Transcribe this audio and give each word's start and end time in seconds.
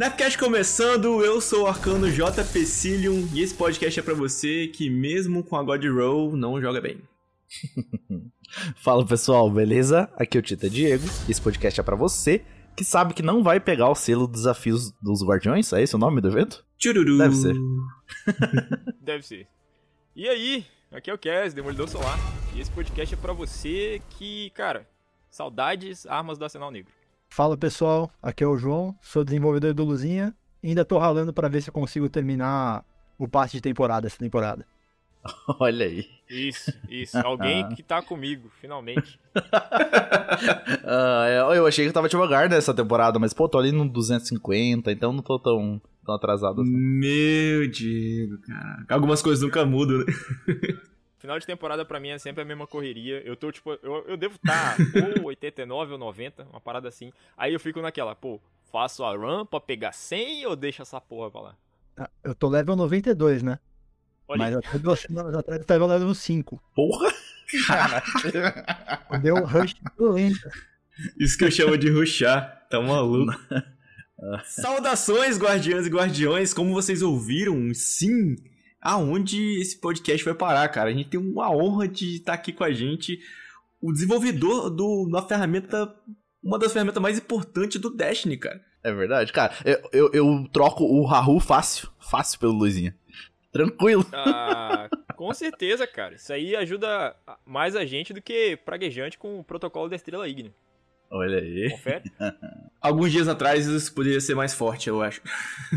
Napcast 0.00 0.38
começando, 0.38 1.22
eu 1.22 1.42
sou 1.42 1.64
o 1.64 1.66
Arcano 1.66 2.10
J. 2.10 2.42
Pecilium 2.42 3.28
e 3.34 3.42
esse 3.42 3.54
podcast 3.54 4.00
é 4.00 4.02
para 4.02 4.14
você 4.14 4.66
que 4.66 4.88
mesmo 4.88 5.44
com 5.44 5.56
a 5.56 5.62
God 5.62 5.84
Roll 5.84 6.34
não 6.34 6.58
joga 6.58 6.80
bem. 6.80 7.02
Fala 8.76 9.04
pessoal, 9.04 9.50
beleza? 9.50 10.10
Aqui 10.16 10.38
é 10.38 10.40
o 10.40 10.42
Tita 10.42 10.70
Diego. 10.70 11.04
Esse 11.28 11.38
podcast 11.38 11.78
é 11.78 11.82
para 11.82 11.96
você 11.96 12.42
que 12.74 12.82
sabe 12.82 13.12
que 13.12 13.22
não 13.22 13.42
vai 13.42 13.60
pegar 13.60 13.90
o 13.90 13.94
selo 13.94 14.26
Desafios 14.26 14.90
dos 15.02 15.22
Guardiões. 15.22 15.70
É 15.74 15.82
esse 15.82 15.94
o 15.94 15.98
nome 15.98 16.22
do 16.22 16.28
evento? 16.28 16.64
Tchururu. 16.78 17.18
Deve 17.18 17.36
ser. 17.36 17.54
Deve 19.02 19.22
ser. 19.22 19.46
E 20.16 20.26
aí, 20.26 20.64
aqui 20.90 21.10
é 21.10 21.14
o 21.14 21.18
Kes, 21.18 21.52
Demolidor 21.52 21.88
Solar. 21.88 22.18
E 22.54 22.60
esse 22.62 22.70
podcast 22.70 23.14
é 23.14 23.18
para 23.18 23.34
você 23.34 24.00
que, 24.16 24.48
cara, 24.54 24.88
saudades 25.28 26.06
armas 26.06 26.38
do 26.38 26.44
Arsenal 26.44 26.70
Negro. 26.70 26.99
Fala 27.32 27.56
pessoal, 27.56 28.10
aqui 28.20 28.42
é 28.42 28.46
o 28.46 28.56
João, 28.56 28.92
sou 29.00 29.22
desenvolvedor 29.22 29.72
do 29.72 29.84
Luzinha 29.84 30.34
e 30.60 30.70
ainda 30.70 30.84
tô 30.84 30.98
ralando 30.98 31.32
para 31.32 31.48
ver 31.48 31.62
se 31.62 31.70
eu 31.70 31.72
consigo 31.72 32.08
terminar 32.08 32.84
o 33.16 33.28
passe 33.28 33.52
de 33.52 33.60
temporada 33.60 34.08
essa 34.08 34.18
temporada. 34.18 34.66
Olha 35.60 35.86
aí. 35.86 36.08
Isso, 36.28 36.72
isso. 36.88 37.16
Alguém 37.18 37.68
que 37.76 37.84
tá 37.84 38.02
comigo, 38.02 38.50
finalmente. 38.60 39.18
Ah, 40.84 41.26
eu 41.54 41.66
achei 41.66 41.84
que 41.84 41.90
eu 41.90 41.92
tava 41.92 42.08
devagar 42.08 42.48
nessa 42.48 42.72
temporada, 42.72 43.18
mas 43.18 43.32
pô, 43.32 43.48
tô 43.48 43.58
ali 43.58 43.70
no 43.70 43.88
250, 43.88 44.90
então 44.90 45.12
não 45.12 45.22
tô 45.22 45.38
tão, 45.38 45.80
tão 46.04 46.14
atrasado 46.14 46.62
assim. 46.62 46.70
Meu 46.70 47.68
Diego, 47.70 48.38
cara. 48.38 48.84
Algumas 48.88 49.20
coisas 49.22 49.42
nunca 49.42 49.64
mudam, 49.64 49.98
né? 49.98 50.04
Final 51.20 51.38
de 51.38 51.46
temporada 51.46 51.84
pra 51.84 52.00
mim 52.00 52.08
é 52.08 52.18
sempre 52.18 52.40
a 52.42 52.46
mesma 52.46 52.66
correria. 52.66 53.20
Eu 53.26 53.36
tô, 53.36 53.52
tipo, 53.52 53.72
eu, 53.82 54.04
eu 54.08 54.16
devo 54.16 54.36
estar 54.36 54.76
ou 55.20 55.26
89 55.26 55.92
ou 55.92 55.98
90, 55.98 56.44
uma 56.50 56.60
parada 56.60 56.88
assim. 56.88 57.12
Aí 57.36 57.52
eu 57.52 57.60
fico 57.60 57.80
naquela, 57.82 58.14
pô, 58.16 58.40
faço 58.72 59.04
a 59.04 59.14
run 59.14 59.44
pra 59.44 59.60
pegar 59.60 59.92
100 59.92 60.46
ou 60.46 60.56
deixo 60.56 60.80
essa 60.80 60.98
porra 60.98 61.30
pra 61.30 61.40
lá? 61.42 61.56
Ah, 61.98 62.10
Eu 62.24 62.34
tô 62.34 62.48
level 62.48 62.74
92, 62.74 63.42
né? 63.42 63.58
Olha, 64.26 64.38
Mas 64.38 64.56
até 64.56 64.78
duas 64.78 65.00
semanas 65.00 65.34
atrás 65.34 65.60
eu 65.60 65.66
tava 65.66 65.86
level 65.86 66.14
5. 66.14 66.62
Porra! 66.74 67.12
Deu 69.20 69.44
rush 69.44 69.74
violenta. 69.98 70.50
Isso 71.18 71.36
que 71.36 71.44
eu 71.44 71.50
chamo 71.50 71.76
de 71.76 71.90
ruxar, 71.90 72.66
tá 72.70 72.80
maluco. 72.80 73.32
Saudações, 74.44 75.38
guardiãs 75.38 75.86
e 75.86 75.90
guardiões, 75.90 76.54
como 76.54 76.72
vocês 76.72 77.02
ouviram, 77.02 77.72
sim, 77.74 78.36
aonde 78.80 79.60
esse 79.60 79.78
podcast 79.78 80.24
vai 80.24 80.34
parar, 80.34 80.68
cara? 80.68 80.90
A 80.90 80.92
gente 80.92 81.10
tem 81.10 81.20
uma 81.20 81.50
honra 81.50 81.86
de 81.86 82.16
estar 82.16 82.34
aqui 82.34 82.52
com 82.52 82.64
a 82.64 82.72
gente, 82.72 83.18
o 83.80 83.92
desenvolvedor 83.92 84.70
do, 84.70 85.08
da 85.10 85.22
ferramenta, 85.22 85.94
uma 86.42 86.58
das 86.58 86.72
ferramentas 86.72 87.02
mais 87.02 87.18
importantes 87.18 87.80
do 87.80 87.90
Destiny, 87.90 88.36
cara. 88.36 88.60
É 88.82 88.92
verdade, 88.92 89.32
cara. 89.32 89.52
Eu, 89.64 89.90
eu, 89.92 90.10
eu 90.12 90.48
troco 90.52 90.84
o 90.84 91.04
Rahu 91.04 91.38
fácil, 91.38 91.90
fácil 91.98 92.38
pelo 92.38 92.52
Luizinha. 92.52 92.96
Tranquilo. 93.52 94.06
ah, 94.12 94.88
com 95.16 95.32
certeza, 95.34 95.86
cara. 95.86 96.14
Isso 96.14 96.32
aí 96.32 96.56
ajuda 96.56 97.14
mais 97.44 97.76
a 97.76 97.84
gente 97.84 98.12
do 98.12 98.22
que 98.22 98.56
praguejante 98.64 99.18
com 99.18 99.40
o 99.40 99.44
protocolo 99.44 99.88
da 99.88 99.96
Estrela 99.96 100.28
Ígnea. 100.28 100.54
Olha 101.10 101.38
aí. 101.38 101.70
Confere? 101.70 102.04
Alguns 102.80 103.10
dias 103.12 103.28
atrás 103.28 103.66
isso 103.66 103.92
poderia 103.92 104.20
ser 104.20 104.34
mais 104.34 104.54
forte, 104.54 104.88
eu 104.88 105.02
acho. 105.02 105.20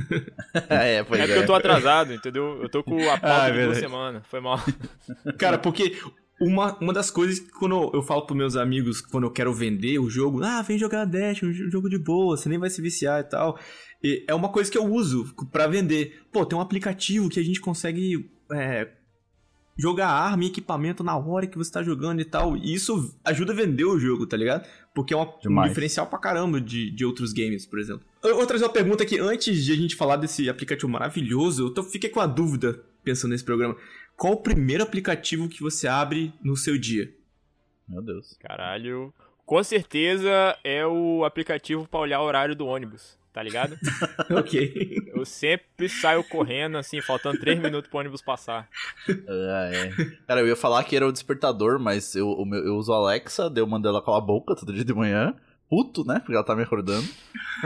é, 0.70 1.04
pois 1.04 1.20
É 1.20 1.24
é. 1.24 1.28
porque 1.28 1.40
eu 1.42 1.46
tô 1.46 1.54
atrasado, 1.54 2.14
entendeu? 2.14 2.62
Eu 2.62 2.70
tô 2.70 2.84
com 2.84 2.98
a 3.10 3.18
pauta 3.20 3.44
Ah, 3.44 3.50
é 3.50 3.52
de 3.52 3.64
duas 3.66 3.78
semanas. 3.78 4.24
Foi 4.28 4.40
mal. 4.40 4.60
Cara, 5.38 5.58
porque 5.58 5.98
uma, 6.40 6.78
uma 6.80 6.94
das 6.94 7.10
coisas 7.12 7.40
que 7.40 7.52
quando 7.52 7.92
eu 7.94 8.02
falo 8.02 8.26
pros 8.26 8.38
meus 8.38 8.56
amigos, 8.56 9.02
quando 9.02 9.26
eu 9.26 9.32
quero 9.32 9.54
vender 9.54 10.00
o 10.00 10.10
jogo, 10.10 10.44
ah, 10.44 10.62
vem 10.62 10.78
jogar 10.78 11.06
Dash, 11.06 11.44
um 11.44 11.52
jo- 11.52 11.70
jogo 11.70 11.90
de 11.90 11.98
boa, 11.98 12.38
você 12.38 12.48
nem 12.48 12.60
vai 12.60 12.70
se 12.70 12.82
viciar 12.82 13.20
e 13.20 13.24
tal. 13.24 13.58
E 14.04 14.24
é 14.28 14.34
uma 14.36 14.50
coisa 14.50 14.72
que 14.72 14.78
eu 14.78 14.86
uso 14.86 15.34
pra 15.52 15.68
vender. 15.68 16.22
Pô, 16.32 16.46
tem 16.46 16.58
um 16.58 16.62
aplicativo 16.62 17.30
que 17.30 17.40
a 17.40 17.44
gente 17.44 17.60
consegue 17.60 18.30
é, 18.52 18.88
jogar 19.78 20.08
arma 20.10 20.44
e 20.44 20.48
equipamento 20.48 21.04
na 21.04 21.18
hora 21.18 21.48
que 21.48 21.58
você 21.58 21.72
tá 21.72 21.82
jogando 21.82 22.22
e 22.22 22.26
tal. 22.26 22.56
E 22.58 22.74
isso 22.74 23.14
ajuda 23.26 23.52
a 23.54 23.56
vender 23.56 23.86
o 23.86 23.98
jogo, 24.00 24.26
tá 24.28 24.38
ligado? 24.38 24.68
Porque 24.94 25.14
é 25.14 25.18
uma- 25.18 25.34
um 25.50 25.68
diferencial 25.68 26.06
pra 26.08 26.20
caramba 26.20 26.62
de, 26.62 26.92
de 26.92 27.04
outros 27.06 27.34
games, 27.34 27.66
por 27.66 27.80
exemplo. 27.80 28.06
Eu 28.24 28.36
vou 28.36 28.46
trazer 28.46 28.64
uma 28.64 28.72
pergunta 28.72 29.04
aqui, 29.04 29.20
antes 29.20 29.64
de 29.66 29.72
a 29.72 29.76
gente 29.76 29.96
falar 29.96 30.18
desse 30.18 30.48
aplicativo 30.50 30.88
maravilhoso, 30.90 31.66
eu 31.66 31.74
tô, 31.74 31.82
fiquei 31.84 32.10
com 32.10 32.20
a 32.20 32.28
dúvida 32.28 32.80
pensando 33.04 33.32
nesse 33.32 33.44
programa. 33.44 33.76
Qual 34.16 34.34
o 34.34 34.38
primeiro 34.42 34.84
aplicativo 34.84 35.50
que 35.50 35.62
você 35.62 35.88
abre 35.88 36.32
no 36.44 36.56
seu 36.56 36.78
dia? 36.78 37.12
Meu 37.90 38.02
Deus. 38.02 38.38
Caralho. 38.40 39.12
Com 39.46 39.62
certeza 39.64 40.56
é 40.64 40.86
o 40.88 41.26
aplicativo 41.26 41.88
pra 41.88 42.00
olhar 42.00 42.22
o 42.22 42.26
horário 42.26 42.56
do 42.56 42.66
ônibus, 42.66 43.18
tá 43.34 43.42
ligado? 43.44 43.78
ok. 44.32 45.02
Eu 45.08 45.26
sempre 45.26 45.90
saio 45.90 46.24
correndo, 46.24 46.78
assim, 46.78 47.02
faltando 47.02 47.40
3 47.40 47.60
minutos 47.60 47.90
pro 47.90 48.00
ônibus 48.00 48.22
passar. 48.22 48.70
Ah, 49.10 49.70
é. 49.74 49.92
Cara, 50.28 50.42
eu 50.42 50.48
ia 50.48 50.56
falar 50.56 50.84
que 50.84 50.96
era 50.96 51.08
o 51.08 51.12
despertador, 51.12 51.80
mas 51.80 52.16
eu, 52.16 52.30
o 52.30 52.46
meu- 52.46 52.64
eu 52.64 52.76
uso 52.78 52.94
a 52.94 52.98
Alexa, 52.98 53.50
daí 53.50 53.62
eu 53.62 53.68
mando 53.68 53.88
ela 53.88 54.02
calar 54.02 54.20
a 54.20 54.26
boca 54.26 54.56
todo 54.56 54.72
dia 54.72 54.86
de 54.86 54.94
manhã. 54.94 55.36
Puto, 55.70 56.06
né? 56.06 56.20
Porque 56.20 56.34
ela 56.36 56.44
tá 56.44 56.56
me 56.56 56.62
acordando. 56.62 57.08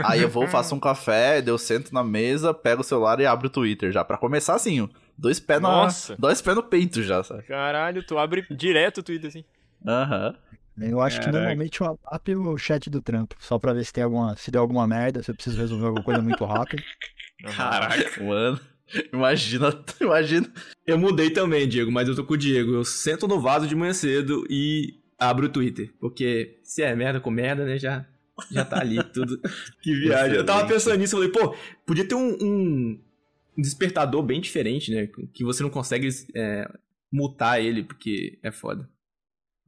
Aí 0.02 0.22
eu 0.22 0.28
vou, 0.30 0.46
faço 0.48 0.74
um 0.74 0.80
café, 0.80 1.42
daí 1.42 1.52
eu 1.52 1.58
sento 1.58 1.92
na 1.92 2.02
mesa, 2.02 2.54
pego 2.54 2.80
o 2.80 2.84
celular 2.84 3.20
e 3.20 3.26
abro 3.26 3.48
o 3.48 3.50
Twitter 3.50 3.92
já. 3.92 4.02
Pra 4.02 4.16
começar 4.16 4.54
assim, 4.54 4.80
ó, 4.80 4.88
dois 5.18 5.38
pés 5.38 5.60
na, 5.60 5.68
Nossa. 5.68 6.16
dois 6.18 6.40
pés 6.40 6.56
no 6.56 6.62
peito 6.62 7.02
já, 7.02 7.22
sabe? 7.22 7.42
Caralho, 7.42 8.02
tu 8.02 8.16
abre 8.16 8.46
direto 8.50 8.98
o 8.98 9.02
Twitter, 9.02 9.28
assim. 9.28 9.44
Aham. 9.86 10.34
Eu 10.80 11.00
acho 11.00 11.18
que 11.18 11.26
Caraca. 11.26 11.38
normalmente 11.38 11.80
eu 11.80 11.98
abro 12.06 12.52
o 12.52 12.58
chat 12.58 12.88
do 12.90 13.02
trampo, 13.02 13.36
só 13.38 13.58
pra 13.58 13.72
ver 13.72 13.84
se 13.84 13.92
tem 13.92 14.04
alguma, 14.04 14.36
se 14.36 14.50
deu 14.50 14.60
alguma 14.60 14.86
merda, 14.86 15.22
se 15.22 15.30
eu 15.30 15.34
preciso 15.34 15.58
resolver 15.58 15.86
alguma 15.86 16.04
coisa 16.04 16.22
muito 16.22 16.44
rápido. 16.44 16.82
Caraca. 17.56 18.22
Mano, 18.22 18.60
imagina, 19.12 19.84
imagina. 20.00 20.52
Eu 20.86 20.98
mudei 20.98 21.30
também, 21.30 21.68
Diego, 21.68 21.90
mas 21.90 22.08
eu 22.08 22.14
tô 22.14 22.24
com 22.24 22.34
o 22.34 22.38
Diego. 22.38 22.74
Eu 22.74 22.84
sento 22.84 23.26
no 23.26 23.40
vaso 23.40 23.66
de 23.66 23.74
manhã 23.74 23.92
cedo 23.92 24.46
e 24.48 25.00
abro 25.18 25.46
o 25.46 25.50
Twitter. 25.50 25.92
Porque 26.00 26.58
se 26.62 26.82
é 26.82 26.94
merda 26.94 27.20
com 27.20 27.30
merda, 27.30 27.64
né, 27.64 27.78
já, 27.78 28.06
já 28.50 28.64
tá 28.64 28.80
ali 28.80 29.02
tudo. 29.12 29.40
que 29.82 29.94
viagem. 29.94 30.36
Eu 30.36 30.46
tava 30.46 30.66
pensando 30.66 30.98
nisso, 30.98 31.16
falei, 31.16 31.30
pô, 31.30 31.54
podia 31.86 32.06
ter 32.06 32.14
um, 32.14 32.36
um 32.40 33.00
despertador 33.56 34.22
bem 34.22 34.40
diferente, 34.40 34.92
né? 34.92 35.08
Que 35.32 35.44
você 35.44 35.62
não 35.62 35.70
consegue 35.70 36.08
é, 36.34 36.68
mutar 37.12 37.60
ele, 37.60 37.82
porque 37.82 38.38
é 38.42 38.50
foda. 38.50 38.88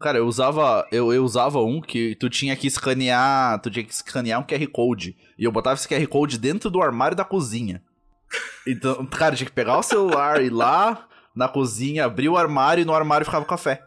Cara, 0.00 0.16
eu 0.16 0.26
usava, 0.26 0.88
eu, 0.90 1.12
eu 1.12 1.22
usava 1.22 1.60
um 1.60 1.78
que 1.78 2.14
tu 2.14 2.30
tinha 2.30 2.56
que 2.56 2.66
escanear, 2.66 3.60
tu 3.60 3.70
tinha 3.70 3.84
que 3.84 3.92
escanear 3.92 4.40
um 4.40 4.44
QR 4.44 4.66
Code. 4.72 5.14
E 5.38 5.44
eu 5.44 5.52
botava 5.52 5.74
esse 5.74 5.86
QR 5.86 6.06
Code 6.06 6.38
dentro 6.38 6.70
do 6.70 6.80
armário 6.80 7.14
da 7.14 7.24
cozinha. 7.24 7.82
Então, 8.66 9.04
cara, 9.06 9.36
tinha 9.36 9.46
que 9.46 9.52
pegar 9.52 9.76
o 9.76 9.82
celular, 9.82 10.42
ir 10.42 10.48
lá 10.48 11.06
na 11.34 11.48
cozinha, 11.48 12.06
abrir 12.06 12.30
o 12.30 12.36
armário 12.36 12.80
e 12.80 12.84
no 12.84 12.94
armário 12.94 13.26
ficava 13.26 13.44
o 13.44 13.48
café. 13.48 13.82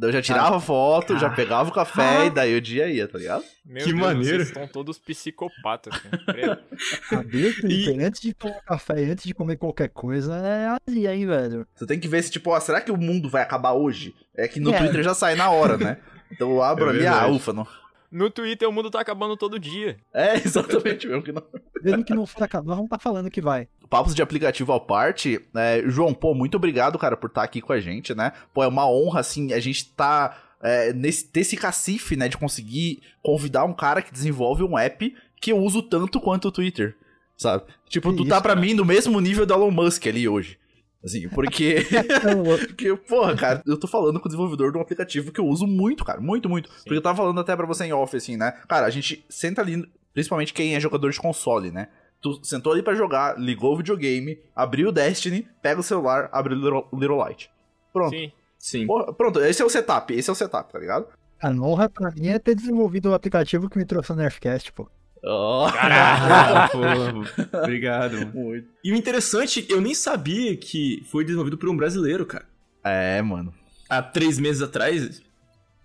Daí 0.00 0.08
eu 0.08 0.12
já 0.14 0.22
tirava 0.22 0.58
foto, 0.58 1.18
já 1.18 1.28
pegava 1.28 1.68
o 1.68 1.72
café 1.72 2.24
e 2.24 2.30
daí 2.30 2.56
o 2.56 2.60
dia 2.60 2.88
ia, 2.88 3.06
tá 3.06 3.18
ligado? 3.18 3.44
Meu 3.66 3.84
Que 3.84 3.92
Deus, 3.92 4.00
maneiro. 4.00 4.36
Vocês 4.38 4.48
estão 4.48 4.66
todos 4.66 4.98
psicopatas, 4.98 5.92
cara. 5.98 6.64
Abrir 7.12 7.48
o 7.48 7.60
Twitter 7.60 8.06
antes 8.06 8.18
de 8.22 8.32
tomar 8.32 8.62
café 8.62 9.04
e 9.04 9.10
antes 9.10 9.24
de 9.24 9.34
comer 9.34 9.56
qualquer 9.58 9.90
coisa 9.90 10.34
é 10.36 10.74
azia, 10.88 11.14
hein, 11.14 11.26
velho? 11.26 11.66
Você 11.74 11.84
tem 11.86 12.00
que 12.00 12.08
ver 12.08 12.22
se, 12.22 12.30
tipo, 12.30 12.48
ó, 12.50 12.58
será 12.58 12.80
que 12.80 12.90
o 12.90 12.96
mundo 12.96 13.28
vai 13.28 13.42
acabar 13.42 13.72
hoje? 13.74 14.14
É 14.34 14.48
que 14.48 14.58
no 14.58 14.72
É. 14.72 14.78
Twitter 14.78 15.02
já 15.02 15.12
sai 15.12 15.34
na 15.34 15.50
hora, 15.50 15.76
né? 15.76 15.98
Então 16.32 16.48
eu 16.48 16.62
abro 16.62 16.86
É 16.86 16.90
ali, 16.90 17.06
ah, 17.06 17.26
ufa, 17.26 17.52
não. 17.52 17.66
No 18.10 18.28
Twitter 18.28 18.68
o 18.68 18.72
mundo 18.72 18.90
tá 18.90 19.00
acabando 19.00 19.36
todo 19.36 19.58
dia. 19.58 19.96
É, 20.12 20.34
exatamente 20.44 21.06
mesmo 21.06 21.22
que 21.22 21.32
não. 21.32 21.42
Mesmo 21.82 22.04
que 22.04 22.14
não 22.14 22.26
for 22.26 22.42
acabar, 22.42 22.66
nós 22.66 22.76
vamos 22.76 22.90
tá 22.90 22.98
falando 22.98 23.30
que 23.30 23.40
vai. 23.40 23.68
Papos 23.88 24.14
de 24.14 24.22
aplicativo 24.22 24.72
à 24.72 24.80
parte, 24.80 25.40
é, 25.54 25.82
João, 25.86 26.12
pô, 26.14 26.34
muito 26.34 26.56
obrigado, 26.56 26.98
cara, 26.98 27.16
por 27.16 27.28
estar 27.28 27.42
aqui 27.42 27.60
com 27.60 27.72
a 27.72 27.80
gente, 27.80 28.14
né? 28.14 28.32
Pô, 28.54 28.62
é 28.62 28.68
uma 28.68 28.88
honra, 28.88 29.20
assim, 29.20 29.52
a 29.52 29.60
gente 29.60 29.86
tá 29.92 30.36
é, 30.62 30.92
nesse, 30.92 31.28
nesse 31.34 31.56
cacife, 31.56 32.16
né, 32.16 32.28
de 32.28 32.36
conseguir 32.36 33.00
convidar 33.22 33.64
um 33.64 33.72
cara 33.72 34.02
que 34.02 34.12
desenvolve 34.12 34.62
um 34.62 34.78
app 34.78 35.14
que 35.40 35.52
eu 35.52 35.58
uso 35.58 35.82
tanto 35.82 36.20
quanto 36.20 36.48
o 36.48 36.52
Twitter, 36.52 36.96
sabe? 37.36 37.64
Tipo, 37.88 38.10
Que 38.10 38.16
tu 38.18 38.22
isso, 38.22 38.28
tá 38.30 38.40
pra 38.40 38.54
cara. 38.54 38.60
mim 38.60 38.74
no 38.74 38.84
mesmo 38.84 39.18
nível 39.20 39.46
do 39.46 39.54
Elon 39.54 39.70
Musk 39.70 40.06
ali 40.06 40.28
hoje. 40.28 40.58
Assim, 41.04 41.28
porque. 41.28 41.86
porque, 42.68 42.96
porra, 42.96 43.34
cara, 43.36 43.62
eu 43.66 43.78
tô 43.78 43.86
falando 43.86 44.20
com 44.20 44.26
o 44.26 44.28
desenvolvedor 44.28 44.72
de 44.72 44.78
um 44.78 44.80
aplicativo 44.82 45.32
que 45.32 45.40
eu 45.40 45.46
uso 45.46 45.66
muito, 45.66 46.04
cara. 46.04 46.20
Muito, 46.20 46.48
muito. 46.48 46.68
Porque 46.68 46.94
eu 46.94 47.02
tava 47.02 47.16
falando 47.16 47.40
até 47.40 47.56
pra 47.56 47.66
você 47.66 47.84
em 47.84 47.92
off, 47.92 48.16
assim, 48.16 48.36
né? 48.36 48.52
Cara, 48.68 48.86
a 48.86 48.90
gente 48.90 49.24
senta 49.28 49.60
ali, 49.60 49.88
principalmente 50.12 50.52
quem 50.52 50.74
é 50.74 50.80
jogador 50.80 51.10
de 51.10 51.18
console, 51.18 51.70
né? 51.70 51.88
Tu 52.20 52.38
sentou 52.44 52.72
ali 52.72 52.82
pra 52.82 52.94
jogar, 52.94 53.38
ligou 53.38 53.72
o 53.72 53.76
videogame, 53.78 54.38
abriu 54.54 54.90
o 54.90 54.92
Destiny, 54.92 55.48
pega 55.62 55.80
o 55.80 55.82
celular, 55.82 56.28
abre 56.32 56.52
o 56.52 56.56
Little, 56.56 56.86
Little 56.92 57.16
Light. 57.16 57.50
Pronto. 57.92 58.10
Sim. 58.10 58.30
Sim. 58.58 58.86
Porra, 58.86 59.10
pronto, 59.14 59.40
esse 59.40 59.62
é 59.62 59.64
o 59.64 59.70
setup, 59.70 60.12
esse 60.12 60.28
é 60.28 60.32
o 60.32 60.36
setup, 60.36 60.70
tá 60.70 60.78
ligado? 60.78 61.06
A 61.40 61.48
honra 61.48 61.88
pra 61.88 62.10
mim 62.10 62.28
é 62.28 62.38
ter 62.38 62.54
desenvolvido 62.54 63.08
o 63.08 63.14
aplicativo 63.14 63.70
que 63.70 63.78
me 63.78 63.86
trouxe 63.86 64.10
no 64.10 64.16
Nerfcast, 64.16 64.70
pô. 64.74 64.86
Oh. 65.22 65.66
Pô, 66.72 67.58
obrigado. 67.58 68.14
mano. 68.18 68.32
Muito. 68.34 68.68
E 68.82 68.92
o 68.92 68.96
interessante, 68.96 69.66
eu 69.68 69.80
nem 69.80 69.94
sabia 69.94 70.56
que 70.56 71.02
foi 71.10 71.24
desenvolvido 71.24 71.58
por 71.58 71.68
um 71.68 71.76
brasileiro, 71.76 72.24
cara. 72.24 72.46
É, 72.82 73.20
mano. 73.20 73.52
Há 73.88 74.00
três 74.02 74.38
meses 74.38 74.62
atrás, 74.62 75.20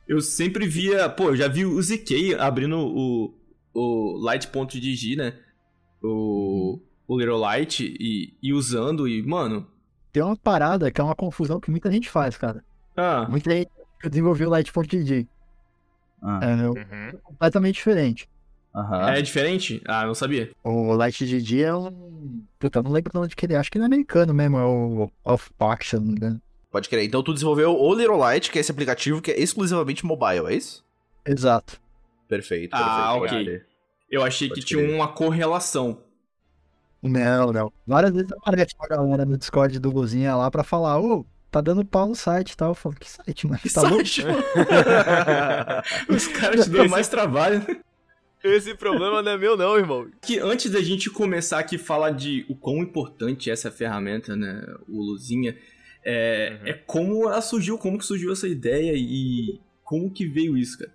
eu 0.07 0.21
sempre 0.21 0.67
via. 0.67 1.09
Pô, 1.09 1.29
eu 1.29 1.35
já 1.35 1.47
vi 1.47 1.65
o 1.65 1.81
ZK 1.81 2.35
abrindo 2.39 2.77
o, 2.79 3.33
o 3.73 4.17
Light.gg, 4.23 5.15
né? 5.17 5.33
O, 6.01 6.79
o 7.07 7.17
Little 7.19 7.37
Light 7.39 7.83
e, 7.99 8.33
e 8.41 8.53
usando, 8.53 9.07
e, 9.07 9.21
mano. 9.23 9.67
Tem 10.13 10.23
uma 10.23 10.37
parada 10.37 10.89
que 10.91 11.01
é 11.01 11.03
uma 11.03 11.15
confusão 11.15 11.59
que 11.59 11.69
muita 11.71 11.91
gente 11.91 12.09
faz, 12.09 12.37
cara. 12.37 12.63
Ah, 12.95 13.27
Muita 13.29 13.51
gente 13.51 13.69
desenvolveu 14.09 14.47
o 14.47 14.51
Light.gg. 14.51 15.27
Ah, 16.21 16.39
É 16.41 16.55
Uhum. 16.69 17.19
completamente 17.23 17.75
diferente. 17.75 18.29
Aham. 18.75 19.09
é 19.11 19.21
diferente? 19.21 19.81
Ah, 19.87 20.05
não 20.05 20.13
sabia. 20.13 20.51
O 20.63 20.93
Light.gg 20.93 21.61
é 21.63 21.73
um. 21.73 22.43
Puta, 22.59 22.79
eu 22.79 22.83
não 22.83 22.91
lembro 22.91 23.11
de 23.11 23.17
onde 23.17 23.35
que 23.35 23.45
ele 23.45 23.53
é. 23.53 23.57
Acho 23.57 23.71
que 23.71 23.77
ele 23.77 23.85
é 23.85 23.87
americano 23.87 24.33
mesmo. 24.33 24.57
É 24.57 24.63
o 24.65 25.37
se 25.81 25.95
eu 25.95 25.99
não 26.01 26.07
me 26.07 26.13
engano. 26.13 26.41
Pode 26.71 26.89
crer. 26.89 27.05
Então 27.05 27.23
tu 27.23 27.33
desenvolveu 27.33 27.73
o 27.79 27.93
Little 27.95 28.17
Light, 28.17 28.51
que 28.51 28.57
é 28.57 28.61
esse 28.61 28.71
aplicativo 28.71 29.21
que 29.21 29.31
é 29.31 29.39
exclusivamente 29.39 30.05
mobile, 30.05 30.47
é 30.47 30.55
isso? 30.55 30.83
Exato. 31.25 31.79
Perfeito, 32.27 32.71
perfeito. 32.71 32.91
Ah, 32.93 33.15
ok. 33.15 33.61
Eu 34.11 34.23
achei 34.23 34.49
Pode 34.49 34.59
que 34.61 34.67
tinha 34.67 34.83
crer. 34.83 34.93
uma 34.93 35.07
correlação. 35.07 35.99
Não, 37.01 37.53
não. 37.53 37.71
Várias 37.87 38.11
vezes 38.11 38.31
aparece 38.33 38.73
uma 38.79 38.87
galera 38.87 39.25
no 39.25 39.37
Discord 39.37 39.79
do 39.79 39.91
Luzinha 39.91 40.35
lá 40.35 40.49
pra 40.51 40.63
falar, 40.63 40.99
ô, 40.99 41.25
tá 41.51 41.61
dando 41.61 41.85
pau 41.85 42.07
no 42.07 42.15
site 42.15 42.51
e 42.51 42.57
tal. 42.57 42.69
Eu 42.71 42.75
falo, 42.75 42.95
que 42.95 43.09
site, 43.09 43.47
mano? 43.47 43.59
Que 43.61 43.71
Tá 43.71 43.81
louco? 43.83 44.05
site? 44.05 44.25
Os 46.09 46.27
caras 46.27 46.65
te 46.65 46.71
dão 46.71 46.87
mais 46.89 47.07
trabalho. 47.07 47.63
Esse 48.53 48.75
problema 48.75 49.21
não 49.21 49.31
é 49.31 49.37
meu, 49.37 49.57
não, 49.57 49.77
irmão. 49.77 50.09
Que 50.21 50.39
antes 50.39 50.71
da 50.71 50.81
gente 50.81 51.09
começar 51.09 51.59
aqui 51.59 51.77
falar 51.77 52.11
de 52.11 52.45
o 52.49 52.55
quão 52.55 52.77
importante 52.77 53.49
é 53.49 53.53
essa 53.53 53.71
ferramenta, 53.71 54.35
né, 54.35 54.63
o 54.87 55.01
Luzinha, 55.01 55.57
é, 56.03 56.57
Uhum. 56.61 56.67
é 56.67 56.73
como 56.73 57.23
ela 57.29 57.41
surgiu, 57.41 57.77
como 57.77 57.97
que 57.97 58.05
surgiu 58.05 58.31
essa 58.31 58.47
ideia 58.47 58.93
e 58.95 59.59
como 59.83 60.11
que 60.11 60.25
veio 60.27 60.57
isso, 60.57 60.77
cara. 60.77 60.93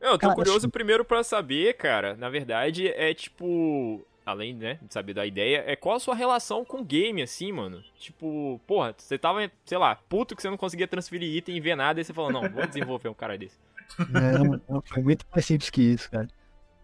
Eu 0.00 0.12
tô 0.12 0.18
Cara, 0.18 0.34
curioso 0.34 0.58
acho- 0.66 0.70
primeiro 0.70 1.04
pra 1.04 1.22
saber, 1.22 1.74
cara. 1.74 2.14
Na 2.16 2.28
verdade, 2.28 2.88
é 2.88 3.12
tipo. 3.14 4.04
Além, 4.24 4.54
né, 4.54 4.78
de 4.80 4.94
saber 4.94 5.14
da 5.14 5.26
ideia, 5.26 5.64
é 5.66 5.74
qual 5.74 5.96
a 5.96 6.00
sua 6.00 6.14
relação 6.14 6.64
com 6.64 6.78
o 6.80 6.84
game, 6.84 7.20
assim, 7.22 7.50
mano? 7.50 7.82
Tipo, 7.98 8.60
porra, 8.68 8.94
você 8.96 9.18
tava, 9.18 9.50
sei 9.64 9.76
lá, 9.76 9.96
puto 9.96 10.36
que 10.36 10.42
você 10.42 10.48
não 10.48 10.56
conseguia 10.56 10.86
transferir 10.86 11.28
item 11.38 11.56
e 11.56 11.60
ver 11.60 11.74
nada, 11.74 12.00
e 12.00 12.04
você 12.04 12.12
falou, 12.12 12.30
não, 12.30 12.48
vou 12.48 12.64
desenvolver 12.64 13.08
um 13.08 13.14
cara 13.14 13.36
desse. 13.36 13.58
Não, 13.98 14.60
não, 14.68 14.82
foi 14.82 15.02
muito 15.02 15.24
mais 15.30 15.44
simples 15.44 15.70
que 15.70 15.82
isso, 15.82 16.10
cara. 16.10 16.28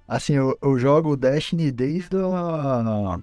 Assim, 0.07 0.35
eu, 0.35 0.57
eu 0.63 0.79
jogo 0.79 1.17
Destiny 1.17 1.71
desde 1.71 2.17
a. 2.17 3.19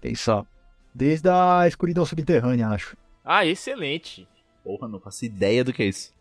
Pensa. 0.00 0.46
Desde 0.94 1.28
a 1.28 1.66
escuridão 1.66 2.04
subterrânea, 2.04 2.68
acho. 2.68 2.96
Ah, 3.24 3.44
excelente. 3.44 4.28
Porra, 4.62 4.86
não 4.86 5.00
faço 5.00 5.24
ideia 5.24 5.64
do 5.64 5.72
que 5.72 5.82
é 5.82 5.86
isso. 5.86 6.14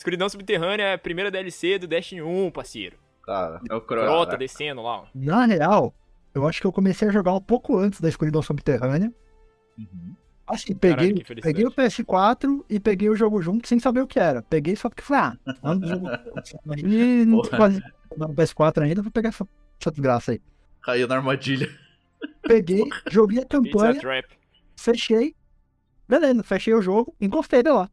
Escuridão 0.00 0.30
Subterrânea 0.30 0.84
é 0.84 0.94
a 0.94 0.98
primeira 0.98 1.30
DLC 1.30 1.78
do 1.78 1.86
Destiny 1.86 2.22
1, 2.22 2.50
parceiro. 2.52 2.96
Cara. 3.22 3.60
É 3.68 3.74
o 3.74 3.82
Frota 3.82 4.34
descendo 4.34 4.80
lá. 4.80 5.06
Na 5.14 5.44
real, 5.44 5.94
eu 6.34 6.48
acho 6.48 6.58
que 6.58 6.66
eu 6.66 6.72
comecei 6.72 7.08
a 7.08 7.12
jogar 7.12 7.34
um 7.34 7.40
pouco 7.40 7.76
antes 7.76 8.00
da 8.00 8.08
escuridão 8.08 8.40
subterrânea. 8.40 9.12
Uhum. 9.78 10.16
Assim, 10.50 10.74
peguei, 10.74 11.12
que 11.12 11.24
felicidade. 11.24 11.42
peguei 11.42 11.66
o 11.66 11.70
PS4 11.70 12.64
e 12.68 12.80
peguei 12.80 13.08
o 13.08 13.16
jogo 13.16 13.40
junto 13.40 13.68
sem 13.68 13.78
saber 13.78 14.00
o 14.00 14.06
que 14.06 14.18
era. 14.18 14.42
Peguei 14.42 14.76
só 14.76 14.88
porque 14.88 15.02
falei, 15.02 15.22
ah, 15.46 15.54
ando 15.62 15.86
jogo. 15.88 16.06
E 16.78 17.24
não 17.24 17.38
Porra. 17.38 17.50
tô 17.50 17.56
quase 17.56 17.82
no 18.16 18.34
PS4 18.34 18.82
ainda, 18.82 19.02
vou 19.02 19.12
pegar 19.12 19.28
essa, 19.28 19.46
essa 19.80 19.90
desgraça 19.90 20.32
aí. 20.32 20.40
Caiu 20.82 21.06
na 21.06 21.16
armadilha. 21.16 21.68
Peguei, 22.42 22.84
joguei 23.10 23.42
a 23.42 23.46
campanha, 23.46 24.00
fechei. 24.76 25.34
Beleza, 26.08 26.42
fechei 26.42 26.74
o 26.74 26.82
jogo, 26.82 27.14
encostei 27.20 27.62
de 27.62 27.70
lá. 27.70 27.88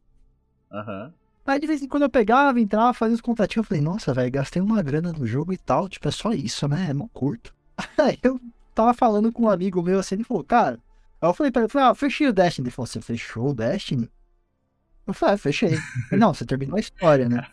Aham. 0.72 1.12
Aí 1.46 1.58
de 1.58 1.66
vez 1.66 1.80
em 1.80 1.88
quando 1.88 2.02
eu 2.02 2.10
pegava, 2.10 2.60
entrava, 2.60 2.92
fazia 2.92 3.14
os 3.14 3.22
contatinhos. 3.22 3.64
Eu 3.64 3.68
falei, 3.68 3.82
nossa, 3.82 4.12
velho, 4.12 4.30
gastei 4.30 4.60
uma 4.60 4.82
grana 4.82 5.12
no 5.12 5.26
jogo 5.26 5.50
e 5.50 5.56
tal. 5.56 5.88
Tipo, 5.88 6.06
é 6.06 6.10
só 6.10 6.32
isso, 6.32 6.68
né? 6.68 6.88
É 6.90 6.92
mó 6.92 7.08
curto. 7.10 7.54
Aí 7.96 8.18
eu 8.22 8.38
tava 8.74 8.92
falando 8.92 9.32
com 9.32 9.44
um 9.44 9.48
amigo 9.48 9.82
meu 9.82 9.98
assim, 9.98 10.16
ele 10.16 10.24
falou, 10.24 10.44
cara. 10.44 10.78
Aí 11.20 11.28
eu 11.28 11.34
falei 11.34 11.50
pra 11.50 11.62
ele, 11.62 11.68
falei, 11.70 11.88
ah, 11.88 11.94
fechei 11.94 12.28
o 12.28 12.32
Destiny. 12.32 12.66
Ele 12.68 12.74
falou, 12.74 12.86
você 12.86 13.00
fechou 13.00 13.50
o 13.50 13.54
Destiny? 13.54 14.08
Eu 15.06 15.14
falei, 15.14 15.34
ah, 15.34 15.38
fechei. 15.38 15.70
Ele, 15.70 15.82
não, 16.20 16.32
você 16.32 16.44
terminou 16.46 16.76
a 16.76 16.80
história, 16.80 17.28
né? 17.28 17.46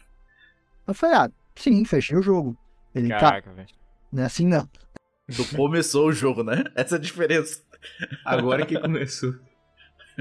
Eu 0.87 0.93
falei, 0.93 1.15
ah, 1.15 1.31
sim, 1.55 1.83
fechei 1.85 2.17
o 2.17 2.21
jogo. 2.21 2.55
Ele, 2.93 3.09
tá, 3.09 3.19
Caraca, 3.19 3.51
velho. 3.53 3.67
não 4.11 4.23
é 4.23 4.25
assim 4.25 4.45
não. 4.47 4.69
Tu 5.35 5.43
começou 5.55 6.07
o 6.07 6.13
jogo, 6.13 6.43
né? 6.43 6.63
Essa 6.75 6.95
é 6.95 6.97
a 6.97 7.01
diferença. 7.01 7.63
Agora 8.23 8.65
que 8.65 8.79
começou. 8.79 9.33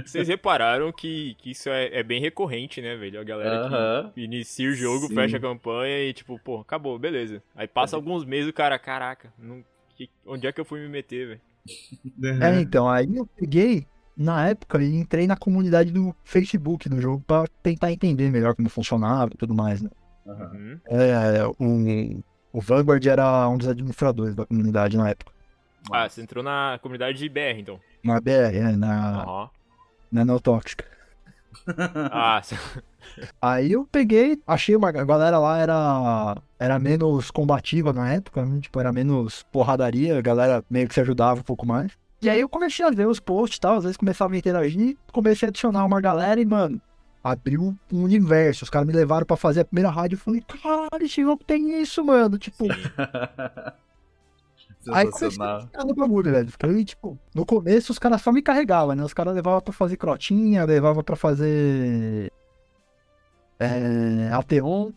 Vocês 0.05 0.27
repararam 0.27 0.91
que, 0.91 1.35
que 1.35 1.51
isso 1.53 1.69
é, 1.69 1.99
é 1.99 2.03
bem 2.03 2.21
recorrente, 2.21 2.81
né, 2.83 2.97
velho? 2.97 3.21
A 3.21 3.25
galera 3.25 3.67
Aham. 3.67 4.11
que 4.13 4.23
inicia 4.23 4.69
o 4.69 4.73
jogo, 4.73 5.07
Sim. 5.07 5.15
fecha 5.15 5.37
a 5.37 5.41
campanha 5.41 6.01
e 6.09 6.13
tipo, 6.13 6.39
pô, 6.39 6.61
acabou, 6.61 6.99
beleza. 6.99 7.43
Aí 7.55 7.69
passa 7.69 7.95
alguns 7.95 8.25
meses 8.25 8.49
o 8.51 8.53
cara, 8.53 8.77
caraca, 8.79 9.33
não, 9.39 9.65
que- 9.95 10.11
onde 10.27 10.47
é 10.47 10.53
que 10.53 10.61
eu 10.61 10.65
fui 10.65 10.81
me 10.81 10.89
meter, 10.89 11.29
velho? 11.29 11.41
É, 12.41 12.61
então, 12.61 12.89
aí 12.89 13.17
eu 13.17 13.27
peguei, 13.27 13.87
na 14.17 14.49
época, 14.49 14.83
e 14.83 14.95
entrei 14.95 15.27
na 15.27 15.37
comunidade 15.37 15.91
do 15.91 16.15
Facebook 16.25 16.89
do 16.89 17.01
jogo 17.01 17.23
pra 17.27 17.47
tentar 17.63 17.91
entender 17.93 18.31
melhor 18.31 18.55
como 18.55 18.69
funcionava 18.69 19.33
e 19.35 19.37
tudo 19.37 19.55
mais, 19.55 19.81
né? 19.81 19.91
Uhum. 20.27 20.81
É, 20.87 21.47
o, 21.59 22.23
o 22.53 22.61
Vanguard 22.61 23.05
era 23.07 23.49
um 23.49 23.59
dos 23.59 23.69
administradores 23.69 24.35
da 24.35 24.47
comunidade 24.47 24.97
na 24.97 25.11
época. 25.11 25.33
Ah, 25.93 26.09
você 26.09 26.23
entrou 26.23 26.43
na 26.43 26.79
comunidade 26.83 27.19
de 27.19 27.29
BR, 27.29 27.59
então. 27.59 27.81
Na 28.03 28.21
BR, 28.21 28.57
é, 28.57 28.77
na, 28.77 29.23
Aham. 29.23 29.51
na 30.11 30.25
Neotóxica. 30.25 30.85
Ah, 32.11 32.41
Aí 33.41 33.73
eu 33.73 33.87
peguei, 33.91 34.41
achei 34.47 34.75
uma 34.75 34.89
a 34.89 35.05
galera 35.05 35.39
lá 35.39 35.59
era, 35.59 36.37
era 36.59 36.79
menos 36.79 37.31
combativa 37.31 37.93
na 37.93 38.13
época, 38.13 38.45
né? 38.45 38.61
tipo, 38.61 38.81
era 38.81 38.93
menos 38.93 39.45
porradaria, 39.53 40.19
a 40.19 40.23
galera 40.23 40.65
meio 40.71 40.89
que 40.89 40.95
se 40.95 41.01
ajudava 41.01 41.41
um 41.41 41.45
pouco 41.45 41.67
mais. 41.67 41.93
E 42.23 42.31
aí 42.31 42.41
eu 42.41 42.49
comecei 42.49 42.85
a 42.85 42.91
ver 42.91 43.07
os 43.07 43.21
posts 43.21 43.59
e 43.59 43.61
tal, 43.61 43.77
às 43.77 43.83
vezes 43.85 43.97
começava 43.99 44.33
a 44.33 44.39
interagir, 44.39 44.97
comecei 45.13 45.47
a 45.47 45.51
adicionar 45.51 45.85
uma 45.85 46.01
galera 46.01 46.41
e, 46.41 46.45
mano, 46.47 46.81
abriu 47.23 47.77
um 47.93 48.03
universo. 48.03 48.65
Os 48.65 48.71
caras 48.71 48.87
me 48.87 48.95
levaram 48.95 49.27
pra 49.27 49.37
fazer 49.37 49.61
a 49.61 49.65
primeira 49.65 49.91
rádio 49.91 50.17
e 50.17 50.19
falei, 50.19 50.43
caralho, 50.43 51.05
esse 51.05 51.23
jogo 51.23 51.43
tem 51.45 51.81
isso, 51.83 52.05
mano. 52.05 52.39
Tipo, 52.39 52.67
Aí 54.93 55.11
comecei 55.11 55.45
a 55.45 55.61
ficar 55.61 55.85
no 55.85 55.95
bagulho, 55.95 56.31
velho. 56.31 56.51
Fiquei, 56.51 56.85
tipo, 56.85 57.19
no 57.35 57.47
começo 57.47 57.93
os 57.93 57.99
caras 57.99 58.21
só 58.23 58.33
me 58.33 58.43
carregavam, 58.43 58.95
né? 58.95 59.05
Os 59.05 59.15
caras 59.15 59.35
levavam 59.35 59.61
pra 59.61 59.73
fazer 59.73 59.97
crotinha, 59.97 60.65
levavam 60.65 61.03
pra 61.03 61.17
fazer. 61.17 62.31
É. 63.59 64.31
Ateon. 64.33 64.91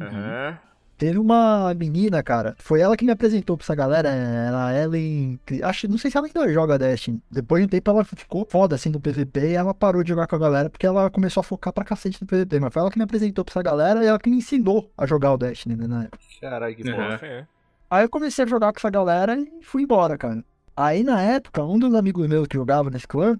Aham. 0.00 0.58
Teve 0.98 1.18
uma 1.18 1.74
menina, 1.74 2.22
cara. 2.22 2.54
Foi 2.58 2.80
ela 2.80 2.96
que 2.96 3.04
me 3.04 3.10
apresentou 3.10 3.56
pra 3.56 3.64
essa 3.64 3.74
galera. 3.74 4.08
Ela, 4.08 4.72
Ellen. 4.72 5.36
Acho, 5.64 5.88
não 5.88 5.98
sei 5.98 6.12
se 6.12 6.16
ela 6.16 6.28
ainda 6.28 6.52
joga 6.52 6.78
Destiny. 6.78 7.20
Depois 7.28 7.60
de 7.60 7.66
um 7.66 7.68
tempo 7.68 7.90
ela 7.90 8.04
ficou 8.04 8.46
foda 8.48 8.76
assim 8.76 8.88
no 8.88 9.00
PVP 9.00 9.48
e 9.48 9.54
ela 9.54 9.74
parou 9.74 10.04
de 10.04 10.10
jogar 10.10 10.28
com 10.28 10.36
a 10.36 10.38
galera 10.38 10.70
porque 10.70 10.86
ela 10.86 11.10
começou 11.10 11.40
a 11.40 11.44
focar 11.44 11.72
pra 11.72 11.84
cacete 11.84 12.22
no 12.22 12.26
PVP. 12.28 12.60
Mas 12.60 12.72
foi 12.72 12.82
ela 12.82 12.90
que 12.90 12.98
me 12.98 13.02
apresentou 13.02 13.44
pra 13.44 13.50
essa 13.50 13.62
galera 13.62 14.04
e 14.04 14.06
ela 14.06 14.18
que 14.18 14.30
me 14.30 14.36
ensinou 14.36 14.92
a 14.96 15.04
jogar 15.04 15.32
o 15.32 15.36
Destiny, 15.36 15.74
né? 15.74 15.88
Na 15.88 16.04
época. 16.04 16.18
Caralho, 16.40 16.76
que 16.76 16.84
porra. 16.84 17.18
É. 17.20 17.46
Aí 17.92 18.04
eu 18.04 18.08
comecei 18.08 18.42
a 18.42 18.48
jogar 18.48 18.72
com 18.72 18.78
essa 18.78 18.88
galera 18.88 19.38
e 19.38 19.62
fui 19.62 19.82
embora, 19.82 20.16
cara. 20.16 20.42
Aí 20.74 21.04
na 21.04 21.20
época, 21.20 21.62
um 21.62 21.78
dos 21.78 21.92
amigos 21.94 22.26
meus 22.26 22.48
que 22.48 22.56
jogava 22.56 22.88
nesse 22.88 23.06
clã, 23.06 23.38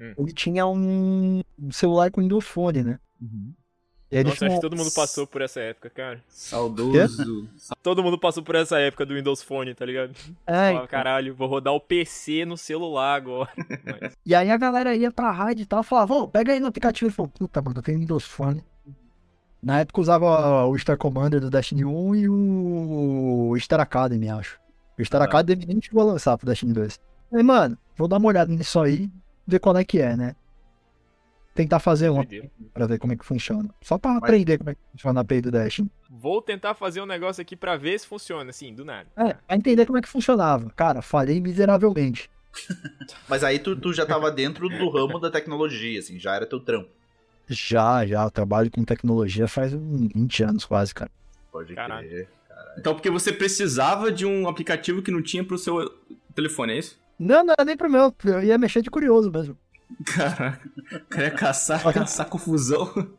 Hum. 0.00 0.12
ele 0.18 0.32
tinha 0.32 0.66
um 0.66 1.40
celular 1.70 2.10
com 2.10 2.20
Windows 2.20 2.44
Phone, 2.46 2.82
né? 2.82 2.98
Uhum. 3.22 3.52
E 4.10 4.16
aí 4.18 4.24
Nossa, 4.24 4.44
acho 4.46 4.56
que 4.56 4.60
todo 4.60 4.76
mundo 4.76 4.90
passou 4.90 5.24
por 5.24 5.40
essa 5.40 5.60
época, 5.60 5.88
cara. 5.88 6.20
Saudoso. 6.26 7.48
Todo 7.80 8.02
mundo 8.02 8.18
passou 8.18 8.42
por 8.42 8.56
essa 8.56 8.76
época 8.80 9.06
do 9.06 9.14
Windows 9.14 9.40
Phone, 9.40 9.72
tá 9.72 9.86
ligado? 9.86 10.14
É, 10.48 10.70
Falava, 10.72 10.88
caralho, 10.88 11.32
vou 11.32 11.46
rodar 11.46 11.72
o 11.72 11.78
PC 11.80 12.44
no 12.44 12.56
celular 12.56 13.14
agora. 13.14 13.50
Mas, 14.00 14.16
E 14.26 14.34
aí 14.34 14.50
a 14.50 14.56
galera 14.56 14.96
ia 14.96 15.12
pra 15.12 15.30
raid 15.30 15.62
e 15.62 15.66
tal, 15.66 15.84
falava, 15.84 16.12
ô, 16.14 16.26
pega 16.26 16.52
aí 16.52 16.58
no 16.58 16.66
aplicativo. 16.66 17.08
E 17.08 17.14
falou, 17.14 17.30
puta, 17.30 17.62
mano, 17.62 17.78
eu 17.78 17.82
tenho 17.82 18.00
Windows 18.00 18.24
Phone. 18.24 18.64
Na 19.62 19.80
época 19.80 19.98
eu 19.98 20.02
usava 20.02 20.64
o 20.66 20.78
Star 20.78 20.96
Commander 20.96 21.40
do 21.40 21.50
Destiny 21.50 21.84
1 21.84 22.14
e 22.16 22.28
o 22.28 23.54
Star 23.58 23.80
Academy, 23.80 24.28
acho. 24.28 24.58
O 24.98 25.04
Star 25.04 25.20
Ah. 25.20 25.24
Academy 25.24 25.66
nem 25.66 25.80
chegou 25.82 26.02
a 26.02 26.04
lançar 26.12 26.36
pro 26.38 26.46
Destiny 26.46 26.72
2. 26.72 26.98
Aí, 27.32 27.42
mano, 27.42 27.76
vou 27.96 28.08
dar 28.08 28.16
uma 28.16 28.28
olhada 28.28 28.50
nisso 28.52 28.80
aí, 28.80 29.10
ver 29.46 29.58
qual 29.58 29.76
é 29.76 29.84
que 29.84 30.00
é, 30.00 30.16
né? 30.16 30.34
Tentar 31.54 31.78
fazer 31.80 32.08
uma 32.08 32.22
doideira. 32.22 32.50
pra 32.72 32.86
ver 32.86 32.98
como 32.98 33.12
é 33.12 33.16
que 33.16 33.24
funciona. 33.24 33.68
Só 33.82 33.98
pra 33.98 34.16
aprender 34.16 34.56
como 34.58 34.70
é 34.70 34.74
que 34.74 34.80
funciona 34.92 35.20
a 35.20 35.22
API 35.22 35.40
do 35.42 35.50
Destiny. 35.50 35.90
Vou 36.08 36.40
tentar 36.40 36.74
fazer 36.74 37.00
um 37.02 37.06
negócio 37.06 37.42
aqui 37.42 37.54
pra 37.56 37.76
ver 37.76 37.98
se 37.98 38.06
funciona, 38.06 38.48
assim, 38.50 38.72
do 38.74 38.84
nada. 38.84 39.08
É, 39.16 39.34
pra 39.34 39.56
entender 39.56 39.84
como 39.84 39.98
é 39.98 40.02
que 40.02 40.08
funcionava. 40.08 40.70
Cara, 40.70 41.02
falhei 41.02 41.40
miseravelmente. 41.40 42.30
Mas 43.28 43.44
aí 43.44 43.58
tu, 43.58 43.76
tu 43.76 43.92
já 43.92 44.06
tava 44.06 44.30
dentro 44.30 44.68
do 44.68 44.88
ramo 44.90 45.18
da 45.20 45.30
tecnologia, 45.30 45.98
assim, 45.98 46.18
já 46.18 46.34
era 46.34 46.46
teu 46.46 46.60
trampo. 46.60 46.88
Já, 47.50 48.06
já, 48.06 48.22
eu 48.22 48.30
trabalho 48.30 48.70
com 48.70 48.84
tecnologia 48.84 49.48
faz 49.48 49.74
uns 49.74 50.12
20 50.14 50.44
anos 50.44 50.64
quase, 50.64 50.94
cara. 50.94 51.10
Pode 51.50 51.74
crer. 51.74 52.28
Então, 52.78 52.94
porque 52.94 53.10
você 53.10 53.32
precisava 53.32 54.12
de 54.12 54.24
um 54.24 54.48
aplicativo 54.48 55.02
que 55.02 55.10
não 55.10 55.20
tinha 55.20 55.44
pro 55.44 55.58
seu 55.58 55.92
telefone, 56.34 56.74
é 56.74 56.78
isso? 56.78 56.98
Não, 57.18 57.44
não 57.44 57.54
era 57.58 57.64
nem 57.64 57.76
pro 57.76 57.90
meu, 57.90 58.14
eu 58.24 58.42
ia 58.42 58.56
mexer 58.56 58.82
de 58.82 58.90
curioso 58.90 59.30
mesmo. 59.30 59.58
Caraca. 60.06 60.70
O 60.94 61.00
cara 61.06 61.24
ia 61.24 61.30
caçar, 61.32 61.82
caçar 61.92 62.28
confusão. 62.28 63.12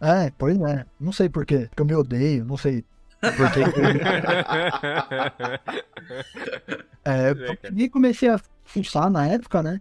É, 0.00 0.32
pois 0.38 0.58
é. 0.60 0.86
Não 0.98 1.12
sei 1.12 1.28
por 1.28 1.44
quê. 1.44 1.66
Porque 1.68 1.82
eu 1.82 1.86
me 1.86 1.94
odeio, 1.94 2.44
não 2.44 2.56
sei 2.56 2.84
por 3.20 3.52
quê. 3.52 3.60
É, 7.02 7.30
eu 7.30 7.36
e 7.76 7.88
comecei 7.88 8.28
a 8.28 8.38
fuçar 8.62 9.10
na 9.10 9.26
época, 9.26 9.62
né? 9.62 9.80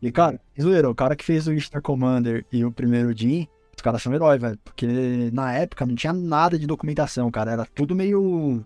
E, 0.00 0.12
cara, 0.12 0.40
zoeira, 0.60 0.90
o 0.90 0.94
cara 0.94 1.16
que 1.16 1.24
fez 1.24 1.46
o 1.46 1.60
Star 1.60 1.80
Commander 1.80 2.44
e 2.52 2.64
o 2.64 2.70
primeiro 2.70 3.16
Jim, 3.16 3.48
os 3.76 3.82
caras 3.82 4.02
são 4.02 4.12
heróis, 4.14 4.40
velho. 4.40 4.58
Porque 4.64 4.86
na 5.32 5.52
época 5.52 5.86
não 5.86 5.94
tinha 5.94 6.12
nada 6.12 6.58
de 6.58 6.66
documentação, 6.66 7.30
cara. 7.30 7.52
Era 7.52 7.66
tudo 7.66 7.94
meio. 7.94 8.64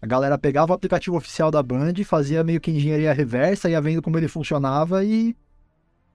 A 0.00 0.06
galera 0.06 0.36
pegava 0.36 0.72
o 0.72 0.74
aplicativo 0.74 1.16
oficial 1.16 1.50
da 1.50 1.62
Band, 1.62 1.94
fazia 2.04 2.42
meio 2.42 2.60
que 2.60 2.70
engenharia 2.70 3.12
reversa, 3.12 3.70
ia 3.70 3.80
vendo 3.80 4.02
como 4.02 4.18
ele 4.18 4.28
funcionava 4.28 5.04
e. 5.04 5.36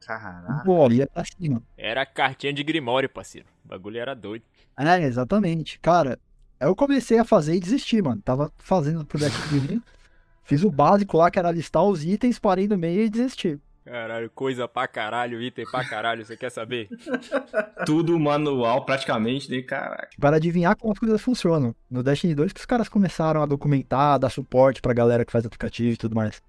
Caraca. 0.05 0.63
Pô, 0.63 0.89
ia 0.91 1.07
pra 1.07 1.23
cima. 1.25 1.61
Era 1.77 2.05
cartinha 2.05 2.53
de 2.53 2.63
Grimório, 2.63 3.09
parceiro. 3.09 3.47
O 3.65 3.67
bagulho 3.67 3.99
era 3.99 4.13
doido. 4.13 4.43
É, 4.77 5.03
exatamente. 5.03 5.79
Cara, 5.79 6.19
eu 6.59 6.75
comecei 6.75 7.17
a 7.17 7.25
fazer 7.25 7.55
e 7.55 7.59
desisti, 7.59 8.01
mano. 8.01 8.21
Tava 8.21 8.51
fazendo 8.57 9.05
pro 9.05 9.19
Destiny. 9.19 9.81
Fiz 10.43 10.63
o 10.63 10.71
básico 10.71 11.17
lá, 11.17 11.29
que 11.29 11.37
era 11.37 11.51
listar 11.51 11.83
os 11.83 12.05
itens, 12.05 12.39
parei 12.39 12.67
no 12.69 12.77
meio 12.77 13.01
e 13.03 13.09
desisti. 13.09 13.59
Caralho, 13.87 14.29
coisa 14.31 14.67
pra 14.67 14.85
caralho, 14.85 15.41
item 15.41 15.65
pra 15.65 15.81
caralho, 15.87 16.25
você 16.25 16.35
quer 16.35 16.49
saber? 16.51 16.89
Tudo 17.85 18.19
manual, 18.19 18.83
praticamente, 18.83 19.49
né? 19.49 19.61
Caraca. 19.61 20.09
Para 20.19 20.35
adivinhar 20.35 20.75
como 20.75 20.91
as 20.91 20.99
coisas 20.99 21.21
funcionam. 21.21 21.73
No 21.89 22.03
Destiny 22.03 22.35
2 22.35 22.51
que 22.51 22.59
os 22.59 22.65
caras 22.65 22.89
começaram 22.89 23.41
a 23.41 23.45
documentar, 23.45 24.19
dar 24.19 24.29
suporte 24.29 24.81
pra 24.81 24.93
galera 24.93 25.23
que 25.23 25.31
faz 25.31 25.45
aplicativo 25.45 25.93
e 25.93 25.97
tudo 25.97 26.15
mais. 26.15 26.41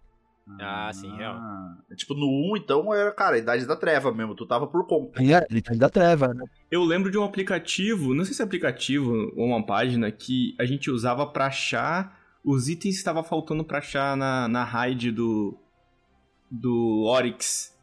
Ah, 0.60 0.90
sim, 0.92 1.14
real. 1.16 1.36
Ah, 1.36 1.76
Tipo, 1.94 2.14
no 2.14 2.26
1, 2.26 2.56
então, 2.56 2.92
era, 2.92 3.12
cara, 3.12 3.36
a 3.36 3.38
idade 3.38 3.66
da 3.66 3.76
treva 3.76 4.12
mesmo. 4.12 4.34
Tu 4.34 4.44
tava 4.44 4.66
por 4.66 4.84
conta. 4.86 5.22
É, 5.22 5.46
ele 5.48 5.62
tá 5.62 5.74
da 5.74 5.88
treva, 5.88 6.34
né? 6.34 6.44
Eu 6.70 6.82
lembro 6.82 7.10
de 7.10 7.18
um 7.18 7.22
aplicativo, 7.22 8.14
não 8.14 8.24
sei 8.24 8.34
se 8.34 8.42
é 8.42 8.44
aplicativo 8.44 9.12
ou 9.36 9.46
uma 9.46 9.64
página, 9.64 10.10
que 10.10 10.56
a 10.58 10.64
gente 10.64 10.90
usava 10.90 11.24
pra 11.26 11.46
achar 11.46 12.18
os 12.42 12.68
itens 12.68 12.94
que 12.94 12.98
estava 12.98 13.22
faltando 13.22 13.62
pra 13.62 13.78
achar 13.78 14.16
na, 14.16 14.48
na 14.48 14.64
raid 14.64 15.12
do, 15.12 15.56
do 16.50 17.04
Oryx. 17.04 17.76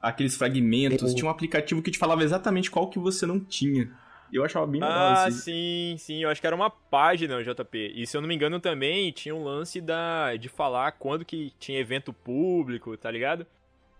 Aqueles 0.00 0.36
fragmentos. 0.36 1.10
Eu- 1.10 1.14
Tinha 1.14 1.26
um 1.26 1.30
aplicativo 1.30 1.80
que 1.82 1.90
te 1.90 1.98
falava 1.98 2.22
exatamente 2.24 2.70
qual 2.70 2.88
que 2.90 2.98
você 2.98 3.24
não 3.26 3.38
tinha. 3.38 3.90
E 4.32 4.36
eu 4.36 4.44
achava 4.44 4.66
bem 4.66 4.80
legal 4.80 4.96
Ah, 4.96 5.24
assim. 5.24 5.38
sim, 5.38 5.96
sim, 5.98 6.22
eu 6.22 6.30
acho 6.30 6.40
que 6.40 6.46
era 6.46 6.56
uma 6.56 6.70
página, 6.70 7.42
JP. 7.44 7.92
E 7.94 8.06
se 8.06 8.16
eu 8.16 8.20
não 8.20 8.28
me 8.28 8.34
engano 8.34 8.58
também 8.58 9.12
tinha 9.12 9.34
um 9.34 9.44
lance 9.44 9.80
da 9.80 10.34
de 10.36 10.48
falar 10.48 10.92
quando 10.92 11.24
que 11.24 11.52
tinha 11.58 11.78
evento 11.78 12.12
público, 12.12 12.96
tá 12.96 13.10
ligado? 13.10 13.46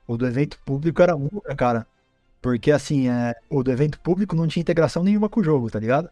O 0.06 0.16
do 0.16 0.26
evento 0.26 0.58
público 0.64 1.00
era 1.02 1.14
um, 1.14 1.28
cara. 1.56 1.86
Porque 2.40 2.72
assim, 2.72 3.08
é, 3.08 3.34
o 3.48 3.62
do 3.62 3.70
evento 3.70 4.00
público 4.00 4.34
não 4.34 4.48
tinha 4.48 4.62
integração 4.62 5.04
nenhuma 5.04 5.28
com 5.28 5.40
o 5.40 5.44
jogo, 5.44 5.70
tá 5.70 5.78
ligado? 5.78 6.08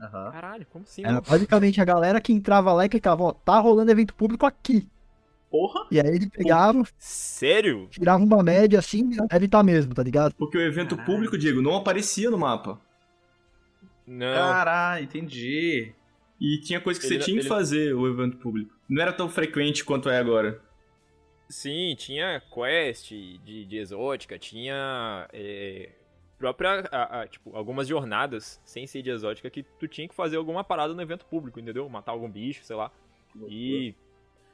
Aham. 0.00 0.30
Caralho, 0.32 0.66
como 0.70 0.84
assim? 0.84 1.04
Era 1.04 1.20
basicamente 1.20 1.80
a 1.80 1.84
galera 1.84 2.20
que 2.20 2.32
entrava 2.32 2.72
lá 2.72 2.84
e 2.86 2.88
clicava, 2.88 3.22
ó, 3.22 3.32
tá 3.32 3.58
rolando 3.60 3.90
evento 3.90 4.14
público 4.14 4.46
aqui. 4.46 4.88
Porra. 5.50 5.86
E 5.90 5.98
aí 5.98 6.06
ele 6.08 6.28
pegava, 6.28 6.82
Sério? 6.98 7.86
tirava 7.90 8.22
uma 8.22 8.42
média 8.42 8.78
assim, 8.78 9.08
deve 9.28 9.46
estar 9.46 9.62
mesmo, 9.62 9.94
tá 9.94 10.02
ligado? 10.02 10.34
Porque 10.34 10.58
o 10.58 10.60
evento 10.60 10.94
Caralho. 10.96 11.06
público, 11.14 11.38
Diego, 11.38 11.62
não 11.62 11.74
aparecia 11.76 12.30
no 12.30 12.36
mapa. 12.38 12.78
Não. 14.06 14.26
Caralho, 14.34 15.04
entendi. 15.04 15.92
E 16.40 16.58
tinha 16.60 16.80
coisa 16.80 17.00
que 17.00 17.06
Ele 17.06 17.14
você 17.18 17.24
tinha 17.24 17.36
que 17.36 17.42
ele- 17.42 17.48
fazer, 17.48 17.94
o 17.94 18.06
evento 18.06 18.36
público. 18.38 18.74
Não 18.88 19.02
era 19.02 19.12
tão 19.12 19.28
frequente 19.28 19.84
quanto 19.84 20.08
é 20.08 20.18
agora. 20.18 20.60
Sim, 21.48 21.94
tinha 21.96 22.42
quest 22.52 23.08
de, 23.08 23.64
de 23.64 23.76
exótica, 23.78 24.38
tinha 24.38 25.26
é, 25.32 25.90
própria, 26.38 26.86
a- 26.92 27.22
a, 27.22 27.26
tipo, 27.26 27.56
algumas 27.56 27.88
jornadas 27.88 28.60
sem 28.64 28.86
ser 28.86 29.00
de 29.02 29.10
exótica 29.10 29.48
que 29.50 29.62
tu 29.62 29.88
tinha 29.88 30.06
que 30.06 30.14
fazer 30.14 30.36
alguma 30.36 30.62
parada 30.62 30.92
no 30.94 31.00
evento 31.02 31.24
público, 31.24 31.58
entendeu? 31.58 31.88
Matar 31.88 32.12
algum 32.12 32.30
bicho, 32.30 32.62
sei 32.64 32.76
lá. 32.76 32.90
E 33.48 33.94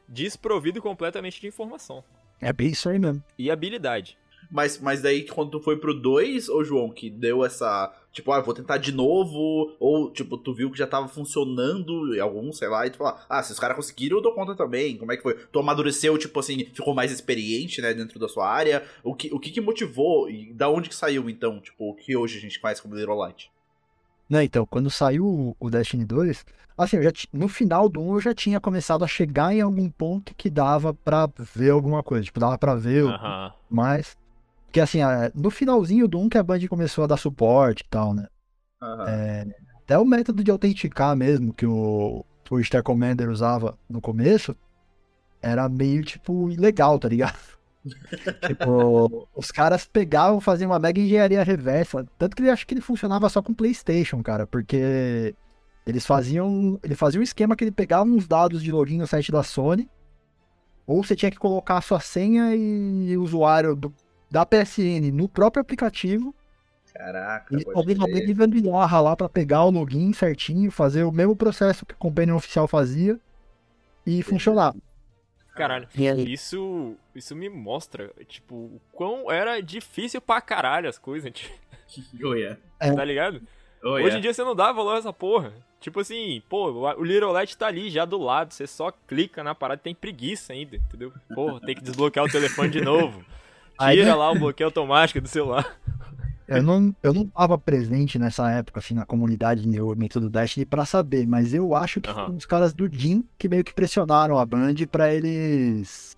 desprovido 0.08 0.80
completamente 0.80 1.40
de 1.40 1.46
informação. 1.46 2.04
É 2.40 2.52
bem 2.52 2.68
isso 2.68 2.88
aí 2.88 2.98
mesmo. 2.98 3.22
E 3.38 3.50
habilidade. 3.50 4.18
Mas, 4.50 4.78
mas 4.78 5.02
daí, 5.02 5.24
quando 5.24 5.52
tu 5.52 5.60
foi 5.60 5.76
pro 5.78 5.92
2, 5.92 6.48
ô 6.48 6.62
João, 6.62 6.90
que 6.90 7.10
deu 7.10 7.44
essa. 7.44 7.92
Tipo, 8.12 8.30
ah, 8.30 8.40
vou 8.40 8.54
tentar 8.54 8.76
de 8.76 8.92
novo. 8.92 9.74
Ou, 9.80 10.10
tipo, 10.10 10.36
tu 10.36 10.54
viu 10.54 10.70
que 10.70 10.78
já 10.78 10.86
tava 10.86 11.08
funcionando 11.08 12.14
em 12.14 12.20
algum, 12.20 12.52
sei 12.52 12.68
lá, 12.68 12.86
e 12.86 12.90
tu 12.90 12.98
fala, 12.98 13.24
ah, 13.28 13.42
se 13.42 13.52
os 13.52 13.58
caras 13.58 13.76
conseguiram, 13.76 14.18
eu 14.18 14.22
dou 14.22 14.32
conta 14.32 14.54
também. 14.54 14.96
Como 14.96 15.10
é 15.10 15.16
que 15.16 15.22
foi? 15.22 15.34
Tu 15.34 15.58
amadureceu, 15.58 16.16
tipo 16.18 16.38
assim, 16.38 16.66
ficou 16.66 16.94
mais 16.94 17.10
experiente, 17.10 17.80
né, 17.80 17.92
dentro 17.92 18.18
da 18.18 18.28
sua 18.28 18.48
área. 18.48 18.84
O 19.02 19.14
que, 19.14 19.32
o 19.34 19.40
que 19.40 19.50
que 19.50 19.60
motivou? 19.60 20.30
E 20.30 20.52
da 20.52 20.68
onde 20.68 20.88
que 20.88 20.94
saiu, 20.94 21.28
então? 21.28 21.60
Tipo, 21.60 21.90
o 21.90 21.94
que 21.94 22.16
hoje 22.16 22.38
a 22.38 22.40
gente 22.40 22.60
faz 22.60 22.80
como 22.80 22.94
Little 22.94 23.16
Light? 23.16 23.50
Né, 24.34 24.42
então, 24.42 24.66
quando 24.66 24.90
saiu 24.90 25.24
o- 25.24 25.56
o 25.60 25.70
Destiny 25.70 26.04
2, 26.04 26.44
assim, 26.76 26.96
eu 26.96 27.04
já 27.04 27.12
ti- 27.12 27.28
no 27.32 27.46
final 27.46 27.88
do 27.88 28.00
1 28.00 28.14
eu 28.14 28.20
já 28.20 28.34
tinha 28.34 28.58
começado 28.58 29.04
a 29.04 29.06
chegar 29.06 29.54
em 29.54 29.60
algum 29.60 29.88
ponto 29.88 30.34
que 30.34 30.50
dava 30.50 30.92
pra 30.92 31.28
ver 31.54 31.70
alguma 31.70 32.02
coisa. 32.02 32.24
Tipo, 32.24 32.40
dava 32.40 32.58
pra 32.58 32.74
ver 32.74 33.04
mais. 33.70 34.16
Porque 34.66 34.80
assim, 34.80 35.00
a- 35.02 35.30
no 35.32 35.50
finalzinho 35.50 36.08
do 36.08 36.18
1 36.18 36.28
que 36.28 36.36
a 36.36 36.42
Band 36.42 36.66
começou 36.68 37.04
a 37.04 37.06
dar 37.06 37.16
suporte 37.16 37.82
e 37.82 37.88
tal, 37.88 38.12
né? 38.12 38.26
É, 39.08 39.46
até 39.84 39.96
o 39.96 40.04
método 40.04 40.42
de 40.42 40.50
autenticar 40.50 41.14
mesmo 41.14 41.54
que 41.54 41.64
o, 41.64 42.24
o 42.50 42.64
Star 42.64 42.82
Commander 42.82 43.30
usava 43.30 43.78
no 43.88 44.00
começo 44.00 44.56
era 45.40 45.68
meio, 45.68 46.02
tipo, 46.02 46.50
ilegal, 46.50 46.98
tá 46.98 47.08
ligado? 47.08 47.38
Tipo, 48.46 49.28
os 49.34 49.50
caras 49.50 49.84
pegavam, 49.86 50.40
faziam 50.40 50.70
uma 50.70 50.78
mega 50.78 51.00
engenharia 51.00 51.42
reversa. 51.42 52.06
Tanto 52.18 52.36
que 52.36 52.42
ele 52.42 52.50
acho 52.50 52.66
que 52.66 52.74
ele 52.74 52.80
funcionava 52.80 53.28
só 53.28 53.42
com 53.42 53.54
PlayStation, 53.54 54.22
cara, 54.22 54.46
porque 54.46 55.34
eles 55.86 56.06
faziam. 56.06 56.78
Ele 56.82 56.94
fazia 56.94 57.20
um 57.20 57.24
esquema 57.24 57.56
que 57.56 57.64
ele 57.64 57.70
pegava 57.72 58.04
uns 58.04 58.26
dados 58.26 58.62
de 58.62 58.72
login 58.72 58.98
no 58.98 59.06
site 59.06 59.30
da 59.32 59.42
Sony. 59.42 59.88
Ou 60.86 61.02
você 61.02 61.16
tinha 61.16 61.30
que 61.30 61.38
colocar 61.38 61.78
a 61.78 61.80
sua 61.80 61.98
senha 62.00 62.54
e 62.54 63.16
usuário 63.16 63.74
do- 63.74 63.94
da 64.30 64.44
PSN 64.44 65.10
no 65.10 65.28
próprio 65.28 65.60
aplicativo. 65.62 66.34
Caraca, 66.92 67.56
E 67.56 67.64
alguém, 67.74 67.96
alguém 67.98 68.34
gambiarra 68.34 69.00
lá 69.00 69.16
pra 69.16 69.28
pegar 69.28 69.64
o 69.64 69.70
login 69.70 70.12
certinho, 70.12 70.70
fazer 70.70 71.02
o 71.04 71.10
mesmo 71.10 71.34
processo 71.34 71.84
que 71.86 71.94
o 71.94 71.98
Companion 71.98 72.36
oficial 72.36 72.68
fazia 72.68 73.18
e 74.06 74.22
funcionar. 74.22 74.74
Caralho. 75.54 75.88
Isso, 76.28 76.96
isso 77.14 77.34
me 77.36 77.48
mostra, 77.48 78.10
tipo, 78.26 78.54
o 78.54 78.80
quão 78.92 79.30
era 79.30 79.60
difícil 79.60 80.20
pra 80.20 80.40
caralho 80.40 80.88
as 80.88 80.98
coisas, 80.98 81.30
tipo, 81.32 81.54
Oh, 82.24 82.34
yeah. 82.34 82.58
tá 82.78 83.04
ligado? 83.04 83.40
Oh, 83.82 83.90
Hoje 83.90 84.00
yeah. 84.02 84.18
em 84.18 84.22
dia 84.22 84.34
você 84.34 84.42
não 84.42 84.54
dá 84.54 84.72
valor 84.72 84.96
a 84.96 84.98
essa 84.98 85.12
porra. 85.12 85.52
Tipo 85.78 86.00
assim, 86.00 86.42
pô, 86.48 86.70
o 86.70 87.04
Little 87.04 87.30
Light 87.30 87.56
tá 87.58 87.66
ali 87.66 87.90
já 87.90 88.06
do 88.06 88.16
lado, 88.16 88.52
você 88.54 88.66
só 88.66 88.90
clica 88.90 89.44
na 89.44 89.54
parada, 89.54 89.82
tem 89.82 89.94
preguiça 89.94 90.54
ainda, 90.54 90.76
entendeu? 90.76 91.12
Porra, 91.34 91.60
tem 91.60 91.74
que 91.74 91.82
desbloquear 91.82 92.24
o 92.24 92.30
telefone 92.30 92.70
de 92.70 92.80
novo. 92.80 93.22
Tira 93.92 94.14
lá 94.14 94.30
o 94.30 94.38
bloqueio 94.38 94.68
automático 94.68 95.20
do 95.20 95.28
celular. 95.28 95.78
eu 96.48 96.62
não, 96.62 96.94
eu 97.02 97.12
não 97.14 97.26
tava 97.26 97.56
presente 97.58 98.18
nessa 98.18 98.50
época, 98.50 98.80
assim, 98.80 98.94
na 98.94 99.04
comunidade 99.06 99.62
de 99.62 99.66
desenvolvimento 99.68 100.20
do 100.20 100.28
Destiny 100.30 100.66
pra 100.66 100.84
saber, 100.84 101.26
mas 101.26 101.54
eu 101.54 101.74
acho 101.74 102.00
que 102.00 102.12
foram 102.12 102.36
os 102.36 102.46
caras 102.46 102.72
do 102.74 102.88
Jim 102.92 103.24
que 103.38 103.48
meio 103.48 103.64
que 103.64 103.72
pressionaram 103.74 104.38
a 104.38 104.44
Band 104.46 104.74
pra 104.90 105.12
eles 105.14 106.16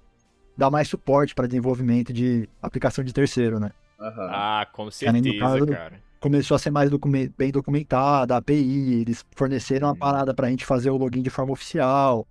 dar 0.57 0.71
mais 0.71 0.89
suporte 0.89 1.35
pra 1.35 1.47
desenvolvimento 1.47 2.13
de 2.13 2.49
aplicação 2.63 3.05
de 3.05 3.13
terceiro, 3.13 3.61
né? 3.61 3.71
Aham. 4.01 4.29
Ah, 4.31 4.67
com 4.73 4.91
certeza, 4.91 5.39
caso- 5.39 5.67
cara. 5.67 6.01
começou 6.21 6.55
a 6.55 6.59
ser 6.59 6.71
mais 6.71 6.91
documen- 6.91 7.33
bem 7.39 7.51
documentada, 7.53 8.35
a 8.35 8.39
API, 8.39 9.01
eles 9.03 9.25
forneceram 9.35 9.89
uma 9.89 9.93
Uhum. 9.93 9.99
parada 9.99 10.35
pra 10.35 10.49
gente 10.51 10.65
fazer 10.67 10.91
o 10.91 10.97
login 10.97 11.23
de 11.23 11.31
forma 11.31 11.53
oficial. 11.53 12.27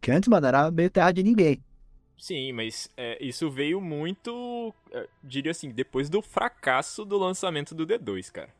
Que 0.00 0.10
antes, 0.10 0.28
mano, 0.28 0.46
era 0.46 0.70
meio 0.70 0.90
terra 0.90 1.10
de 1.10 1.22
ninguém. 1.22 1.58
Sim, 2.18 2.52
mas 2.52 2.90
é, 2.96 3.22
isso 3.22 3.50
veio 3.50 3.80
muito, 3.80 4.74
é, 4.92 5.08
diria 5.22 5.50
assim, 5.50 5.70
depois 5.70 6.08
do 6.08 6.22
fracasso 6.22 7.04
do 7.04 7.18
lançamento 7.18 7.74
do 7.74 7.86
D2, 7.86 8.30
cara. 8.30 8.54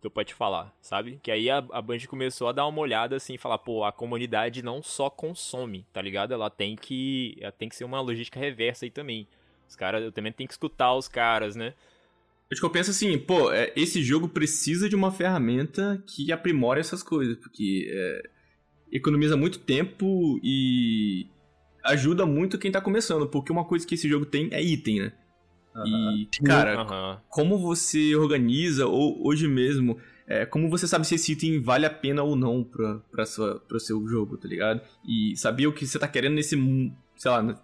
Tu 0.00 0.10
pode 0.10 0.32
falar, 0.32 0.74
sabe? 0.80 1.20
Que 1.22 1.30
aí 1.30 1.50
a, 1.50 1.58
a 1.58 1.82
Band 1.82 1.98
começou 2.08 2.48
a 2.48 2.52
dar 2.52 2.66
uma 2.66 2.80
olhada 2.80 3.16
assim 3.16 3.36
falar, 3.36 3.58
pô, 3.58 3.84
a 3.84 3.92
comunidade 3.92 4.62
não 4.62 4.82
só 4.82 5.10
consome, 5.10 5.86
tá 5.92 6.00
ligado? 6.00 6.32
Ela 6.32 6.48
tem 6.48 6.74
que. 6.74 7.36
Ela 7.38 7.52
tem 7.52 7.68
que 7.68 7.76
ser 7.76 7.84
uma 7.84 8.00
logística 8.00 8.40
reversa 8.40 8.86
aí 8.86 8.90
também. 8.90 9.28
Os 9.68 9.76
caras, 9.76 10.02
eu 10.02 10.10
também 10.10 10.32
tenho 10.32 10.48
que 10.48 10.54
escutar 10.54 10.94
os 10.94 11.06
caras, 11.06 11.54
né? 11.54 11.74
Acho 12.50 12.60
que 12.60 12.66
eu 12.66 12.70
penso 12.70 12.90
assim, 12.90 13.16
pô, 13.18 13.52
é, 13.52 13.72
esse 13.76 14.02
jogo 14.02 14.28
precisa 14.28 14.88
de 14.88 14.96
uma 14.96 15.12
ferramenta 15.12 16.02
que 16.06 16.32
aprimore 16.32 16.80
essas 16.80 17.02
coisas, 17.02 17.36
porque 17.36 17.88
é, 17.92 18.22
economiza 18.90 19.36
muito 19.36 19.58
tempo 19.58 20.40
e 20.42 21.28
ajuda 21.84 22.26
muito 22.26 22.58
quem 22.58 22.70
tá 22.70 22.80
começando, 22.80 23.26
porque 23.26 23.52
uma 23.52 23.64
coisa 23.64 23.86
que 23.86 23.94
esse 23.94 24.08
jogo 24.08 24.26
tem 24.26 24.48
é 24.52 24.62
item, 24.62 25.00
né? 25.00 25.12
E, 25.86 26.28
cara, 26.44 26.80
Aham. 26.80 27.20
como 27.28 27.58
você 27.58 28.14
organiza, 28.16 28.86
ou 28.86 29.24
hoje 29.26 29.46
mesmo, 29.46 29.96
é, 30.26 30.44
como 30.44 30.68
você 30.68 30.86
sabe 30.86 31.06
se 31.06 31.14
esse 31.14 31.32
item 31.32 31.60
vale 31.60 31.86
a 31.86 31.90
pena 31.90 32.22
ou 32.22 32.34
não 32.34 32.64
pra, 32.64 32.96
pra 33.10 33.24
sua, 33.24 33.60
pro 33.60 33.78
seu 33.78 34.06
jogo, 34.08 34.36
tá 34.36 34.48
ligado? 34.48 34.80
E 35.06 35.36
saber 35.36 35.66
o 35.66 35.72
que 35.72 35.86
você 35.86 35.98
tá 35.98 36.08
querendo 36.08 36.34
nesse, 36.34 36.56
sei 37.16 37.30
lá, 37.30 37.62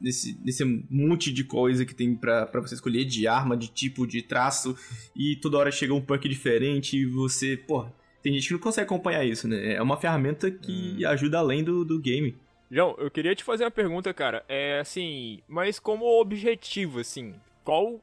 nesse, 0.00 0.38
nesse, 0.44 0.64
monte 0.90 1.32
de 1.32 1.44
coisa 1.44 1.84
que 1.84 1.94
tem 1.94 2.14
pra, 2.14 2.46
pra 2.46 2.60
você 2.60 2.74
escolher, 2.74 3.04
de 3.04 3.26
arma, 3.26 3.56
de 3.56 3.68
tipo, 3.68 4.06
de 4.06 4.20
traço, 4.22 4.76
e 5.16 5.36
toda 5.36 5.58
hora 5.58 5.70
chega 5.70 5.94
um 5.94 6.00
perk 6.00 6.28
diferente 6.28 6.98
e 6.98 7.06
você, 7.06 7.56
pô, 7.56 7.86
tem 8.22 8.32
gente 8.34 8.48
que 8.48 8.54
não 8.54 8.60
consegue 8.60 8.86
acompanhar 8.86 9.24
isso, 9.24 9.48
né? 9.48 9.74
É 9.74 9.82
uma 9.82 9.96
ferramenta 9.96 10.50
que 10.50 11.04
ajuda 11.04 11.38
além 11.38 11.64
do, 11.64 11.84
do 11.84 11.98
game. 11.98 12.36
João, 12.74 12.96
eu 12.98 13.08
queria 13.08 13.36
te 13.36 13.44
fazer 13.44 13.62
uma 13.62 13.70
pergunta, 13.70 14.12
cara. 14.12 14.44
É 14.48 14.80
assim, 14.80 15.40
mas 15.46 15.78
como 15.78 16.04
objetivo, 16.20 16.98
assim, 16.98 17.32
qual. 17.62 18.00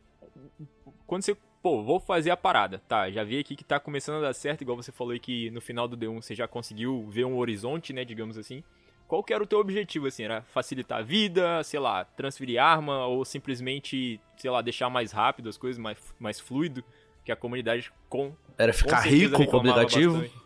Quando 1.05 1.23
você. 1.23 1.35
Pô, 1.61 1.83
vou 1.83 1.99
fazer 1.99 2.31
a 2.31 2.37
parada, 2.37 2.81
tá? 2.87 3.11
Já 3.11 3.21
vi 3.23 3.37
aqui 3.37 3.55
que 3.55 3.65
tá 3.65 3.79
começando 3.81 4.19
a 4.19 4.27
dar 4.27 4.33
certo, 4.33 4.61
igual 4.61 4.77
você 4.77 4.91
falou 4.91 5.11
aí 5.11 5.19
que 5.19 5.51
no 5.51 5.59
final 5.59 5.89
do 5.89 5.97
D1 5.97 6.21
você 6.21 6.33
já 6.33 6.47
conseguiu 6.47 7.05
ver 7.09 7.25
um 7.25 7.37
horizonte, 7.37 7.91
né, 7.91 8.05
digamos 8.05 8.37
assim. 8.37 8.63
Qual 9.07 9.21
que 9.21 9.33
era 9.33 9.43
o 9.43 9.45
teu 9.45 9.59
objetivo, 9.59 10.07
assim? 10.07 10.23
Era 10.23 10.41
facilitar 10.41 10.99
a 10.99 11.01
vida, 11.03 11.61
sei 11.63 11.79
lá, 11.79 12.05
transferir 12.05 12.59
arma, 12.59 13.05
ou 13.05 13.25
simplesmente, 13.25 14.21
sei 14.37 14.49
lá, 14.49 14.61
deixar 14.61 14.89
mais 14.89 15.11
rápido 15.11 15.49
as 15.49 15.57
coisas, 15.57 15.77
mais, 15.77 15.97
mais 16.17 16.39
fluido, 16.39 16.81
que 17.25 17.31
a 17.31 17.35
comunidade 17.35 17.91
com. 18.07 18.33
Era 18.57 18.71
ficar 18.71 19.01
certeza 19.01 19.37
rico 19.37 19.51
com 19.51 19.57
o 19.57 19.59
aplicativo? 19.59 20.13
bastante. 20.13 20.41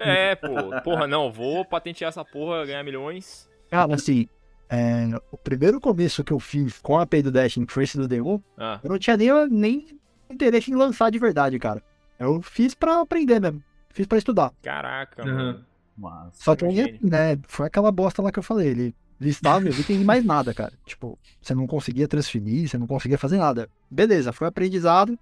É, 0.00 0.36
pô, 0.36 0.80
porra, 0.84 1.08
não, 1.08 1.32
vou 1.32 1.64
patentear 1.64 2.10
essa 2.10 2.24
porra, 2.24 2.64
ganhar 2.64 2.84
milhões. 2.84 3.45
Cara, 3.70 3.94
assim, 3.94 4.28
é, 4.68 5.08
o 5.30 5.36
primeiro 5.36 5.80
começo 5.80 6.24
que 6.24 6.32
eu 6.32 6.40
fiz 6.40 6.80
com 6.80 6.98
a 6.98 7.02
API 7.02 7.22
do 7.22 7.32
Dash 7.32 7.56
em 7.56 7.64
Trace 7.64 7.96
do 7.96 8.08
D1, 8.08 8.42
Ah, 8.56 8.80
eu 8.82 8.90
não 8.90 8.98
tinha 8.98 9.16
nem, 9.16 9.30
nem 9.48 9.86
interesse 10.30 10.70
em 10.70 10.74
lançar 10.74 11.10
de 11.10 11.18
verdade, 11.18 11.58
cara. 11.58 11.82
Eu 12.18 12.40
fiz 12.42 12.74
pra 12.74 13.00
aprender 13.00 13.40
mesmo. 13.40 13.62
Fiz 13.90 14.06
pra 14.06 14.18
estudar. 14.18 14.52
caraca, 14.62 15.22
Aham. 15.22 15.34
mano. 15.34 15.66
Mas... 15.96 16.36
Só 16.36 16.54
que 16.54 16.64
aí, 16.64 16.98
né, 17.02 17.38
foi 17.48 17.66
aquela 17.66 17.90
bosta 17.90 18.20
lá 18.20 18.30
que 18.30 18.38
eu 18.38 18.42
falei. 18.42 18.68
Ele 18.68 18.94
listava 19.18 19.68
e 19.68 19.84
tem 19.84 20.04
mais 20.04 20.24
nada, 20.24 20.52
cara. 20.52 20.72
Tipo, 20.84 21.18
você 21.40 21.54
não 21.54 21.66
conseguia 21.66 22.06
transferir, 22.06 22.68
você 22.68 22.76
não 22.76 22.86
conseguia 22.86 23.16
fazer 23.16 23.38
nada. 23.38 23.68
Beleza, 23.90 24.32
foi 24.32 24.46
aprendizado, 24.46 25.18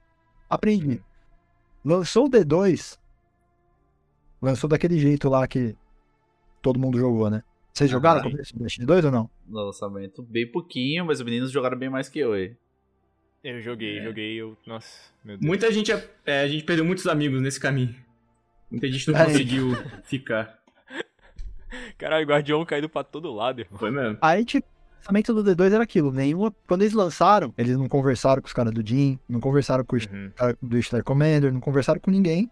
aprendi. 0.51 1.01
Lançou 1.85 2.27
o 2.27 2.31
D2, 2.31 2.99
lançou 4.43 4.69
daquele 4.69 4.99
jeito 4.99 5.29
lá 5.29 5.47
que 5.47 5.77
todo 6.61 6.79
mundo 6.81 6.99
jogou, 6.99 7.31
né? 7.31 7.43
Vocês 7.75 7.91
Ah, 7.91 7.93
jogaram 7.93 8.23
com 8.31 8.41
esse 8.41 8.57
Destiny 8.57 8.87
2 8.87 9.05
ou 9.07 9.11
não? 9.11 9.31
Lançamento 9.51 10.23
bem 10.23 10.47
pouquinho, 10.51 11.05
mas 11.05 11.19
os 11.19 11.25
meninos 11.25 11.51
jogaram 11.51 11.77
bem 11.77 11.91
mais 11.91 12.09
que 12.09 12.21
eu 12.21 12.33
aí. 12.33 12.55
Eu 13.43 13.61
joguei, 13.61 13.99
É. 13.99 14.05
joguei, 14.05 14.35
eu. 14.37 14.57
Nossa, 14.65 15.11
meu 15.25 15.37
Deus. 15.37 15.47
Muita 15.47 15.73
gente, 15.73 15.91
é, 16.25 16.43
a 16.43 16.49
gente 16.49 16.65
perdeu 16.65 16.85
muitos 16.85 17.07
amigos 17.09 17.43
nesse 17.43 17.59
caminho. 17.59 17.95
Muita 18.71 18.89
gente 18.91 19.11
não 19.11 19.19
Aí. 19.19 19.27
conseguiu 19.27 19.71
ficar. 20.05 20.57
Caralho, 21.99 22.25
o 22.25 22.29
Guardião 22.29 22.65
caído 22.65 22.89
pra 22.89 23.03
todo 23.03 23.33
lado, 23.35 23.61
irmão. 23.61 23.79
Foi 23.79 23.91
mesmo. 23.91 24.19
Aí, 24.23 24.45
tipo, 24.45 24.67
o 24.67 24.97
lançamento 24.99 25.35
do 25.35 25.43
D2 25.45 25.73
era 25.73 25.83
aquilo. 25.83 26.13
Nenhuma. 26.13 26.55
Quando 26.69 26.83
eles 26.83 26.95
lançaram, 26.95 27.53
eles 27.59 27.77
não 27.77 27.89
conversaram 27.89 28.41
com 28.41 28.47
os 28.47 28.53
caras 28.55 28.73
do 28.73 28.87
Jim, 28.87 29.19
não 29.29 29.41
conversaram 29.41 29.85
com 29.85 29.97
os 29.97 30.07
Uhum. 30.07 30.31
caras 30.37 30.57
do 30.63 30.81
Star 30.81 31.03
Commander, 31.03 31.53
não 31.53 31.61
conversaram 31.61 32.01
com 32.01 32.11
ninguém. 32.13 32.49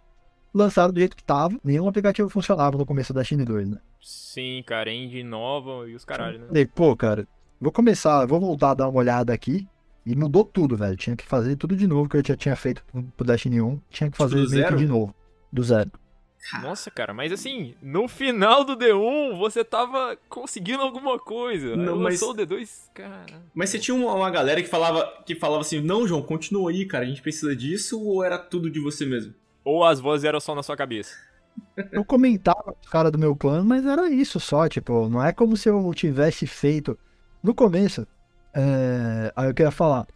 Lançaram 0.54 0.92
do 0.92 0.98
jeito 1.00 1.16
que 1.16 1.24
tava. 1.24 1.58
Nenhum 1.64 1.88
aplicativo 1.88 2.28
funcionava 2.28 2.76
no 2.76 2.84
começo 2.86 3.12
da 3.12 3.20
Destiny 3.20 3.44
2, 3.44 3.68
né? 3.70 3.78
Sim, 4.00 4.62
cara, 4.66 4.90
engine 4.92 5.22
nova 5.22 5.88
e 5.88 5.94
os 5.94 6.04
caralho, 6.04 6.38
né? 6.40 6.46
Falei, 6.48 6.66
pô, 6.66 6.94
cara, 6.96 7.26
vou 7.60 7.72
começar, 7.72 8.26
vou 8.26 8.40
voltar 8.40 8.70
a 8.70 8.74
dar 8.74 8.88
uma 8.88 8.98
olhada 8.98 9.32
aqui. 9.32 9.66
E 10.04 10.16
mudou 10.16 10.44
tudo, 10.44 10.76
velho. 10.76 10.96
Tinha 10.96 11.14
que 11.14 11.24
fazer 11.24 11.54
tudo 11.56 11.76
de 11.76 11.86
novo 11.86 12.08
que 12.08 12.16
eu 12.16 12.22
já 12.26 12.36
tinha 12.36 12.56
feito 12.56 12.82
pro- 13.16 13.24
Destiny 13.24 13.60
1. 13.62 13.80
Tinha 13.88 14.10
que 14.10 14.16
fazer 14.18 14.34
do 14.34 14.50
meio 14.50 14.76
de 14.76 14.86
novo. 14.86 15.14
Do 15.52 15.62
zero. 15.62 15.90
Nossa, 16.60 16.90
cara, 16.90 17.14
mas 17.14 17.30
assim, 17.30 17.76
no 17.80 18.08
final 18.08 18.64
do 18.64 18.76
D1 18.76 19.38
você 19.38 19.62
tava 19.64 20.18
conseguindo 20.28 20.82
alguma 20.82 21.16
coisa. 21.20 21.76
Não, 21.76 21.96
mas- 21.96 22.20
lançou 22.20 22.30
o 22.32 22.36
D2, 22.36 22.90
cara. 22.92 23.40
Mas 23.54 23.70
você 23.70 23.78
tinha 23.78 23.94
uma, 23.94 24.12
uma 24.12 24.28
galera 24.28 24.60
que 24.60 24.68
falava, 24.68 25.22
que 25.24 25.36
falava 25.36 25.60
assim, 25.60 25.80
não, 25.80 26.04
João, 26.04 26.20
continua 26.20 26.70
aí, 26.72 26.84
cara, 26.84 27.04
a 27.04 27.08
gente 27.08 27.22
precisa 27.22 27.54
disso, 27.54 28.02
ou 28.02 28.24
era 28.24 28.36
tudo 28.38 28.68
de 28.68 28.80
você 28.80 29.06
mesmo? 29.06 29.32
Ou 29.64 29.85
as 29.85 30.01
vozes 30.01 30.25
eram 30.25 30.40
só 30.40 30.55
na 30.55 30.62
sua 30.62 30.77
cabeça. 30.77 31.14
Eu 31.92 32.05
comentava 32.05 32.62
com 32.62 32.81
os 32.81 32.88
caras 32.88 33.12
do 33.12 33.18
meu 33.18 33.37
clã, 33.37 33.62
mas 33.62 33.85
era 33.85 34.09
isso 34.09 34.40
só, 34.40 34.68
tipo, 34.68 35.09
não 35.09 35.22
é 35.22 35.33
como 35.33 35.57
se 35.57 35.68
eu 35.68 35.92
tivesse 35.94 36.46
feito. 36.46 36.98
No 37.42 37.55
começo, 37.55 38.07
é... 38.55 39.33
aí 39.37 39.48
eu 39.48 39.55
queria 39.55 39.70
falar. 39.70 40.07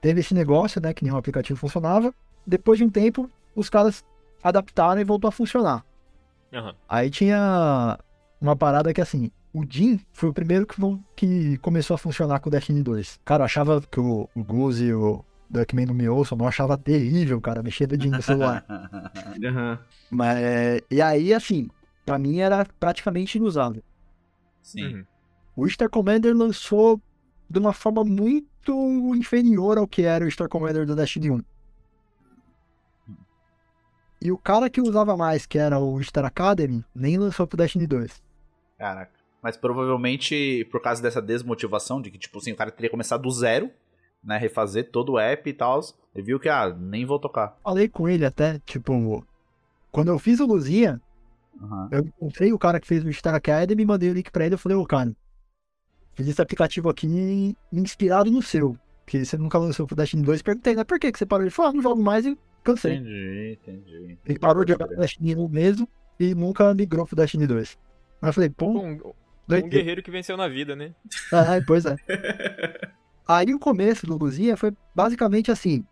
Teve 0.00 0.20
esse 0.20 0.32
negócio, 0.32 0.80
né, 0.80 0.94
que 0.94 1.04
nenhum 1.04 1.16
aplicativo 1.16 1.58
funcionava. 1.58 2.14
Depois 2.46 2.78
de 2.78 2.84
um 2.84 2.90
tempo, 2.90 3.30
os 3.54 3.68
caras 3.68 4.04
adaptaram 4.42 5.00
e 5.00 5.04
voltou 5.04 5.28
a 5.28 5.32
funcionar. 5.32 5.84
Aham. 6.52 6.74
Aí 6.88 7.10
tinha 7.10 7.98
uma 8.40 8.56
parada 8.56 8.94
que 8.94 9.00
assim, 9.00 9.30
o 9.52 9.64
Jim 9.68 10.00
foi 10.12 10.28
o 10.28 10.32
primeiro 10.32 10.66
que, 10.66 10.76
que 11.16 11.58
começou 11.58 11.94
a 11.94 11.98
funcionar 11.98 12.40
com 12.40 12.48
o 12.48 12.52
Destiny 12.52 12.82
2. 12.82 13.20
Cara, 13.24 13.42
eu 13.42 13.46
achava 13.46 13.80
que 13.80 14.00
o, 14.00 14.28
o 14.34 14.44
Goose 14.44 14.84
e 14.84 14.94
o 14.94 15.24
Duckman 15.50 15.86
não 15.86 15.94
me 15.94 16.08
ouçam, 16.08 16.36
mas 16.36 16.44
eu 16.44 16.48
achava 16.48 16.76
terrível, 16.76 17.40
cara, 17.40 17.62
mexer 17.62 17.86
dedinho 17.86 18.16
no 18.16 18.22
celular. 18.22 18.64
Aham. 19.44 19.78
mas, 20.10 20.38
é, 20.38 20.80
e 20.90 21.00
aí, 21.00 21.32
assim, 21.32 21.68
pra 22.04 22.18
mim 22.18 22.38
era 22.38 22.66
praticamente 22.78 23.38
inusável. 23.38 23.82
Sim. 24.62 24.84
Uhum. 24.84 25.04
O 25.56 25.68
Star 25.68 25.88
Commander 25.88 26.36
lançou 26.36 27.00
de 27.48 27.58
uma 27.58 27.72
forma 27.72 28.04
muito 28.04 29.14
inferior 29.14 29.78
ao 29.78 29.88
que 29.88 30.02
era 30.02 30.24
o 30.24 30.30
Star 30.30 30.48
Commander 30.48 30.86
do 30.86 30.94
Destiny 30.94 31.30
1. 31.30 31.42
E 34.20 34.32
o 34.32 34.38
cara 34.38 34.68
que 34.68 34.80
usava 34.80 35.16
mais, 35.16 35.46
que 35.46 35.58
era 35.58 35.78
o 35.78 36.02
Star 36.02 36.24
Academy, 36.24 36.84
nem 36.94 37.16
lançou 37.16 37.46
pro 37.46 37.56
Destiny 37.56 37.86
2. 37.86 38.22
Caraca. 38.76 39.12
Mas 39.40 39.56
provavelmente 39.56 40.66
por 40.70 40.82
causa 40.82 41.00
dessa 41.00 41.22
desmotivação 41.22 42.02
de 42.02 42.10
que, 42.10 42.18
tipo 42.18 42.38
assim, 42.38 42.52
o 42.52 42.56
cara 42.56 42.70
teria 42.70 42.88
que 42.88 42.92
começar 42.92 43.16
do 43.16 43.30
zero, 43.30 43.70
né? 44.22 44.38
Refazer 44.38 44.90
todo 44.90 45.12
o 45.12 45.18
app 45.18 45.48
e 45.48 45.52
tal. 45.52 45.80
Ele 46.14 46.24
viu 46.24 46.40
que, 46.40 46.48
ah, 46.48 46.74
nem 46.74 47.04
vou 47.06 47.18
tocar. 47.18 47.56
Falei 47.62 47.88
com 47.88 48.08
ele 48.08 48.24
até, 48.24 48.58
tipo, 48.60 49.24
quando 49.90 50.08
eu 50.08 50.18
fiz 50.18 50.40
o 50.40 50.46
Luzinha, 50.46 51.00
Aham. 51.60 51.88
eu 51.92 52.00
encontrei 52.00 52.52
o 52.52 52.58
cara 52.58 52.80
que 52.80 52.86
fez 52.86 53.04
o 53.04 53.12
Star 53.12 53.34
Academy, 53.34 53.84
mandei 53.84 54.10
o 54.10 54.14
link 54.14 54.30
pra 54.30 54.44
ele, 54.44 54.54
eu 54.54 54.58
falei, 54.58 54.76
ô 54.76 54.84
cara, 54.86 55.12
fiz 56.14 56.28
esse 56.28 56.42
aplicativo 56.42 56.88
aqui 56.88 57.56
inspirado 57.72 58.30
no 58.30 58.42
seu, 58.42 58.76
que 59.06 59.24
você 59.24 59.36
nunca 59.36 59.58
lançou 59.58 59.86
pro 59.86 59.96
Destiny 59.96 60.22
2, 60.22 60.42
perguntei, 60.42 60.74
né, 60.74 60.84
por 60.84 60.98
que 60.98 61.12
que 61.12 61.18
você 61.18 61.26
parou? 61.26 61.44
Ele 61.44 61.50
falou, 61.50 61.70
ah, 61.70 61.74
não 61.74 61.82
jogo 61.82 62.02
mais 62.02 62.26
e 62.26 62.36
cansei. 62.64 62.94
Entendi, 62.94 63.58
entendi. 63.62 64.18
Ele 64.26 64.38
parou 64.38 64.64
de 64.64 64.72
jogar 64.72 64.86
pro 64.88 64.96
Destiny 64.96 65.36
1 65.36 65.48
mesmo 65.48 65.88
e 66.18 66.34
nunca 66.34 66.74
migrou 66.74 67.06
pro 67.06 67.16
Destiny 67.16 67.46
2. 67.46 67.78
Aí 68.22 68.28
eu 68.28 68.32
falei, 68.32 68.50
pô, 68.50 68.66
Um, 68.70 68.98
um 69.50 69.68
guerreiro 69.68 70.02
que 70.02 70.10
venceu 70.10 70.36
na 70.36 70.48
vida, 70.48 70.76
né? 70.76 70.94
É, 71.32 71.60
pois 71.66 71.86
é. 71.86 71.96
Aí 73.28 73.52
o 73.54 73.58
começo 73.58 74.06
do 74.06 74.16
Luzinha 74.16 74.56
foi 74.56 74.72
basicamente 74.94 75.50
assim. 75.50 75.84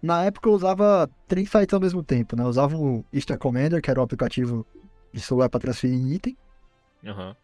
Na 0.00 0.22
época 0.22 0.48
eu 0.48 0.52
usava 0.52 1.10
três 1.26 1.50
sites 1.50 1.74
ao 1.74 1.80
mesmo 1.80 2.04
tempo, 2.04 2.36
né? 2.36 2.44
Eu 2.44 2.48
usava 2.48 2.76
o 2.76 3.04
Star 3.16 3.36
Commander, 3.36 3.82
que 3.82 3.90
era 3.90 3.98
o 3.98 4.02
aplicativo 4.04 4.64
de 5.12 5.20
celular 5.20 5.48
para 5.48 5.58
transferir 5.58 6.12
item. 6.12 6.36
Aham. 7.04 7.34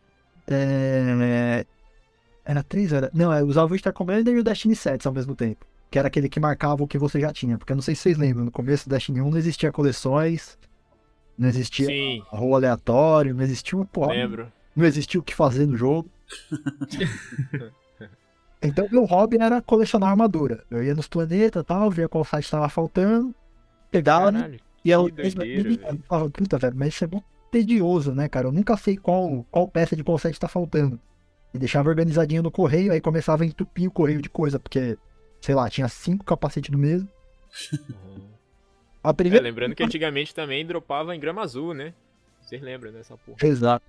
É... 0.47 1.67
Era 2.45 2.63
três, 2.63 2.93
era? 2.93 3.11
Não, 3.13 3.33
eu 3.37 3.47
usava 3.47 3.75
o 3.75 3.79
Star 3.79 3.93
Commander 3.93 4.35
e 4.35 4.39
o 4.39 4.45
Destiny 4.45 4.77
7 4.77 5.07
ao 5.09 5.13
mesmo 5.13 5.35
tempo. 5.35 5.67
Que 5.91 5.99
era 5.99 6.07
aquele 6.07 6.29
que 6.29 6.39
marcava 6.39 6.85
o 6.85 6.87
que 6.87 6.99
você 6.99 7.21
já 7.21 7.33
tinha. 7.33 7.59
Porque 7.59 7.73
eu 7.73 7.77
não 7.77 7.83
sei 7.83 7.95
se 7.97 8.03
vocês 8.03 8.19
lembram, 8.19 8.45
no 8.45 8.53
começo 8.53 8.89
do 8.89 8.93
Destiny 8.93 9.21
1 9.21 9.31
não 9.31 9.39
existia 9.39 9.73
coleções, 9.73 10.57
não 11.37 11.49
existia 11.49 11.87
Sim, 11.87 12.23
rol 12.29 12.55
aleatório, 12.55 13.35
não 13.35 13.43
existia 13.43 13.77
uma 13.77 13.87
porra. 13.87 14.13
lembro. 14.13 14.53
não 14.77 14.85
existia 14.85 15.19
o 15.19 15.23
que 15.25 15.35
fazer 15.35 15.67
no 15.67 15.77
jogo. 15.77 16.09
então 18.62 18.88
meu 18.90 19.05
hobby 19.05 19.38
era 19.40 19.62
colecionar 19.62 20.11
armadura. 20.11 20.64
Eu 20.70 20.83
ia 20.83 20.94
nos 20.94 21.09
planetas 21.09 21.62
e 21.62 21.64
tal, 21.66 21.90
via 21.90 22.09
qual 22.09 22.25
site 22.25 22.44
estava 22.44 22.68
faltando, 22.68 23.35
pegava, 23.90 24.31
né? 24.31 24.57
E 24.85 24.90
eu, 24.90 25.09
falava, 26.09 26.31
puta, 26.31 26.59
velho, 26.59 26.77
mas 26.77 26.88
isso 26.94 27.05
é 27.05 27.07
bom 27.07 27.23
tedioso, 27.51 28.14
né, 28.14 28.29
cara? 28.29 28.49
Eu 28.49 28.53
nunca 28.53 28.77
sei 28.77 28.96
qual, 28.96 29.44
qual 29.51 29.68
peça 29.68 29.96
de 29.96 30.05
conceito 30.05 30.38
tá 30.38 30.49
faltando. 30.49 30.99
E 31.53 31.59
deixava 31.59 31.88
organizadinho 31.88 32.42
no 32.42 32.51
correio, 32.51 32.92
aí 32.92 33.01
começava 33.01 33.42
a 33.42 33.46
entupir 33.46 33.88
o 33.88 33.92
correio 33.92 34.23
de 34.23 34.31
coisa, 34.31 34.59
porque, 34.59 34.96
sei 35.40 35.55
lá, 35.55 35.68
tinha 35.68 35.88
cinco 35.88 36.25
capacetes 36.25 36.70
no 36.70 36.79
mesmo. 36.79 37.09
A 39.03 39.11
É, 39.11 39.12
primeira. 39.12 39.42
lembrando 39.42 39.75
que 39.75 39.83
antigamente 39.83 40.35
também 40.35 40.66
dropava 40.66 41.14
em 41.14 41.20
grama 41.20 41.42
azul, 41.42 41.73
né? 41.75 41.94
Vocês 42.40 42.61
lembram 42.62 42.92
dessa 42.92 43.16
porra? 43.16 43.40
Exato. 43.42 43.85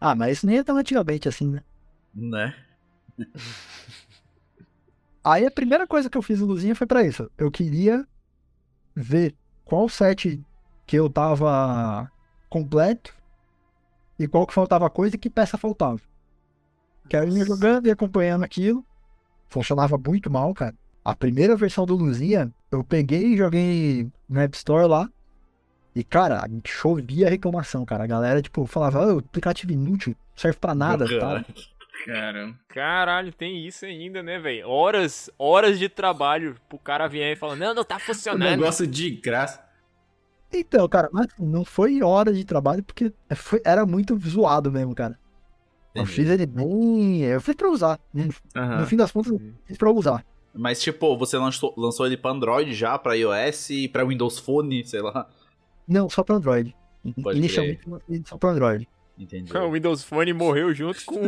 Ah, 0.00 0.14
mas 0.14 0.38
isso 0.38 0.46
nem 0.46 0.58
é 0.58 0.64
tão 0.64 0.76
antigamente 0.76 1.28
assim, 1.28 1.48
né? 1.50 1.62
Né? 2.14 2.54
Aí 5.22 5.46
a 5.46 5.50
primeira 5.50 5.86
coisa 5.86 6.08
que 6.08 6.16
eu 6.16 6.22
fiz 6.22 6.40
no 6.40 6.46
Luzinha 6.46 6.74
foi 6.74 6.86
pra 6.86 7.02
isso. 7.02 7.30
Eu 7.36 7.50
queria 7.50 8.06
ver 8.94 9.34
qual 9.64 9.88
set 9.88 10.42
que 10.86 10.96
eu 10.96 11.08
tava 11.10 12.10
completo 12.48 13.14
e 14.18 14.26
qual 14.26 14.46
que 14.46 14.54
faltava 14.54 14.88
coisa 14.90 15.16
e 15.16 15.18
que 15.18 15.30
peça 15.30 15.58
faltava. 15.58 16.00
Que 17.08 17.16
aí 17.16 17.28
eu 17.28 17.36
ia 17.36 17.44
jogando 17.44 17.86
e 17.86 17.90
acompanhando 17.90 18.44
aquilo. 18.44 18.84
Funcionava 19.48 19.98
muito 19.98 20.30
mal, 20.30 20.52
cara. 20.54 20.74
A 21.04 21.14
primeira 21.14 21.56
versão 21.56 21.84
do 21.84 21.96
Luzinha, 21.96 22.52
eu 22.70 22.84
peguei 22.84 23.34
e 23.34 23.36
joguei 23.36 24.10
no 24.28 24.40
App 24.40 24.56
Store 24.56 24.86
lá. 24.86 25.08
E, 25.94 26.04
cara, 26.04 26.48
chovia 26.64 27.28
reclamação, 27.28 27.84
cara. 27.84 28.04
A 28.04 28.06
galera, 28.06 28.40
tipo, 28.40 28.64
falava, 28.66 29.02
"Ah, 29.02 29.14
o 29.14 29.18
aplicativo 29.18 29.72
inútil, 29.72 30.14
serve 30.36 30.58
pra 30.58 30.74
nada, 30.74 31.04
tá? 31.18 31.44
Cara. 32.04 32.32
Cara. 32.32 32.54
Caralho, 32.68 33.32
tem 33.32 33.66
isso 33.66 33.84
ainda, 33.84 34.22
né, 34.22 34.38
velho? 34.38 34.68
Horas, 34.68 35.30
horas 35.38 35.78
de 35.78 35.88
trabalho 35.88 36.56
pro 36.68 36.78
cara 36.78 37.06
vir 37.08 37.22
e 37.22 37.36
falar, 37.36 37.56
não, 37.56 37.74
não 37.74 37.84
tá 37.84 37.96
Um 37.96 38.00
funcionando. 38.00 38.48
negócio 38.50 38.86
de 38.86 39.10
graça. 39.10 39.62
Então, 40.52 40.88
cara, 40.88 41.08
mas 41.12 41.28
não 41.38 41.64
foi 41.64 42.02
hora 42.02 42.32
de 42.32 42.44
trabalho 42.44 42.82
porque 42.82 43.12
foi- 43.36 43.60
era 43.64 43.86
muito 43.86 44.18
zoado 44.18 44.70
mesmo, 44.72 44.94
cara. 44.94 45.18
Eu 45.94 46.02
Entendi. 46.02 46.16
fiz 46.16 46.28
ele 46.30 46.46
bem. 46.46 47.20
Eu 47.22 47.40
fiz 47.40 47.54
pra 47.54 47.68
usar. 47.70 47.98
No, 48.12 48.24
no 48.78 48.86
fim 48.86 48.96
das 48.96 49.10
contas, 49.12 49.32
eu 49.32 49.40
fiz 49.64 49.76
pra 49.76 49.90
usar. 49.90 50.24
Mas, 50.54 50.80
tipo, 50.82 51.16
você 51.16 51.36
lançou, 51.38 51.72
lançou 51.76 52.06
ele 52.06 52.16
pra 52.16 52.32
Android 52.32 52.72
já, 52.74 52.98
pra 52.98 53.14
iOS 53.16 53.70
e 53.70 53.88
pra 53.88 54.04
Windows 54.04 54.38
Phone, 54.38 54.84
sei 54.84 55.00
lá. 55.00 55.28
Não, 55.86 56.08
só 56.08 56.22
pra 56.24 56.36
Android. 56.36 56.74
Pode 57.22 57.38
Inicialmente, 57.38 57.82
fiz 58.08 58.22
só 58.28 58.36
pra 58.36 58.50
Android. 58.50 58.88
Entendi. 59.20 59.54
O 59.54 59.70
Windows 59.72 60.02
Phone 60.02 60.32
morreu 60.32 60.72
junto 60.72 61.04
com, 61.04 61.18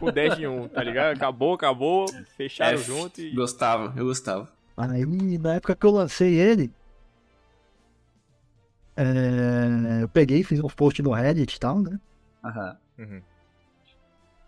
com 0.00 0.06
o 0.06 0.10
Dash 0.12 0.36
1, 0.38 0.68
tá 0.68 0.82
ligado? 0.82 1.14
Acabou, 1.16 1.54
acabou, 1.54 2.06
fecharam 2.36 2.76
F. 2.76 2.84
junto 2.86 3.20
e. 3.20 3.32
Gostava, 3.32 3.92
eu 3.96 4.04
gostava. 4.06 4.48
Aí, 4.76 5.04
na 5.38 5.54
época 5.54 5.76
que 5.76 5.86
eu 5.86 5.90
lancei 5.92 6.34
ele, 6.34 6.72
é, 8.96 10.02
eu 10.02 10.08
peguei, 10.08 10.42
fiz 10.42 10.58
uns 10.60 10.74
posts 10.74 11.04
no 11.04 11.12
Reddit 11.12 11.54
e 11.56 11.60
tal, 11.60 11.80
né? 11.80 11.98
Aham. 12.44 12.76
Uhum. 12.98 13.22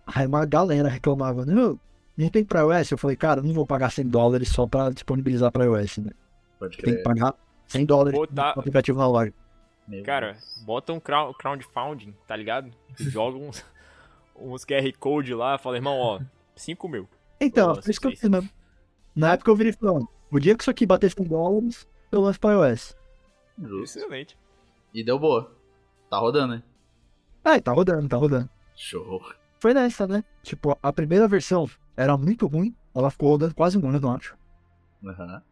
Aí 0.07 0.27
uma 0.27 0.45
galera 0.47 0.89
reclamava, 0.89 1.45
não, 1.45 1.79
não 2.17 2.29
tem 2.31 2.43
pra 2.45 2.61
iOS? 2.61 2.91
Eu 2.91 2.99
falei, 2.99 3.15
cara, 3.17 3.43
não 3.43 3.53
vou 3.53 3.67
pagar 3.67 3.91
100 3.91 4.07
dólares 4.09 4.49
só 4.49 4.67
pra 4.67 4.91
disponibilizar 4.91 5.53
pra 5.53 5.65
iOS, 5.65 5.99
né? 5.99 6.11
Pode 6.59 6.77
Tem 6.79 6.85
que 6.87 6.91
crer. 6.93 7.03
pagar 7.05 7.35
100 7.67 7.85
dólares 7.85 8.19
Botar- 8.19 8.55
no 8.57 8.61
aplicativo 8.61 8.99
na 8.99 9.07
loja. 9.07 9.33
Meu 9.89 10.03
Cara, 10.05 10.37
bota 10.65 10.93
um 10.93 11.01
crowd- 11.01 11.35
crowdfunding, 11.39 12.15
tá 12.27 12.37
ligado? 12.37 12.71
Joga 12.99 13.39
uns, 13.39 13.65
uns 14.37 14.65
QR 14.65 14.93
Code 14.99 15.35
lá, 15.35 15.57
fala, 15.59 15.77
irmão, 15.77 15.97
ó, 15.99 16.21
5 16.55 16.89
mil. 16.89 17.09
Então, 17.41 17.69
Nossa, 17.69 17.91
isso 17.91 18.01
que 18.01 18.07
eu 18.07 18.11
fiz 18.11 18.29
mesmo. 18.29 18.49
Na 19.17 19.33
época 19.33 19.51
eu 19.51 19.57
virei 19.57 19.75
ó, 19.83 20.01
o 20.31 20.39
dia 20.39 20.55
que 20.55 20.63
isso 20.63 20.71
aqui 20.71 20.85
bater 20.87 21.11
100 21.11 21.25
dólares, 21.27 21.89
eu 22.13 22.21
lanço 22.21 22.39
pra 22.39 22.53
iOS. 22.53 22.97
Justo. 23.59 23.99
Excelente. 23.99 24.37
E 24.93 25.03
deu 25.03 25.19
boa. 25.19 25.53
Tá 26.11 26.19
rodando, 26.19 26.55
né? 26.55 26.63
Ah, 27.45 27.61
tá 27.61 27.73
rodando, 27.73 28.09
tá 28.09 28.17
rodando. 28.17 28.49
Show. 28.77 29.23
Foi 29.61 29.75
nessa, 29.75 30.07
né? 30.07 30.23
Tipo, 30.43 30.79
a 30.83 30.93
primeira 30.93 31.27
versão 31.27 31.69
era 31.97 32.17
muito 32.17 32.47
ruim, 32.47 32.75
ela 32.95 33.11
ficou 33.11 33.31
rodando 33.31 33.55
quase 33.55 33.77
um 33.79 33.89
ano, 33.89 33.99
eu 34.01 34.11
acho. 34.11 34.37
Aham. 35.05 35.43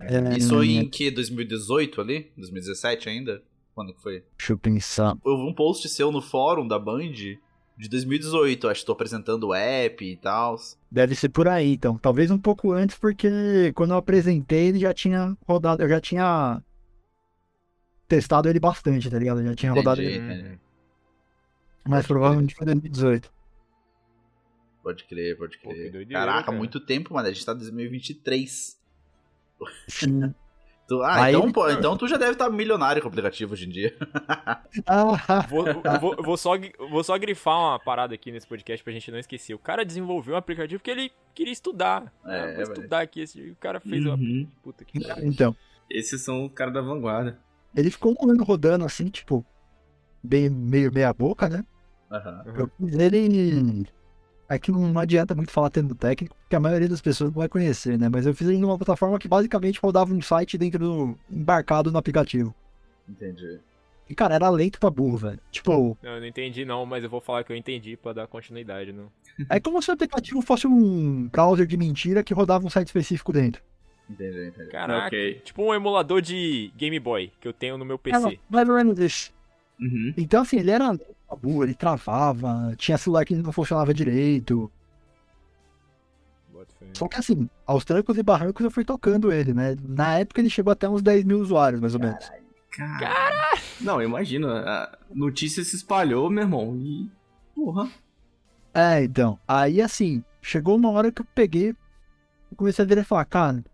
É, 0.00 0.36
Isso 0.36 0.62
em 0.62 0.88
que? 0.88 1.10
2018 1.10 2.00
ali? 2.00 2.32
2017 2.36 3.08
ainda? 3.08 3.42
Quando 3.74 3.92
que 3.92 4.00
foi? 4.00 4.24
Deixa 4.38 4.52
eu 4.52 4.58
pensar. 4.58 5.16
Eu 5.24 5.36
vi 5.36 5.42
um 5.42 5.52
post 5.54 5.88
seu 5.88 6.12
no 6.12 6.22
fórum 6.22 6.66
da 6.66 6.78
Band 6.78 7.10
de 7.12 7.88
2018. 7.90 8.68
Acho 8.68 8.80
que 8.80 8.86
tô 8.86 8.92
apresentando 8.92 9.48
o 9.48 9.54
app 9.54 10.04
e 10.04 10.16
tal. 10.16 10.56
Deve 10.90 11.14
ser 11.14 11.28
por 11.30 11.48
aí, 11.48 11.72
então. 11.74 11.98
Talvez 11.98 12.30
um 12.30 12.38
pouco 12.38 12.70
antes, 12.72 12.96
porque 12.96 13.72
quando 13.74 13.90
eu 13.90 13.96
apresentei 13.96 14.68
ele 14.68 14.78
já 14.78 14.94
tinha 14.94 15.36
rodado, 15.46 15.82
eu 15.82 15.88
já 15.88 16.00
tinha 16.00 16.62
testado 18.06 18.48
ele 18.48 18.60
bastante, 18.60 19.10
tá 19.10 19.18
ligado? 19.18 19.40
Eu 19.40 19.46
já 19.48 19.54
tinha 19.56 19.72
rodado 19.72 20.00
Entendi. 20.00 20.18
ele. 20.18 20.40
entendi. 20.40 20.60
Mas 21.86 22.06
provavelmente 22.06 22.54
foi 22.54 22.64
2018. 22.66 23.32
Pode 24.82 25.04
crer, 25.04 25.36
pode 25.36 25.58
Pô, 25.58 25.70
crer. 25.70 25.90
doideira, 25.90 26.20
Caraca, 26.20 26.44
cara. 26.46 26.56
muito 26.58 26.78
tempo, 26.78 27.12
mano. 27.14 27.26
A 27.28 27.32
gente 27.32 27.44
tá 27.44 27.52
em 27.52 27.58
2023. 27.58 28.78
Sim. 29.88 30.34
Tu- 30.86 31.02
ah, 31.02 31.24
Aí- 31.24 31.34
então, 31.34 31.50
pô, 31.50 31.68
então 31.70 31.96
tu 31.96 32.06
já 32.06 32.16
deve 32.18 32.32
estar 32.32 32.50
milionário 32.50 33.00
com 33.00 33.08
o 33.08 33.10
aplicativo 33.10 33.52
hoje 33.54 33.66
em 33.66 33.70
dia. 33.70 33.96
Ah, 34.86 35.46
Vou, 35.48 35.66
eu 35.66 36.00
vou, 36.00 36.16
vou 36.22 36.36
só, 36.36 36.52
vou 36.90 37.02
só 37.02 37.16
grifar 37.18 37.54
uma 37.58 37.78
parada 37.78 38.14
aqui 38.14 38.30
nesse 38.30 38.46
podcast 38.46 38.82
pra 38.84 38.92
gente 38.92 39.10
não 39.10 39.18
esquecer. 39.18 39.54
O 39.54 39.58
cara 39.58 39.84
desenvolveu 39.84 40.34
um 40.34 40.38
aplicativo 40.38 40.78
porque 40.80 40.90
ele 40.90 41.10
queria 41.34 41.52
estudar. 41.52 42.12
É, 42.26 42.38
ah, 42.38 42.46
vou 42.52 42.60
é 42.60 42.62
estudar 42.62 43.00
aqui. 43.00 43.20
Esse, 43.20 43.40
o 43.50 43.56
cara 43.56 43.80
fez 43.80 44.04
uma. 44.04 44.14
Uhum. 44.14 44.46
Puta 44.62 44.84
que 44.84 45.00
pariu. 45.00 45.26
então. 45.26 45.56
Esses 45.90 46.22
são 46.22 46.44
o 46.44 46.50
cara 46.50 46.70
da 46.70 46.80
vanguarda. 46.80 47.38
Ele 47.74 47.90
ficou 47.90 48.14
um 48.20 48.30
ano 48.30 48.44
rodando 48.44 48.84
assim, 48.84 49.08
tipo, 49.08 49.44
bem, 50.22 50.48
meio 50.50 50.92
meia 50.92 51.12
boca, 51.12 51.48
né? 51.48 51.64
Aham. 52.10 52.42
Eu 52.56 52.70
fiz 52.78 52.94
ele. 52.98 53.86
Aqui 54.54 54.70
não 54.72 54.98
adianta 54.98 55.34
muito 55.34 55.50
falar 55.50 55.70
termo 55.70 55.94
técnico, 55.94 56.34
porque 56.42 56.56
a 56.56 56.60
maioria 56.60 56.88
das 56.88 57.00
pessoas 57.00 57.30
não 57.30 57.38
vai 57.38 57.48
conhecer, 57.48 57.98
né? 57.98 58.08
Mas 58.10 58.26
eu 58.26 58.34
fiz 58.34 58.48
ele 58.48 58.58
numa 58.58 58.76
plataforma 58.76 59.18
que 59.18 59.28
basicamente 59.28 59.80
rodava 59.80 60.12
um 60.14 60.20
site 60.22 60.56
dentro 60.58 60.78
do. 60.78 61.18
embarcado 61.30 61.90
no 61.92 61.98
aplicativo. 61.98 62.54
Entendi. 63.08 63.58
E, 64.08 64.14
cara, 64.14 64.34
era 64.34 64.50
lento 64.50 64.78
pra 64.78 64.90
burro, 64.90 65.16
velho. 65.16 65.40
Tipo, 65.50 65.96
Não, 66.02 66.12
eu 66.12 66.20
não 66.20 66.26
entendi 66.26 66.64
não, 66.64 66.84
mas 66.84 67.02
eu 67.02 67.08
vou 67.10 67.20
falar 67.22 67.42
que 67.42 67.50
eu 67.52 67.56
entendi 67.56 67.96
pra 67.96 68.12
dar 68.12 68.26
continuidade, 68.26 68.92
não. 68.92 69.10
é 69.48 69.58
como 69.58 69.80
se 69.80 69.90
o 69.90 69.94
aplicativo 69.94 70.42
fosse 70.42 70.66
um 70.66 71.26
browser 71.28 71.66
de 71.66 71.76
mentira 71.76 72.22
que 72.22 72.34
rodava 72.34 72.66
um 72.66 72.70
site 72.70 72.88
específico 72.88 73.32
dentro. 73.32 73.62
Entendi, 74.08 74.48
entendi. 74.48 74.70
Caraca, 74.70 75.06
Ok. 75.06 75.40
tipo 75.42 75.62
um 75.62 75.72
emulador 75.74 76.20
de 76.20 76.70
Game 76.76 77.00
Boy 77.00 77.32
que 77.40 77.48
eu 77.48 77.52
tenho 77.54 77.78
no 77.78 77.84
meu 77.86 77.98
PC. 77.98 78.38
mais 78.50 78.68
ou 78.68 78.74
menos 78.76 78.98
isso. 78.98 79.32
Uhum. 79.80 80.14
Então, 80.16 80.42
assim, 80.42 80.58
ele 80.58 80.70
era 80.70 80.96
burro, 81.36 81.64
ele 81.64 81.74
travava, 81.74 82.74
tinha 82.76 82.96
celular 82.96 83.24
que 83.24 83.34
não 83.34 83.52
funcionava 83.52 83.92
direito. 83.92 84.70
Só 86.92 87.08
que 87.08 87.18
assim, 87.18 87.48
aos 87.66 87.84
trancos 87.84 88.16
e 88.16 88.22
barrancos 88.22 88.64
eu 88.64 88.70
fui 88.70 88.84
tocando 88.84 89.32
ele, 89.32 89.52
né? 89.52 89.76
Na 89.82 90.18
época 90.18 90.40
ele 90.40 90.48
chegou 90.48 90.72
até 90.72 90.88
uns 90.88 91.02
10 91.02 91.24
mil 91.24 91.40
usuários, 91.40 91.80
mais 91.80 91.94
ou 91.94 92.00
menos. 92.00 92.30
Cara. 92.70 93.58
Não, 93.80 94.00
imagina. 94.02 94.60
A 94.60 94.98
notícia 95.12 95.64
se 95.64 95.76
espalhou, 95.76 96.30
meu 96.30 96.44
irmão. 96.44 96.76
E. 96.76 97.10
Porra. 97.54 97.88
É, 98.72 99.02
então. 99.04 99.38
Aí 99.46 99.80
assim, 99.80 100.22
chegou 100.40 100.76
uma 100.76 100.90
hora 100.90 101.10
que 101.10 101.22
eu 101.22 101.26
peguei, 101.34 101.70
eu 101.70 102.56
comecei 102.56 102.84
a 102.84 102.88
virar 102.88 103.02
e 103.02 103.04
falar, 103.04 103.24
cara, 103.24 103.64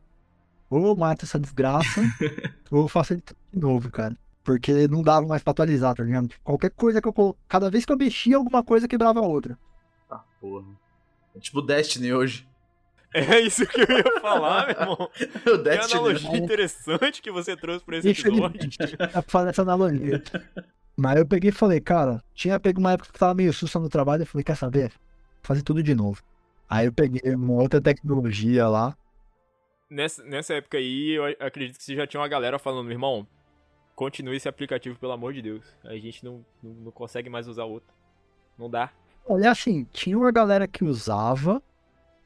ou 0.68 0.86
eu 0.86 0.96
mato 0.96 1.24
essa 1.24 1.38
desgraça, 1.38 2.00
ou 2.70 2.82
eu 2.82 2.88
faço 2.88 3.12
ele 3.12 3.22
tudo 3.22 3.36
de 3.52 3.58
novo, 3.58 3.90
cara. 3.90 4.16
Porque 4.50 4.88
não 4.88 5.00
dava 5.00 5.24
mais 5.28 5.44
pra 5.44 5.52
atualizar, 5.52 5.94
tá 5.94 6.02
ligado? 6.02 6.34
Qualquer 6.42 6.70
coisa 6.70 7.00
que 7.00 7.06
eu. 7.06 7.36
Cada 7.48 7.70
vez 7.70 7.84
que 7.84 7.92
eu 7.92 7.96
mexia, 7.96 8.36
alguma 8.36 8.64
coisa 8.64 8.88
quebrava 8.88 9.20
a 9.20 9.22
outra. 9.22 9.56
Tá, 10.08 10.24
porra. 10.40 10.66
É 11.36 11.38
tipo 11.38 11.62
Destiny 11.62 12.12
hoje. 12.12 12.48
É 13.14 13.38
isso 13.38 13.64
que 13.64 13.80
eu 13.80 13.86
ia 13.96 14.20
falar, 14.20 14.66
meu 14.66 14.76
irmão. 14.76 14.96
o 15.06 15.08
Que 15.08 15.58
Destiny. 15.58 16.00
analogia 16.00 16.36
interessante 16.36 17.22
que 17.22 17.30
você 17.30 17.56
trouxe 17.56 17.84
pra 17.84 17.98
esse 17.98 18.08
episódio. 18.08 18.56
Infelizmente, 18.56 18.96
dá 18.96 19.08
pra 19.08 19.22
fazer 19.22 19.50
essa 19.50 19.62
analogia. 19.62 20.20
Mas 20.96 21.16
eu 21.16 21.26
peguei 21.26 21.50
e 21.50 21.52
falei, 21.52 21.80
cara, 21.80 22.20
tinha 22.34 22.58
pego 22.58 22.80
uma 22.80 22.92
época 22.92 23.12
que 23.12 23.18
tava 23.18 23.34
meio 23.34 23.52
sussa 23.52 23.78
no 23.78 23.88
trabalho, 23.88 24.22
eu 24.22 24.26
falei, 24.26 24.42
quer 24.42 24.56
saber? 24.56 24.90
Vou 24.90 25.44
fazer 25.44 25.62
tudo 25.62 25.80
de 25.80 25.94
novo. 25.94 26.20
Aí 26.68 26.86
eu 26.86 26.92
peguei 26.92 27.34
uma 27.36 27.54
outra 27.54 27.80
tecnologia 27.80 28.66
lá. 28.66 28.96
Nessa, 29.88 30.24
nessa 30.24 30.54
época 30.54 30.76
aí, 30.76 31.12
eu 31.12 31.24
acredito 31.38 31.78
que 31.78 31.84
você 31.84 31.94
já 31.94 32.06
tinha 32.06 32.20
uma 32.20 32.28
galera 32.28 32.58
falando, 32.58 32.90
irmão, 32.90 33.26
continue 34.00 34.34
esse 34.34 34.48
aplicativo, 34.48 34.98
pelo 34.98 35.12
amor 35.12 35.34
de 35.34 35.42
Deus. 35.42 35.62
A 35.84 35.94
gente 35.98 36.24
não, 36.24 36.42
não, 36.62 36.72
não 36.72 36.90
consegue 36.90 37.28
mais 37.28 37.46
usar 37.46 37.64
outro. 37.64 37.92
Não 38.58 38.70
dá. 38.70 38.90
Olha, 39.28 39.50
assim, 39.50 39.86
tinha 39.92 40.16
uma 40.16 40.32
galera 40.32 40.66
que 40.66 40.82
usava, 40.82 41.62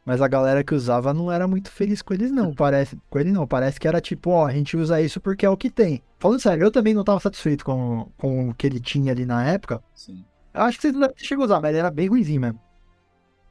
mas 0.05 0.23
a 0.23 0.29
galera 0.29 0.63
que 0.63 0.73
usava 0.73 1.13
não 1.13 1.33
era 1.33 1.49
muito 1.49 1.73
feliz 1.73 2.01
com 2.01 2.15
eles, 2.15 2.31
não. 2.31 2.55
Parece, 2.55 2.97
com 3.11 3.19
ele 3.19 3.33
não, 3.33 3.45
parece 3.45 3.81
que 3.81 3.89
era 3.89 4.01
tipo, 4.01 4.31
ó, 4.31 4.47
a 4.47 4.53
gente 4.53 4.77
usa 4.77 5.03
isso 5.03 5.21
porque 5.21 5.45
é 5.45 5.51
o 5.51 5.57
que 5.57 5.69
tem. 5.69 6.01
Falando 6.21 6.39
sério, 6.39 6.63
eu 6.63 6.71
também 6.71 6.95
não 6.95 7.03
tava 7.03 7.19
satisfeito 7.19 7.65
com, 7.65 8.09
com 8.17 8.51
o 8.51 8.55
que 8.55 8.69
ele 8.69 8.79
tinha 8.79 9.11
ali 9.11 9.27
na 9.27 9.45
época. 9.45 9.83
Sim. 9.97 10.25
Eu 10.55 10.61
acho 10.63 10.79
que 10.79 10.83
vocês 10.83 10.95
não 10.95 11.01
devem 11.01 11.17
ter 11.17 11.25
chegado 11.25 11.43
a 11.43 11.47
usar, 11.47 11.61
mas 11.61 11.71
ele 11.71 11.79
era 11.81 11.91
bem 11.91 12.07
ruimzinho 12.07 12.41
mesmo. 12.41 12.61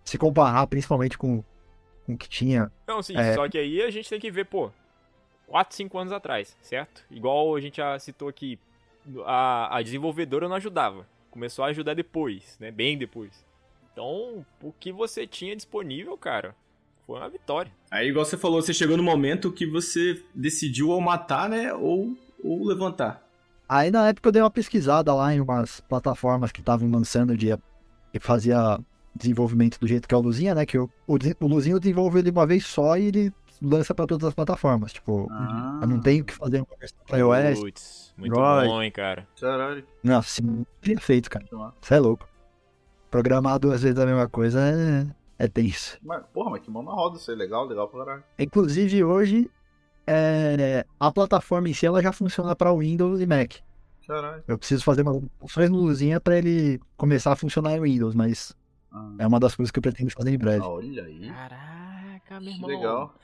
Se 0.05 0.17
comparar, 0.17 0.65
principalmente 0.67 1.17
com, 1.17 1.43
com 2.05 2.13
o 2.13 2.17
que 2.17 2.29
tinha. 2.29 2.71
Não, 2.87 3.03
sim, 3.03 3.17
É. 3.17 3.33
só 3.33 3.49
que 3.49 3.57
aí 3.57 3.81
a 3.81 3.91
gente 3.91 4.09
tem 4.09 4.17
que 4.17 4.31
ver, 4.31 4.45
pô, 4.45 4.71
4, 5.53 5.75
5 5.75 5.97
anos 5.99 6.11
atrás, 6.11 6.57
certo? 6.63 7.05
Igual 7.11 7.55
a 7.55 7.61
gente 7.61 7.77
já 7.77 7.99
citou 7.99 8.27
aqui, 8.27 8.57
a, 9.23 9.77
a 9.77 9.83
desenvolvedora 9.83 10.49
não 10.49 10.55
ajudava. 10.55 11.05
Começou 11.29 11.63
a 11.63 11.67
ajudar 11.67 11.93
depois, 11.93 12.57
né? 12.59 12.71
Bem 12.71 12.97
depois. 12.97 13.45
Então, 13.91 14.43
o 14.59 14.71
que 14.71 14.91
você 14.91 15.27
tinha 15.27 15.55
disponível, 15.55 16.17
cara, 16.17 16.55
foi 17.05 17.19
uma 17.19 17.29
vitória. 17.29 17.71
Aí, 17.91 18.09
igual 18.09 18.25
você 18.25 18.35
falou, 18.35 18.63
você 18.63 18.73
chegou 18.73 18.97
no 18.97 19.03
momento 19.03 19.51
que 19.51 19.67
você 19.67 20.23
decidiu 20.33 20.89
ou 20.89 20.99
matar, 20.99 21.47
né? 21.47 21.71
Ou, 21.71 22.17
ou 22.43 22.65
levantar. 22.65 23.23
Aí 23.69 23.91
na 23.91 24.07
época 24.07 24.29
eu 24.29 24.31
dei 24.31 24.41
uma 24.41 24.49
pesquisada 24.49 25.13
lá 25.13 25.35
em 25.35 25.39
umas 25.39 25.81
plataformas 25.81 26.51
que 26.51 26.61
estavam 26.61 26.89
lançando 26.89 27.37
de 27.37 27.55
que 28.11 28.19
fazia 28.19 28.79
desenvolvimento 29.15 29.79
do 29.79 29.87
jeito 29.87 30.07
que 30.07 30.15
é 30.15 30.17
o 30.17 30.21
Luzinha, 30.21 30.55
né? 30.55 30.65
Que 30.65 30.79
o, 30.79 30.89
o, 31.05 31.15
o 31.39 31.47
Luzinha 31.47 31.75
eu 31.75 31.79
desenvolvo 31.79 32.17
ele 32.17 32.31
uma 32.31 32.47
vez 32.47 32.65
só 32.65 32.97
e 32.97 33.05
ele 33.05 33.33
lança 33.61 33.93
pra 33.93 34.05
todas 34.05 34.27
as 34.27 34.33
plataformas. 34.33 34.93
Tipo, 34.93 35.27
Ah, 35.31 35.79
eu 35.81 35.87
não 35.87 35.99
tenho 35.99 36.23
que 36.25 36.33
fazer 36.33 36.57
uma 36.61 36.77
versão 36.79 36.97
pra 37.07 37.17
iOS. 37.17 37.59
Putz, 37.59 38.13
muito 38.17 38.33
Android. 38.39 38.67
bom, 38.69 38.81
hein, 38.81 38.91
cara. 38.91 39.27
Caralho. 39.39 39.85
Nossa, 40.03 40.29
sim, 40.29 40.65
teria 40.81 40.99
feito, 40.99 41.29
cara. 41.29 41.45
Você 41.81 41.95
é 41.95 41.99
louco. 41.99 42.27
Programar 43.11 43.59
duas 43.59 43.83
vezes 43.83 43.99
a 43.99 44.05
mesma 44.05 44.27
coisa 44.27 44.59
é, 45.39 45.45
é 45.45 45.47
tenso. 45.47 45.97
Mas, 46.01 46.23
porra, 46.33 46.51
mas 46.51 46.61
que 46.61 46.71
mão 46.71 46.81
na 46.83 46.91
roda, 46.91 47.17
isso 47.17 47.31
é 47.31 47.35
legal, 47.35 47.65
legal 47.65 47.87
pra 47.87 48.03
caralho. 48.05 48.23
Inclusive 48.39 49.03
hoje, 49.03 49.49
é, 50.07 50.85
a 50.99 51.11
plataforma 51.11 51.69
em 51.69 51.73
si 51.73 51.85
ela 51.85 52.01
já 52.01 52.11
funciona 52.11 52.55
para 52.55 52.73
Windows 52.73 53.21
e 53.21 53.25
Mac. 53.27 53.53
Caralho. 54.07 54.43
Eu 54.47 54.57
preciso 54.57 54.83
fazer 54.83 55.03
umas 55.03 55.21
funções 55.39 55.69
no 55.69 55.77
Luzinha 55.77 56.19
para 56.19 56.37
ele 56.37 56.79
começar 56.97 57.31
a 57.31 57.35
funcionar 57.35 57.73
em 57.77 57.79
Windows, 57.81 58.13
mas 58.15 58.53
Ah, 58.91 59.11
é 59.19 59.27
uma 59.27 59.39
das 59.39 59.55
coisas 59.55 59.71
que 59.71 59.77
eu 59.79 59.81
pretendo 59.81 60.11
fazer 60.11 60.33
em 60.33 60.37
breve. 60.37 60.61
olha 60.65 61.03
aí. 61.03 61.27
Caraca, 61.29 62.39
meu 62.39 62.41
Que 62.41 62.49
irmão. 62.55 62.69
legal. 62.69 63.15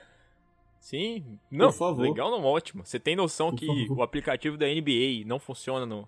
Sim, 0.80 1.38
não, 1.52 1.72
favor. 1.72 2.02
legal 2.02 2.32
não, 2.32 2.44
ótimo. 2.44 2.86
Você 2.86 3.00
tem 3.00 3.16
noção 3.16 3.50
Por 3.50 3.60
que 3.60 3.68
favor. 3.68 3.98
o 4.00 4.02
aplicativo 4.02 4.58
da 4.58 4.66
NBA 4.66 5.26
não 5.26 5.40
funciona 5.40 5.86
no, 5.86 6.08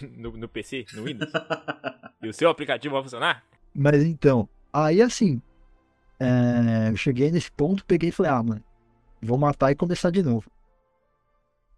no, 0.16 0.32
no 0.36 0.48
PC, 0.48 0.86
no 0.94 1.04
Windows? 1.04 1.30
e 2.22 2.28
o 2.28 2.32
seu 2.32 2.48
aplicativo 2.48 2.94
vai 2.94 3.02
funcionar? 3.02 3.44
Mas 3.74 4.02
então, 4.04 4.48
aí 4.72 5.02
assim, 5.02 5.42
é, 6.20 6.90
eu 6.90 6.96
cheguei 6.96 7.30
nesse 7.30 7.50
ponto, 7.50 7.84
peguei 7.84 8.08
e 8.08 8.12
falei, 8.12 8.32
ah, 8.32 8.42
mano, 8.42 8.64
vou 9.20 9.38
matar 9.38 9.70
e 9.70 9.76
começar 9.76 10.10
de 10.10 10.22
novo. 10.22 10.50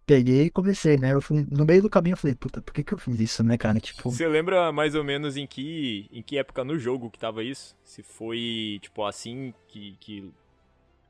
Peguei 0.05 0.45
e 0.45 0.49
comecei, 0.49 0.97
né? 0.97 1.13
Eu 1.13 1.21
falei, 1.21 1.45
no 1.49 1.63
meio 1.63 1.81
do 1.81 1.89
caminho 1.89 2.13
eu 2.13 2.17
falei, 2.17 2.35
puta, 2.35 2.61
por 2.61 2.73
que 2.73 2.83
que 2.83 2.93
eu 2.93 2.97
fiz 2.97 3.19
isso, 3.19 3.43
né, 3.43 3.57
cara? 3.57 3.79
Tipo, 3.79 4.09
Você 4.11 4.27
lembra 4.27 4.71
mais 4.71 4.93
ou 4.95 5.03
menos 5.03 5.37
em 5.37 5.47
que, 5.47 6.07
em 6.11 6.21
que 6.21 6.37
época 6.37 6.63
no 6.63 6.77
jogo 6.77 7.09
que 7.09 7.19
tava 7.19 7.43
isso? 7.43 7.75
Se 7.83 8.03
foi, 8.03 8.79
tipo, 8.81 9.05
assim 9.05 9.53
que, 9.67 9.95
que 9.99 10.33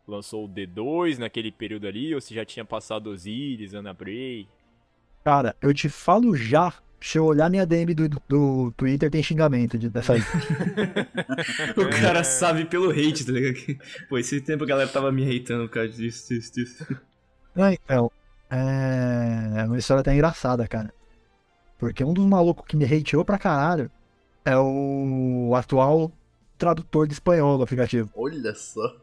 lançou 0.07 0.45
o 0.45 0.49
D2 0.49 1.17
naquele 1.17 1.51
período 1.51 1.87
ali, 1.87 2.13
ou 2.15 2.21
se 2.21 2.33
já 2.35 2.45
tinha 2.45 2.65
passado 2.65 3.07
Osiris, 3.09 3.73
Ana 3.73 3.93
Bray? 3.93 4.47
cara, 5.23 5.55
eu 5.61 5.73
te 5.73 5.89
falo 5.89 6.35
já, 6.35 6.73
se 6.99 7.17
eu 7.17 7.25
olhar 7.25 7.49
minha 7.49 7.65
DM 7.65 7.93
do, 7.93 8.09
do 8.27 8.71
Twitter, 8.73 9.09
tem 9.09 9.23
xingamento 9.23 9.77
de, 9.77 9.89
dessa 9.89 10.13
aí. 10.13 10.27
O 11.77 11.89
cara 11.89 12.19
É. 12.19 12.23
sabe 12.23 12.65
pelo 12.65 12.89
hate, 12.91 13.25
tá 13.25 13.31
ligado? 13.31 13.55
Pô, 14.09 14.17
esse 14.17 14.41
tempo 14.41 14.63
a 14.63 14.67
galera 14.67 14.89
tava 14.89 15.11
me 15.11 15.23
hateando 15.23 15.67
por 15.67 15.73
causa 15.73 15.89
disso, 15.93 16.29
disso, 16.33 16.53
disso. 16.53 17.01
Ah, 17.55 17.73
então, 17.73 18.11
é 18.49 19.63
uma 19.65 19.77
história 19.77 20.01
até 20.01 20.13
engraçada, 20.13 20.67
cara. 20.67 20.93
Porque 21.77 22.03
um 22.03 22.13
dos 22.13 22.25
malucos 22.25 22.65
que 22.67 22.77
me 22.77 22.85
hateou 22.85 23.25
pra 23.25 23.39
caralho 23.39 23.91
é 24.45 24.57
o 24.57 25.53
atual 25.55 26.11
tradutor 26.57 27.07
de 27.07 27.13
espanhol 27.13 27.57
do 27.57 27.63
aplicativo. 27.63 28.11
Olha 28.13 28.55
só. 28.55 29.01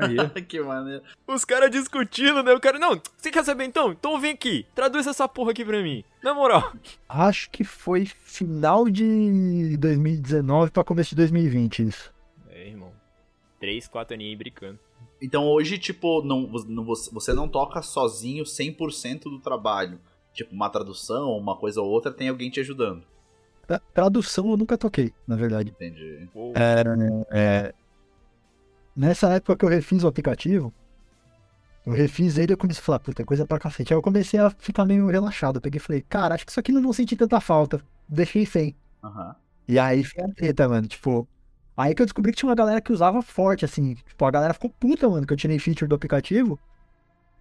Que 0.48 0.60
maneiro. 0.60 1.02
Os 1.26 1.44
caras 1.44 1.70
discutindo, 1.70 2.42
né? 2.42 2.52
O 2.52 2.60
cara, 2.60 2.78
não, 2.78 3.00
você 3.16 3.30
quer 3.30 3.44
saber 3.44 3.64
então? 3.64 3.92
Então 3.92 4.18
vem 4.20 4.32
aqui, 4.32 4.66
traduz 4.74 5.06
essa 5.06 5.28
porra 5.28 5.50
aqui 5.52 5.64
pra 5.64 5.82
mim. 5.82 6.02
Na 6.22 6.34
moral. 6.34 6.72
Acho 7.08 7.50
que 7.50 7.64
foi 7.64 8.06
final 8.06 8.88
de 8.90 9.76
2019 9.78 10.70
pra 10.70 10.84
começo 10.84 11.10
de 11.10 11.16
2020 11.16 11.82
isso. 11.88 12.12
É, 12.48 12.68
irmão. 12.68 12.92
Três, 13.58 13.86
quatro 13.88 14.14
aninhos 14.14 14.30
aí 14.32 14.36
brincando. 14.36 14.78
Então 15.22 15.44
hoje, 15.46 15.78
tipo, 15.78 16.22
não, 16.22 16.42
não- 16.66 16.84
você 16.84 17.32
não 17.34 17.48
toca 17.48 17.82
sozinho 17.82 18.44
100% 18.44 19.24
do 19.24 19.38
trabalho. 19.38 20.00
Tipo, 20.32 20.54
uma 20.54 20.70
tradução, 20.70 21.30
uma 21.36 21.56
coisa 21.56 21.80
ou 21.82 21.88
outra, 21.88 22.10
tem 22.12 22.28
alguém 22.28 22.48
te 22.50 22.60
ajudando. 22.60 23.02
Tra- 23.66 23.80
Tradução 23.92 24.48
eu 24.50 24.56
nunca 24.56 24.78
toquei, 24.78 25.12
na 25.26 25.36
verdade. 25.36 25.70
Entendi. 25.70 26.28
É, 26.54 26.84
é, 27.30 27.74
nessa 29.00 29.28
época 29.30 29.56
que 29.56 29.64
eu 29.64 29.68
refiz 29.68 30.04
o 30.04 30.08
aplicativo, 30.08 30.72
eu 31.86 31.94
refiz 31.94 32.36
ele 32.36 32.52
e 32.52 32.54
eu 32.54 32.58
comecei 32.58 32.82
a 32.82 32.84
falar, 32.84 32.98
puta, 32.98 33.24
coisa 33.24 33.46
pra 33.46 33.58
cacete. 33.58 33.94
Aí 33.94 33.96
eu 33.96 34.02
comecei 34.02 34.38
a 34.38 34.50
ficar 34.50 34.84
meio 34.84 35.06
relaxado. 35.06 35.56
Eu 35.56 35.60
peguei 35.62 35.78
e 35.78 35.80
falei, 35.80 36.02
cara, 36.02 36.34
acho 36.34 36.44
que 36.44 36.52
isso 36.52 36.60
aqui 36.60 36.70
não 36.70 36.82
vou 36.82 36.92
sentir 36.92 37.16
tanta 37.16 37.40
falta. 37.40 37.80
Deixei 38.06 38.44
sem. 38.44 38.76
Aham. 39.02 39.34
E 39.66 39.78
aí 39.78 40.04
foi 40.04 40.22
a 40.22 40.28
treta, 40.28 40.68
mano. 40.68 40.86
Tipo, 40.86 41.26
aí 41.74 41.94
que 41.94 42.02
eu 42.02 42.06
descobri 42.06 42.32
que 42.32 42.38
tinha 42.38 42.48
uma 42.50 42.54
galera 42.54 42.80
que 42.80 42.92
usava 42.92 43.22
forte, 43.22 43.64
assim. 43.64 43.94
Tipo, 43.94 44.24
a 44.26 44.30
galera 44.30 44.52
ficou 44.52 44.68
puta, 44.68 45.08
mano, 45.08 45.26
que 45.26 45.32
eu 45.32 45.36
tirei 45.36 45.58
feature 45.58 45.88
do 45.88 45.94
aplicativo. 45.94 46.58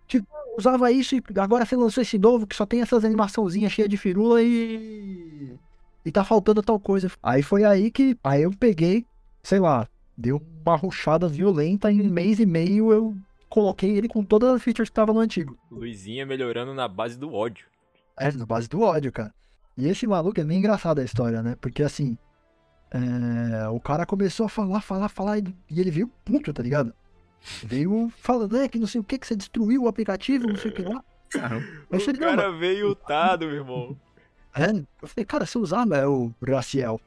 Tipo, 0.08 0.28
usava 0.58 0.90
isso 0.94 1.16
e 1.16 1.24
agora 1.38 1.66
você 1.66 1.76
lançou 1.76 2.02
esse 2.02 2.18
novo 2.18 2.48
que 2.48 2.56
só 2.56 2.66
tem 2.66 2.82
essas 2.82 3.04
animaçãozinhas 3.04 3.74
cheias 3.74 3.90
de 3.90 3.98
firula 3.98 4.42
e. 4.42 5.58
E 6.06 6.12
tá 6.12 6.24
faltando 6.24 6.64
tal 6.64 6.80
coisa. 6.80 7.12
Aí 7.22 7.44
foi 7.44 7.66
aí 7.66 7.92
que. 7.92 8.18
Aí 8.24 8.44
eu 8.44 8.52
peguei, 8.58 9.06
sei 9.44 9.60
lá, 9.60 9.86
deu 10.20 10.46
uma 10.66 10.76
ruchada 10.76 11.28
violenta. 11.28 11.90
Em 11.90 12.02
um 12.02 12.10
mês 12.10 12.40
e 12.40 12.46
meio 12.46 12.92
eu 12.92 13.16
coloquei 13.50 13.98
ele 13.98 14.10
com 14.10 14.24
todas 14.24 14.50
as 14.54 14.62
features 14.62 14.90
que 14.90 14.96
tava 14.96 15.14
no 15.14 15.20
antigo. 15.22 15.58
Luizinha 15.72 16.26
melhorando 16.26 16.74
na 16.74 16.88
base 16.88 17.18
do 17.18 17.34
ódio. 17.34 17.66
É, 18.18 18.30
na 18.34 18.46
base 18.46 18.68
do 18.68 18.82
ódio, 18.82 19.12
cara. 19.12 19.34
E 19.78 19.88
esse 19.88 20.06
maluco 20.06 20.40
é 20.40 20.44
meio 20.44 20.60
engraçado 20.60 21.00
a 21.00 21.04
história, 21.04 21.42
né? 21.42 21.56
Porque 21.62 21.82
assim. 21.82 22.18
é, 22.92 23.70
o 23.70 23.80
cara 23.80 24.06
começou 24.06 24.46
a 24.46 24.50
falar, 24.50 24.82
falar, 24.82 25.08
falar 25.08 25.40
e 25.40 25.80
ele 25.80 25.90
veio 25.90 26.12
puto, 26.26 26.54
tá 26.54 26.62
ligado? 26.62 26.94
Veio 27.64 28.12
falando, 28.18 28.58
é 28.58 28.68
que 28.68 28.78
não 28.78 28.88
sei 28.88 29.00
o 29.00 29.04
que, 29.04 29.18
que 29.18 29.26
você 29.26 29.36
destruiu 29.36 29.84
o 29.84 29.88
aplicativo, 29.88 30.48
não 30.48 30.58
sei 30.58 30.72
o 30.72 30.74
que 30.74 30.82
lá. 30.82 31.02
O 31.92 32.20
cara 32.20 32.52
veio 32.52 32.90
utado, 32.90 33.46
meu 33.46 33.56
irmão. 33.56 33.98
É, 34.56 34.72
eu 34.72 35.08
falei, 35.08 35.26
cara, 35.26 35.46
você 35.46 35.58
usava 35.60 35.96
é 35.96 36.08
o 36.08 36.34
Graciel. 36.42 37.00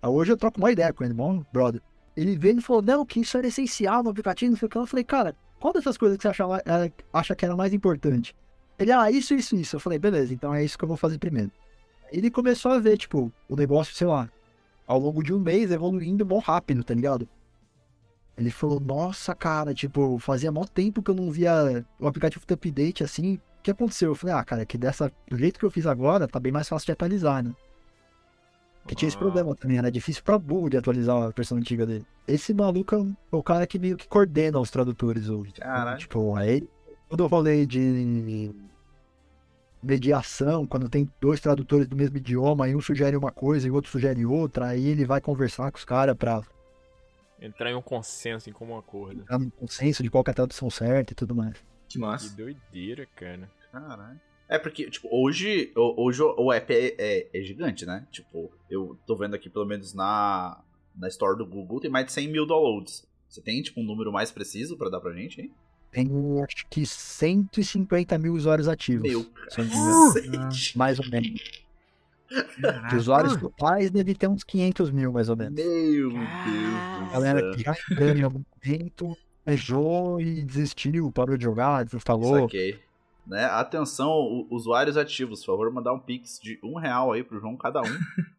Aí 0.00 0.08
hoje 0.10 0.32
eu 0.32 0.36
troco 0.36 0.58
uma 0.58 0.70
ideia 0.70 0.92
com 0.92 1.04
ele, 1.04 1.14
bom, 1.14 1.44
brother. 1.52 1.80
Ele 2.16 2.36
veio 2.36 2.58
e 2.58 2.62
falou, 2.62 2.82
não, 2.82 3.06
que 3.06 3.20
isso 3.20 3.36
era 3.36 3.46
essencial 3.46 4.02
no 4.02 4.10
aplicativo, 4.10 4.50
não 4.52 4.58
sei 4.58 4.66
o 4.66 4.68
que. 4.68 4.78
Eu 4.78 4.86
falei, 4.86 5.04
cara, 5.04 5.36
qual 5.60 5.72
dessas 5.72 5.96
coisas 5.96 6.16
que 6.16 6.22
você 6.22 6.28
acha, 6.28 6.46
ma- 6.46 6.58
é, 6.58 6.92
acha 7.12 7.34
que 7.34 7.44
era 7.44 7.56
mais 7.56 7.72
importante? 7.72 8.34
Ele, 8.78 8.92
ah, 8.92 9.10
isso, 9.10 9.34
isso, 9.34 9.56
isso. 9.56 9.76
Eu 9.76 9.80
falei, 9.80 9.98
beleza, 9.98 10.32
então 10.32 10.54
é 10.54 10.64
isso 10.64 10.78
que 10.78 10.84
eu 10.84 10.88
vou 10.88 10.96
fazer 10.96 11.18
primeiro. 11.18 11.50
Ele 12.10 12.30
começou 12.30 12.72
a 12.72 12.78
ver, 12.78 12.96
tipo, 12.96 13.32
o 13.48 13.56
negócio, 13.56 13.94
sei 13.94 14.06
lá, 14.06 14.28
ao 14.86 14.98
longo 14.98 15.22
de 15.22 15.32
um 15.32 15.38
mês 15.38 15.70
evoluindo 15.70 16.24
bom 16.24 16.38
rápido, 16.38 16.82
tá 16.82 16.94
ligado? 16.94 17.28
Ele 18.36 18.50
falou, 18.50 18.78
nossa, 18.78 19.34
cara, 19.34 19.74
tipo, 19.74 20.18
fazia 20.18 20.50
mó 20.52 20.64
tempo 20.64 21.02
que 21.02 21.10
eu 21.10 21.14
não 21.14 21.30
via 21.30 21.84
o 21.98 22.06
aplicativo 22.06 22.46
ter 22.46 22.54
update 22.54 23.02
assim. 23.02 23.34
O 23.34 23.62
que 23.62 23.70
aconteceu? 23.72 24.10
Eu 24.10 24.14
falei, 24.14 24.34
ah, 24.36 24.44
cara, 24.44 24.62
é 24.62 24.64
que 24.64 24.78
dessa, 24.78 25.12
do 25.28 25.36
jeito 25.36 25.58
que 25.58 25.64
eu 25.66 25.70
fiz 25.70 25.86
agora, 25.86 26.28
tá 26.28 26.38
bem 26.38 26.52
mais 26.52 26.68
fácil 26.68 26.86
de 26.86 26.92
atualizar, 26.92 27.42
né? 27.42 27.52
Porque 28.88 28.94
tinha 29.00 29.08
esse 29.08 29.18
problema 29.18 29.54
também, 29.54 29.76
era 29.76 29.92
difícil 29.92 30.22
pra 30.22 30.38
burro 30.38 30.70
de 30.70 30.78
atualizar 30.78 31.14
a 31.22 31.28
versão 31.28 31.58
antiga 31.58 31.84
dele. 31.84 32.06
Esse 32.26 32.54
maluco 32.54 32.94
é 32.94 32.98
o- 32.98 33.10
é 33.10 33.36
o 33.36 33.42
cara 33.42 33.66
que 33.66 33.78
meio 33.78 33.98
que 33.98 34.08
coordena 34.08 34.58
os 34.58 34.70
tradutores 34.70 35.28
hoje. 35.28 35.52
Caralho. 35.52 35.98
Tipo, 35.98 36.34
aí 36.34 36.66
todo 37.10 37.22
o 37.22 37.26
rolê 37.26 37.66
de 37.66 38.50
mediação, 39.82 40.66
quando 40.66 40.88
tem 40.88 41.06
dois 41.20 41.38
tradutores 41.38 41.86
do 41.86 41.94
mesmo 41.94 42.16
idioma, 42.16 42.66
e 42.66 42.74
um 42.74 42.80
sugere 42.80 43.14
uma 43.14 43.30
coisa 43.30 43.66
e 43.68 43.70
o 43.70 43.74
outro 43.74 43.90
sugere 43.90 44.24
outra, 44.24 44.68
aí 44.68 44.86
ele 44.86 45.04
vai 45.04 45.20
conversar 45.20 45.70
com 45.70 45.76
os 45.76 45.84
caras 45.84 46.16
pra 46.16 46.40
Entrar 47.40 47.70
em 47.70 47.74
um 47.74 47.82
consenso, 47.82 48.48
em 48.48 48.52
comum 48.54 48.76
acordo. 48.78 49.22
dar 49.24 49.36
um 49.36 49.50
consenso 49.50 50.02
de 50.02 50.08
qual 50.10 50.24
que 50.24 50.30
é 50.30 50.32
a 50.32 50.34
tradução 50.34 50.70
certa 50.70 51.12
e 51.12 51.14
tudo 51.14 51.34
mais. 51.34 51.52
Que 51.86 51.94
Que 51.94 51.98
massa. 51.98 52.34
doideira, 52.34 53.06
cara. 53.14 53.50
Caralho. 53.70 54.18
É 54.48 54.58
porque, 54.58 54.88
tipo, 54.90 55.08
hoje, 55.12 55.70
o- 55.76 56.04
hoje 56.04 56.22
o 56.22 56.52
app 56.52 56.72
é, 56.72 56.94
é- 56.98 57.28
é 57.34 57.42
gigante, 57.42 57.84
né? 57.84 58.06
Tipo, 58.10 58.50
eu 58.70 58.98
tô 59.06 59.14
vendo 59.14 59.34
aqui, 59.34 59.50
pelo 59.50 59.66
menos 59.66 59.92
na, 59.92 60.58
na 60.96 61.08
store 61.08 61.36
do 61.36 61.44
Google, 61.46 61.80
tem 61.80 61.90
mais 61.90 62.06
de 62.06 62.12
100 62.12 62.28
mil 62.28 62.46
downloads. 62.46 63.06
Você 63.28 63.42
tem, 63.42 63.60
tipo, 63.62 63.80
um 63.80 63.84
número 63.84 64.10
mais 64.10 64.30
preciso 64.32 64.76
pra 64.78 64.88
dar 64.88 65.00
pra 65.00 65.12
gente, 65.12 65.40
hein? 65.42 65.52
Tem, 65.90 66.08
acho 66.42 66.66
que 66.70 66.84
150 66.86 68.16
mil 68.18 68.32
usuários 68.34 68.68
ativos. 68.68 69.02
Meu 69.08 69.24
cacete. 69.24 70.76
Mais 70.78 70.98
ou 70.98 71.08
menos. 71.10 71.40
De 72.90 72.96
usuários 72.96 73.36
totais 73.36 73.90
deve 73.90 74.14
ter 74.14 74.28
uns 74.28 74.44
500 74.44 74.90
mil, 74.90 75.12
mais 75.12 75.28
ou 75.30 75.36
menos. 75.36 75.54
Meu. 75.54 76.10
Deus 76.10 77.12
galera 77.12 77.56
que 77.56 77.62
já 77.62 77.74
ganha 77.96 78.20
em 78.20 78.22
algum 78.22 78.42
momento, 78.62 79.16
beijou 79.46 80.20
e 80.20 80.42
desistiu, 80.42 81.10
parou 81.10 81.36
de 81.38 81.44
jogar, 81.44 81.84
desinstalou. 81.84 82.42
Saquei. 82.42 82.78
Né? 83.28 83.44
Atenção, 83.44 84.46
usuários 84.50 84.96
ativos, 84.96 85.40
por 85.40 85.52
favor, 85.52 85.70
mandar 85.70 85.92
um 85.92 86.00
pix 86.00 86.40
de 86.42 86.58
um 86.64 86.78
real 86.78 87.12
aí 87.12 87.22
pro 87.22 87.38
João 87.38 87.56
cada 87.56 87.82
um. 87.82 87.84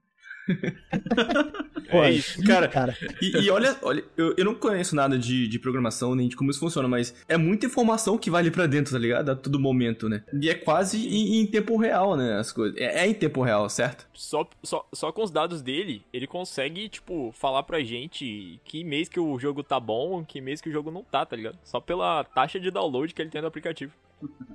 É 1.90 2.12
isso. 2.12 2.42
Cara, 2.44 2.68
cara. 2.68 2.96
E, 3.22 3.46
e 3.46 3.50
olha, 3.50 3.76
olha 3.82 4.04
eu, 4.16 4.34
eu 4.38 4.46
não 4.46 4.54
conheço 4.54 4.96
nada 4.96 5.18
de, 5.18 5.48
de 5.48 5.60
programação, 5.60 6.14
nem 6.14 6.28
de 6.28 6.36
como 6.36 6.52
isso 6.52 6.60
funciona, 6.60 6.88
mas 6.88 7.16
é 7.28 7.38
muita 7.38 7.66
informação 7.66 8.18
que 8.18 8.30
vai 8.30 8.42
ali 8.42 8.52
pra 8.52 8.68
dentro, 8.68 8.94
tá 8.94 9.00
ligado? 9.00 9.30
A 9.30 9.36
todo 9.36 9.60
momento, 9.60 10.08
né? 10.08 10.24
E 10.34 10.50
é 10.50 10.56
quase 10.56 11.08
em, 11.08 11.42
em 11.42 11.48
tempo 11.48 11.78
real, 11.78 12.16
né? 12.16 12.38
As 12.38 12.52
coisas. 12.52 12.80
É, 12.80 13.06
é 13.06 13.08
em 13.08 13.14
tempo 13.14 13.42
real, 13.42 13.68
certo? 13.70 14.08
Só, 14.14 14.48
só, 14.64 14.88
só 14.94 15.12
com 15.12 15.24
os 15.24 15.32
dados 15.32 15.62
dele, 15.62 16.04
ele 16.14 16.28
consegue, 16.28 16.90
tipo, 16.90 17.32
falar 17.34 17.64
pra 17.64 17.82
gente 17.82 18.60
que 18.64 18.84
mês 18.84 19.10
que 19.10 19.20
o 19.20 19.40
jogo 19.40 19.64
tá 19.64 19.80
bom, 19.80 20.24
que 20.24 20.42
mês 20.42 20.62
que 20.62 20.70
o 20.70 20.72
jogo 20.72 20.92
não 20.92 21.04
tá, 21.04 21.26
tá 21.26 21.36
ligado? 21.36 21.58
Só 21.64 21.80
pela 21.80 22.24
taxa 22.24 22.60
de 22.60 22.72
download 22.72 23.14
que 23.14 23.22
ele 23.22 23.32
tem 23.32 23.42
no 23.42 23.48
aplicativo. 23.48 23.92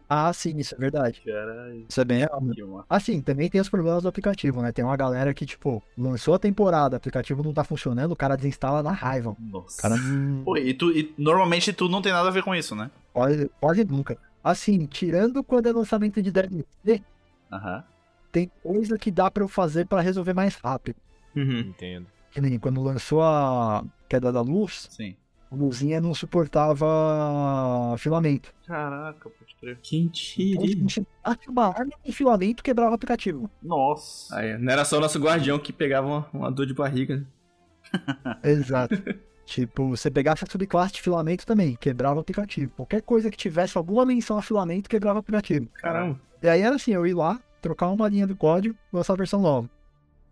Ah, 0.08 0.32
sim, 0.32 0.56
isso 0.58 0.74
é 0.74 0.78
verdade. 0.78 1.22
Caralho, 1.24 1.86
Isso 1.88 2.00
é 2.00 2.04
bem 2.04 2.18
real. 2.18 2.38
uma... 2.38 2.84
Assim, 2.88 3.20
também 3.20 3.48
tem 3.48 3.60
os 3.60 3.68
problemas 3.68 4.02
do 4.02 4.08
aplicativo, 4.08 4.60
né? 4.62 4.70
Tem 4.70 4.84
uma 4.84 4.96
galera 4.96 5.32
que, 5.32 5.46
tipo, 5.46 5.82
lançou 5.96 6.34
a 6.34 6.38
temporada, 6.38 6.94
o 6.94 6.98
aplicativo 6.98 7.42
não 7.42 7.52
tá 7.52 7.64
funcionando, 7.64 8.12
o 8.12 8.16
cara 8.16 8.36
desinstala 8.36 8.82
na 8.82 8.92
raiva. 8.92 9.34
Nossa. 9.40 9.80
Cara 9.80 9.96
não. 9.96 10.44
Pô, 10.44 10.56
e, 10.56 10.74
tu, 10.74 10.90
e 10.92 11.14
normalmente 11.16 11.72
tu 11.72 11.88
não 11.88 12.02
tem 12.02 12.12
nada 12.12 12.28
a 12.28 12.32
ver 12.32 12.42
com 12.42 12.54
isso, 12.54 12.74
né? 12.76 12.90
Quase, 13.12 13.50
quase 13.60 13.84
nunca. 13.84 14.18
Assim, 14.42 14.84
tirando 14.86 15.42
quando 15.42 15.68
é 15.68 15.72
lançamento 15.72 16.20
de 16.22 16.30
DLC, 16.30 17.02
Aham. 17.50 17.82
tem 18.30 18.50
coisa 18.62 18.98
que 18.98 19.10
dá 19.10 19.30
pra 19.30 19.42
eu 19.42 19.48
fazer 19.48 19.86
pra 19.86 20.00
resolver 20.02 20.34
mais 20.34 20.56
rápido. 20.56 20.96
Uhum. 21.34 21.60
Entendo. 21.60 22.06
Que 22.30 22.40
nem 22.40 22.58
quando 22.58 22.82
lançou 22.82 23.22
a 23.22 23.84
Queda 24.08 24.30
da 24.30 24.40
Luz, 24.42 24.86
Sim. 24.90 25.16
A 25.54 25.56
luzinha 25.56 26.00
não 26.00 26.14
suportava 26.14 26.86
filamento. 27.98 28.52
Caraca, 28.66 29.30
pode 29.30 29.54
crer. 29.60 29.78
Que 29.82 29.96
Então, 29.98 30.66
mentira. 30.66 31.06
bate 31.24 31.48
uma 31.48 31.66
arma 31.68 31.92
com 32.02 32.12
filamento 32.12 32.62
quebrava 32.62 32.92
o 32.92 32.94
aplicativo. 32.94 33.50
Nossa. 33.62 34.36
Aí, 34.36 34.58
não 34.58 34.72
era 34.72 34.84
só 34.84 34.98
o 34.98 35.00
nosso 35.00 35.18
guardião 35.18 35.58
que 35.58 35.72
pegava 35.72 36.06
uma, 36.06 36.28
uma 36.32 36.50
dor 36.50 36.66
de 36.66 36.74
barriga, 36.74 37.16
né? 37.18 37.26
Exato. 38.42 38.96
tipo, 39.46 39.88
você 39.88 40.10
pegasse 40.10 40.44
a 40.44 40.46
subclasse 40.50 40.94
de 40.94 41.02
filamento 41.02 41.46
também, 41.46 41.76
quebrava 41.76 42.16
o 42.16 42.20
aplicativo. 42.20 42.72
Qualquer 42.76 43.02
coisa 43.02 43.30
que 43.30 43.36
tivesse 43.36 43.76
alguma 43.78 44.04
menção 44.04 44.38
a 44.38 44.42
filamento, 44.42 44.88
quebrava 44.88 45.18
o 45.18 45.20
aplicativo. 45.20 45.68
Caramba. 45.74 46.18
E 46.42 46.48
aí 46.48 46.60
era 46.60 46.76
assim, 46.76 46.92
eu 46.92 47.06
ir 47.06 47.14
lá, 47.14 47.40
trocar 47.60 47.88
uma 47.90 48.08
linha 48.08 48.26
do 48.26 48.36
código, 48.36 48.76
lançar 48.92 49.12
a 49.14 49.16
versão 49.16 49.40
nova. 49.40 49.68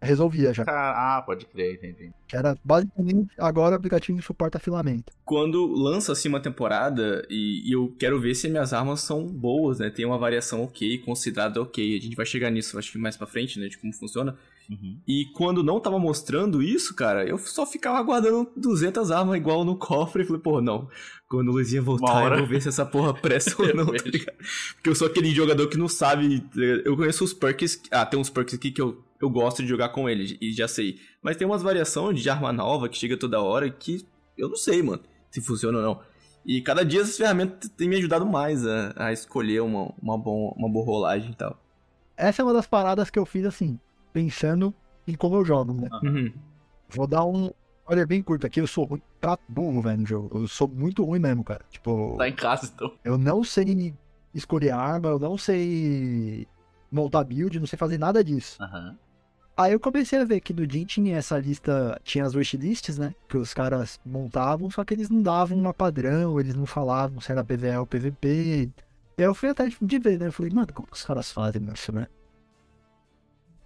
Resolvia 0.03 0.53
já. 0.53 0.65
Ah, 0.67 1.23
pode 1.25 1.47
crer, 1.47 1.75
entendi. 1.75 2.11
Que 2.27 2.37
era 2.37 2.59
basicamente, 2.65 3.31
agora 3.39 3.75
o 3.75 3.77
aplicativo 3.77 4.21
suporta 4.21 4.59
filamento. 4.59 5.13
Quando 5.25 5.65
lança 5.67 6.13
assim 6.13 6.29
uma 6.29 6.41
temporada 6.41 7.25
e, 7.31 7.69
e 7.69 7.73
eu 7.73 7.95
quero 7.99 8.21
ver 8.21 8.35
se 8.35 8.49
minhas 8.49 8.73
armas 8.73 9.01
são 9.01 9.25
boas, 9.27 9.79
né? 9.79 9.91
Tem 9.91 10.05
uma 10.05 10.19
variação 10.19 10.65
ok, 10.65 10.99
considerada 10.99 11.63
ok. 11.63 11.97
A 11.97 12.01
gente 12.01 12.17
vai 12.17 12.27
chegar 12.27 12.51
nisso, 12.51 12.77
acho 12.79 12.91
que 12.91 12.99
mais 12.99 13.17
pra 13.17 13.29
frente, 13.29 13.61
né? 13.61 13.69
De 13.69 13.79
como 13.79 13.93
funciona. 13.93 14.37
Uhum. 14.73 14.99
E 15.07 15.27
quando 15.35 15.63
não 15.63 15.81
tava 15.81 15.99
mostrando 15.99 16.63
isso, 16.63 16.95
cara, 16.95 17.27
eu 17.27 17.37
só 17.39 17.67
ficava 17.67 18.03
guardando 18.03 18.51
200 18.57 19.11
armas 19.11 19.37
igual 19.37 19.65
no 19.65 19.77
cofre 19.77 20.23
e 20.23 20.27
falei, 20.27 20.41
pô, 20.41 20.61
não. 20.61 20.89
Quando 21.29 21.49
o 21.49 21.53
Luizinha 21.53 21.83
voltar, 21.83 22.33
eu 22.33 22.39
vou 22.39 22.47
ver 22.47 22.63
se 22.63 22.69
essa 22.69 22.85
porra 22.85 23.15
presta 23.15 23.55
ou 23.59 23.69
Eu 23.69 23.77
não, 23.77 23.87
tá 23.87 24.05
ligado? 24.05 24.37
Porque 24.75 24.91
eu 24.91 24.95
sou 24.95 25.07
aquele 25.07 25.31
jogador 25.31 25.67
que 25.69 25.79
não 25.79 25.89
sabe. 25.89 26.45
Eu 26.85 26.97
conheço 26.97 27.25
os 27.25 27.33
perks. 27.33 27.81
Ah, 27.91 28.05
tem 28.05 28.19
uns 28.19 28.31
perks 28.31 28.55
aqui 28.55 28.71
que 28.71 28.81
eu, 28.81 29.03
eu 29.21 29.31
gosto 29.31 29.63
de 29.63 29.69
jogar 29.69 29.91
com 29.91 30.09
ele 30.09 30.37
e 30.41 30.53
já 30.53 30.69
sei. 30.69 30.99
Mas 31.23 31.37
tem 31.37 31.47
umas 31.47 31.63
variações 31.63 32.21
de 32.21 32.29
arma 32.29 32.53
nova 32.53 32.89
que 32.89 32.99
chega 32.99 33.17
toda 33.17 33.41
hora 33.41 33.71
que 33.71 34.05
eu 34.37 34.49
não 34.49 34.57
sei, 34.57 34.83
mano, 34.83 35.03
se 35.31 35.41
funciona 35.41 35.79
ou 35.79 35.85
não. 35.85 36.01
E 36.45 36.61
cada 36.61 36.85
dia 36.85 37.01
essas 37.01 37.17
ferramentas 37.17 37.71
têm 37.71 37.89
me 37.89 37.97
ajudado 37.97 38.27
mais 38.27 38.67
a, 38.67 38.93
a 38.97 39.13
escolher 39.13 39.61
uma, 39.63 39.95
uma, 40.03 40.19
bom, 40.19 40.53
uma 40.57 40.69
boa 40.69 40.85
rolagem 40.85 41.31
e 41.31 41.35
tal. 41.35 41.59
Essa 42.17 42.43
é 42.43 42.45
uma 42.45 42.53
das 42.53 42.67
paradas 42.67 43.11
que 43.11 43.19
eu 43.19 43.25
fiz 43.25 43.45
assim, 43.45 43.79
pensando 44.13 44.75
em 45.07 45.15
como 45.15 45.37
eu 45.37 45.45
jogo, 45.45 45.73
né? 45.75 45.89
Uhum. 46.03 46.33
Vou 46.89 47.07
dar 47.07 47.25
um. 47.25 47.51
Olha, 47.87 48.07
bem 48.07 48.23
curto 48.23 48.47
aqui, 48.47 48.61
eu 48.61 48.67
sou 48.67 48.89
muito 48.89 49.03
pra 49.21 49.39
burro, 49.49 49.83
velho, 49.83 50.01
no 50.01 50.07
jogo. 50.07 50.39
Eu 50.39 50.47
sou 50.49 50.69
muito 50.69 51.05
ruim 51.05 51.19
mesmo, 51.19 51.43
cara. 51.43 51.65
Tipo, 51.71 52.17
Tá 52.17 52.29
em 52.29 52.35
casa, 52.35 52.71
então. 52.75 52.93
eu 53.05 53.19
não 53.19 53.43
sei 53.43 53.95
escolher 54.35 54.71
arma, 54.71 55.09
eu 55.09 55.19
não 55.19 55.37
sei 55.37 56.47
montar 56.91 57.25
build, 57.25 57.59
não 57.59 57.67
sei 57.67 57.77
fazer 57.79 57.99
nada 57.99 58.23
disso. 58.23 58.63
Aham. 58.63 58.97
Aí 59.55 59.73
eu 59.75 59.81
comecei 59.81 60.19
a 60.19 60.25
ver 60.25 60.41
que 60.41 60.55
no 60.55 60.69
Jin 60.71 60.85
tinha 60.87 61.17
essa 61.19 61.39
lista, 61.39 62.01
tinha 62.03 62.25
as 62.25 62.35
wishlists, 62.35 62.97
né? 62.97 63.15
Que 63.29 63.37
os 63.37 63.53
caras 63.53 64.01
montavam, 64.05 64.71
só 64.71 64.83
que 64.83 64.95
eles 64.95 65.11
não 65.11 65.21
davam 65.21 65.59
uma 65.59 65.75
padrão, 65.75 66.41
eles 66.41 66.55
não 66.55 66.65
falavam 66.65 67.21
se 67.21 67.31
era 67.31 67.45
PVE 67.45 67.77
ou 67.77 67.87
PVP. 67.87 68.71
Aí 69.19 69.25
eu 69.25 69.35
fui 69.35 69.51
atrás 69.51 69.77
de 69.81 69.99
ver, 69.99 70.19
né? 70.19 70.29
Eu 70.29 70.33
falei, 70.33 70.51
mano, 70.53 70.73
como 70.73 70.89
que 70.89 70.97
os 70.97 71.05
caras 71.05 71.31
fazem 71.31 71.63
isso, 71.73 71.93
né? 71.93 72.07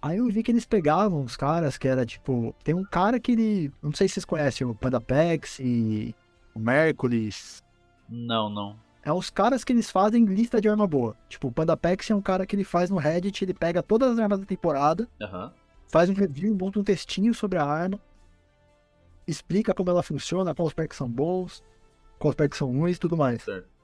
Aí 0.01 0.17
eu 0.17 0.27
vi 0.27 0.43
que 0.43 0.51
eles 0.51 0.65
pegavam 0.65 1.23
os 1.23 1.35
caras 1.35 1.77
que 1.77 1.87
era 1.87 2.05
tipo. 2.05 2.55
Tem 2.63 2.75
um 2.75 2.83
cara 2.83 3.19
que 3.19 3.31
ele. 3.31 3.71
Não 3.81 3.91
sei 3.91 4.07
se 4.07 4.15
vocês 4.15 4.25
conhecem 4.25 4.65
o 4.65 4.75
Pandapex 4.75 5.59
e 5.59 6.15
o 6.53 6.59
Mercules. 6.59 7.63
Não, 8.07 8.49
não. 8.49 8.77
É 9.03 9.11
os 9.11 9.29
caras 9.29 9.63
que 9.63 9.71
eles 9.71 9.89
fazem 9.89 10.25
lista 10.25 10.59
de 10.59 10.67
arma 10.67 10.85
boa. 10.85 11.15
Tipo, 11.29 11.47
o 11.47 11.51
Pandapex 11.51 12.11
é 12.11 12.15
um 12.15 12.21
cara 12.21 12.45
que 12.45 12.55
ele 12.55 12.63
faz 12.63 12.89
no 12.89 12.97
Reddit, 12.97 13.43
ele 13.43 13.53
pega 13.53 13.81
todas 13.81 14.11
as 14.11 14.19
armas 14.19 14.39
da 14.39 14.45
temporada 14.45 15.07
Aham. 15.21 15.53
faz 15.87 16.09
um 16.09 16.13
review, 16.13 16.53
monta 16.53 16.79
um 16.79 16.83
textinho 16.83 17.33
sobre 17.33 17.57
a 17.57 17.63
arma, 17.63 17.99
explica 19.25 19.73
como 19.73 19.89
ela 19.89 20.03
funciona, 20.03 20.53
quais 20.53 20.73
perks 20.73 20.97
são 20.97 21.09
bons, 21.09 21.63
quais 22.19 22.35
perks 22.35 22.57
são 22.57 22.69
ruins 22.69 22.97
e 22.97 22.99
tudo 22.99 23.15
mais. 23.15 23.43
Certo. 23.43 23.76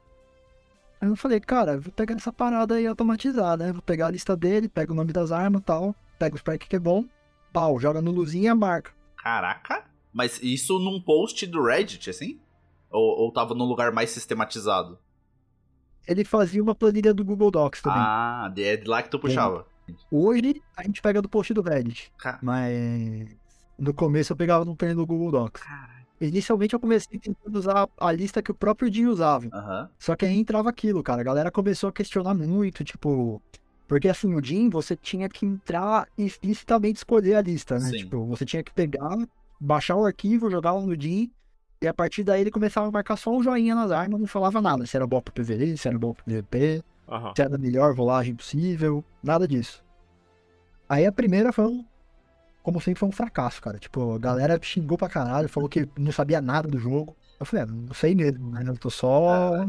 Aí 1.04 1.10
eu 1.10 1.18
falei, 1.18 1.38
cara, 1.42 1.78
vou 1.78 1.92
pegar 1.92 2.16
essa 2.16 2.32
parada 2.32 2.76
aí 2.76 2.88
automatizar, 2.88 3.58
né? 3.58 3.74
Vou 3.74 3.82
pegar 3.82 4.08
a 4.08 4.12
lista 4.12 4.38
dele, 4.38 4.70
pego 4.70 4.94
o 4.94 4.96
nome 4.96 5.12
das 5.12 5.34
armas 5.34 5.60
e 5.60 5.64
tal, 5.66 5.94
pego 6.18 6.38
os 6.38 6.42
perks 6.42 6.66
que 6.70 6.78
é 6.78 6.80
bom, 6.80 7.04
pau, 7.52 7.78
joga 7.78 8.02
no 8.02 8.10
luzinha 8.10 8.52
e 8.52 8.56
marca. 8.56 8.92
Caraca. 9.18 9.84
Mas 10.14 10.42
isso 10.42 10.80
num 10.80 11.02
post 11.02 11.46
do 11.46 11.62
Reddit, 11.62 12.10
assim? 12.10 12.40
Ou, 12.90 13.20
ou 13.20 13.34
tava 13.34 13.54
num 13.54 13.66
lugar 13.66 13.92
mais 13.92 14.12
sistematizado? 14.12 14.98
Ele 16.08 16.24
fazia 16.24 16.64
uma 16.64 16.74
planilha 16.74 17.14
do 17.14 17.26
Google 17.26 17.52
Docs 17.52 17.82
também. 17.82 18.00
Ah, 18.02 18.50
é 18.56 18.78
de 18.78 18.88
lá 18.88 19.04
que 19.04 19.10
tu 19.10 19.20
puxava. 19.20 19.66
Hoje 20.10 20.62
a 20.78 20.84
gente 20.84 21.02
pega 21.02 21.22
do 21.22 21.28
post 21.28 21.54
do 21.54 21.62
Reddit, 21.62 22.14
Ca- 22.18 22.40
mas 22.42 23.28
no 23.78 23.94
começo 23.94 24.32
eu 24.32 24.38
pegava 24.38 24.64
no 24.64 24.74
planilha 24.74 24.96
do 24.96 25.06
Google 25.06 25.32
Docs. 25.32 25.64
Caralho. 25.64 26.03
Inicialmente 26.28 26.74
eu 26.74 26.80
comecei 26.80 27.20
tentando 27.20 27.58
usar 27.58 27.88
a 27.98 28.12
lista 28.12 28.42
que 28.42 28.52
o 28.52 28.56
próprio 28.56 28.92
Jim 28.92 29.06
usava. 29.06 29.48
Aham. 29.52 29.90
Só 30.00 30.16
que 30.16 30.26
aí 30.26 30.38
entrava 30.38 30.70
aquilo, 30.70 31.04
cara. 31.04 31.22
A 31.22 31.24
galera 31.24 31.52
começou 31.52 31.90
a 31.90 31.94
questionar 31.94 32.34
muito, 32.34 32.84
tipo. 32.84 33.42
Porque 33.88 34.08
assim, 34.08 34.34
o 34.34 34.44
Jim, 34.44 34.70
você 34.70 34.96
tinha 34.96 35.28
que 35.28 35.46
entrar 35.46 36.08
e 36.18 36.26
explicitamente 36.26 36.98
escolher 36.98 37.36
a 37.36 37.42
lista, 37.42 37.78
né? 37.78 37.90
Sim. 37.90 37.98
Tipo, 37.98 38.26
você 38.26 38.46
tinha 38.46 38.64
que 38.64 38.74
pegar, 38.74 39.18
baixar 39.60 39.96
o 39.96 40.06
arquivo, 40.06 40.50
jogar 40.50 40.72
lá 40.72 40.82
no 40.82 41.00
Jim, 41.00 41.30
e 41.82 41.88
a 41.88 41.94
partir 41.94 42.24
daí 42.24 42.42
ele 42.42 42.50
começava 42.50 42.88
a 42.88 42.92
marcar 42.92 43.18
só 43.18 43.30
um 43.30 43.44
joinha 43.44 43.76
nas 43.76 43.92
armas, 43.92 44.20
não 44.20 44.26
falava 44.26 44.62
nada. 44.62 44.86
Se 44.86 44.96
era 44.96 45.06
bom 45.06 45.22
pro 45.22 45.34
PVE, 45.34 45.78
se 45.78 45.88
era 45.88 46.00
bom 46.00 46.14
pro 46.14 46.24
PVP, 46.24 46.82
Aham. 47.10 47.34
se 47.36 47.42
era 47.42 47.56
a 47.56 47.58
melhor 47.58 47.94
rolagem 47.94 48.34
possível, 48.34 49.04
nada 49.22 49.46
disso. 49.46 49.84
Aí 50.88 51.06
a 51.06 51.12
primeira 51.12 51.52
foi 51.52 51.66
um. 51.66 51.86
Como 52.64 52.80
sempre, 52.80 53.00
foi 53.00 53.10
um 53.10 53.12
fracasso, 53.12 53.62
cara. 53.62 53.78
Tipo, 53.78 54.16
a 54.16 54.18
galera 54.18 54.58
xingou 54.62 54.98
pra 54.98 55.10
caralho, 55.10 55.50
falou 55.50 55.68
que 55.68 55.88
não 55.98 56.14
sabia 56.14 56.42
nada 56.42 56.68
do 56.68 56.80
jogo. 56.80 57.16
Eu 57.38 57.46
falei, 57.46 57.66
é, 57.66 57.68
não 57.68 57.94
sei 57.94 58.16
mesmo, 58.16 58.52
né? 58.52 58.64
Eu 58.66 58.78
tô 58.78 58.90
só. 58.90 59.68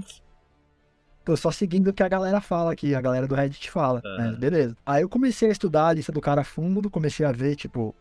Tô 1.25 1.37
só 1.37 1.51
seguindo 1.51 1.89
o 1.89 1.93
que 1.93 2.03
a 2.03 2.09
galera 2.09 2.41
fala 2.41 2.73
aqui, 2.73 2.95
a 2.95 3.01
galera 3.01 3.27
do 3.27 3.35
Reddit 3.35 3.71
fala. 3.71 4.01
Aham. 4.05 4.31
né? 4.33 4.37
beleza. 4.37 4.77
Aí 4.87 5.03
eu 5.03 5.09
comecei 5.09 5.49
a 5.49 5.53
estudar 5.53 5.89
a 5.89 5.93
lista 5.93 6.13
do 6.13 6.21
cara 6.21 6.43
a 6.43 6.45
fundo, 6.45 6.89
comecei 6.89 7.27
a 7.27 7.33
ver, 7.33 7.57
tipo, 7.57 7.95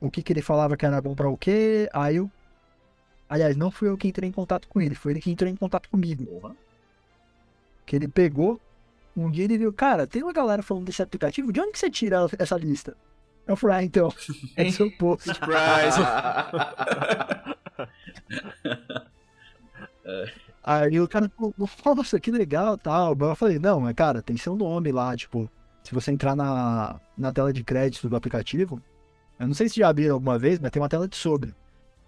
o 0.00 0.10
que 0.10 0.22
que 0.22 0.32
ele 0.32 0.42
falava 0.42 0.76
que 0.76 0.86
era 0.86 1.00
bom 1.00 1.14
pra 1.14 1.28
o 1.28 1.36
quê. 1.36 1.88
Aí 1.92 2.16
eu. 2.16 2.30
Aliás, 3.28 3.56
não 3.56 3.70
fui 3.70 3.88
eu 3.88 3.96
que 3.96 4.06
entrei 4.06 4.28
em 4.28 4.32
contato 4.32 4.68
com 4.68 4.80
ele, 4.80 4.94
foi 4.94 5.12
ele 5.12 5.20
que 5.20 5.30
entrou 5.30 5.50
em 5.50 5.56
contato 5.56 5.88
comigo. 5.88 6.26
Porra. 6.26 6.54
Que 7.86 7.96
ele 7.96 8.06
pegou. 8.06 8.60
Um 9.16 9.30
dia 9.30 9.44
ele 9.44 9.58
viu, 9.58 9.72
cara, 9.72 10.06
tem 10.06 10.22
uma 10.22 10.32
galera 10.32 10.62
falando 10.62 10.84
desse 10.84 11.02
aplicativo, 11.02 11.52
de 11.52 11.60
onde 11.60 11.72
que 11.72 11.78
você 11.78 11.90
tira 11.90 12.26
essa 12.38 12.56
lista? 12.56 12.96
Eu 13.46 13.56
falei, 13.56 13.76
ah, 13.76 13.82
então, 13.82 14.12
é 14.56 14.70
seu 14.70 14.90
post. 14.96 15.28
Surprise! 15.28 15.98
Aí 20.64 21.00
o 21.00 21.08
cara 21.08 21.28
falou, 21.28 21.54
nossa, 21.96 22.20
que 22.20 22.30
legal 22.30 22.78
tal. 22.78 23.16
Eu 23.18 23.34
falei, 23.34 23.58
não, 23.58 23.80
mas 23.80 23.94
cara, 23.94 24.22
tem 24.22 24.36
seu 24.36 24.54
nome 24.54 24.92
lá, 24.92 25.16
tipo, 25.16 25.50
se 25.82 25.92
você 25.92 26.12
entrar 26.12 26.36
na, 26.36 27.00
na 27.16 27.32
tela 27.32 27.52
de 27.52 27.64
crédito 27.64 28.08
do 28.08 28.16
aplicativo, 28.16 28.80
eu 29.40 29.46
não 29.46 29.54
sei 29.54 29.68
se 29.68 29.80
já 29.80 29.88
abriram 29.88 30.14
alguma 30.14 30.38
vez, 30.38 30.60
mas 30.60 30.70
tem 30.70 30.80
uma 30.80 30.88
tela 30.88 31.08
de 31.08 31.16
sobre. 31.16 31.54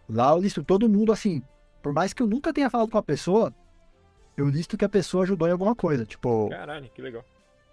Lá 0.08 0.30
eu 0.30 0.38
listo 0.38 0.62
todo 0.62 0.88
mundo 0.88 1.12
assim, 1.12 1.42
por 1.82 1.92
mais 1.92 2.12
que 2.12 2.22
eu 2.22 2.26
nunca 2.26 2.52
tenha 2.52 2.70
falado 2.70 2.90
com 2.90 2.98
a 2.98 3.02
pessoa, 3.02 3.52
eu 4.36 4.48
listo 4.48 4.76
que 4.76 4.84
a 4.84 4.88
pessoa 4.88 5.24
ajudou 5.24 5.48
em 5.48 5.52
alguma 5.52 5.74
coisa. 5.74 6.06
Tipo, 6.06 6.48
Caralho, 6.50 6.88
que 6.90 7.02
legal. 7.02 7.24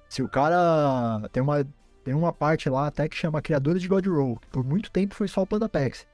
se 0.09 0.23
o 0.23 0.29
cara 0.29 1.29
tem 1.31 1.43
uma 1.43 1.63
tem 2.03 2.13
uma 2.13 2.33
parte 2.33 2.69
lá 2.69 2.87
até 2.87 3.07
que 3.07 3.15
chama 3.15 3.41
Criadores 3.41 3.81
de 3.81 3.87
God 3.87 4.05
Roll, 4.07 4.37
que 4.37 4.47
por 4.47 4.63
muito 4.63 4.91
tempo 4.91 5.15
foi 5.15 5.27
só 5.27 5.41
o 5.41 5.47
Pandapex. 5.47 6.07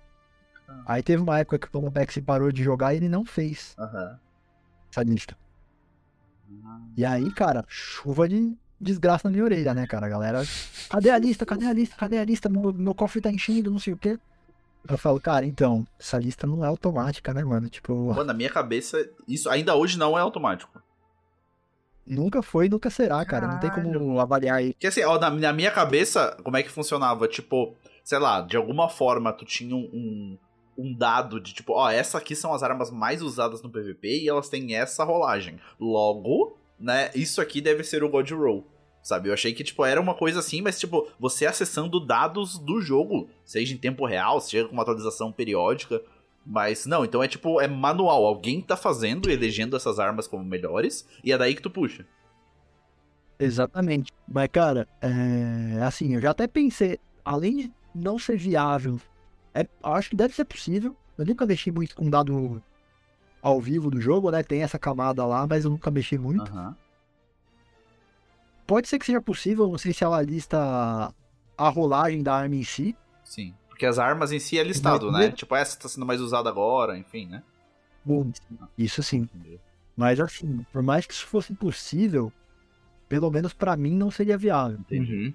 Aí 0.85 1.01
teve 1.01 1.21
uma 1.21 1.39
época 1.39 1.59
que 1.59 1.67
o 1.67 1.71
Pandapex 1.71 2.17
parou 2.19 2.51
de 2.51 2.63
jogar 2.63 2.93
e 2.93 2.97
ele 2.97 3.09
não 3.09 3.23
fez 3.25 3.73
Aham. 3.79 4.19
essa 4.91 5.03
lista. 5.03 5.37
E 6.95 7.05
aí, 7.05 7.31
cara, 7.31 7.63
chuva 7.67 8.27
de 8.27 8.57
desgraça 8.79 9.27
na 9.27 9.31
minha 9.31 9.43
orelha, 9.43 9.73
né, 9.73 9.87
cara? 9.87 10.05
A 10.05 10.09
galera, 10.09 10.43
cadê 10.89 11.09
a 11.09 11.17
lista? 11.17 11.45
Cadê 11.45 11.65
a 11.65 11.73
lista? 11.73 11.95
Cadê 11.95 12.17
a 12.17 12.25
lista? 12.25 12.49
Meu, 12.49 12.73
meu 12.73 12.95
cofre 12.95 13.21
tá 13.21 13.31
enchendo, 13.31 13.71
não 13.71 13.79
sei 13.79 13.93
o 13.93 13.97
quê. 13.97 14.19
Eu 14.89 14.97
falo, 14.97 15.19
cara, 15.19 15.45
então, 15.45 15.85
essa 15.99 16.17
lista 16.17 16.47
não 16.47 16.63
é 16.63 16.67
automática, 16.67 17.33
né, 17.33 17.43
mano? 17.43 17.69
Tipo, 17.69 18.13
Pô, 18.13 18.23
na 18.23 18.33
minha 18.33 18.49
cabeça, 18.49 18.97
isso 19.27 19.49
ainda 19.49 19.75
hoje 19.75 19.97
não 19.97 20.17
é 20.17 20.21
automático. 20.21 20.81
Nunca 22.07 22.41
foi 22.41 22.65
e 22.67 22.69
nunca 22.69 22.89
será, 22.89 23.23
cara. 23.25 23.47
Não 23.47 23.59
tem 23.59 23.69
como 23.69 24.19
avaliar 24.19 24.57
aí. 24.57 24.73
Porque 24.73 24.87
assim, 24.87 25.03
ó, 25.03 25.19
na, 25.19 25.29
na 25.29 25.53
minha 25.53 25.71
cabeça, 25.71 26.37
como 26.43 26.57
é 26.57 26.63
que 26.63 26.69
funcionava? 26.69 27.27
Tipo, 27.27 27.75
sei 28.03 28.19
lá, 28.19 28.41
de 28.41 28.55
alguma 28.55 28.89
forma 28.89 29.33
tu 29.33 29.45
tinha 29.45 29.75
um, 29.75 29.89
um, 29.93 30.37
um 30.77 30.93
dado 30.93 31.39
de 31.39 31.53
tipo, 31.53 31.73
ó, 31.73 31.89
essa 31.89 32.17
aqui 32.17 32.35
são 32.35 32.53
as 32.53 32.63
armas 32.63 32.89
mais 32.89 33.21
usadas 33.21 33.61
no 33.61 33.69
PVP 33.69 34.23
e 34.23 34.29
elas 34.29 34.49
têm 34.49 34.75
essa 34.75 35.03
rolagem. 35.03 35.59
Logo, 35.79 36.57
né, 36.79 37.11
isso 37.13 37.41
aqui 37.41 37.59
deve 37.59 37.83
ser 37.83 38.03
o 38.03 38.09
God 38.09 38.29
Roll. 38.31 38.65
Sabe, 39.01 39.29
eu 39.29 39.33
achei 39.33 39.53
que, 39.53 39.63
tipo, 39.63 39.85
era 39.85 40.01
uma 40.01 40.13
coisa 40.13 40.39
assim, 40.39 40.61
mas, 40.61 40.77
tipo, 40.77 41.07
você 41.17 41.45
acessando 41.45 41.97
dados 41.97 42.59
do 42.59 42.81
jogo, 42.81 43.29
seja 43.45 43.73
em 43.73 43.77
tempo 43.77 44.05
real, 44.05 44.41
seja 44.41 44.67
com 44.67 44.73
uma 44.73 44.81
atualização 44.81 45.31
periódica, 45.31 46.01
mas 46.49 46.85
não, 46.85 47.03
então 47.03 47.21
é 47.21 47.27
tipo, 47.27 47.59
é 47.59 47.67
manual, 47.67 48.25
alguém 48.25 48.61
tá 48.61 48.77
fazendo 48.77 49.29
elegendo 49.29 49.75
essas 49.75 49.99
armas 49.99 50.27
como 50.27 50.45
melhores, 50.45 51.05
e 51.21 51.33
é 51.33 51.37
daí 51.37 51.53
que 51.53 51.61
tu 51.61 51.69
puxa. 51.69 52.05
Exatamente. 53.37 54.11
Mas, 54.27 54.47
cara, 54.51 54.87
é 55.01 55.81
assim, 55.83 56.15
eu 56.15 56.21
já 56.21 56.31
até 56.31 56.47
pensei, 56.47 56.99
além 57.23 57.57
de 57.57 57.73
não 57.93 58.17
ser 58.17 58.37
viável, 58.37 58.99
é, 59.53 59.67
acho 59.83 60.09
que 60.09 60.15
deve 60.15 60.33
ser 60.33 60.45
possível. 60.45 60.95
Eu 61.17 61.25
nunca 61.25 61.45
mexi 61.45 61.69
muito 61.69 61.95
com 61.95 62.09
dado 62.09 62.63
ao 63.41 63.59
vivo 63.59 63.91
do 63.91 63.99
jogo, 63.99 64.31
né? 64.31 64.41
Tem 64.41 64.63
essa 64.63 64.79
camada 64.79 65.25
lá, 65.25 65.45
mas 65.45 65.65
eu 65.65 65.71
nunca 65.71 65.91
mexi 65.91 66.17
muito. 66.17 66.49
Aham. 66.49 66.75
Pode 68.65 68.87
ser 68.87 68.99
que 68.99 69.05
seja 69.05 69.21
possível, 69.21 69.67
não 69.67 69.77
sei 69.77 69.93
se 69.93 70.03
ela 70.03 70.21
lista 70.21 71.13
a 71.57 71.69
rolagem 71.69 72.23
da 72.23 72.35
arma 72.35 72.55
em 72.55 72.63
si. 72.63 72.95
Sim. 73.23 73.53
Porque 73.77 73.85
as 73.85 73.99
armas 73.99 74.31
em 74.31 74.39
si 74.39 74.57
é 74.57 74.63
listado, 74.63 75.11
né? 75.11 75.29
Tipo, 75.29 75.55
essa 75.55 75.77
tá 75.77 75.87
sendo 75.87 76.03
mais 76.03 76.19
usada 76.19 76.49
agora, 76.49 76.97
enfim, 76.97 77.27
né? 77.27 77.43
Bom, 78.03 78.31
Isso 78.75 79.03
sim. 79.03 79.29
Mas 79.95 80.19
assim, 80.19 80.65
por 80.73 80.81
mais 80.81 81.05
que 81.05 81.13
isso 81.13 81.27
fosse 81.27 81.53
possível, 81.53 82.33
pelo 83.07 83.29
menos 83.29 83.53
pra 83.53 83.77
mim 83.77 83.95
não 83.95 84.09
seria 84.09 84.35
viável. 84.35 84.79
Uhum. 84.91 85.31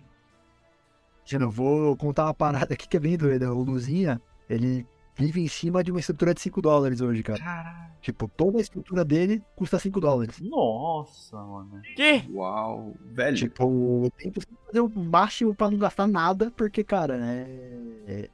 Gente, 1.24 1.40
eu 1.40 1.50
vou 1.52 1.96
contar 1.96 2.24
uma 2.24 2.34
parada 2.34 2.74
aqui 2.74 2.88
que 2.88 2.96
é 2.96 3.00
bem 3.00 3.16
doida. 3.16 3.54
O 3.54 3.62
Luzinha, 3.62 4.20
ele 4.50 4.84
vive 5.16 5.40
em 5.42 5.48
cima 5.48 5.82
de 5.84 5.90
uma 5.90 6.00
estrutura 6.00 6.34
de 6.34 6.40
5 6.40 6.60
dólares 6.62 7.00
hoje, 7.00 7.22
cara. 7.22 7.38
Caralho. 7.38 7.92
Tipo, 8.00 8.28
toda 8.36 8.58
a 8.58 8.60
estrutura 8.60 9.04
dele 9.04 9.40
custa 9.54 9.78
5 9.78 10.00
dólares. 10.00 10.40
Nossa, 10.40 11.36
mano. 11.36 11.80
Que? 11.94 12.24
Uau, 12.30 12.94
velho. 13.12 13.36
Tipo, 13.36 14.04
eu 14.06 14.10
tento 14.18 14.40
fazer 14.66 14.80
o 14.80 14.88
máximo 14.88 15.54
pra 15.54 15.70
não 15.70 15.78
gastar 15.78 16.06
nada, 16.08 16.50
porque, 16.56 16.82
cara, 16.82 17.16
né? 17.16 17.46
é- 18.08 18.30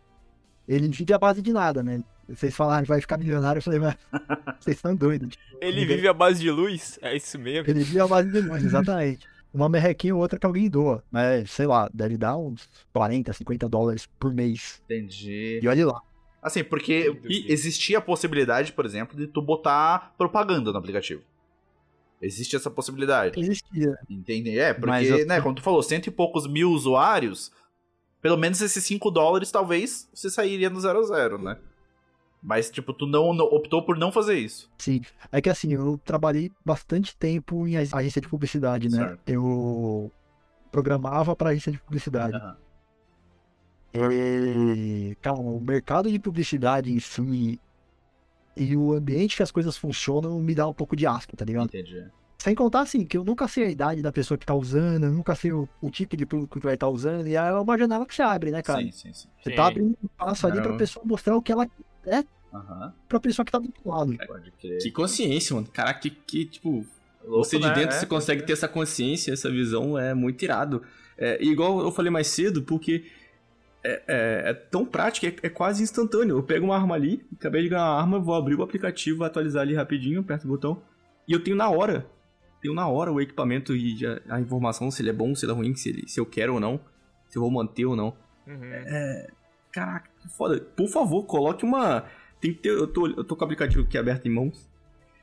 Ele 0.67 0.89
vive 0.89 1.13
à 1.13 1.19
base 1.19 1.43
de 1.43 1.53
nada, 1.53 1.83
né? 1.83 2.03
Vocês 2.29 2.55
falaram 2.55 2.83
que 2.83 2.89
vai 2.89 3.01
ficar 3.01 3.17
milionário, 3.19 3.59
eu 3.59 3.63
falei, 3.63 3.79
mas 3.81 3.97
vocês 4.61 4.79
são 4.79 4.95
doidos. 4.95 5.37
Tipo, 5.37 5.59
Ele 5.61 5.85
vive 5.85 6.09
à 6.09 6.13
base 6.15 6.41
de 6.41 6.51
luz? 6.51 6.99
É 7.03 7.15
isso 7.17 7.39
mesmo. 7.39 7.71
Ele 7.71 7.81
vive 7.81 8.01
à 8.01 8.07
base 8.07 8.31
de 8.31 8.41
nós, 8.43 8.63
exatamente. 8.65 9.27
Uma 9.53 9.69
merrequinha 9.69 10.15
ou 10.15 10.21
outra 10.21 10.39
que 10.39 10.45
alguém 10.47 10.69
doa. 10.69 11.03
Mas, 11.11 11.51
sei 11.51 11.67
lá, 11.67 11.89
deve 11.93 12.17
dar 12.19 12.37
uns 12.37 12.69
40, 12.93 13.33
50 13.33 13.67
dólares 13.69 14.07
por 14.19 14.33
mês. 14.33 14.83
Entendi. 14.85 15.59
E 15.63 15.69
olha 15.69 15.87
lá. 15.87 16.03
Assim, 16.43 16.63
porque 16.63 17.19
E- 17.29 17.53
existia 17.53 17.99
a 17.99 18.01
possibilidade, 18.01 18.73
por 18.73 18.85
exemplo, 18.87 19.17
de 19.17 19.27
tu 19.27 19.43
botar 19.43 20.15
propaganda 20.17 20.71
no 20.73 20.79
aplicativo. 20.79 21.23
Existe 22.21 22.57
essa 22.57 22.71
possibilidade. 22.71 23.39
Existia. 23.39 23.97
Entende? 24.09 24.59
É, 24.59 24.73
porque, 24.75 25.07
eu- 25.07 25.27
né, 25.27 25.41
como 25.41 25.55
tu 25.55 25.63
falou, 25.63 25.83
cento 25.83 26.07
e 26.07 26.11
poucos 26.11 26.47
mil 26.47 26.71
usuários, 26.71 27.53
pelo 28.21 28.37
menos 28.37 28.61
esses 28.61 28.85
5 28.85 29.11
dólares 29.11 29.51
talvez 29.53 30.09
você 30.13 30.29
sairia 30.31 30.69
no 30.71 30.81
0 30.81 30.99
a 30.99 31.03
0, 31.03 31.39
né? 31.41 31.57
Mas, 32.43 32.71
tipo, 32.71 32.93
tu 32.93 33.05
não, 33.07 33.33
não- 33.35 33.47
optou 33.47 33.85
por 33.85 33.97
não 33.97 34.13
fazer 34.13 34.37
isso. 34.39 34.71
Sim. 34.79 35.01
É 35.33 35.41
que 35.41 35.51
assim, 35.51 35.73
eu 35.73 36.01
trabalhei 36.05 36.53
bastante 36.65 37.17
tempo 37.17 37.67
em 37.67 37.77
ag- 37.77 37.91
agência 37.93 38.21
de 38.21 38.29
publicidade, 38.29 38.89
né? 38.89 38.97
Certo. 38.97 39.29
Eu 39.29 40.13
programava 40.71 41.35
pra 41.35 41.51
agência 41.51 41.73
de 41.73 41.79
publicidade. 41.79 42.37
Aham. 42.37 42.57
E, 43.95 45.17
cara, 45.21 45.37
o 45.37 45.61
mercado 45.61 46.11
de 46.11 46.19
publicidade 46.19 46.93
em 46.93 47.01
si 47.01 47.61
e 48.57 48.77
o 48.77 48.93
ambiente 48.93 49.37
que 49.37 49.43
as 49.43 49.51
coisas 49.51 49.77
funcionam 49.77 50.39
me 50.41 50.55
dá 50.55 50.67
um 50.67 50.75
pouco 50.75 50.97
de 50.97 51.07
asco, 51.07 51.37
tá 51.37 51.45
ligado? 51.45 51.67
Entendi. 51.67 52.05
Sem 52.39 52.55
contar, 52.55 52.81
assim, 52.81 53.05
que 53.05 53.17
eu 53.17 53.25
nunca 53.25 53.49
sei 53.49 53.65
a 53.65 53.71
idade 53.71 54.01
da 54.03 54.13
pessoa 54.13 54.39
que 54.39 54.47
tá 54.47 54.55
usando, 54.55 55.05
eu 55.05 55.13
nunca 55.13 55.35
sei 55.35 55.53
o, 55.53 55.69
o 55.81 55.91
tipo 55.91 56.17
de 56.17 56.25
produto 56.25 56.59
que 56.59 56.65
vai 56.65 56.75
estar 56.75 56.89
usando, 56.89 57.27
e 57.27 57.35
é 57.35 57.53
uma 57.53 57.79
janela 57.79 58.07
que 58.07 58.15
você 58.15 58.23
abre, 58.23 58.51
né, 58.51 58.63
cara? 58.63 58.81
Sim, 58.81 58.93
sim, 58.93 59.13
sim. 59.13 59.29
Você 59.43 59.51
Sim. 59.51 59.57
tá 59.57 59.67
abrindo 59.67 59.97
um 60.03 60.09
passo 60.17 60.47
ali 60.47 60.61
pra 60.61 60.75
pessoa 60.75 61.05
mostrar 61.05 61.37
o 61.37 61.43
que 61.43 61.51
ela 61.51 61.67
é 62.07 62.25
Aham. 62.53 62.95
pra 63.09 63.19
pessoa 63.21 63.45
que 63.45 63.51
tá 63.53 63.59
do 63.59 63.67
outro 63.67 63.89
lado. 63.89 64.17
Que 64.81 64.91
consciência, 64.91 65.55
mano. 65.55 65.69
Caraca, 65.73 66.01
que, 66.01 66.11
que 66.11 66.45
tipo, 66.45 66.87
Louco, 67.25 67.45
você 67.45 67.59
de 67.59 67.67
né? 67.67 67.75
dentro 67.75 67.97
É, 67.97 67.99
você 68.01 68.07
consegue 68.07 68.43
ter 68.45 68.53
essa 68.53 68.69
consciência, 68.69 69.33
essa 69.33 69.51
visão, 69.51 69.99
é 69.99 70.15
muito 70.15 70.43
irado. 70.45 70.83
É, 71.17 71.43
e 71.43 71.49
igual 71.49 71.81
eu 71.81 71.91
falei 71.91 72.11
mais 72.11 72.29
cedo, 72.29 72.63
porque 72.63 73.05
é, 73.85 74.03
é- 74.09 74.51
é 74.51 74.55
tão 74.55 74.85
prático, 74.85 75.27
é, 75.27 75.35
é 75.47 75.49
quase 75.49 75.83
instantâneo. 75.83 76.37
Eu 76.39 76.43
pego 76.43 76.67
uma 76.67 76.77
arma 76.77 76.95
ali, 76.95 77.25
acabei 77.39 77.63
de 77.63 77.69
ganhar 77.69 77.85
uma 77.85 78.01
arma, 78.01 78.19
vou 78.21 78.35
abrir 78.35 78.55
o 78.57 78.63
aplicativo, 78.63 79.25
atualizar 79.25 79.63
ali 79.63 79.75
rapidinho, 79.75 80.21
aperto 80.21 80.47
o 80.47 80.51
botão, 80.51 80.83
e 81.27 81.33
eu 81.33 81.43
tenho 81.43 81.57
na 81.57 81.69
hora. 81.71 82.07
Tenho 82.61 82.75
na 82.75 82.89
hora 82.89 83.13
o 83.13 83.21
equipamento 83.21 83.75
e 83.75 83.97
já- 83.97 84.21
a 84.29 84.41
informação, 84.41 84.91
se 84.91 85.01
ele 85.03 85.11
é 85.11 85.13
bom, 85.13 85.35
se 85.35 85.45
ele 85.45 85.53
é 85.53 85.55
ruim, 85.55 85.75
se, 85.77 85.89
ele- 85.91 86.09
se 86.09 86.19
eu 86.19 86.27
quero 86.27 86.55
ou 86.55 86.61
não, 86.61 86.81
se 87.29 87.39
eu 87.39 87.43
vou 87.43 87.51
manter 87.51 87.85
ou 87.87 87.95
não. 87.95 88.15
Uhum. 88.47 89.27
Caraca, 89.71 90.11
que 90.21 90.29
foda. 90.29 90.59
Por 90.61 90.89
favor, 90.89 91.25
coloque 91.25 91.65
uma. 91.65 92.05
Tem 92.41 92.53
que 92.53 92.61
ter. 92.61 92.71
Eu 92.71 92.87
tô, 92.87 93.07
eu 93.07 93.23
tô 93.23 93.37
com 93.37 93.43
o 93.43 93.45
aplicativo 93.45 93.83
aqui 93.85 93.99
aberto 93.99 94.27
em 94.27 94.31
mãos. 94.35 94.69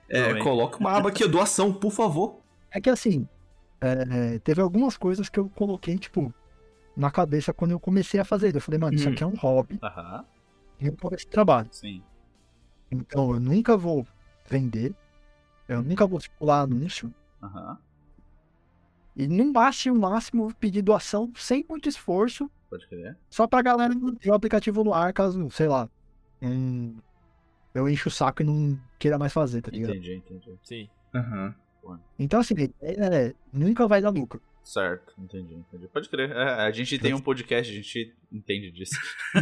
É, 0.08 0.36
coloque 0.36 0.80
uma 0.80 0.92
aba 0.92 1.10
aqui, 1.10 1.28
doação, 1.28 1.74
por 1.74 1.92
favor. 1.92 2.40
É 2.72 2.80
que 2.80 2.90
assim, 2.90 3.28
é, 3.82 4.38
teve 4.40 4.62
algumas 4.62 4.96
coisas 4.96 5.28
que 5.30 5.40
eu 5.40 5.50
coloquei, 5.50 5.98
tipo, 5.98 6.32
na 6.96 7.12
cabeça 7.12 7.54
quando 7.54 7.72
eu 7.72 7.80
comecei 7.80 8.20
a 8.20 8.26
fazer. 8.26 8.56
Eu 8.56 8.62
falei, 8.62 8.80
mano, 8.80 8.96
isso 8.96 9.10
aqui 9.10 9.24
é 9.24 9.28
um 9.28 9.36
hobby 9.36 9.80
Aham. 9.82 10.26
e 10.80 10.88
eu 10.88 10.98
comecei 10.98 11.30
trabalho. 11.30 11.68
Sim. 11.72 12.04
Então 12.92 13.34
eu 13.34 13.40
nunca 13.40 13.76
vou 13.76 14.06
vender, 14.48 14.96
eu 15.68 15.82
nunca 15.82 16.06
vou 16.06 16.20
circular 16.20 16.62
anúncio. 16.62 17.14
Aham. 17.42 17.78
E 19.16 19.28
no 19.28 19.52
máximo, 19.52 19.98
máximo, 19.98 20.54
pedir 20.56 20.82
doação 20.82 21.32
sem 21.38 21.66
muito 21.70 21.88
esforço, 21.88 22.52
Pode 22.70 22.86
crer. 22.88 23.18
só 23.30 23.48
pra 23.48 23.62
galera 23.62 23.94
ter 24.20 24.30
o 24.30 24.34
aplicativo 24.34 24.84
no 24.84 24.94
ar, 24.94 25.14
caso, 25.14 25.50
sei 25.52 25.70
lá, 25.70 25.90
hum, 26.42 26.98
eu 27.74 27.88
encho 27.88 28.10
o 28.10 28.12
saco 28.12 28.42
e 28.42 28.46
não 28.46 28.78
queira 29.00 29.18
mais 29.18 29.32
fazer, 29.32 29.62
tá 29.62 29.72
ligado? 29.72 29.92
Entendi, 29.96 30.16
entendi. 30.16 30.60
Sim. 30.64 30.90
Aham. 31.14 31.56
Então 32.18 32.40
assim, 32.40 32.56
a 32.58 32.64
ideia 32.64 33.30
é, 33.30 33.36
nunca 33.54 33.88
vai 33.88 34.02
dar 34.02 34.10
lucro. 34.10 34.42
Certo, 34.66 35.14
entendi, 35.20 35.54
entendi. 35.54 35.88
Pode 35.88 36.10
crer. 36.10 36.32
É, 36.32 36.44
a 36.64 36.72
gente 36.72 36.98
tem 36.98 37.14
um 37.14 37.22
podcast, 37.22 37.72
a 37.72 37.76
gente 37.76 38.16
entende 38.32 38.72
disso. 38.72 38.96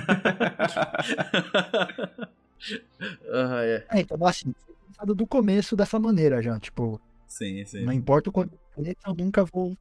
ah, 3.32 3.62
é. 3.64 3.88
É, 3.90 4.02
então 4.02 4.26
assim, 4.28 4.54
pensado 4.86 5.16
do 5.16 5.26
começo 5.26 5.78
dessa 5.78 5.98
maneira 5.98 6.42
já, 6.42 6.60
tipo, 6.60 7.00
Sim, 7.26 7.64
sim. 7.64 7.86
não 7.86 7.94
importa 7.94 8.30
o 8.30 8.34
quanto 8.34 8.54
eu 8.78 9.16
nunca 9.16 9.46
vou, 9.46 9.78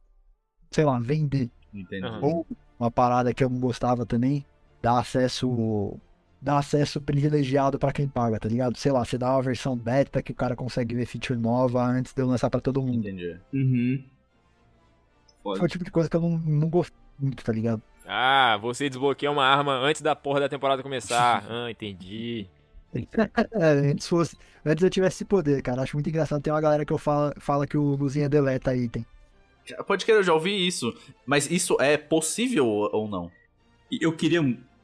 sei 0.71 0.85
lá, 0.85 0.97
vender. 0.97 1.51
Entendi. 1.73 2.07
Ou 2.21 2.47
uma 2.79 2.89
parada 2.89 3.33
que 3.33 3.43
eu 3.43 3.49
não 3.49 3.59
gostava 3.59 4.05
também, 4.05 4.45
dar 4.81 4.99
acesso. 4.99 5.99
Dar 6.41 6.57
acesso 6.57 6.99
privilegiado 6.99 7.79
pra 7.79 7.93
quem 7.93 8.05
paga, 8.05 8.37
tá 8.37 8.49
ligado? 8.49 8.77
Sei 8.77 8.91
lá, 8.91 9.05
você 9.05 9.17
dá 9.17 9.31
uma 9.31 9.41
versão 9.41 9.77
beta 9.77 10.21
que 10.21 10.33
o 10.33 10.35
cara 10.35 10.57
consegue 10.57 10.93
ver 10.93 11.05
feature 11.05 11.39
nova 11.39 11.81
antes 11.81 12.13
de 12.13 12.21
eu 12.21 12.27
lançar 12.27 12.49
pra 12.49 12.59
todo 12.59 12.81
mundo. 12.81 13.07
Entendi. 13.07 13.39
Uhum. 13.53 14.03
Foi 15.43 15.55
Foda. 15.57 15.65
o 15.65 15.67
tipo 15.67 15.83
de 15.83 15.91
coisa 15.91 16.09
que 16.09 16.15
eu 16.15 16.21
não, 16.21 16.37
não 16.39 16.69
gostei 16.69 16.97
muito, 17.19 17.43
tá 17.43 17.51
ligado? 17.51 17.81
Ah, 18.07 18.57
você 18.61 18.89
desbloqueia 18.89 19.31
uma 19.31 19.45
arma 19.45 19.77
antes 19.77 20.01
da 20.01 20.15
porra 20.15 20.39
da 20.39 20.49
temporada 20.49 20.81
começar. 20.81 21.43
Ah, 21.49 21.69
entendi. 21.69 22.47
É, 23.53 23.91
antes 23.91 24.07
fosse. 24.07 24.37
Antes 24.65 24.83
eu 24.83 24.89
tivesse 24.89 25.17
esse 25.17 25.25
poder, 25.25 25.61
cara. 25.61 25.81
Acho 25.81 25.95
muito 25.95 26.09
engraçado. 26.09 26.41
Tem 26.41 26.53
uma 26.53 26.61
galera 26.61 26.85
que 26.85 26.93
eu 26.93 26.97
fala, 26.97 27.33
fala 27.39 27.65
que 27.65 27.77
o 27.77 27.95
Luzinha 27.95 28.29
deleta 28.29 28.75
item. 28.75 29.05
Pode 29.87 30.05
crer, 30.05 30.17
eu 30.17 30.23
já 30.23 30.33
ouvi 30.33 30.67
isso. 30.67 30.93
Mas 31.25 31.49
isso 31.49 31.75
é 31.79 31.97
possível 31.97 32.67
ou 32.67 33.07
não? 33.07 33.31
Eu 33.91 34.15
queria, 34.15 34.41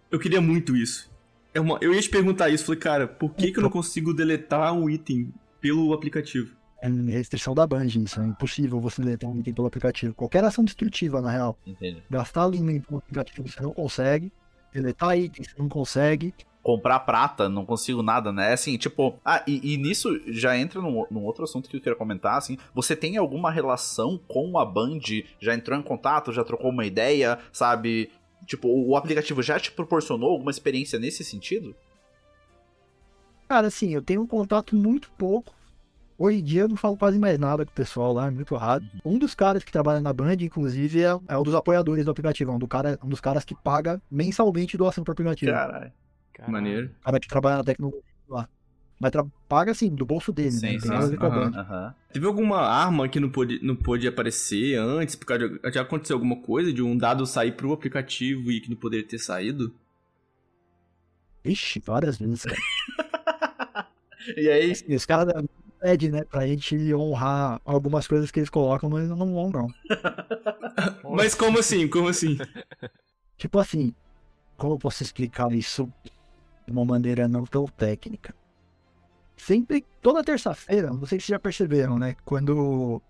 eu 0.10 0.20
queria 0.20 0.42
muito 0.42 0.76
isso. 0.76 1.10
É 1.54 1.60
eu 1.60 1.94
ia 1.94 2.02
te 2.02 2.10
perguntar 2.10 2.50
isso, 2.50 2.66
falei, 2.66 2.80
cara, 2.80 3.08
por 3.08 3.34
que, 3.34 3.52
que 3.52 3.60
eu 3.60 3.64
não 3.64 3.70
consigo 3.70 4.14
deletar 4.14 4.72
um 4.74 4.90
item 4.90 5.34
pelo 5.60 5.94
aplicativo? 5.94 6.56
É 6.82 6.88
restrição 6.88 7.54
da 7.54 7.68
Band 7.68 7.86
isso. 7.86 8.22
É 8.22 8.26
impossível 8.26 8.80
você 8.80 9.02
deletar 9.02 9.30
um 9.30 9.40
item 9.40 9.54
pelo 9.54 9.68
aplicativo. 9.68 10.14
Qualquer 10.14 10.44
ação 10.44 10.64
destrutiva, 10.64 11.22
na 11.22 11.30
real. 11.30 11.58
Entendi. 11.66 12.02
Gastar 12.10 12.44
alimento 12.44 12.92
no 12.92 13.00
aplicativo 13.00 13.48
você 13.48 13.62
não 13.62 13.74
consegue. 13.74 14.32
Deletar 14.74 15.18
item 15.18 15.44
você 15.44 15.56
não 15.58 15.68
consegue. 15.68 16.34
comprar 16.62 17.00
prata, 17.00 17.50
não 17.50 17.66
consigo 17.66 18.04
nada, 18.04 18.32
né? 18.32 18.52
É 18.52 18.54
Assim, 18.54 18.78
tipo, 18.78 19.18
ah, 19.26 19.44
e, 19.48 19.74
e 19.74 19.78
nisso 19.78 20.10
já 20.28 20.58
entra 20.58 20.82
num, 20.82 21.06
num 21.10 21.24
outro 21.24 21.44
assunto 21.44 21.70
que 21.70 21.78
eu 21.78 21.82
quero 21.82 21.96
comentar, 21.96 22.38
assim, 22.38 22.58
você 22.76 22.96
tem 22.96 23.18
alguma 23.18 23.50
relação 23.50 24.20
com 24.28 24.58
a 24.60 24.66
Band? 24.66 25.00
Já 25.40 25.56
entrou 25.56 25.78
em 25.78 25.82
contato, 25.82 26.32
já 26.32 26.44
trocou 26.44 26.70
uma 26.70 26.86
ideia, 26.86 27.40
sabe? 27.52 28.12
Tipo, 28.46 28.68
o 28.68 28.96
aplicativo 28.96 29.42
já 29.42 29.60
te 29.60 29.72
proporcionou 29.72 30.32
alguma 30.32 30.52
experiência 30.52 31.00
nesse 31.00 31.24
sentido? 31.24 31.76
Cara, 33.48 33.68
assim, 33.68 33.94
eu 33.94 34.02
tenho 34.02 34.22
um 34.22 34.28
contato 34.28 34.76
muito 34.76 35.10
pouco. 35.18 35.54
Hoje 36.20 36.40
em 36.40 36.44
dia 36.44 36.62
eu 36.64 36.68
não 36.68 36.76
falo 36.76 36.98
quase 36.98 37.18
mais 37.18 37.40
nada 37.40 37.66
com 37.66 37.72
o 37.72 37.74
pessoal 37.74 38.12
lá, 38.12 38.28
é 38.28 38.30
muito 38.30 38.54
raro. 38.54 38.84
Um 39.06 39.18
dos 39.18 39.34
caras 39.34 39.64
que 39.64 39.72
trabalha 39.72 40.02
na 40.02 40.12
Band, 40.12 40.36
inclusive, 40.42 41.02
é, 41.02 41.18
é 41.30 41.38
um 41.38 41.44
dos 41.44 41.56
apoiadores 41.56 42.04
do 42.04 42.12
aplicativo. 42.12 42.52
É 42.52 42.54
um, 42.54 42.60
do 42.60 42.68
cara, 42.68 43.00
um 43.02 43.08
dos 43.08 43.22
caras 43.22 43.46
que 43.46 43.56
paga 43.56 44.02
mensalmente 44.12 44.76
doação 44.76 45.02
pro 45.02 45.14
aplicativo. 45.14 45.50
Caralho. 45.54 45.94
Caralho. 46.34 46.52
Maneiro. 46.52 46.92
O 47.00 47.06
cara 47.06 47.20
que 47.22 47.28
trabalha 47.30 47.58
na 47.60 47.64
tecnologia 47.64 48.02
lá. 48.28 48.50
Mas 49.00 49.14
paga 49.48 49.72
assim, 49.72 49.96
do 49.96 50.06
bolso 50.06 50.34
dele, 50.34 50.52
né? 50.62 50.78
Sim, 50.78 50.90
Não 50.90 51.02
sim, 51.04 51.16
aham. 51.16 51.30
Band. 51.30 51.58
Aham. 51.58 51.96
Teve 52.12 52.26
alguma 52.26 52.58
arma 52.60 53.08
que 53.08 53.18
não 53.18 53.30
pôde, 53.30 53.58
não 53.64 53.78
pôde 53.78 54.06
aparecer 54.06 54.76
antes? 54.78 55.16
Por 55.16 55.26
causa 55.26 55.48
de, 55.48 55.72
já 55.72 55.84
aconteceu 55.84 56.18
alguma 56.18 56.36
coisa 56.42 56.74
de 56.74 56.84
um 56.84 56.98
dado 56.98 57.26
sair 57.26 57.54
pro 57.54 57.72
aplicativo 57.72 58.52
e 58.52 58.60
que 58.60 58.70
não 58.70 58.76
poderia 58.76 59.08
ter 59.08 59.20
saído? 59.20 59.74
Ixi, 61.46 61.82
várias 61.86 62.18
vezes, 62.18 62.44
cara. 62.44 62.60
E 64.36 64.48
aí, 64.50 64.74
E 64.88 64.96
os 64.96 65.06
caras 65.06 65.34
pedem, 65.80 66.12
né, 66.12 66.24
pra 66.24 66.48
gente 66.48 66.94
honrar 66.94 67.62
algumas 67.66 68.08
coisas 68.08 68.30
que 68.32 68.40
eles 68.40 68.50
colocam, 68.50 68.90
mas 68.90 69.08
não 69.10 69.18
vão, 69.34 69.50
não. 69.50 69.68
Mas 71.16 71.34
como 71.34 71.60
assim? 71.60 71.88
Como 71.88 72.08
assim? 72.08 72.38
Tipo 73.38 73.60
assim, 73.60 73.94
como 74.58 74.74
eu 74.74 74.78
posso 74.78 75.02
explicar 75.02 75.52
isso 75.52 75.92
de 76.66 76.72
uma 76.72 76.86
maneira 76.86 77.28
não 77.28 77.46
tão 77.46 77.66
técnica? 77.66 78.36
Sempre, 79.36 79.86
toda 80.02 80.24
terça-feira, 80.24 80.90
não 80.90 81.06
sei 81.06 81.20
se 81.20 81.26
vocês 81.26 81.36
já 81.36 81.40
perceberam, 81.40 81.98
né? 81.98 82.16
Quando, 82.26 83.02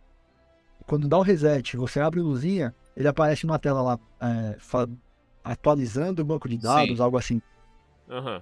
quando 0.86 1.08
dá 1.08 1.18
o 1.18 1.24
reset, 1.24 1.76
você 1.76 2.00
abre 2.00 2.20
o 2.20 2.24
luzinha, 2.24 2.74
ele 2.96 3.08
aparece 3.08 3.46
numa 3.46 3.60
tela 3.60 3.82
lá, 3.82 4.00
é, 4.22 4.58
atualizando 5.44 6.22
o 6.22 6.26
banco 6.26 6.48
de 6.48 6.58
dados, 6.58 6.98
Sim. 6.98 7.04
algo 7.04 7.18
assim. 7.18 7.42
Aham. 8.10 8.42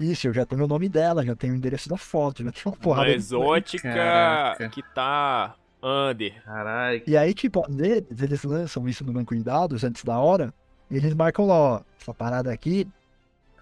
Isso, 0.00 0.28
eu 0.28 0.32
já 0.32 0.46
tenho 0.46 0.64
o 0.64 0.68
nome 0.68 0.88
dela, 0.88 1.24
já 1.24 1.34
tenho 1.34 1.54
o 1.54 1.56
endereço 1.56 1.88
da 1.88 1.96
foto, 1.96 2.44
já 2.44 2.52
tenho 2.52 2.66
uma 2.66 2.72
Uma 2.74 2.78
porrada. 2.80 3.08
de- 3.10 3.14
exótica 3.16 3.92
Caraca. 3.92 4.68
que 4.68 4.82
tá 4.94 5.56
under. 5.82 6.42
Caralho. 6.44 7.02
E 7.06 7.16
aí, 7.16 7.34
tipo, 7.34 7.64
às 7.66 7.74
vezes 7.74 8.22
eles 8.22 8.44
lançam 8.44 8.88
isso 8.88 9.04
no 9.04 9.12
banco 9.12 9.34
de 9.34 9.42
dados 9.42 9.84
antes 9.84 10.04
da 10.04 10.18
hora, 10.18 10.52
e 10.90 10.96
eles 10.96 11.14
marcam 11.14 11.46
lá, 11.46 11.54
ó, 11.54 11.80
essa 12.00 12.14
parada 12.14 12.52
aqui 12.52 12.86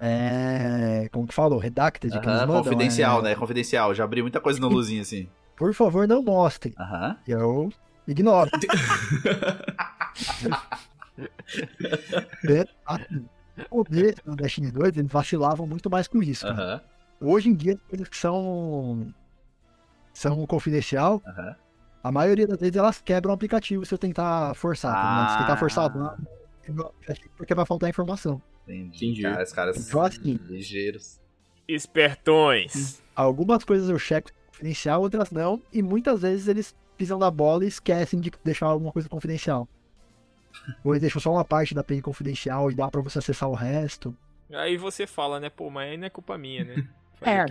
é. 0.01 1.09
Como 1.11 1.27
que 1.27 1.35
falou? 1.35 1.59
Redacted, 1.59 2.13
que 2.13 2.29
eles 2.29 2.41
mandam. 2.41 2.63
confidencial, 2.63 3.21
é, 3.21 3.23
né? 3.23 3.35
Confidencial. 3.35 3.95
Já 3.95 4.05
abri 4.05 4.23
muita 4.23 4.41
coisa 4.41 4.61
no 4.61 4.69
luzinho 4.69 5.03
assim. 5.03 5.29
Por 5.57 5.73
favor, 5.73 6.07
não 6.07 6.23
mostre. 6.23 6.75
Aham. 6.79 7.17
E 7.27 7.31
eu 7.31 7.73
ignoro. 8.07 8.51
O 13.71 13.83
começo 13.83 14.21
no 14.27 14.37
Destiny 14.37 14.71
2, 14.71 14.99
eles 14.99 15.11
vacilavam 15.11 15.67
muito 15.67 15.89
mais 15.89 16.07
com 16.07 16.23
isso. 16.23 16.47
cara. 16.47 16.63
Aham. 16.63 16.81
Hoje 17.23 17.49
em 17.49 17.55
dia, 17.55 17.73
as 17.73 17.81
coisas 17.89 18.09
que 18.09 18.17
são. 18.19 19.15
são 20.13 20.47
confidencial, 20.47 21.23
Aham. 21.27 21.57
A 22.09 22.13
maioria 22.13 22.47
das 22.47 22.59
vezes 22.59 22.77
elas 22.77 23.01
quebram 23.01 23.31
o 23.33 23.35
aplicativo 23.35 23.85
se 23.87 23.93
eu 23.95 23.99
tentar 23.99 24.55
forçar. 24.55 24.93
ligado? 24.93 25.31
Se 25.33 25.39
tentar 25.39 25.53
Ah. 25.53 25.57
forçar, 25.57 25.95
não, 25.97 26.93
porque 27.37 27.55
vai 27.55 27.65
faltar 27.67 27.89
informação. 27.91 28.41
Entendi. 28.67 29.07
Entendi. 29.07 29.23
Cara, 29.23 29.43
os 29.45 29.53
caras 29.53 29.89
Então, 29.89 30.03
assim, 30.03 30.39
ligeiros. 30.49 31.21
Espertões. 31.69 33.03
Algumas 33.15 33.65
coisas 33.65 33.89
eu 33.89 33.99
checo 33.99 34.31
confidencial, 34.49 35.01
outras 35.01 35.31
não. 35.31 35.61
E 35.73 35.83
muitas 35.83 36.23
vezes 36.23 36.49
eles 36.49 36.75
pisam 36.97 37.19
da 37.19 37.31
bola 37.31 37.65
e 37.65 37.69
esquecem 37.69 38.21
de 38.21 38.33
deixar 38.45 38.67
alguma 38.67 38.93
coisa 38.93 39.09
confidencial. 39.09 39.69
Ou 40.83 40.93
eles 40.95 41.03
deixam 41.03 41.21
só 41.21 41.33
uma 41.33 41.45
parte 41.45 41.75
da 41.75 41.83
API 41.83 42.01
confidencial 42.03 42.71
e 42.71 42.75
dá 42.75 42.89
pra 42.91 43.01
você 43.03 43.19
acessar 43.19 43.49
o 43.49 43.55
resto. 43.55 44.17
Aí 44.53 44.77
você 44.77 45.07
fala, 45.07 45.39
né? 45.41 45.51
Pô, 45.51 45.69
mas 45.71 45.91
aí 45.91 45.97
não 45.97 46.07
é 46.07 46.11
culpa 46.11 46.37
minha, 46.39 46.65
né? 46.65 46.89
É. 47.23 47.47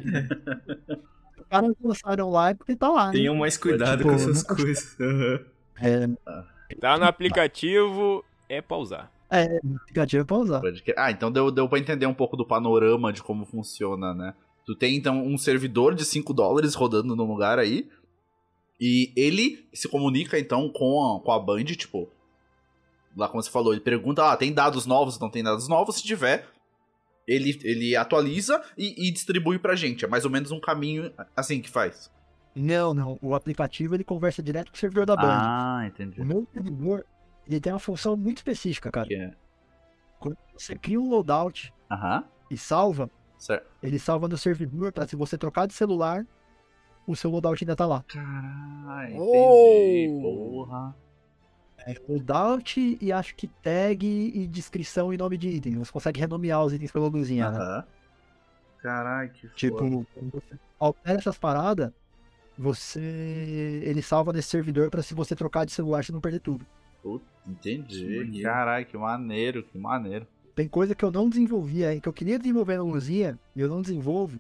Os 1.40 1.48
caras 1.48 1.74
lançaram 1.84 2.30
lá 2.32 2.50
é 2.50 2.54
porque 2.54 2.76
tá 2.76 2.90
lá. 2.90 3.08
Né? 3.08 3.14
Tenham 3.14 3.36
mais 3.36 3.58
cuidado 3.58 3.98
Tipo, 3.98 4.10
com 4.10 4.16
essas 4.16 4.38
nunca- 4.44 4.56
coisas. 4.56 5.00
Aham. 5.00 5.40
É, 5.82 6.76
Tá 6.80 6.98
no 6.98 7.06
aplicativo, 7.06 8.24
é 8.50 8.62
pra 8.62 8.78
usar. 8.78 9.12
é, 9.30 9.58
aplicativo 9.82 10.26
pra 10.26 10.38
usar. 10.38 10.62
Pode 10.62 10.82
crer. 10.82 10.96
Ah, 10.98 11.12
então 11.12 11.32
deu, 11.32 11.52
deu 11.52 11.68
pra 11.70 11.80
entender 11.80 12.06
um 12.06 12.14
pouco 12.14 12.36
do 12.38 12.46
panorama 12.46 13.12
de 13.14 13.22
como 13.22 13.46
funciona, 13.46 14.14
né? 14.14 14.34
Tu 14.66 14.76
tem, 14.76 14.96
então, 14.96 15.24
um 15.24 15.38
servidor 15.38 15.94
de 15.94 16.04
5 16.06 16.34
dólares 16.34 16.74
rodando 16.74 17.16
num 17.16 17.26
lugar 17.28 17.60
aí. 17.60 17.88
E 18.82 19.12
ele 19.16 19.66
se 19.74 19.88
comunica, 19.88 20.38
então, 20.40 20.70
com 20.70 21.16
a, 21.18 21.20
com 21.22 21.32
a 21.32 21.40
Band, 21.40 21.64
tipo... 21.66 22.10
Lá 23.16 23.30
como 23.30 23.42
você 23.42 23.50
falou, 23.50 23.72
ele 23.72 23.80
pergunta, 23.82 24.30
ah, 24.30 24.36
tem 24.36 24.52
dados 24.52 24.86
novos, 24.86 25.18
não 25.20 25.30
tem 25.30 25.42
dados 25.44 25.70
novos? 25.70 25.96
Se 25.98 26.04
tiver, 26.04 26.46
ele, 27.28 27.60
ele 27.64 27.96
atualiza 27.96 28.62
e, 28.78 29.08
e 29.08 29.12
distribui 29.12 29.58
pra 29.60 29.76
gente. 29.76 30.06
É 30.06 30.08
mais 30.08 30.26
ou 30.26 30.32
menos 30.32 30.52
um 30.52 30.60
caminho 30.60 31.12
assim 31.36 31.62
que 31.62 31.70
faz. 31.70 32.12
Não, 32.56 32.94
não. 32.94 33.20
O 33.22 33.36
aplicativo 33.36 33.96
ele 33.96 34.04
conversa 34.04 34.42
direto 34.42 34.72
com 34.72 34.78
o 34.78 34.80
servidor 34.80 35.06
da 35.06 35.16
Band. 35.16 35.28
Ah, 35.42 35.84
entendi. 35.88 36.22
O 36.22 36.26
meu 36.26 36.48
servidor 36.54 37.06
ele 37.48 37.60
tem 37.60 37.74
uma 37.74 37.80
função 37.80 38.16
muito 38.16 38.38
específica, 38.38 38.90
cara. 38.92 39.08
Que 39.08 39.16
é- 39.16 39.34
Quando 40.20 40.38
você 40.58 40.76
cria 40.76 41.00
um 41.00 41.10
loadout 41.10 41.74
Aham, 41.92 42.24
e 42.50 42.58
salva, 42.58 43.10
certo. 43.38 43.68
ele 43.84 44.00
salva 44.00 44.28
no 44.28 44.38
servidor 44.38 44.92
pra 44.94 45.06
se 45.08 45.16
você 45.16 45.38
trocar 45.38 45.68
de 45.68 45.74
celular, 45.74 46.26
o 47.06 47.16
seu 47.16 47.30
loadout 47.30 47.64
ainda 47.64 47.76
tá 47.76 47.86
lá. 47.86 48.04
Caralho, 48.08 49.16
Oh! 49.20 49.36
entendi. 50.06 50.22
Porra. 50.22 50.96
É 51.86 51.96
loadout 52.08 52.98
e 53.00 53.12
acho 53.12 53.36
que 53.36 53.48
tag 53.48 54.06
e 54.06 54.48
descrição 54.48 55.14
e 55.14 55.18
nome 55.18 55.38
de 55.38 55.50
item. 55.50 55.76
Você 55.78 55.92
consegue 55.92 56.20
renomear 56.20 56.64
os 56.66 56.74
itens 56.74 56.92
pela 56.92 57.08
luzinha, 57.08 57.52
né? 57.52 57.58
Aham. 57.58 57.84
Caralho, 58.82 59.30
que 59.32 59.48
Tipo, 59.50 59.78
foda. 59.78 60.08
quando 60.14 60.32
você 60.32 60.60
altera 60.80 61.18
essas 61.20 61.38
paradas, 61.38 61.92
você. 62.58 63.82
Ele 63.84 64.02
salva 64.02 64.34
nesse 64.34 64.50
servidor 64.50 64.90
pra 64.90 65.02
se 65.02 65.14
você 65.14 65.36
trocar 65.36 65.66
de 65.66 65.72
celular 65.72 66.04
você 66.04 66.12
não 66.12 66.22
perder 66.22 66.40
tudo. 66.40 66.66
Entendi. 67.48 68.42
Caralho, 68.42 68.86
que 68.86 68.98
maneiro, 68.98 69.64
que 69.64 69.78
maneiro. 69.78 70.28
Tem 70.56 70.68
coisa 70.68 70.96
que 70.96 71.04
eu 71.04 71.12
não 71.12 71.30
desenvolvi 71.30 71.86
aí, 71.86 72.02
que 72.02 72.08
eu 72.08 72.14
queria 72.14 72.40
desenvolver 72.40 72.78
no 72.78 72.86
Luzinha, 72.90 73.38
e 73.56 73.62
eu 73.62 73.68
não 73.68 73.82
desenvolvo, 73.82 74.40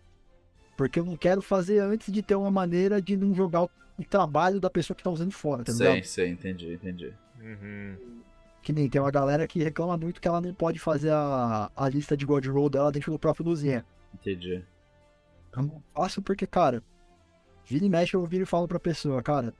porque 0.78 1.00
eu 1.00 1.06
não 1.06 1.18
quero 1.18 1.41
fazer 1.41 1.80
antes 1.80 2.12
de 2.12 2.24
ter 2.24 2.36
uma 2.36 2.50
maneira 2.50 3.02
de 3.02 3.18
não 3.18 3.34
jogar 3.34 3.64
o 3.64 3.70
trabalho 4.10 4.60
da 4.60 4.70
pessoa 4.70 4.96
que 4.96 5.04
tá 5.04 5.10
usando 5.10 5.32
fora, 5.32 5.64
tá 5.64 5.74
ligado? 5.74 6.06
sei, 6.06 6.30
entendi, 6.30 6.74
entendi. 6.74 7.14
Uhum. 7.41 8.21
Que 8.61 8.73
nem 8.73 8.89
tem 8.89 8.99
uma 8.99 9.11
galera 9.11 9.47
que 9.47 9.61
reclama 9.63 9.95
muito 9.97 10.19
que 10.19 10.27
ela 10.27 10.41
não 10.41 10.53
pode 10.53 10.79
fazer 10.79 11.11
a, 11.11 11.69
a 11.75 11.89
lista 11.89 12.17
de 12.17 12.25
God 12.25 12.45
Roll 12.47 12.69
dela 12.69 12.91
dentro 12.91 13.11
do 13.11 13.19
próprio 13.19 13.45
Luzinha. 13.45 13.86
Entendi. 14.13 14.63
Eu 15.55 15.63
não 15.63 15.83
faço 15.93 16.21
porque, 16.21 16.47
cara, 16.47 16.83
vira 17.65 17.86
e 17.86 17.89
mexe 17.89 18.15
eu 18.15 18.25
viro 18.25 18.43
e 18.43 18.47
falo 18.47 18.67
pra 18.67 18.79
pessoa, 18.79 19.21
cara, 19.21 19.53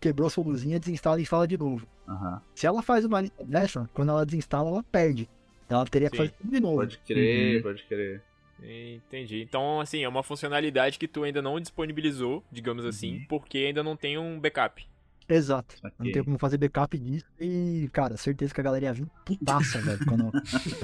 quebrou 0.00 0.30
sua 0.30 0.44
luzinha, 0.44 0.78
desinstala 0.78 1.18
e 1.18 1.22
instala 1.22 1.46
de 1.48 1.58
novo. 1.58 1.86
Aham. 2.08 2.40
Se 2.54 2.66
ela 2.66 2.82
faz 2.82 3.04
uma 3.04 3.20
lista 3.20 3.44
dessa, 3.44 3.90
quando 3.92 4.10
ela 4.10 4.24
desinstala, 4.24 4.68
ela 4.70 4.82
perde. 4.84 5.28
Ela 5.68 5.84
teria 5.86 6.08
que 6.10 6.16
Sim. 6.16 6.24
fazer 6.24 6.34
tudo 6.38 6.50
de 6.50 6.60
novo. 6.60 6.76
Pode 6.76 6.98
crer, 6.98 7.56
Uhum. 7.56 7.62
pode 7.62 7.82
crer. 7.84 8.22
Entendi. 8.62 9.42
Então, 9.42 9.80
assim, 9.80 10.04
é 10.04 10.08
uma 10.08 10.22
funcionalidade 10.22 10.98
que 10.98 11.08
tu 11.08 11.24
ainda 11.24 11.42
não 11.42 11.58
disponibilizou, 11.58 12.44
digamos 12.52 12.84
assim, 12.84 13.16
Uhum. 13.16 13.24
porque 13.28 13.58
ainda 13.58 13.82
não 13.82 13.96
tem 13.96 14.16
um 14.16 14.38
backup. 14.38 14.86
Exato. 15.28 15.74
Não 15.98 16.12
tem 16.12 16.22
como 16.24 16.38
fazer 16.38 16.58
backup 16.58 16.98
disso. 16.98 17.24
E, 17.40 17.88
cara, 17.92 18.16
certeza 18.16 18.52
que 18.54 18.60
a 18.60 18.64
galera 18.64 18.84
ia 18.84 18.92
vir 18.92 19.06
putaça, 19.24 19.80
velho. 19.80 20.04
Quando. 20.04 20.30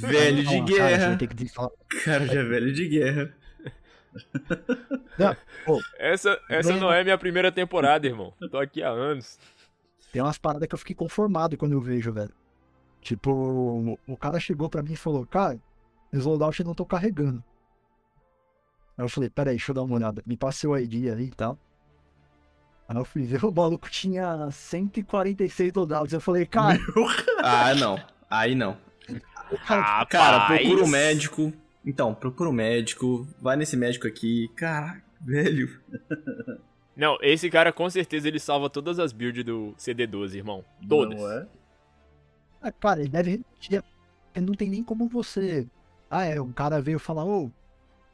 Velho 0.00 0.42
de 0.44 0.56
Não, 0.58 0.64
guerra. 0.66 1.16
Cara, 2.04 2.26
já 2.26 2.40
é 2.40 2.44
velho 2.44 2.72
de 2.72 2.88
guerra. 2.88 3.34
Essa, 5.98 6.38
essa 6.48 6.76
não 6.76 6.92
é 6.92 7.02
minha 7.02 7.16
primeira 7.18 7.50
temporada, 7.50 8.06
irmão. 8.06 8.32
Tô 8.50 8.58
aqui 8.58 8.82
há 8.82 8.90
anos. 8.90 9.38
Tem 10.12 10.20
umas 10.20 10.36
paradas 10.38 10.68
que 10.68 10.74
eu 10.74 10.78
fiquei 10.78 10.94
conformado 10.94 11.56
quando 11.56 11.72
eu 11.72 11.80
vejo, 11.80 12.12
velho. 12.12 12.32
Tipo, 13.00 13.32
o- 13.32 13.98
o 14.06 14.16
cara 14.16 14.38
chegou 14.38 14.68
pra 14.68 14.82
mim 14.82 14.92
e 14.92 14.96
falou, 14.96 15.26
cara, 15.26 15.58
os 16.12 16.24
loadouts 16.24 16.64
não 16.64 16.72
estão 16.72 16.84
carregando. 16.86 17.42
Aí 18.98 19.04
eu 19.04 19.08
falei, 19.08 19.30
peraí, 19.30 19.54
deixa 19.56 19.70
eu 19.70 19.74
dar 19.74 19.82
uma 19.82 19.94
olhada. 19.96 20.22
Me 20.26 20.36
passa 20.36 20.58
seu 20.60 20.76
ID 20.78 21.08
aí 21.10 21.24
e 21.24 21.30
tal. 21.30 21.58
Aí 22.88 22.96
eu 22.96 23.04
fui 23.04 23.22
ver, 23.22 23.44
o 23.44 23.52
maluco 23.52 23.88
tinha 23.90 24.50
146 24.50 25.72
loadouts. 25.74 26.12
Eu 26.12 26.20
falei, 26.20 26.44
cara, 26.46 26.78
Ah, 27.42 27.74
não. 27.74 27.98
Aí 28.30 28.54
não. 28.54 28.76
cara, 29.66 30.04
Cara, 30.06 30.46
procura 30.46 30.84
um 30.84 30.88
médico. 30.88 31.52
Então, 31.84 32.14
procura 32.14 32.48
um 32.50 32.52
médico. 32.52 33.26
Vai 33.40 33.56
nesse 33.56 33.76
médico 33.76 34.06
aqui. 34.06 34.48
Caraca, 34.56 35.02
velho. 35.20 35.80
Não, 36.96 37.16
esse 37.22 37.48
cara 37.50 37.72
com 37.72 37.88
certeza 37.88 38.28
ele 38.28 38.38
salva 38.38 38.68
todas 38.68 38.98
as 38.98 39.12
builds 39.12 39.44
do 39.44 39.74
CD12, 39.78 40.34
irmão. 40.34 40.64
Todas. 40.88 41.18
Não 41.18 41.30
é? 41.30 41.46
Ah, 42.60 42.70
Cara, 42.72 43.00
ele 43.00 43.08
deve 43.08 43.40
Não 44.36 44.54
tem 44.54 44.68
nem 44.68 44.84
como 44.84 45.08
você. 45.08 45.66
Ah, 46.10 46.24
é. 46.24 46.40
Um 46.40 46.52
cara 46.52 46.80
veio 46.80 46.98
falar, 46.98 47.24
ô. 47.24 47.50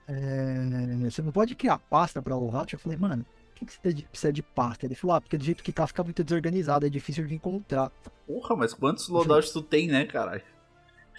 é, 0.06 1.10
você 1.10 1.20
não 1.20 1.32
pode 1.32 1.54
criar 1.54 1.78
pasta 1.78 2.22
pra 2.22 2.36
loadout? 2.36 2.72
Eu 2.72 2.78
falei, 2.80 2.96
mano, 2.96 3.26
que, 3.58 3.66
que 3.66 3.72
você 3.72 4.02
precisa 4.02 4.32
de 4.32 4.42
pasta? 4.42 4.86
Ele 4.86 4.94
falou, 4.94 5.16
ah, 5.16 5.20
porque 5.20 5.36
do 5.38 5.44
jeito 5.44 5.62
que 5.62 5.72
tá 5.72 5.86
fica 5.86 6.02
muito 6.04 6.22
desorganizado, 6.22 6.86
é 6.86 6.88
difícil 6.88 7.26
de 7.26 7.34
encontrar. 7.34 7.90
Porra, 8.26 8.56
mas 8.56 8.74
quantos 8.74 9.08
loadouts 9.08 9.50
tu 9.52 9.62
tem, 9.62 9.88
né, 9.88 10.04
caralho? 10.04 10.42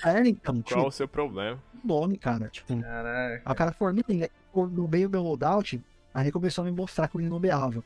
É, 0.03 0.27
então, 0.27 0.61
Qual 0.61 0.79
o 0.79 0.83
tipo, 0.83 0.91
seu 0.91 1.07
problema? 1.07 1.61
nome, 1.83 2.17
cara. 2.17 2.47
Tipo, 2.49 2.81
Caraca. 2.81 3.41
a 3.43 3.55
cara 3.55 3.71
falou, 3.73 3.93
"Menino, 3.93 4.23
aí, 4.23 4.29
no 4.71 4.87
meio 4.87 5.09
do 5.09 5.11
meu 5.11 5.23
loadout, 5.23 5.81
aí 6.13 6.25
ele 6.25 6.31
começou 6.31 6.61
a 6.63 6.65
me 6.65 6.71
mostrar 6.71 7.07
como 7.09 7.21
ele 7.21 7.29
nomeava. 7.29 7.83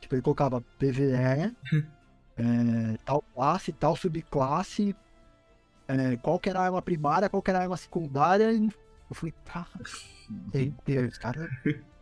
Tipo, 0.00 0.14
ele 0.14 0.22
colocava 0.22 0.60
PVE, 0.78 1.54
é, 2.36 2.96
tal 3.04 3.22
classe, 3.34 3.72
tal 3.72 3.94
subclasse, 3.96 4.96
é, 5.88 6.16
qual 6.16 6.38
que 6.38 6.48
era 6.48 6.60
a 6.60 6.64
arma 6.64 6.80
primária, 6.82 7.28
qual 7.28 7.42
que 7.42 7.50
era 7.50 7.60
a 7.60 7.62
arma 7.62 7.76
secundária. 7.76 8.50
e 8.52 8.66
Eu 9.10 9.14
falei, 9.14 9.34
cara, 9.44 9.68
meu 10.54 10.74
Deus, 10.86 11.18
cara. 11.18 11.48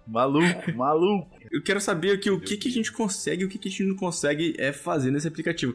Maluco, 0.06 0.72
maluco. 0.74 1.28
Eu 1.50 1.62
quero 1.62 1.80
saber 1.80 2.12
aqui 2.12 2.30
o 2.30 2.40
que, 2.40 2.56
que 2.56 2.68
a 2.68 2.72
gente 2.72 2.92
consegue 2.92 3.42
e 3.42 3.44
o 3.44 3.48
que, 3.48 3.58
que 3.58 3.68
a 3.68 3.70
gente 3.70 3.84
não 3.84 3.96
consegue 3.96 4.54
é 4.58 4.72
fazer 4.72 5.10
nesse 5.10 5.28
aplicativo. 5.28 5.74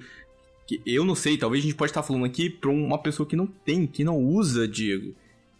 Que 0.67 0.81
eu 0.85 1.05
não 1.05 1.15
sei, 1.15 1.37
talvez 1.37 1.63
a 1.63 1.67
gente 1.67 1.75
pode 1.75 1.91
estar 1.91 2.03
falando 2.03 2.25
aqui 2.25 2.49
pra 2.49 2.69
uma 2.69 2.97
pessoa 2.97 3.27
que 3.27 3.35
não 3.35 3.45
tem, 3.45 3.85
que 3.85 4.03
não 4.03 4.17
usa, 4.17 4.67
Diego, 4.67 5.13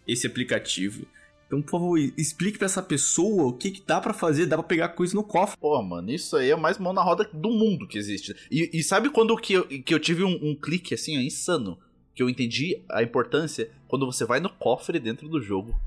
esse 0.06 0.26
aplicativo. 0.26 1.06
Então, 1.46 1.62
por 1.62 1.70
favor, 1.70 1.98
explique 2.16 2.58
pra 2.58 2.66
essa 2.66 2.82
pessoa 2.82 3.46
o 3.46 3.52
que, 3.52 3.70
que 3.70 3.82
dá 3.86 4.00
pra 4.00 4.12
fazer, 4.12 4.46
dá 4.46 4.56
pra 4.56 4.66
pegar 4.66 4.88
coisa 4.90 5.14
no 5.14 5.22
cofre. 5.22 5.56
Pô, 5.58 5.80
mano, 5.80 6.10
isso 6.10 6.36
aí 6.36 6.50
é 6.50 6.54
o 6.56 6.60
mais 6.60 6.76
mão 6.76 6.92
na 6.92 7.02
roda 7.02 7.28
do 7.32 7.50
mundo 7.50 7.86
que 7.86 7.98
existe. 7.98 8.34
E, 8.50 8.68
e 8.72 8.82
sabe 8.82 9.10
quando 9.10 9.36
que 9.36 9.52
eu, 9.52 9.64
que 9.64 9.94
eu 9.94 10.00
tive 10.00 10.24
um, 10.24 10.38
um 10.42 10.56
clique 10.56 10.92
assim, 10.92 11.16
ó, 11.16 11.20
insano? 11.20 11.78
Que 12.14 12.22
eu 12.22 12.28
entendi 12.28 12.82
a 12.90 13.02
importância 13.02 13.70
quando 13.86 14.06
você 14.06 14.24
vai 14.24 14.40
no 14.40 14.50
cofre 14.50 14.98
dentro 14.98 15.28
do 15.28 15.40
jogo 15.40 15.78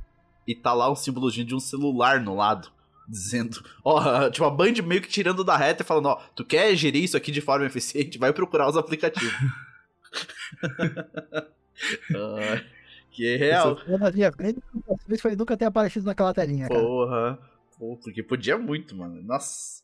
e 0.50 0.56
tá 0.56 0.74
lá 0.74 0.92
um 0.92 0.96
símbolozinho 0.96 1.46
de 1.46 1.54
um 1.54 1.60
celular 1.60 2.20
no 2.20 2.36
lado. 2.36 2.72
Dizendo, 3.08 3.64
ó, 3.86 4.28
tipo, 4.32 4.46
a 4.46 4.50
Band 4.50 4.74
meio 4.84 5.00
que 5.00 5.08
tirando 5.08 5.44
da 5.44 5.56
reta 5.56 5.84
e 5.84 5.86
falando, 5.86 6.08
ó, 6.08 6.16
tu 6.36 6.44
quer 6.44 6.76
gerir 6.76 7.04
isso 7.04 7.16
aqui 7.16 7.32
de 7.32 7.40
forma 7.40 7.68
eficiente? 7.68 8.18
Vai 8.18 8.34
procurar 8.34 8.68
os 8.68 8.76
aplicativos. 8.76 9.34
Ah, 12.14 12.62
que 13.10 13.26
é 13.26 13.38
real. 13.38 13.78
Foi 15.22 15.34
nunca 15.34 15.56
ter 15.56 15.64
aparecido 15.64 16.06
naquela 16.06 16.34
telinha, 16.34 16.68
cara. 16.68 16.78
Porra. 16.78 17.40
Pô, 17.78 17.98
porque 18.04 18.22
podia 18.22 18.58
muito, 18.58 18.98
mano. 18.98 19.24
Nossa. 19.24 19.82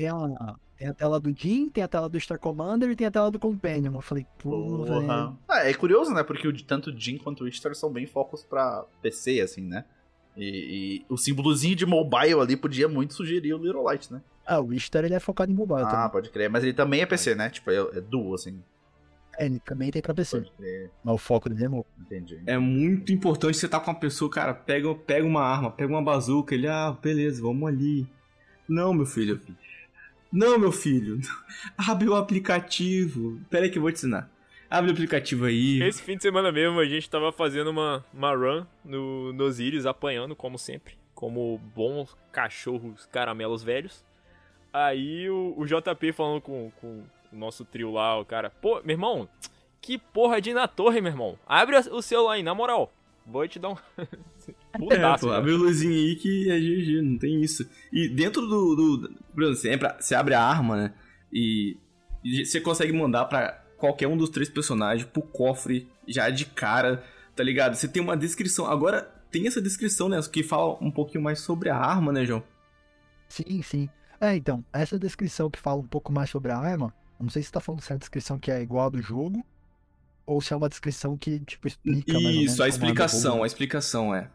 Tem 0.00 0.08
a, 0.08 0.56
tem 0.78 0.88
a 0.88 0.94
tela 0.94 1.20
do 1.20 1.30
Jim, 1.36 1.68
tem 1.68 1.84
a 1.84 1.88
tela 1.88 2.08
do 2.08 2.18
Star 2.18 2.38
Commander 2.38 2.88
e 2.88 2.96
tem 2.96 3.06
a 3.06 3.10
tela 3.10 3.30
do 3.30 3.38
Companion. 3.38 3.92
Eu 3.94 4.00
falei. 4.00 4.26
Porra. 4.38 5.36
Ah, 5.46 5.68
é 5.68 5.74
curioso, 5.74 6.10
né? 6.14 6.22
Porque 6.22 6.48
o, 6.48 6.64
tanto 6.64 6.88
o 6.90 6.98
Jin 6.98 7.18
quanto 7.18 7.44
o 7.44 7.48
Ishtar 7.48 7.74
são 7.74 7.92
bem 7.92 8.06
focos 8.06 8.42
pra 8.42 8.86
PC, 9.02 9.42
assim, 9.42 9.60
né? 9.60 9.84
E, 10.34 11.02
e 11.02 11.12
o 11.12 11.18
símbolozinho 11.18 11.76
de 11.76 11.84
mobile 11.84 12.40
ali 12.40 12.56
podia 12.56 12.88
muito 12.88 13.12
sugerir 13.12 13.52
o 13.52 13.58
Little 13.58 13.82
Light, 13.82 14.10
né? 14.10 14.22
Ah, 14.46 14.58
o 14.58 14.72
Ishtar 14.72 15.04
ele 15.04 15.12
é 15.12 15.20
focado 15.20 15.52
em 15.52 15.54
mobile 15.54 15.82
Ah, 15.82 15.90
também. 15.90 16.10
pode 16.10 16.30
crer. 16.30 16.48
Mas 16.48 16.64
ele 16.64 16.72
também 16.72 17.02
é 17.02 17.06
PC, 17.06 17.34
né? 17.34 17.50
Tipo, 17.50 17.70
é, 17.70 17.76
é 17.76 18.00
duo, 18.00 18.34
assim. 18.34 18.62
É, 19.38 19.44
ele 19.44 19.60
também 19.60 19.90
tem 19.90 20.00
pra 20.00 20.14
PC. 20.14 20.38
Pode 20.38 20.52
crer. 20.52 20.90
Mas 21.04 21.14
o 21.14 21.18
foco 21.18 21.50
dele 21.50 21.64
é 21.64 21.68
mobile. 21.68 21.92
Entendi. 22.00 22.40
É 22.46 22.56
muito 22.56 23.12
importante 23.12 23.58
você 23.58 23.66
estar 23.66 23.80
com 23.80 23.90
uma 23.90 24.00
pessoa, 24.00 24.30
cara, 24.30 24.54
pega, 24.54 24.94
pega 24.94 25.26
uma 25.26 25.42
arma, 25.42 25.70
pega 25.70 25.92
uma 25.92 26.02
bazuca, 26.02 26.54
ele, 26.54 26.68
ah, 26.68 26.96
beleza, 27.02 27.42
vamos 27.42 27.68
ali. 27.68 28.08
Não, 28.66 28.94
meu 28.94 29.04
filho. 29.04 29.38
Não, 30.32 30.58
meu 30.58 30.72
filho. 30.72 31.20
Abre 31.76 32.08
o 32.08 32.14
aplicativo. 32.14 33.40
Pera 33.50 33.64
aí 33.64 33.70
que 33.70 33.78
eu 33.78 33.82
vou 33.82 33.90
te 33.90 33.96
ensinar. 33.96 34.30
Abre 34.70 34.90
o 34.90 34.94
aplicativo 34.94 35.46
aí. 35.46 35.82
Esse 35.82 36.02
fim 36.02 36.16
de 36.16 36.22
semana 36.22 36.52
mesmo 36.52 36.78
a 36.78 36.84
gente 36.84 37.10
tava 37.10 37.32
fazendo 37.32 37.70
uma, 37.70 38.04
uma 38.14 38.34
run 38.34 38.64
no, 38.84 39.32
no 39.32 39.44
Osiris, 39.44 39.84
apanhando, 39.84 40.36
como 40.36 40.56
sempre. 40.58 40.94
Como 41.14 41.58
bons 41.74 42.16
cachorros 42.30 43.06
caramelos 43.06 43.64
velhos. 43.64 44.04
Aí 44.72 45.28
o, 45.28 45.54
o 45.56 45.66
JP 45.66 46.12
falando 46.12 46.40
com, 46.40 46.70
com 46.80 47.02
o 47.32 47.36
nosso 47.36 47.64
trio 47.64 47.90
lá, 47.90 48.18
o 48.18 48.24
cara, 48.24 48.50
pô, 48.50 48.80
meu 48.84 48.94
irmão, 48.94 49.28
que 49.80 49.98
porra 49.98 50.40
de 50.40 50.50
ir 50.50 50.54
na 50.54 50.68
torre, 50.68 51.00
meu 51.00 51.10
irmão. 51.10 51.38
Abre 51.44 51.76
o 51.76 52.00
celular 52.00 52.34
aí, 52.34 52.42
na 52.42 52.54
moral. 52.54 52.92
Vou 53.26 53.46
te 53.46 53.58
dar 53.58 53.70
um. 53.70 53.76
É, 53.98 54.06
Putaço, 54.78 55.26
pô, 55.26 55.32
já. 55.32 55.38
abre 55.38 55.52
o 55.52 55.56
luzinho 55.56 55.92
aí 55.92 56.16
que 56.16 56.50
é 56.50 56.58
GG, 56.58 57.02
não 57.02 57.18
tem 57.18 57.40
isso. 57.42 57.68
E 57.92 58.08
dentro 58.08 58.42
do. 58.46 58.74
do 58.76 59.14
por 59.34 59.42
exemplo, 59.44 59.56
você, 59.56 59.72
entra- 59.72 59.96
você 60.00 60.14
abre 60.14 60.34
a 60.34 60.42
arma, 60.42 60.76
né? 60.76 60.94
E, 61.32 61.76
e 62.24 62.44
você 62.44 62.60
consegue 62.60 62.92
mandar 62.92 63.26
pra 63.26 63.62
qualquer 63.76 64.08
um 64.08 64.16
dos 64.16 64.30
três 64.30 64.48
personagens 64.48 65.06
pro 65.08 65.22
cofre 65.22 65.88
já 66.08 66.28
de 66.28 66.44
cara, 66.46 67.04
tá 67.36 67.42
ligado? 67.42 67.74
Você 67.76 67.86
tem 67.88 68.02
uma 68.02 68.16
descrição. 68.16 68.66
Agora 68.66 69.02
tem 69.30 69.46
essa 69.46 69.60
descrição, 69.62 70.08
né? 70.08 70.18
Que 70.32 70.42
fala 70.42 70.76
um 70.80 70.90
pouquinho 70.90 71.22
mais 71.22 71.40
sobre 71.40 71.68
a 71.70 71.76
arma, 71.76 72.12
né, 72.12 72.24
João? 72.24 72.42
Sim, 73.28 73.62
sim. 73.62 73.88
É, 74.20 74.34
então, 74.36 74.64
essa 74.72 74.98
descrição 74.98 75.48
que 75.48 75.58
fala 75.58 75.80
um 75.80 75.86
pouco 75.86 76.12
mais 76.12 76.28
sobre 76.28 76.50
a 76.52 76.58
arma, 76.58 76.92
eu 77.18 77.22
não 77.22 77.30
sei 77.30 77.42
se 77.42 77.48
você 77.48 77.52
tá 77.54 77.60
falando 77.60 77.80
se 77.80 77.92
é 77.92 77.94
a 77.94 77.98
descrição 77.98 78.38
que 78.38 78.50
é 78.50 78.60
igual 78.60 78.86
a 78.86 78.90
do 78.90 79.00
jogo, 79.00 79.44
ou 80.30 80.40
se 80.40 80.52
é 80.52 80.56
uma 80.56 80.68
descrição 80.68 81.16
que, 81.16 81.40
tipo, 81.40 81.66
explica 81.66 82.20
mais 82.20 82.36
ou 82.36 82.42
menos 82.42 82.52
Isso, 82.52 82.62
a 82.62 82.66
o 82.66 82.68
explicação, 82.68 83.32
jogo. 83.32 83.44
a 83.44 83.46
explicação 83.46 84.14
é. 84.14 84.30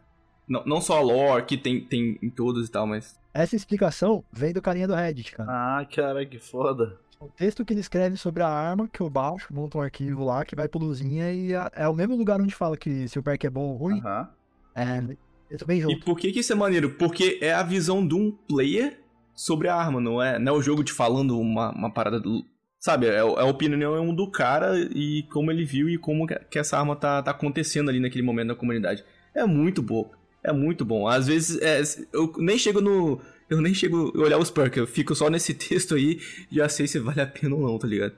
Não, 0.48 0.64
não 0.64 0.80
só 0.80 0.98
a 0.98 1.00
lore 1.00 1.44
que 1.44 1.56
tem, 1.56 1.80
tem 1.84 2.18
em 2.22 2.30
todos 2.30 2.68
e 2.68 2.70
tal, 2.70 2.86
mas. 2.86 3.18
Essa 3.34 3.56
explicação 3.56 4.24
vem 4.32 4.52
do 4.52 4.62
carinha 4.62 4.86
do 4.86 4.94
Reddit, 4.94 5.32
cara. 5.32 5.50
Ah, 5.80 5.84
cara, 5.84 6.24
que 6.24 6.38
foda. 6.38 6.98
O 7.18 7.28
texto 7.28 7.64
que 7.64 7.72
ele 7.72 7.80
escreve 7.80 8.16
sobre 8.16 8.42
a 8.42 8.48
arma, 8.48 8.86
que 8.88 9.00
eu 9.00 9.08
baixo, 9.08 9.52
monto 9.52 9.78
um 9.78 9.80
arquivo 9.80 10.22
lá, 10.24 10.44
que 10.44 10.54
vai 10.54 10.68
pro 10.68 10.78
Luzinha, 10.78 11.32
e 11.32 11.54
a- 11.54 11.70
é 11.74 11.88
o 11.88 11.94
mesmo 11.94 12.14
lugar 12.14 12.40
onde 12.40 12.54
fala 12.54 12.76
que 12.76 13.08
se 13.08 13.18
o 13.18 13.22
perk 13.22 13.46
é 13.46 13.50
bom 13.50 13.70
ou 13.70 13.76
ruim, 13.76 14.00
Aham. 14.00 14.28
é, 14.74 15.16
eu 15.50 15.58
também 15.58 15.78
E 15.78 15.82
junto. 15.82 16.04
por 16.04 16.18
que, 16.18 16.30
que 16.30 16.40
isso 16.40 16.52
é 16.52 16.56
maneiro? 16.56 16.90
Porque 16.90 17.38
é 17.40 17.54
a 17.54 17.62
visão 17.62 18.06
de 18.06 18.14
um 18.14 18.30
player 18.30 19.02
sobre 19.34 19.68
a 19.68 19.74
arma, 19.74 20.00
não 20.00 20.22
é? 20.22 20.38
Não 20.38 20.54
é 20.54 20.58
o 20.58 20.62
jogo 20.62 20.84
te 20.84 20.92
falando 20.92 21.38
uma, 21.40 21.70
uma 21.72 21.90
parada. 21.90 22.20
Sabe, 22.86 23.08
é, 23.08 23.16
é 23.16 23.18
a 23.20 23.44
opinião 23.46 24.14
do 24.14 24.30
cara 24.30 24.78
e 24.94 25.24
como 25.24 25.50
ele 25.50 25.64
viu 25.64 25.88
e 25.88 25.98
como 25.98 26.24
que 26.24 26.56
essa 26.56 26.78
arma 26.78 26.94
tá, 26.94 27.20
tá 27.20 27.32
acontecendo 27.32 27.88
ali 27.88 27.98
naquele 27.98 28.22
momento 28.22 28.46
na 28.46 28.54
comunidade. 28.54 29.04
É 29.34 29.44
muito 29.44 29.82
boa. 29.82 30.08
É 30.40 30.52
muito 30.52 30.84
bom. 30.84 31.08
Às 31.08 31.26
vezes, 31.26 31.60
é, 31.60 31.82
eu 32.12 32.32
nem 32.38 32.56
chego 32.56 32.80
no. 32.80 33.20
Eu 33.50 33.60
nem 33.60 33.74
chego 33.74 34.12
a 34.16 34.20
olhar 34.22 34.38
os 34.38 34.52
perks, 34.52 34.78
eu 34.78 34.86
fico 34.86 35.16
só 35.16 35.28
nesse 35.28 35.52
texto 35.58 35.96
aí 35.96 36.20
e 36.48 36.54
já 36.58 36.68
sei 36.68 36.86
se 36.86 37.00
vale 37.00 37.20
a 37.20 37.26
pena 37.26 37.56
ou 37.56 37.62
não, 37.62 37.76
tá 37.76 37.88
ligado? 37.88 38.14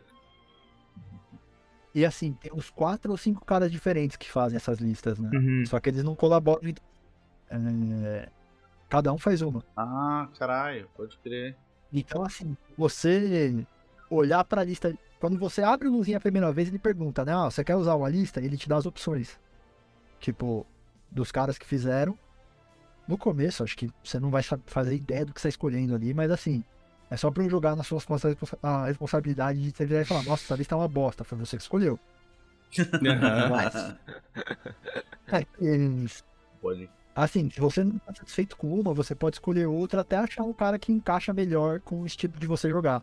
E 1.95 2.05
assim, 2.05 2.35
tem 2.35 2.53
uns 2.53 2.69
quatro 2.69 3.11
ou 3.11 3.17
cinco 3.17 3.43
caras 3.47 3.73
diferentes 3.73 4.19
que 4.19 4.31
fazem 4.31 4.57
essas 4.57 4.81
listas, 4.81 5.19
né? 5.19 5.31
Uhum. 5.33 5.65
Só 5.65 5.81
que 5.81 5.89
eles 5.89 6.05
não 6.05 6.15
colaboram. 6.15 6.61
entre- 6.69 6.85
É, 7.51 8.29
Cada 8.91 9.11
um 9.15 9.19
faz 9.19 9.41
uma. 9.41 9.65
Ah, 9.75 10.29
caralho, 10.39 10.91
pode 10.95 11.17
crer. 11.21 11.57
Então, 11.91 12.23
assim, 12.23 12.55
você 12.77 13.67
olhar 14.11 14.43
pra 14.45 14.65
lista. 14.65 14.97
Quando 15.21 15.39
você 15.39 15.63
abre 15.63 15.89
o 15.89 15.93
luzinha 15.93 16.17
a 16.17 16.21
primeira 16.21 16.53
vez, 16.53 16.69
ele 16.69 16.79
pergunta, 16.79 17.25
né? 17.25 17.33
Ah, 17.35 17.51
você 17.51 17.65
quer 17.65 17.77
usar 17.77 17.95
uma 17.95 18.09
lista? 18.09 18.41
Ele 18.41 18.57
te 18.57 18.69
dá 18.69 18.77
as 18.77 18.87
opções. 18.87 19.39
Tipo, 20.21 20.67
dos 21.11 21.31
caras 21.33 21.59
que 21.59 21.67
fizeram. 21.67 22.17
No 23.07 23.17
começo, 23.17 23.63
acho 23.65 23.77
que 23.77 23.91
você 24.05 24.21
não 24.21 24.31
vai 24.31 24.43
fazer 24.67 24.95
ideia 24.95 25.25
do 25.25 25.33
que 25.33 25.41
você 25.41 25.49
está 25.49 25.57
escolhendo 25.57 25.95
ali, 25.95 26.13
mas 26.13 26.31
assim, 26.31 26.63
é 27.11 27.17
só 27.17 27.31
pra 27.31 27.43
não 27.43 27.49
jogar 27.51 27.75
nas 27.75 27.87
suas 27.87 28.05
costas 28.05 28.31
a 28.31 28.35
responsa- 28.35 28.59
a 28.63 28.85
responsabilidade 28.87 29.63
de 29.63 29.71
você 29.75 29.87
virar 29.87 30.03
e 30.03 30.05
falar, 30.05 30.23
nossa, 30.25 30.45
essa 30.45 30.55
lista 30.57 30.75
é 30.75 30.79
uma 30.79 30.89
bosta, 30.89 31.25
foi 31.25 31.39
você 31.39 31.57
que 31.57 31.63
escolheu. 31.63 31.99
Aham. 32.79 33.97
É, 35.31 35.45
eles- 35.61 36.25
Pode. 36.61 36.89
Assim, 37.15 37.51
se 37.51 37.61
você 37.61 37.83
não 37.85 37.99
tá 37.99 38.15
satisfeito 38.15 38.57
com 38.57 38.79
uma, 38.79 38.95
você 38.95 39.15
pode 39.15 39.37
escolher 39.37 39.67
outra 39.67 40.01
até 40.03 40.17
achar 40.17 40.43
um 40.45 40.53
cara 40.53 40.79
que 40.79 40.93
encaixa 40.93 41.33
melhor 41.33 41.81
com 41.81 42.03
o 42.03 42.07
estilo 42.07 42.33
de 42.39 42.47
você 42.47 42.69
jogar. 42.71 43.03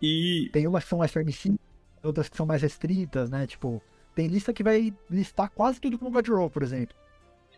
E. 0.00 0.48
Tem 0.52 0.66
umas 0.66 0.84
que 0.84 0.90
são 0.90 0.98
mais 0.98 1.10
permissivas, 1.12 1.58
outras 2.02 2.28
que 2.28 2.36
são 2.36 2.46
mais 2.46 2.62
restritas, 2.62 3.28
né? 3.30 3.46
Tipo, 3.46 3.82
tem 4.14 4.26
lista 4.26 4.52
que 4.52 4.62
vai 4.62 4.92
listar 5.10 5.50
quase 5.50 5.80
tudo 5.80 5.98
como 5.98 6.10
God 6.10 6.28
Roll, 6.28 6.50
por 6.50 6.62
exemplo. 6.62 6.94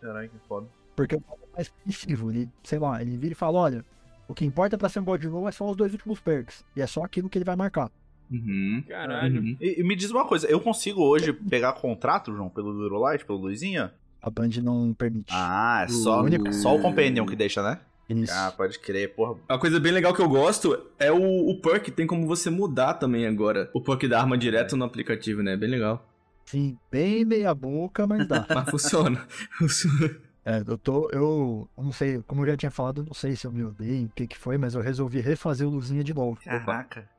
Caralho, 0.01 0.29
que 0.29 0.47
foda. 0.47 0.67
Porque 0.95 1.15
o 1.15 1.21
cara 1.21 1.39
é 1.41 1.55
mais 1.55 1.69
permissivo. 1.69 2.29
Ele, 2.31 2.49
sei 2.63 2.77
lá, 2.79 3.01
ele 3.01 3.15
vira 3.17 3.31
e 3.31 3.35
fala, 3.35 3.59
olha, 3.59 3.85
o 4.27 4.33
que 4.33 4.45
importa 4.45 4.77
pra 4.77 4.89
ser 4.89 4.99
um 4.99 5.05
God 5.05 5.23
Roll 5.25 5.47
é 5.47 5.51
só 5.51 5.69
os 5.69 5.75
dois 5.77 5.93
últimos 5.93 6.19
perks. 6.19 6.63
E 6.75 6.81
é 6.81 6.87
só 6.87 7.03
aquilo 7.03 7.29
que 7.29 7.37
ele 7.37 7.45
vai 7.45 7.55
marcar. 7.55 7.89
Uhum. 8.31 8.83
Caralho. 8.87 9.41
Uhum. 9.41 9.57
E, 9.61 9.79
e 9.79 9.83
me 9.83 9.95
diz 9.95 10.11
uma 10.11 10.25
coisa, 10.27 10.47
eu 10.47 10.59
consigo 10.59 11.01
hoje 11.03 11.31
pegar 11.33 11.73
contrato, 11.73 12.33
João, 12.35 12.49
pelo 12.49 12.81
Eurolight, 12.81 13.25
pelo 13.25 13.37
Luizinha? 13.39 13.93
A 14.21 14.29
Band 14.29 14.49
não 14.63 14.93
permite. 14.93 15.31
Ah, 15.31 15.83
é 15.83 15.87
só, 15.89 16.21
O 16.21 16.23
único- 16.23 16.51
só 16.53 16.75
o 16.75 16.81
Companion 16.81 17.25
que 17.25 17.35
deixa, 17.35 17.61
né? 17.61 17.79
Isso. 18.21 18.33
Ah, 18.33 18.51
pode 18.55 18.79
crer, 18.79 19.13
porra. 19.15 19.39
Uma 19.49 19.59
coisa 19.59 19.79
bem 19.79 19.91
legal 19.91 20.13
que 20.13 20.21
eu 20.21 20.29
gosto 20.29 20.77
é 20.99 21.11
o, 21.11 21.49
o 21.49 21.61
perk, 21.61 21.91
tem 21.91 22.07
como 22.07 22.27
você 22.27 22.49
mudar 22.49 22.95
também 22.95 23.25
agora. 23.25 23.69
O 23.73 23.81
perk 23.81 24.07
da 24.07 24.19
arma 24.19 24.37
direto 24.37 24.75
no 24.77 24.85
aplicativo, 24.85 25.41
né? 25.41 25.55
Bem 25.57 25.69
legal. 25.69 26.07
Sim, 26.45 26.77
bem 26.91 27.25
meia 27.25 27.53
boca, 27.55 28.05
mas 28.05 28.27
dá. 28.27 28.45
Mas 28.53 28.69
funciona. 28.69 29.25
É, 30.45 30.61
eu 30.67 30.77
tô. 30.77 31.09
Eu 31.11 31.69
não 31.77 31.93
sei, 31.93 32.21
como 32.27 32.41
eu 32.41 32.47
já 32.47 32.57
tinha 32.57 32.69
falado, 32.69 32.99
eu 32.99 33.05
não 33.05 33.13
sei 33.13 33.33
se 33.33 33.47
eu 33.47 33.51
me 33.51 33.63
odeio, 33.63 34.07
o 34.07 34.09
que 34.09 34.27
que 34.27 34.37
foi, 34.37 34.57
mas 34.57 34.75
eu 34.75 34.81
resolvi 34.81 35.21
refazer 35.21 35.65
o 35.65 35.71
Luzinha 35.71 36.03
de 36.03 36.13
novo. 36.13 36.37
Caraca. 36.43 37.09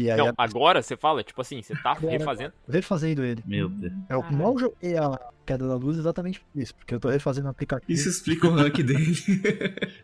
E 0.00 0.08
aí, 0.10 0.16
Não, 0.16 0.28
a- 0.28 0.34
agora 0.38 0.80
você 0.80 0.96
fala, 0.96 1.24
tipo 1.24 1.40
assim, 1.40 1.60
você 1.60 1.74
tá 1.74 1.90
Agora. 1.92 2.12
refazendo. 2.12 2.52
refazendo 2.68 3.24
ele. 3.24 3.42
Meu 3.44 3.68
Deus. 3.68 3.92
Eu 4.08 4.22
não 4.30 4.56
joguei 4.56 4.96
a 4.96 5.18
queda 5.44 5.66
da 5.66 5.74
luz 5.74 5.98
exatamente 5.98 6.38
por 6.40 6.60
isso, 6.60 6.72
porque 6.76 6.94
eu 6.94 7.00
tô 7.00 7.08
refazendo 7.08 7.48
o 7.48 7.50
aplicativo. 7.50 7.90
Isso 7.90 8.08
explica 8.08 8.46
o 8.46 8.52
rank 8.54 8.76
dele. 8.76 9.16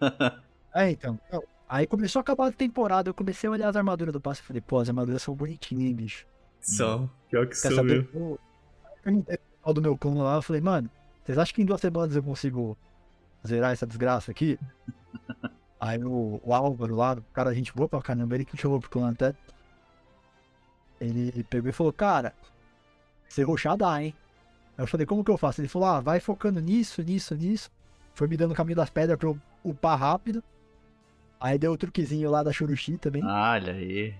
É, 0.74 0.90
então. 0.90 1.18
eu- 1.32 1.44
Aí 1.68 1.86
começou 1.86 2.20
a 2.20 2.22
acabar 2.22 2.48
a 2.48 2.52
temporada, 2.52 3.08
eu 3.08 3.14
comecei 3.14 3.48
a 3.48 3.50
olhar 3.50 3.68
as 3.70 3.76
armaduras 3.76 4.12
do 4.12 4.20
passe 4.20 4.42
e 4.42 4.44
falei, 4.44 4.60
pô, 4.60 4.78
as 4.80 4.88
armaduras 4.90 5.22
são 5.22 5.34
bonitinhas, 5.34 5.84
hein, 5.84 5.94
bicho. 5.94 6.26
São. 6.60 7.08
Pior 7.30 7.46
que 7.46 7.52
Quer 7.54 7.68
são, 7.68 7.76
saber? 7.76 8.02
viu? 8.12 8.20
Eu 8.32 8.38
perguntei 9.02 9.36
pro 9.38 9.46
pessoal 9.56 9.74
do 9.74 9.80
meu 9.80 9.96
clã 9.96 10.22
lá, 10.22 10.34
eu 10.36 10.42
falei, 10.42 10.60
mano, 10.60 10.90
vocês 11.24 11.38
acham 11.38 11.54
que 11.54 11.62
em 11.62 11.64
duas 11.64 11.80
semanas 11.80 12.14
eu 12.14 12.22
consigo 12.22 12.76
zerar 13.46 13.72
essa 13.72 13.86
desgraça 13.86 14.30
aqui? 14.30 14.58
Aí 15.82 15.98
o, 15.98 16.40
o 16.44 16.54
Álvaro 16.54 16.94
lá, 16.94 17.14
o 17.14 17.22
cara, 17.34 17.52
gente 17.52 17.74
boa 17.74 17.88
pra 17.88 18.00
caramba, 18.00 18.36
ele 18.36 18.44
que 18.44 18.56
chamou 18.56 18.78
pro 18.78 18.88
clã 18.88 19.10
até. 19.10 19.34
Ele 21.00 21.42
pegou 21.42 21.68
e 21.68 21.72
falou, 21.72 21.92
cara, 21.92 22.32
você 23.28 23.42
roxar 23.42 23.76
dá, 23.76 24.00
hein? 24.00 24.14
Aí 24.78 24.84
eu 24.84 24.86
falei, 24.86 25.04
como 25.04 25.24
que 25.24 25.30
eu 25.32 25.36
faço? 25.36 25.60
Ele 25.60 25.66
falou, 25.66 25.88
ah, 25.88 26.00
vai 26.00 26.20
focando 26.20 26.60
nisso, 26.60 27.02
nisso, 27.02 27.34
nisso. 27.34 27.68
Foi 28.14 28.28
me 28.28 28.36
dando 28.36 28.52
o 28.52 28.54
caminho 28.54 28.76
das 28.76 28.90
pedras 28.90 29.18
pra 29.18 29.28
eu 29.28 29.36
upar 29.64 29.98
rápido. 29.98 30.40
Aí 31.40 31.58
deu 31.58 31.72
o 31.72 31.76
truquezinho 31.76 32.30
lá 32.30 32.44
da 32.44 32.52
Churuxi 32.52 32.96
também. 32.96 33.24
Olha 33.24 33.72
aí. 33.72 34.14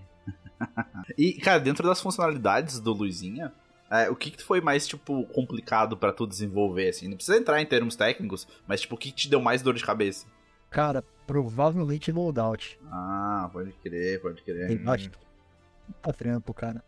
e, 1.17 1.31
cara, 1.35 1.61
dentro 1.61 1.87
das 1.87 2.01
funcionalidades 2.01 2.77
do 2.81 2.91
Luizinha, 2.91 3.53
é, 3.89 4.09
o 4.09 4.17
que, 4.17 4.31
que 4.31 4.43
foi 4.43 4.59
mais, 4.59 4.85
tipo, 4.85 5.23
complicado 5.27 5.95
pra 5.95 6.11
tu 6.11 6.27
desenvolver, 6.27 6.89
assim? 6.89 7.07
Não 7.07 7.15
precisa 7.15 7.37
entrar 7.37 7.61
em 7.61 7.65
termos 7.65 7.95
técnicos, 7.95 8.45
mas, 8.67 8.81
tipo, 8.81 8.95
o 8.95 8.97
que 8.97 9.13
te 9.13 9.29
deu 9.29 9.39
mais 9.39 9.61
dor 9.61 9.75
de 9.75 9.85
cabeça? 9.85 10.25
Cara, 10.73 11.03
provavelmente 11.27 12.11
loadout. 12.11 12.79
Ah, 12.91 13.47
pode 13.53 13.71
crer, 13.73 14.19
pode 14.21 14.43
crer. 14.43 14.67
Tem 14.67 14.77
que 14.79 15.11
tá 16.01 16.11
trampo, 16.11 16.53
cara. 16.53 16.83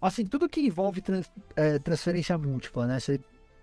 Assim, 0.00 0.24
tudo 0.24 0.48
que 0.48 0.60
envolve 0.60 1.00
trans- 1.00 1.30
é, 1.56 1.78
transferência 1.80 2.38
múltipla, 2.38 2.86
né? 2.86 3.00
Você 3.00 3.20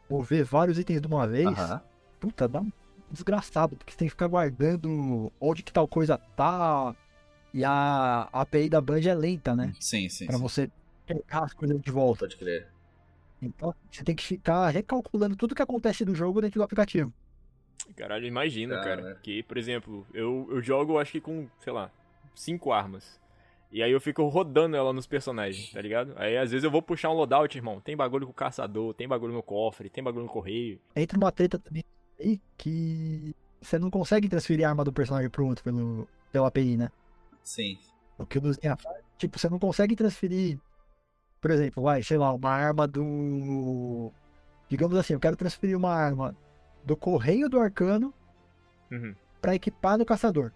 mover 0.10 0.44
vários 0.44 0.78
itens 0.78 1.02
de 1.02 1.08
uma 1.08 1.26
vez, 1.26 1.48
Aham. 1.48 1.82
puta, 2.20 2.48
dá 2.48 2.60
um 2.60 2.72
desgraçado, 3.10 3.78
porque 3.78 3.94
você 3.94 3.98
tem 3.98 4.08
que 4.08 4.12
ficar 4.12 4.28
guardando 4.28 5.32
onde 5.40 5.64
que 5.64 5.72
tal 5.72 5.88
coisa 5.88 6.18
tá. 6.18 6.94
E 7.54 7.64
a 7.64 8.30
API 8.34 8.70
da 8.70 8.82
Band 8.82 9.02
é 9.02 9.16
lenta, 9.16 9.56
né? 9.56 9.74
Sim, 9.80 10.08
sim. 10.10 10.26
Pra 10.28 10.36
sim. 10.36 10.42
você 10.42 10.72
pegar 11.06 11.46
as 11.46 11.54
coisas 11.54 11.82
de 11.82 11.92
volta. 11.92 12.20
Pode 12.20 12.38
crer. 12.38 12.68
Então, 13.42 13.74
você 13.90 14.04
tem 14.04 14.16
que 14.16 14.24
ficar 14.24 14.68
recalculando 14.70 15.36
tudo 15.36 15.56
que 15.56 15.62
acontece 15.62 16.04
do 16.04 16.14
jogo 16.14 16.42
dentro 16.42 16.60
do 16.60 16.64
aplicativo. 16.64 17.12
Caralho, 17.96 18.26
imagina, 18.26 18.76
Cara. 18.82 19.02
cara. 19.02 19.20
Que, 19.22 19.44
por 19.44 19.58
exemplo, 19.58 20.06
eu, 20.14 20.48
eu 20.52 20.62
jogo 20.62 21.00
acho 21.00 21.12
que 21.14 21.22
com, 21.22 21.48
sei 21.60 21.74
lá, 21.74 21.92
cinco 22.36 22.72
armas. 22.72 23.20
E 23.72 23.84
aí 23.84 23.92
eu 23.92 24.02
fico 24.02 24.28
rodando 24.28 24.76
ela 24.76 24.92
nos 24.92 25.06
personagens, 25.06 25.72
tá 25.72 25.82
ligado? 25.82 26.14
Aí 26.16 26.38
às 26.38 26.50
vezes 26.50 26.64
eu 26.64 26.72
vou 26.72 26.82
puxar 26.82 27.12
um 27.12 27.14
loadout, 27.14 27.56
irmão. 27.56 27.80
Tem 27.80 27.96
bagulho 27.96 28.26
com 28.26 28.32
o 28.32 28.36
caçador, 28.36 28.94
tem 28.96 29.08
bagulho 29.08 29.34
no 29.34 29.44
cofre, 29.44 29.90
tem 29.90 30.04
bagulho 30.04 30.26
no 30.26 30.32
correio. 30.32 30.80
Entra 30.96 31.18
uma 31.18 31.32
treta 31.32 31.60
também 31.60 31.84
aí 32.20 32.42
que 32.58 33.36
você 33.62 33.78
não 33.78 33.92
consegue 33.92 34.28
transferir 34.28 34.66
a 34.66 34.70
arma 34.70 34.84
do 34.84 34.92
personagem 34.92 35.30
pro 35.30 35.46
outro 35.46 35.64
pelo, 35.64 36.08
pela 36.32 36.48
API, 36.48 36.78
né? 36.78 36.90
Sim. 37.44 37.78
O 38.18 38.26
que 38.26 38.40
o 38.40 38.42
Luzinha 38.42 38.76
faz, 38.76 39.04
tipo, 39.18 39.38
você 39.38 39.48
não 39.50 39.60
consegue 39.60 39.96
transferir, 39.96 40.60
por 41.40 41.52
exemplo, 41.52 41.84
vai, 41.84 42.02
sei 42.02 42.18
lá, 42.18 42.34
uma 42.34 42.50
arma 42.50 42.88
do. 42.88 44.12
Digamos 44.68 44.98
assim, 44.98 45.14
eu 45.14 45.20
quero 45.20 45.36
transferir 45.36 45.78
uma 45.78 45.94
arma 45.94 46.36
do 46.84 46.96
correio 46.96 47.50
do 47.50 47.60
arcano 47.60 48.14
Uhum. 48.92 49.14
pra 49.42 49.56
equipar 49.56 49.98
no 49.98 50.06
caçador. 50.06 50.52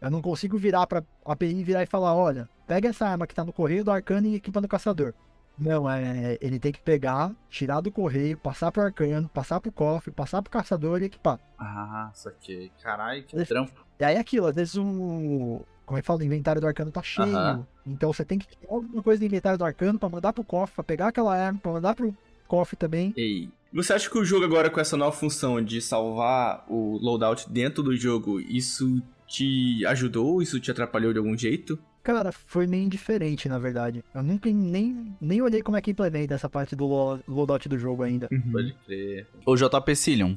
Eu 0.00 0.10
não 0.10 0.20
consigo 0.20 0.58
virar 0.58 0.86
pra 0.86 1.02
API 1.24 1.62
virar 1.62 1.82
e 1.82 1.86
falar, 1.86 2.14
olha, 2.14 2.48
pega 2.66 2.88
essa 2.88 3.06
arma 3.06 3.26
que 3.26 3.34
tá 3.34 3.44
no 3.44 3.52
correio 3.52 3.84
do 3.84 3.90
arcano 3.90 4.26
e 4.26 4.34
equipa 4.34 4.60
no 4.60 4.68
caçador. 4.68 5.14
Não, 5.58 5.88
é, 5.88 6.38
ele 6.40 6.58
tem 6.58 6.72
que 6.72 6.80
pegar, 6.80 7.30
tirar 7.48 7.80
do 7.80 7.92
correio, 7.92 8.36
passar 8.38 8.72
pro 8.72 8.82
arcano, 8.82 9.28
passar 9.28 9.60
pro 9.60 9.70
cofre, 9.70 10.10
passar 10.10 10.42
pro 10.42 10.50
caçador 10.50 11.00
e 11.02 11.04
equipar. 11.04 11.38
Ah, 11.58 12.10
saquei. 12.14 12.72
Caralho, 12.82 13.22
que 13.22 13.44
trampo. 13.44 13.84
E 14.00 14.04
aí 14.04 14.16
aquilo, 14.16 14.46
às 14.46 14.56
vezes 14.56 14.74
o. 14.76 15.60
Como 15.84 15.98
é 15.98 16.00
que 16.00 16.06
fala? 16.06 16.20
O 16.20 16.24
inventário 16.24 16.60
do 16.60 16.66
arcano 16.66 16.90
tá 16.90 17.02
cheio. 17.02 17.36
Aham. 17.36 17.66
Então 17.86 18.12
você 18.12 18.24
tem 18.24 18.38
que 18.38 18.46
tirar 18.48 18.72
alguma 18.72 19.02
coisa 19.02 19.20
do 19.20 19.26
inventário 19.26 19.58
do 19.58 19.64
arcano 19.64 19.98
pra 19.98 20.08
mandar 20.08 20.32
pro 20.32 20.42
cofre, 20.42 20.74
pra 20.74 20.84
pegar 20.84 21.08
aquela 21.08 21.36
arma, 21.36 21.58
pra 21.62 21.72
mandar 21.72 21.94
pro 21.94 22.16
cofre 22.48 22.76
também. 22.76 23.12
Ei. 23.16 23.50
Você 23.72 23.92
acha 23.92 24.10
que 24.10 24.18
o 24.18 24.24
jogo 24.24 24.44
agora 24.44 24.68
com 24.68 24.80
essa 24.80 24.96
nova 24.96 25.16
função 25.16 25.62
de 25.62 25.80
salvar 25.80 26.64
o 26.68 26.98
loadout 27.00 27.50
dentro 27.50 27.82
do 27.82 27.96
jogo, 27.96 28.38
isso 28.40 29.02
te 29.26 29.84
ajudou? 29.86 30.42
Isso 30.42 30.60
te 30.60 30.70
atrapalhou 30.70 31.12
de 31.12 31.18
algum 31.18 31.36
jeito? 31.36 31.78
Cara, 32.02 32.32
foi 32.32 32.66
meio 32.66 32.84
indiferente, 32.84 33.48
na 33.48 33.58
verdade. 33.58 34.04
Eu 34.14 34.22
nunca 34.22 34.50
nem, 34.50 35.14
nem 35.20 35.40
olhei 35.40 35.62
como 35.62 35.76
é 35.76 35.80
que 35.80 35.92
implementa 35.92 36.34
essa 36.34 36.48
parte 36.50 36.74
do 36.76 36.84
lo- 36.86 37.20
loadout 37.26 37.68
do 37.68 37.78
jogo 37.78 38.02
ainda. 38.02 38.28
Pode 38.50 38.74
crer. 38.84 39.26
Ô, 39.46 39.54
JP 39.56 39.94
Cillion, 39.96 40.34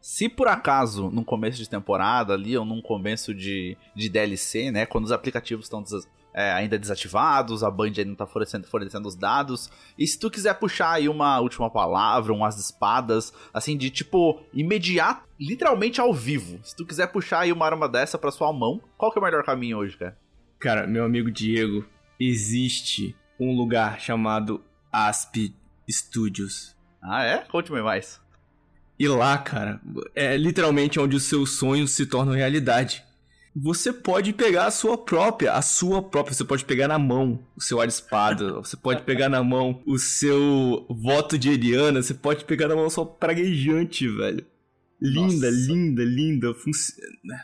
se 0.00 0.28
por 0.28 0.46
acaso, 0.48 1.10
no 1.10 1.24
começo 1.24 1.58
de 1.58 1.68
temporada 1.68 2.32
ali, 2.34 2.56
ou 2.56 2.64
num 2.64 2.80
começo 2.80 3.34
de, 3.34 3.76
de 3.96 4.08
DLC, 4.08 4.70
né, 4.70 4.86
quando 4.86 5.04
os 5.06 5.12
aplicativos 5.12 5.66
estão 5.66 5.82
des- 5.82 6.06
é, 6.38 6.52
ainda 6.52 6.78
desativados, 6.78 7.64
a 7.64 7.70
Band 7.70 7.86
ainda 7.86 8.04
não 8.04 8.14
tá 8.14 8.24
fornecendo, 8.24 8.64
fornecendo 8.68 9.08
os 9.08 9.16
dados, 9.16 9.68
e 9.98 10.06
se 10.06 10.16
tu 10.16 10.30
quiser 10.30 10.54
puxar 10.54 10.92
aí 10.92 11.08
uma 11.08 11.40
última 11.40 11.68
palavra, 11.68 12.32
umas 12.32 12.56
espadas, 12.60 13.32
assim, 13.52 13.76
de 13.76 13.90
tipo, 13.90 14.40
imediato, 14.54 15.26
literalmente 15.40 16.00
ao 16.00 16.14
vivo, 16.14 16.60
se 16.62 16.76
tu 16.76 16.86
quiser 16.86 17.08
puxar 17.08 17.40
aí 17.40 17.52
uma 17.52 17.66
arma 17.66 17.88
dessa 17.88 18.16
pra 18.16 18.30
sua 18.30 18.52
mão, 18.52 18.80
qual 18.96 19.10
que 19.10 19.18
é 19.18 19.20
o 19.20 19.24
melhor 19.24 19.42
caminho 19.42 19.78
hoje, 19.78 19.96
cara? 19.96 20.16
Cara, 20.60 20.86
meu 20.86 21.04
amigo 21.04 21.28
Diego, 21.28 21.84
existe 22.20 23.16
um 23.40 23.56
lugar 23.56 23.98
chamado 23.98 24.62
Asp 24.92 25.52
Studios. 25.90 26.76
Ah, 27.02 27.24
é? 27.24 27.38
Conte-me 27.38 27.82
mais. 27.82 28.20
E 28.96 29.08
lá, 29.08 29.36
cara, 29.38 29.80
é 30.14 30.36
literalmente 30.36 31.00
onde 31.00 31.16
os 31.16 31.24
seus 31.24 31.58
sonhos 31.58 31.90
se 31.90 32.06
tornam 32.06 32.34
realidade. 32.34 33.04
Você 33.60 33.92
pode 33.92 34.32
pegar 34.32 34.66
a 34.66 34.70
sua 34.70 34.96
própria, 34.96 35.52
a 35.52 35.62
sua 35.62 36.02
própria, 36.02 36.34
você 36.34 36.44
pode 36.44 36.64
pegar 36.64 36.88
na 36.88 36.98
mão 36.98 37.40
o 37.56 37.60
seu 37.60 37.80
ar 37.80 37.88
espada, 37.88 38.54
você 38.62 38.76
pode 38.76 39.02
pegar 39.02 39.28
na 39.28 39.42
mão 39.42 39.82
o 39.86 39.98
seu 39.98 40.86
voto 40.88 41.38
de 41.38 41.50
Eliana, 41.50 42.02
você 42.02 42.14
pode 42.14 42.44
pegar 42.44 42.68
na 42.68 42.76
mão 42.76 42.88
sua 42.88 43.06
praguejante, 43.06 44.08
velho. 44.08 44.44
Linda, 45.00 45.50
Nossa. 45.50 45.72
linda, 45.72 46.04
linda. 46.04 46.54
Funci... 46.54 46.92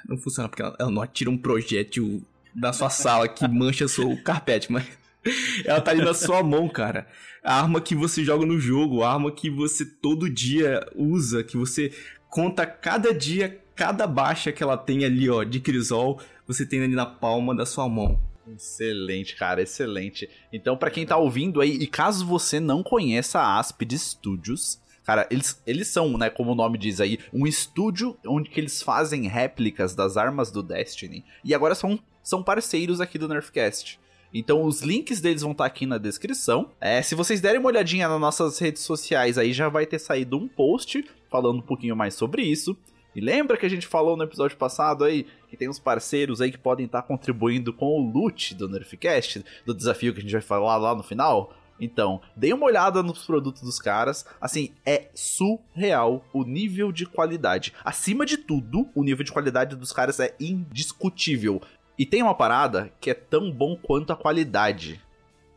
Não 0.08 0.16
funciona 0.16 0.48
porque 0.48 0.62
ela 0.62 0.76
ela 0.78 0.90
não 0.90 1.02
atira 1.02 1.30
um 1.30 1.38
projétil 1.38 2.22
da 2.54 2.72
sua 2.72 2.90
sala 2.90 3.28
que 3.28 3.46
mancha 3.48 3.86
seu 3.88 4.16
carpete, 4.22 4.70
mas 4.70 4.86
ela 5.64 5.80
tá 5.80 5.90
ali 5.90 6.04
na 6.04 6.14
sua 6.14 6.42
mão, 6.42 6.68
cara. 6.68 7.06
A 7.42 7.60
arma 7.60 7.80
que 7.80 7.94
você 7.94 8.24
joga 8.24 8.44
no 8.44 8.58
jogo, 8.58 9.02
a 9.02 9.12
arma 9.12 9.30
que 9.30 9.50
você 9.50 9.84
todo 9.84 10.30
dia 10.30 10.86
usa, 10.94 11.44
que 11.44 11.56
você 11.56 11.92
conta 12.28 12.66
cada 12.66 13.14
dia, 13.14 13.60
cada 13.75 14.07
baixa 14.07 14.53
que 14.53 14.62
ela 14.62 14.77
tem 14.77 15.05
ali, 15.05 15.29
ó, 15.29 15.43
de 15.43 15.61
crisol, 15.61 16.20
você 16.47 16.64
tem 16.64 16.83
ali 16.83 16.95
na 16.95 17.07
palma 17.07 17.55
da 17.55 17.66
sua 17.66 17.89
mão. 17.89 18.18
Excelente, 18.47 19.37
cara, 19.37 19.62
excelente. 19.62 20.29
Então, 20.53 20.77
pra 20.77 20.91
quem 20.91 21.07
tá 21.07 21.16
ouvindo 21.16 21.61
aí, 21.61 21.70
e 21.70 21.87
caso 21.87 22.27
você 22.27 22.61
não 22.61 22.83
conheça 22.83 23.41
a 23.41 23.59
Aspid 23.59 23.93
Studios, 23.95 24.79
cara, 25.05 25.27
eles, 25.31 25.61
eles 25.66 25.89
são, 25.89 26.16
né, 26.18 26.29
como 26.29 26.53
o 26.53 26.55
nome 26.55 26.77
diz 26.77 27.01
aí, 27.01 27.18
um 27.33 27.47
estúdio 27.47 28.16
onde 28.27 28.51
que 28.51 28.61
eles 28.61 28.83
fazem 28.83 29.27
réplicas 29.29 29.95
das 29.95 30.16
armas 30.16 30.51
do 30.51 30.62
Destiny. 30.62 31.25
E 31.43 31.55
agora 31.55 31.75
são, 31.75 31.99
são 32.22 32.43
parceiros 32.43 33.01
aqui 33.01 33.18
do 33.18 33.29
Nerfcast. 33.29 33.99
Então 34.33 34.64
os 34.64 34.83
links 34.83 35.20
deles 35.20 35.43
vão 35.43 35.53
estar 35.53 35.64
aqui 35.64 35.87
na 35.87 35.97
descrição. 35.97 36.70
É, 36.81 37.01
se 37.01 37.14
vocês 37.14 37.41
derem 37.41 37.61
uma 37.61 37.68
olhadinha 37.68 38.09
nas 38.09 38.20
nossas 38.20 38.59
redes 38.59 38.83
sociais 38.83 39.39
aí, 39.39 39.53
já 39.53 39.68
vai 39.68 39.87
ter 39.87 40.01
saído 40.01 40.37
um 40.37 40.49
post 40.49 41.05
falando 41.31 41.59
um 41.59 41.62
pouquinho 41.62 41.95
mais 41.95 42.14
sobre 42.14 42.43
isso. 42.43 42.77
E 43.14 43.20
lembra 43.20 43.56
que 43.56 43.64
a 43.66 43.68
gente 43.70 43.86
falou 43.86 44.16
no 44.16 44.24
episódio 44.24 44.56
passado 44.56 45.04
aí 45.04 45.26
que 45.48 45.56
tem 45.56 45.68
uns 45.68 45.78
parceiros 45.78 46.40
aí 46.40 46.50
que 46.50 46.58
podem 46.58 46.86
estar 46.86 47.02
contribuindo 47.02 47.72
com 47.72 47.86
o 47.86 48.10
loot 48.10 48.54
do 48.54 48.68
Nerfcast, 48.68 49.44
do 49.64 49.72
desafio 49.74 50.12
que 50.12 50.18
a 50.18 50.22
gente 50.22 50.32
vai 50.32 50.40
falar 50.42 50.76
lá 50.76 50.94
no 50.94 51.02
final? 51.02 51.54
Então, 51.80 52.20
dê 52.36 52.52
uma 52.52 52.66
olhada 52.66 53.02
nos 53.02 53.24
produtos 53.26 53.62
dos 53.62 53.78
caras. 53.80 54.24
Assim, 54.40 54.72
é 54.86 55.08
surreal 55.14 56.24
o 56.32 56.44
nível 56.44 56.92
de 56.92 57.04
qualidade. 57.06 57.72
Acima 57.84 58.24
de 58.24 58.36
tudo, 58.36 58.88
o 58.94 59.02
nível 59.02 59.24
de 59.24 59.32
qualidade 59.32 59.74
dos 59.76 59.92
caras 59.92 60.18
é 60.20 60.34
indiscutível. 60.40 61.60
E 61.98 62.04
tem 62.06 62.22
uma 62.22 62.34
parada 62.34 62.92
que 63.00 63.10
é 63.10 63.14
tão 63.14 63.50
bom 63.50 63.76
quanto 63.76 64.12
a 64.12 64.16
qualidade. 64.16 65.00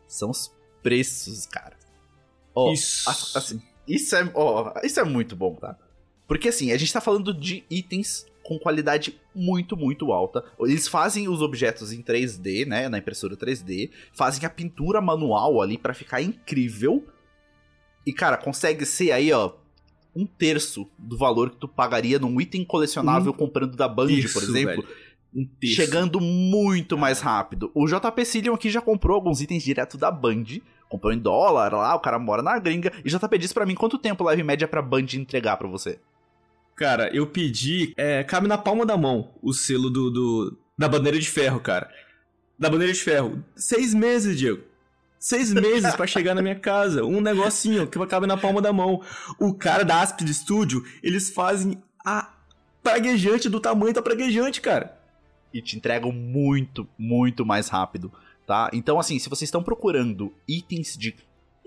São 0.06 0.30
os 0.30 0.52
preços, 0.82 1.46
cara. 1.46 1.76
Ó, 2.54 2.72
Isso. 2.72 3.08
as- 3.08 3.36
assim, 3.36 3.62
isso 3.86 4.14
é, 4.16 4.30
ó, 4.34 4.72
isso 4.82 4.98
é 5.00 5.04
muito 5.04 5.34
bom, 5.36 5.54
tá? 5.54 5.76
Porque 6.28 6.50
assim, 6.50 6.70
a 6.70 6.76
gente 6.76 6.92
tá 6.92 7.00
falando 7.00 7.34
de 7.34 7.64
itens 7.68 8.26
com 8.44 8.58
qualidade 8.58 9.18
muito, 9.34 9.76
muito 9.76 10.12
alta. 10.12 10.44
Eles 10.60 10.86
fazem 10.86 11.28
os 11.28 11.42
objetos 11.42 11.92
em 11.92 12.02
3D, 12.02 12.66
né, 12.66 12.88
na 12.88 12.98
impressora 12.98 13.36
3D, 13.36 13.90
fazem 14.12 14.46
a 14.46 14.50
pintura 14.50 15.00
manual 15.00 15.60
ali 15.60 15.76
pra 15.76 15.92
ficar 15.92 16.22
incrível. 16.22 17.04
E 18.06 18.12
cara, 18.12 18.36
consegue 18.36 18.86
ser 18.86 19.10
aí, 19.10 19.32
ó, 19.32 19.52
um 20.14 20.24
terço 20.26 20.88
do 20.98 21.16
valor 21.16 21.50
que 21.50 21.56
tu 21.56 21.68
pagaria 21.68 22.18
num 22.18 22.40
item 22.40 22.64
colecionável 22.64 23.32
comprando 23.34 23.76
da 23.76 23.86
Band, 23.86 24.06
por 24.32 24.42
exemplo. 24.42 24.82
velho. 24.82 24.88
Um 25.34 25.44
terço. 25.44 25.76
Chegando 25.76 26.20
muito 26.20 26.96
mais 26.96 27.20
rápido. 27.20 27.70
O 27.74 27.86
JP 27.86 28.24
Cillian 28.24 28.54
aqui 28.54 28.70
já 28.70 28.80
comprou 28.80 29.14
alguns 29.14 29.40
itens 29.42 29.62
direto 29.62 29.98
da 29.98 30.10
Band. 30.10 30.44
Comprou 30.88 31.12
em 31.12 31.18
dólar 31.18 31.74
lá, 31.74 31.94
o 31.94 32.00
cara 32.00 32.18
mora 32.18 32.42
na 32.42 32.58
gringa. 32.58 32.90
E 33.04 33.10
JP 33.10 33.38
disse 33.38 33.52
pra 33.52 33.66
mim 33.66 33.74
quanto 33.74 33.98
tempo 33.98 34.24
leva 34.24 34.40
em 34.40 34.44
média 34.44 34.66
pra 34.66 34.80
Band 34.80 35.06
entregar 35.14 35.58
pra 35.58 35.68
você. 35.68 35.98
Cara, 36.78 37.10
eu 37.14 37.26
pedi. 37.26 37.92
É, 37.96 38.22
cabe 38.22 38.46
na 38.46 38.56
palma 38.56 38.86
da 38.86 38.96
mão 38.96 39.34
o 39.42 39.52
selo 39.52 39.90
do, 39.90 40.10
do- 40.10 40.58
da 40.78 40.88
bandeira 40.88 41.18
de 41.18 41.28
ferro, 41.28 41.58
cara. 41.58 41.90
Da 42.56 42.70
bandeira 42.70 42.92
de 42.92 43.00
ferro. 43.00 43.44
Seis 43.56 43.92
meses, 43.92 44.38
Diego. 44.38 44.62
Seis 45.18 45.52
meses 45.52 45.94
pra 45.96 46.06
chegar 46.06 46.34
na 46.36 46.40
minha 46.42 46.54
casa. 46.54 47.04
Um 47.04 47.20
negocinho 47.20 47.88
que 47.88 48.06
cabe 48.06 48.28
na 48.28 48.36
palma 48.36 48.62
da 48.62 48.72
mão. 48.72 49.02
O 49.40 49.52
cara 49.52 49.84
da 49.84 50.00
Aspid 50.00 50.28
Studio, 50.32 50.84
eles 51.02 51.30
fazem 51.30 51.82
a 52.06 52.32
praguejante 52.80 53.48
do 53.48 53.58
tamanho 53.58 53.92
da 53.92 54.00
praguejante, 54.00 54.60
cara. 54.60 54.96
E 55.52 55.60
te 55.60 55.76
entregam 55.76 56.12
muito, 56.12 56.86
muito 56.96 57.44
mais 57.44 57.68
rápido, 57.68 58.12
tá? 58.46 58.70
Então, 58.72 59.00
assim, 59.00 59.18
se 59.18 59.28
vocês 59.28 59.48
estão 59.48 59.62
procurando 59.64 60.32
itens 60.46 60.96
de 60.96 61.16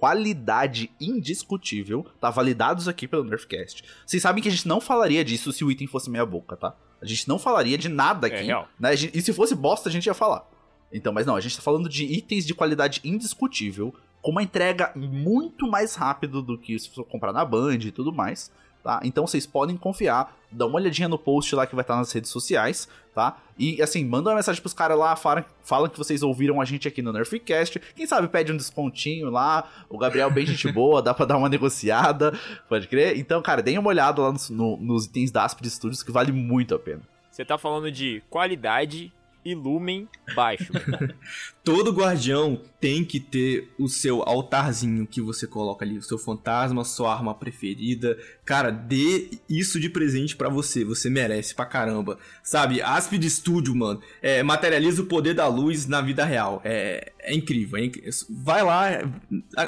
qualidade 0.02 0.90
indiscutível, 1.00 2.04
tá? 2.20 2.32
Validados 2.32 2.88
aqui 2.88 3.08
pelo 3.08 3.24
Nerfcast. 3.24 3.84
Vocês 4.04 4.22
sabem 4.24 4.42
que 4.42 4.50
a 4.50 4.52
gente 4.52 4.68
não 4.68 4.82
falaria 4.82 5.24
disso 5.24 5.54
se 5.54 5.64
o 5.64 5.70
item 5.70 5.86
fosse 5.86 6.10
meia 6.10 6.26
boca, 6.26 6.58
tá? 6.58 6.76
A 7.00 7.06
gente 7.06 7.28
não 7.30 7.38
falaria 7.38 7.78
de 7.78 7.88
nada 7.88 8.28
É 8.28 8.34
aqui. 8.34 8.44
real. 8.46 8.68
né? 8.80 8.96
E 8.96 9.22
se 9.22 9.32
fosse 9.32 9.54
bosta, 9.54 9.90
a 9.90 9.92
gente 9.92 10.08
ia 10.08 10.14
falar. 10.16 10.44
Então, 10.92 11.14
mas 11.14 11.26
não, 11.28 11.36
a 11.36 11.40
gente 11.40 11.56
tá 11.56 11.62
falando 11.62 11.88
de 11.88 12.04
itens 12.04 12.46
de 12.48 12.54
qualidade 12.56 13.00
indiscutível, 13.04 13.94
com 14.24 14.32
uma 14.32 14.42
entrega 14.44 14.92
muito 14.96 15.68
mais 15.70 15.94
rápido 15.96 16.42
do 16.42 16.58
que 16.58 16.78
se 16.80 16.90
for 16.90 17.06
comprar 17.06 17.32
na 17.32 17.46
Band 17.46 17.76
e 17.86 17.92
tudo 17.92 18.12
mais, 18.12 18.52
tá? 18.84 19.00
Então 19.04 19.26
vocês 19.28 19.46
podem 19.46 19.76
confiar, 19.78 20.36
dá 20.52 20.66
uma 20.66 20.76
olhadinha 20.76 21.08
no 21.08 21.18
post 21.18 21.56
lá 21.56 21.66
que 21.66 21.76
vai 21.76 21.84
estar 21.84 21.96
nas 21.96 22.12
redes 22.12 22.30
sociais, 22.32 22.88
tá? 23.14 23.38
E 23.58 23.82
assim, 23.82 24.04
manda 24.06 24.30
uma 24.30 24.36
mensagem 24.36 24.62
pros 24.62 24.74
caras 24.74 24.98
lá, 24.98 25.16
falam, 25.16 25.46
falam 25.64 25.90
que 25.90 25.98
vocês 25.98 26.24
ouviram 26.24 26.60
a 26.60 26.66
gente 26.66 26.88
aqui 26.88 27.02
no 27.02 27.14
Nerfcast, 27.14 27.80
quem 27.96 28.06
sabe 28.08 28.28
pede 28.28 28.52
um 28.52 28.58
descontinho 28.58 29.30
lá, 29.30 29.70
o 29.90 29.98
Gabriel 29.98 30.32
bem 30.32 30.46
gente 30.46 30.70
boa, 30.74 31.02
dá 31.02 31.14
pra 31.14 31.26
dar 31.26 31.38
uma 31.38 31.50
negociada, 31.50 32.34
pode 32.68 32.88
crer? 32.88 33.18
Então, 33.18 33.42
cara, 33.42 33.62
deem 33.62 33.78
uma 33.78 33.90
olhada 33.90 34.22
lá 34.22 34.32
nos, 34.32 34.50
no- 34.50 34.78
nos 34.78 35.06
itens 35.06 35.32
da 35.32 35.44
Aspid 35.46 35.68
Studios 35.70 36.04
que 36.04 36.12
vale 36.12 36.32
muito 36.32 36.74
a 36.76 36.80
pena. 36.80 37.02
Você 37.30 37.46
tá 37.46 37.58
falando 37.58 37.92
de 37.92 38.22
qualidade 38.30 39.12
e 39.44 39.56
lumen 39.56 40.08
baixo. 40.36 40.72
Todo 41.64 41.92
guardião 41.92 42.62
tem 42.80 43.04
que 43.06 43.20
ter 43.20 43.70
o 43.78 43.88
seu 43.88 44.24
altarzinho 44.24 45.06
que 45.06 45.22
você 45.22 45.46
coloca 45.46 45.86
ali, 45.86 45.98
o 45.98 46.02
seu 46.02 46.18
fantasma, 46.18 46.84
sua 46.84 47.14
arma 47.14 47.34
preferida. 47.36 48.18
Cara, 48.44 48.72
dê 48.72 49.30
isso 49.50 49.80
de 49.80 49.90
presente 49.90 50.36
pra 50.36 50.50
você, 50.50 50.84
você 50.84 51.10
merece 51.10 51.54
pra 51.54 51.66
caramba. 51.66 52.18
Sabe, 52.44 52.82
Aspid 52.82 53.24
Studio, 53.30 53.76
mano, 53.76 54.02
é, 54.22 54.42
materializa 54.42 55.02
o 55.02 55.06
poder 55.06 55.34
da 55.34 55.48
luz 55.48 55.86
na 55.86 56.02
vida 56.02 56.26
real. 56.26 56.62
É, 56.64 57.12
é 57.20 57.34
incrível, 57.34 57.78
é. 57.78 57.90
Vai 58.30 58.64
lá, 58.64 58.90
é- 58.90 59.04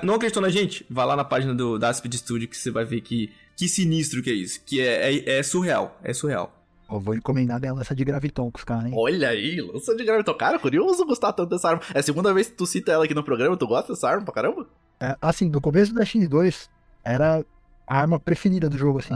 não 0.03 0.15
acreditou 0.15 0.41
na 0.41 0.49
gente? 0.49 0.85
Vai 0.89 1.05
lá 1.05 1.15
na 1.15 1.23
página 1.23 1.53
do, 1.53 1.77
da 1.77 1.89
Aspid 1.89 2.13
Studio 2.15 2.47
que 2.47 2.57
você 2.57 2.71
vai 2.71 2.85
ver 2.85 3.01
que, 3.01 3.31
que 3.55 3.67
sinistro 3.67 4.21
que 4.23 4.29
é 4.29 4.33
isso. 4.33 4.61
Que 4.65 4.81
é, 4.81 5.13
é, 5.13 5.37
é 5.39 5.43
surreal, 5.43 5.99
é 6.03 6.13
surreal. 6.13 6.62
Eu 6.89 6.99
vou 6.99 7.15
encomendar 7.15 7.59
dela 7.59 7.81
essa 7.81 7.95
de 7.95 8.03
graviton 8.03 8.51
com 8.51 8.57
os 8.57 8.63
caras, 8.63 8.85
hein? 8.85 8.93
Olha 8.95 9.29
aí, 9.29 9.59
lança 9.61 9.95
de 9.95 10.03
graviton. 10.03 10.33
Cara, 10.35 10.59
curioso 10.59 11.05
gostar 11.05 11.33
tanto 11.33 11.49
dessa 11.49 11.69
arma. 11.69 11.81
É 11.93 11.99
a 11.99 12.03
segunda 12.03 12.33
vez 12.33 12.49
que 12.49 12.55
tu 12.55 12.65
cita 12.65 12.91
ela 12.91 13.05
aqui 13.05 13.13
no 13.13 13.23
programa, 13.23 13.57
tu 13.57 13.67
gosta 13.67 13.93
dessa 13.93 14.09
arma 14.09 14.23
pra 14.23 14.33
caramba? 14.33 14.67
É, 14.99 15.17
assim, 15.21 15.49
no 15.49 15.59
começo 15.59 15.93
do 15.93 15.99
Destiny 15.99 16.27
2, 16.27 16.69
era 17.03 17.43
a 17.87 17.99
arma 17.99 18.19
preferida 18.19 18.69
do 18.69 18.77
jogo, 18.77 18.99
assim. 18.99 19.15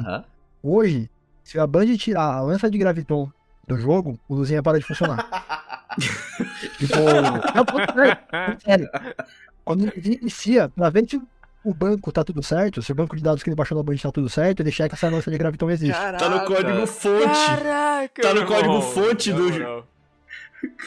Hoje, 0.63 1.09
se 1.43 1.59
a 1.59 1.67
Band 1.67 1.95
tirar 1.97 2.23
a 2.23 2.41
lança 2.41 2.69
de 2.69 2.77
graviton 2.77 3.31
do 3.67 3.77
jogo, 3.77 4.19
o 4.27 4.35
luzinha 4.35 4.63
para 4.63 4.79
de 4.79 4.85
funcionar. 4.85 5.25
tipo, 6.77 6.95
não, 7.55 7.65
pô, 7.65 7.77
sério. 8.63 8.89
Quando 9.63 9.83
ele 9.83 10.19
inicia, 10.21 10.71
ver 10.91 11.09
se 11.09 11.21
o 11.63 11.73
banco 11.73 12.11
tá 12.11 12.23
tudo 12.23 12.41
certo, 12.43 12.81
se 12.81 12.91
o 12.91 12.95
banco 12.95 13.15
de 13.15 13.21
dados 13.23 13.43
que 13.43 13.49
ele 13.49 13.55
baixou 13.55 13.77
na 13.77 13.83
Band 13.83 13.97
tá 13.97 14.11
tudo 14.11 14.29
certo, 14.29 14.61
ele 14.61 14.71
checa 14.71 14.95
se 14.95 15.05
a 15.05 15.09
lança 15.09 15.29
de 15.29 15.37
graviton 15.37 15.69
existe. 15.69 15.93
Tá 15.99 16.29
no 16.29 16.45
código 16.45 16.87
fonte. 16.87 17.25
Caraca! 17.25 18.21
Tá 18.21 18.29
no 18.29 18.35
meu 18.41 18.45
código 18.47 18.73
irmão. 18.75 18.81
fonte 18.81 19.31
Na 19.31 19.37
do- 19.37 19.49
moral. 19.51 19.87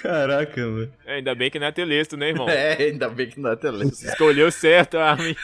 Caraca, 0.02 0.60
mano. 0.66 0.92
É, 1.06 1.14
Ainda 1.16 1.34
bem 1.34 1.50
que 1.50 1.58
não 1.58 1.66
é 1.66 1.72
telesto, 1.72 2.16
né, 2.16 2.28
irmão? 2.30 2.46
É, 2.50 2.72
ainda 2.82 3.08
bem 3.08 3.28
que 3.28 3.38
não 3.40 3.50
é 3.50 3.56
tele. 3.56 3.84
Escolheu 3.86 4.50
certo 4.50 4.96
a 4.98 5.10
arma. 5.12 5.28
hein? 5.28 5.36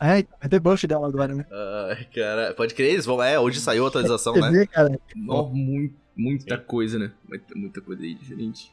É, 0.00 0.18
é 0.40 0.48
debuff 0.48 0.86
dela 0.86 1.06
agora, 1.06 1.34
né? 1.34 1.44
Ai, 1.88 2.04
cara, 2.14 2.54
pode 2.54 2.74
crer, 2.74 2.92
eles 2.92 3.04
vão. 3.06 3.22
É, 3.22 3.38
hoje 3.38 3.60
saiu 3.60 3.84
a 3.84 3.88
atualização, 3.88 4.34
né? 4.34 4.66
cara, 4.66 4.88
mu- 5.14 5.88
muita 6.16 6.58
coisa, 6.58 6.98
né? 6.98 7.12
Muita, 7.28 7.54
muita 7.54 7.80
coisa 7.80 8.02
aí 8.02 8.14
diferente. 8.14 8.72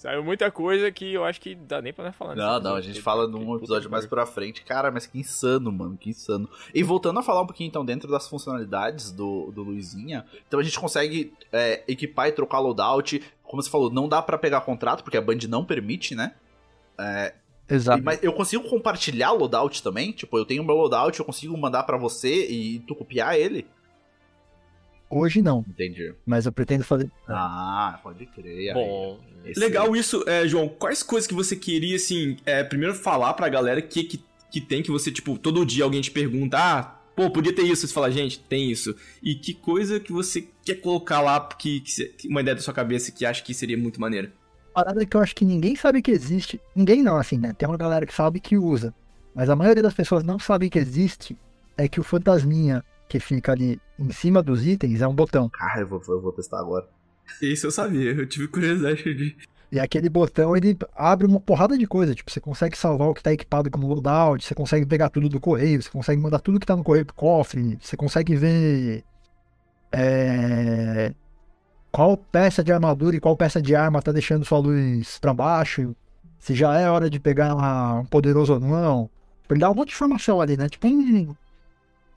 Saiu 0.00 0.24
muita 0.24 0.50
coisa 0.50 0.90
que 0.90 1.12
eu 1.12 1.26
acho 1.26 1.38
que 1.38 1.54
dá 1.54 1.82
nem 1.82 1.92
pra 1.92 2.06
nós 2.06 2.16
falar. 2.16 2.34
nesse 2.34 2.46
Não, 2.46 2.58
não, 2.58 2.74
a 2.74 2.80
gente 2.80 3.02
fala 3.02 3.28
num 3.28 3.54
episódio 3.54 3.90
mais 3.90 4.06
pra 4.06 4.24
frente. 4.24 4.64
Cara, 4.64 4.90
mas 4.90 5.06
que 5.06 5.18
insano, 5.18 5.70
mano, 5.70 5.94
que 5.94 6.08
insano. 6.08 6.48
E 6.74 6.82
voltando 6.82 7.20
a 7.20 7.22
falar 7.22 7.42
um 7.42 7.46
pouquinho, 7.46 7.68
então, 7.68 7.84
dentro 7.84 8.10
das 8.10 8.26
funcionalidades 8.26 9.12
do, 9.12 9.50
do 9.50 9.62
Luizinha, 9.62 10.24
então 10.48 10.58
a 10.58 10.62
gente 10.62 10.80
consegue 10.80 11.34
é, 11.52 11.84
equipar 11.86 12.28
e 12.28 12.32
trocar 12.32 12.60
loadout. 12.60 13.22
Como 13.42 13.62
você 13.62 13.68
falou, 13.68 13.90
não 13.90 14.08
dá 14.08 14.22
pra 14.22 14.38
pegar 14.38 14.62
contrato, 14.62 15.04
porque 15.04 15.18
a 15.18 15.20
Band 15.20 15.40
não 15.46 15.66
permite, 15.66 16.14
né? 16.14 16.32
exato. 17.68 18.02
Mas 18.02 18.24
eu 18.24 18.32
consigo 18.32 18.66
compartilhar 18.70 19.32
loadout 19.32 19.82
também? 19.82 20.12
Tipo, 20.12 20.38
eu 20.38 20.46
tenho 20.46 20.64
meu 20.64 20.76
loadout, 20.76 21.18
eu 21.18 21.26
consigo 21.26 21.54
mandar 21.58 21.82
pra 21.82 21.98
você 21.98 22.46
e 22.46 22.78
tu 22.78 22.94
copiar 22.94 23.38
ele? 23.38 23.66
Hoje 25.10 25.42
não, 25.42 25.64
Entendi. 25.68 26.14
mas 26.24 26.46
eu 26.46 26.52
pretendo 26.52 26.84
fazer. 26.84 27.10
Ah, 27.28 27.98
pode 28.02 28.24
crer. 28.26 28.72
Bom, 28.74 29.18
Esse- 29.44 29.58
Legal 29.58 29.96
isso, 29.96 30.22
é, 30.28 30.46
João. 30.46 30.68
Quais 30.68 31.02
coisas 31.02 31.26
que 31.26 31.34
você 31.34 31.56
queria, 31.56 31.96
assim, 31.96 32.36
é, 32.46 32.62
primeiro 32.62 32.94
falar 32.94 33.34
pra 33.34 33.48
galera 33.48 33.82
que, 33.82 34.04
que, 34.04 34.22
que 34.50 34.60
tem 34.60 34.82
que 34.82 34.90
você, 34.90 35.10
tipo, 35.10 35.36
todo 35.36 35.66
dia 35.66 35.82
alguém 35.82 36.00
te 36.00 36.10
pergunta, 36.12 36.56
ah, 36.58 36.82
pô, 37.16 37.28
podia 37.30 37.52
ter 37.54 37.62
isso. 37.62 37.86
Você 37.88 37.92
fala, 37.92 38.10
gente, 38.10 38.38
tem 38.38 38.70
isso. 38.70 38.94
E 39.22 39.34
que 39.34 39.52
coisa 39.52 39.98
que 39.98 40.12
você 40.12 40.46
quer 40.64 40.76
colocar 40.76 41.20
lá, 41.20 41.40
que, 41.58 41.80
que 41.80 42.28
uma 42.28 42.40
ideia 42.40 42.54
da 42.54 42.62
sua 42.62 42.72
cabeça 42.74 43.10
que 43.10 43.26
acha 43.26 43.42
que 43.42 43.52
seria 43.52 43.76
muito 43.76 44.00
maneira? 44.00 44.32
Parada 44.72 45.04
que 45.04 45.16
eu 45.16 45.20
acho 45.20 45.34
que 45.34 45.44
ninguém 45.44 45.74
sabe 45.74 46.00
que 46.00 46.12
existe. 46.12 46.60
Ninguém 46.76 47.02
não, 47.02 47.16
assim, 47.16 47.36
né? 47.36 47.52
Tem 47.52 47.68
uma 47.68 47.76
galera 47.76 48.06
que 48.06 48.14
sabe 48.14 48.38
que 48.38 48.56
usa. 48.56 48.94
Mas 49.34 49.48
a 49.50 49.56
maioria 49.56 49.82
das 49.82 49.94
pessoas 49.94 50.22
não 50.22 50.38
sabe 50.38 50.70
que 50.70 50.78
existe. 50.78 51.36
É 51.76 51.88
que 51.88 51.98
o 51.98 52.04
fantasminha 52.04 52.84
que 53.10 53.18
fica 53.18 53.50
ali 53.52 53.80
em 53.98 54.10
cima 54.12 54.40
dos 54.40 54.64
itens 54.64 55.02
é 55.02 55.08
um 55.08 55.14
botão. 55.14 55.50
Ah, 55.60 55.80
eu 55.80 55.86
vou, 55.86 56.00
eu 56.08 56.20
vou 56.20 56.32
testar 56.32 56.60
agora. 56.60 56.88
Isso 57.42 57.66
eu 57.66 57.70
sabia, 57.70 58.12
eu 58.12 58.26
tive 58.26 58.46
curiosidade 58.46 59.02
de. 59.02 59.36
E 59.72 59.78
aquele 59.78 60.08
botão, 60.08 60.56
ele 60.56 60.76
abre 60.96 61.26
uma 61.26 61.40
porrada 61.40 61.76
de 61.76 61.86
coisa. 61.86 62.14
Tipo, 62.14 62.30
você 62.30 62.40
consegue 62.40 62.76
salvar 62.76 63.08
o 63.08 63.14
que 63.14 63.22
tá 63.22 63.32
equipado 63.32 63.70
como 63.70 63.86
loadout, 63.86 64.44
você 64.44 64.54
consegue 64.54 64.86
pegar 64.86 65.10
tudo 65.10 65.28
do 65.28 65.40
correio, 65.40 65.82
você 65.82 65.90
consegue 65.90 66.20
mandar 66.20 66.38
tudo 66.38 66.58
que 66.58 66.66
tá 66.66 66.76
no 66.76 66.84
correio 66.84 67.06
pro 67.06 67.14
cofre, 67.14 67.78
você 67.80 67.96
consegue 67.96 68.36
ver. 68.36 69.04
É, 69.92 71.12
qual 71.90 72.16
peça 72.16 72.62
de 72.62 72.72
armadura 72.72 73.16
e 73.16 73.20
qual 73.20 73.36
peça 73.36 73.60
de 73.60 73.74
arma 73.74 74.00
tá 74.00 74.12
deixando 74.12 74.44
sua 74.44 74.58
luz 74.58 75.18
pra 75.18 75.34
baixo. 75.34 75.94
Se 76.38 76.54
já 76.54 76.78
é 76.78 76.88
hora 76.88 77.10
de 77.10 77.20
pegar 77.20 77.54
um 77.54 78.04
poderoso 78.06 78.54
ou 78.54 78.60
não. 78.60 79.10
Ele 79.50 79.60
dá 79.60 79.70
um 79.70 79.74
monte 79.74 79.88
de 79.88 79.94
informação 79.94 80.40
ali, 80.40 80.56
né? 80.56 80.68
Tipo 80.68 80.86
um, 80.86 81.34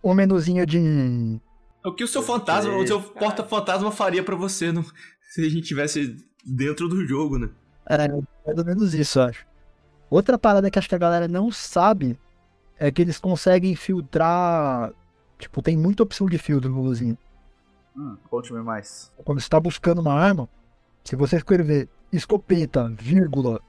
um 0.03 0.13
menuzinho 0.13 0.65
de. 0.65 1.39
O 1.83 1.93
que 1.93 2.03
o 2.03 2.07
seu 2.07 2.21
fantasma, 2.21 2.75
o 2.75 2.87
seu 2.87 3.01
porta-fantasma 3.01 3.91
faria 3.91 4.23
para 4.23 4.35
você 4.35 4.71
no, 4.71 4.83
se 5.29 5.41
a 5.41 5.49
gente 5.49 5.67
tivesse 5.67 6.15
dentro 6.45 6.87
do 6.87 7.05
jogo, 7.05 7.37
né? 7.37 7.49
É, 7.85 8.07
mais 8.07 8.57
ou 8.57 8.65
menos 8.65 8.93
isso, 8.93 9.19
eu 9.19 9.23
acho. 9.23 9.45
Outra 10.09 10.37
parada 10.37 10.69
que 10.69 10.77
acho 10.77 10.87
que 10.87 10.95
a 10.95 10.99
galera 10.99 11.27
não 11.27 11.51
sabe 11.51 12.17
é 12.77 12.91
que 12.91 13.01
eles 13.01 13.17
conseguem 13.17 13.75
filtrar. 13.75 14.93
Tipo, 15.39 15.61
tem 15.61 15.75
muita 15.75 16.03
opção 16.03 16.27
de 16.27 16.37
filtro 16.37 16.69
no 16.69 16.77
Luluzinho. 16.77 17.17
Hum, 17.95 18.15
Conte-me 18.29 18.61
mais. 18.61 19.11
Quando 19.23 19.41
você 19.41 19.49
tá 19.49 19.59
buscando 19.59 20.01
uma 20.01 20.13
arma, 20.13 20.47
se 21.03 21.15
você 21.15 21.37
escrever 21.37 21.89
escopeta, 22.11 22.89
vírgula, 22.89 23.59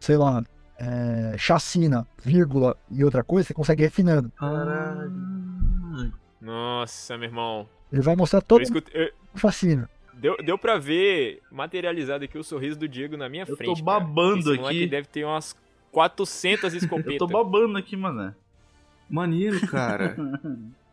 sei 0.00 0.16
lá, 0.16 0.42
é, 0.78 1.36
chacina, 1.36 2.06
vírgula 2.24 2.76
e 2.90 3.02
outra 3.04 3.22
coisa, 3.24 3.46
você 3.48 3.54
consegue 3.54 3.82
ir 3.82 3.86
refinando. 3.86 4.30
Caralho. 4.36 6.12
Nossa, 6.40 7.16
meu 7.18 7.28
irmão. 7.28 7.68
Ele 7.92 8.02
vai 8.02 8.14
mostrar 8.16 8.38
Eu 8.38 8.42
todo 8.42 8.62
escutei- 8.62 9.02
eu- 9.06 9.12
o 9.34 9.38
chacina. 9.38 9.88
Deu, 10.14 10.36
deu 10.44 10.58
pra 10.58 10.78
ver 10.78 11.40
materializado 11.50 12.24
aqui 12.24 12.36
o 12.38 12.42
sorriso 12.44 12.78
do 12.78 12.88
Diego 12.88 13.16
na 13.16 13.28
minha 13.28 13.42
Eu 13.44 13.48
tô 13.48 13.56
frente. 13.56 13.84
cara. 13.84 14.00
babando 14.00 14.52
Esse 14.52 14.60
moleque 14.60 14.78
aqui. 14.82 14.86
deve 14.88 15.06
ter 15.08 15.24
umas 15.24 15.54
400 15.92 16.74
escopetas. 16.74 17.12
Eu 17.14 17.18
tô 17.18 17.26
babando 17.26 17.78
aqui, 17.78 17.96
mano. 17.96 18.34
Maneiro, 19.08 19.60
cara. 19.68 20.16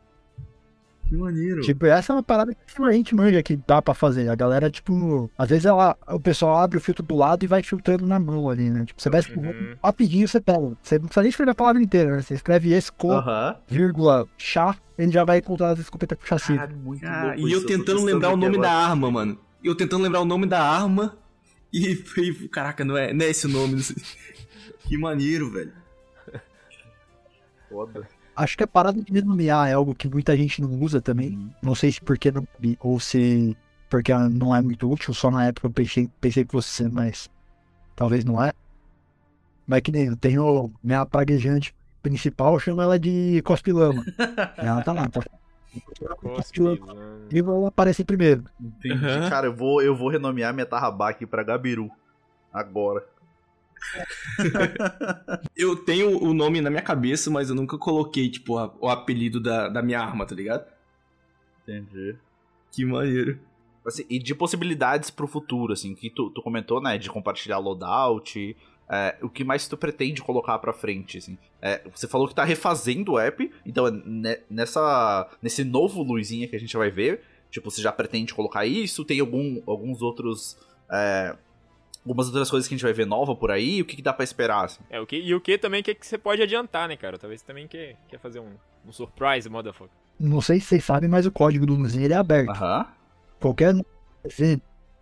que 1.16 1.22
maneiro. 1.22 1.61
Tipo, 1.61 1.86
essa 1.86 2.13
é 2.13 2.16
uma 2.16 2.24
parada 2.24 2.53
que 2.53 2.82
a 2.84 2.91
gente 2.91 3.16
manja 3.16 3.41
que 3.43 3.55
dá 3.68 3.82
pra 3.82 3.93
fazer. 3.93 4.30
A 4.30 4.36
galera, 4.36 4.70
tipo, 4.70 5.30
às 5.38 5.49
vezes 5.49 5.66
ela, 5.66 5.97
o 6.07 6.20
pessoal 6.20 6.57
abre 6.57 6.78
o 6.78 6.82
filtro 6.82 7.03
do 7.03 7.16
lado 7.16 7.43
e 7.43 7.47
vai 7.47 7.63
filtrando 7.63 8.05
na 8.05 8.20
mão 8.20 8.49
ali, 8.49 8.70
né? 8.70 8.86
Tipo, 8.86 9.01
você 9.01 9.09
vai 9.09 9.22
Uhum. 9.36 9.76
rapidinho, 9.84 10.28
você 10.28 10.39
pega. 10.39 10.59
Você 10.82 10.97
não 10.99 11.05
precisa 11.05 11.22
nem 11.22 11.30
escrever 11.30 11.51
a 11.51 11.55
palavra 11.55 11.82
inteira, 11.82 12.16
né? 12.16 12.22
Você 12.22 12.34
escreve 12.36 12.74
esco, 12.74 13.11
Aham. 13.11 13.55
vírgula, 13.68 14.28
chá, 14.38 14.76
ele 14.97 15.11
já 15.11 15.24
vai 15.24 15.39
encontrar 15.39 15.70
as 15.72 15.80
escopetas 15.80 16.18
com 16.18 16.26
chassi. 16.26 16.53
Muito 16.84 17.01
Cara, 17.01 17.28
louco 17.28 17.39
e 17.41 17.51
isso, 17.51 17.61
eu 17.63 17.66
tentando 17.68 18.03
lembrar 18.03 18.30
o 18.30 18.38
nome 18.38 18.55
agora. 18.57 18.70
da 18.70 18.74
arma, 18.74 19.11
mano. 19.11 19.39
E 19.63 19.68
eu 19.68 19.76
tentando 19.76 20.03
lembrar 20.03 20.22
o 20.22 20.26
nome 20.26 20.45
da 20.45 20.61
arma. 20.61 21.18
E, 21.74 21.91
e 22.18 22.49
caraca, 22.49 22.86
não 22.86 22.95
é, 22.97 23.13
não 23.13 23.26
é 23.26 23.30
esse 23.30 23.45
o 23.47 23.49
nome. 23.49 23.82
Que 24.88 24.95
maneiro, 24.99 25.49
velho. 25.51 25.74
Foda. 27.70 28.07
Acho 28.36 28.58
que 28.58 28.64
a 28.64 28.68
parada 28.68 29.02
de 29.02 29.22
nomear 29.22 29.70
é 29.70 29.74
algo 29.74 29.96
que 29.96 30.10
muita 30.10 30.36
gente 30.36 30.62
não 30.62 30.70
usa 30.82 31.02
também. 31.02 31.32
Uhum. 31.32 31.50
Não 31.62 31.76
sei 31.76 31.92
se 31.92 32.02
porque 32.02 32.32
não 32.32 32.46
ou 32.80 33.00
se 33.00 33.56
porque 33.90 34.14
não 34.14 34.54
é 34.54 34.62
muito 34.62 34.92
útil, 34.92 35.14
só 35.14 35.32
na 35.32 35.46
época 35.46 35.68
eu 35.68 35.72
pensei, 35.72 36.10
pensei 36.20 36.44
que 36.44 36.52
fosse 36.52 36.70
ser, 36.70 36.92
mas 36.92 37.30
talvez 37.96 38.26
não 38.26 38.44
é. 38.44 38.52
Mas 39.66 39.82
que 39.82 39.92
nem 39.92 40.06
eu 40.08 40.18
tenho 40.18 40.72
minha 40.84 41.06
praguejante 41.06 41.74
principal, 42.02 42.54
eu 42.54 42.60
chamo 42.60 42.82
ela 42.82 43.00
de 43.00 43.42
Cospilama. 43.44 44.04
ela 44.58 44.82
tá 44.82 44.92
lá, 44.92 45.08
tá. 45.08 45.22
E 47.32 47.40
ela 47.40 47.68
aparece 47.68 48.04
primeiro. 48.04 48.44
Entendi. 48.60 49.06
Aham. 49.06 49.30
Cara, 49.30 49.48
eu 49.48 49.56
vou, 49.56 49.82
eu 49.82 49.96
vou 49.96 50.10
renomear 50.10 50.54
minha 50.54 50.66
Tarrabá 50.66 51.10
aqui 51.10 51.26
pra 51.26 51.44
Gabiru. 51.44 51.90
Agora. 52.54 53.06
Eu 55.56 55.76
tenho 55.76 56.22
o 56.22 56.34
nome 56.34 56.62
na 56.62 56.70
minha 56.70 56.82
cabeça, 56.82 57.30
mas 57.32 57.50
eu 57.50 57.56
nunca 57.56 57.78
coloquei, 57.78 58.30
tipo, 58.30 58.58
a- 58.58 58.74
o 58.80 58.90
apelido 58.90 59.40
da, 59.40 59.68
da 59.70 59.82
minha 59.82 60.00
arma, 60.00 60.26
tá 60.26 60.36
ligado? 60.36 60.66
Entendi. 61.64 62.16
Que 62.72 62.86
maneiro. 62.86 63.40
Assim, 63.86 64.06
e 64.10 64.20
de 64.20 64.34
possibilidades 64.34 65.10
pro 65.10 65.28
futuro, 65.28 65.74
assim, 65.74 65.94
que 65.96 66.10
tu, 66.10 66.30
tu 66.32 66.42
comentou, 66.42 66.82
né, 66.82 66.98
de 66.98 67.10
compartilhar 67.10 67.60
loadout, 67.60 68.58
é, 68.90 69.16
o 69.22 69.30
que 69.30 69.44
mais 69.44 69.68
tu 69.68 69.78
pretende 69.78 70.22
colocar 70.22 70.58
pra 70.60 70.74
frente, 70.74 71.18
assim? 71.20 71.38
É, 71.62 71.82
você 71.94 72.08
falou 72.08 72.28
que 72.28 72.36
tá 72.36 72.44
refazendo 72.44 73.14
o 73.14 73.20
app, 73.20 73.52
então 73.66 73.90
ne- 73.90 74.40
nessa, 74.50 75.30
nesse 75.42 75.64
novo 75.64 76.02
luzinha 76.04 76.48
que 76.48 76.56
a 76.56 76.60
gente 76.60 76.76
vai 76.76 76.90
ver, 76.90 77.22
tipo, 77.52 77.70
você 77.72 77.82
já 77.82 77.92
pretende 77.92 78.34
colocar 78.34 78.66
isso? 78.66 79.06
Tem 79.06 79.20
algum, 79.20 79.62
alguns 79.68 80.02
outros... 80.02 80.58
é, 80.92 81.36
algumas 82.06 82.28
outras 82.28 82.49
coisas 82.49 82.68
que 82.68 82.76
a 82.76 82.78
gente 82.78 82.84
vai 82.84 82.93
ver 82.93 83.06
nova 83.06 83.36
por 83.36 83.51
aí? 83.51 83.82
O 83.82 83.86
que, 83.86 83.95
que 83.95 84.01
dá 84.01 84.14
pra 84.14 84.24
esperar, 84.24 84.66
assim? 84.66 84.82
É, 84.89 84.99
o 84.99 85.08
que, 85.08 85.18
e 85.18 85.34
o 85.34 85.41
que 85.41 85.58
também 85.58 85.82
que, 85.82 85.95
que 85.95 86.06
você 86.06 86.18
pode 86.18 86.41
adiantar, 86.41 86.88
né, 86.88 86.95
cara? 86.95 87.18
Talvez 87.18 87.41
você 87.41 87.47
também 87.47 87.68
quer, 87.68 87.97
quer 88.08 88.20
fazer 88.20 88.39
um, 88.39 88.51
um 88.88 88.91
surprise, 88.91 89.49
motherfucker. 89.49 89.95
Não 90.20 90.39
sei 90.39 90.60
se 90.60 90.68
vocês 90.68 90.84
sabem, 90.84 91.10
mas 91.10 91.26
o 91.26 91.32
código 91.32 91.66
do 91.66 91.74
Luzinho 91.74 92.06
ele 92.06 92.14
é 92.14 92.18
aberto. 92.18 92.51
Aham. 92.51 92.88
Qualquer 93.39 93.76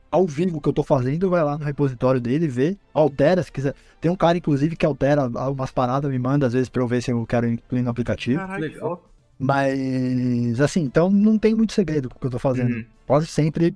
ao 0.09 0.27
vivo 0.27 0.61
que 0.61 0.69
eu 0.69 0.73
tô 0.73 0.83
fazendo, 0.83 1.29
vai 1.29 1.43
lá 1.43 1.57
no 1.57 1.65
repositório 1.65 2.21
dele, 2.21 2.47
vê, 2.47 2.77
altera 2.93 3.41
se 3.41 3.51
quiser. 3.51 3.73
Tem 3.99 4.11
um 4.11 4.15
cara, 4.15 4.37
inclusive, 4.37 4.75
que 4.75 4.85
altera 4.85 5.29
algumas 5.35 5.71
paradas, 5.71 6.09
me 6.09 6.19
manda 6.19 6.45
às 6.45 6.53
vezes 6.53 6.69
pra 6.69 6.81
eu 6.81 6.87
ver 6.87 7.01
se 7.01 7.11
eu 7.11 7.25
quero 7.25 7.47
incluir 7.47 7.81
no 7.81 7.89
aplicativo. 7.89 8.39
Caralho, 8.39 8.69
que 8.69 8.75
Legal. 8.75 9.09
Mas, 9.39 10.61
assim, 10.61 10.81
então 10.81 11.09
não 11.09 11.37
tem 11.37 11.55
muito 11.55 11.73
segredo 11.73 12.09
com 12.09 12.15
o 12.15 12.19
que 12.19 12.27
eu 12.27 12.31
tô 12.31 12.39
fazendo. 12.39 12.75
Uhum. 12.75 12.85
Pode 13.05 13.25
sempre 13.25 13.75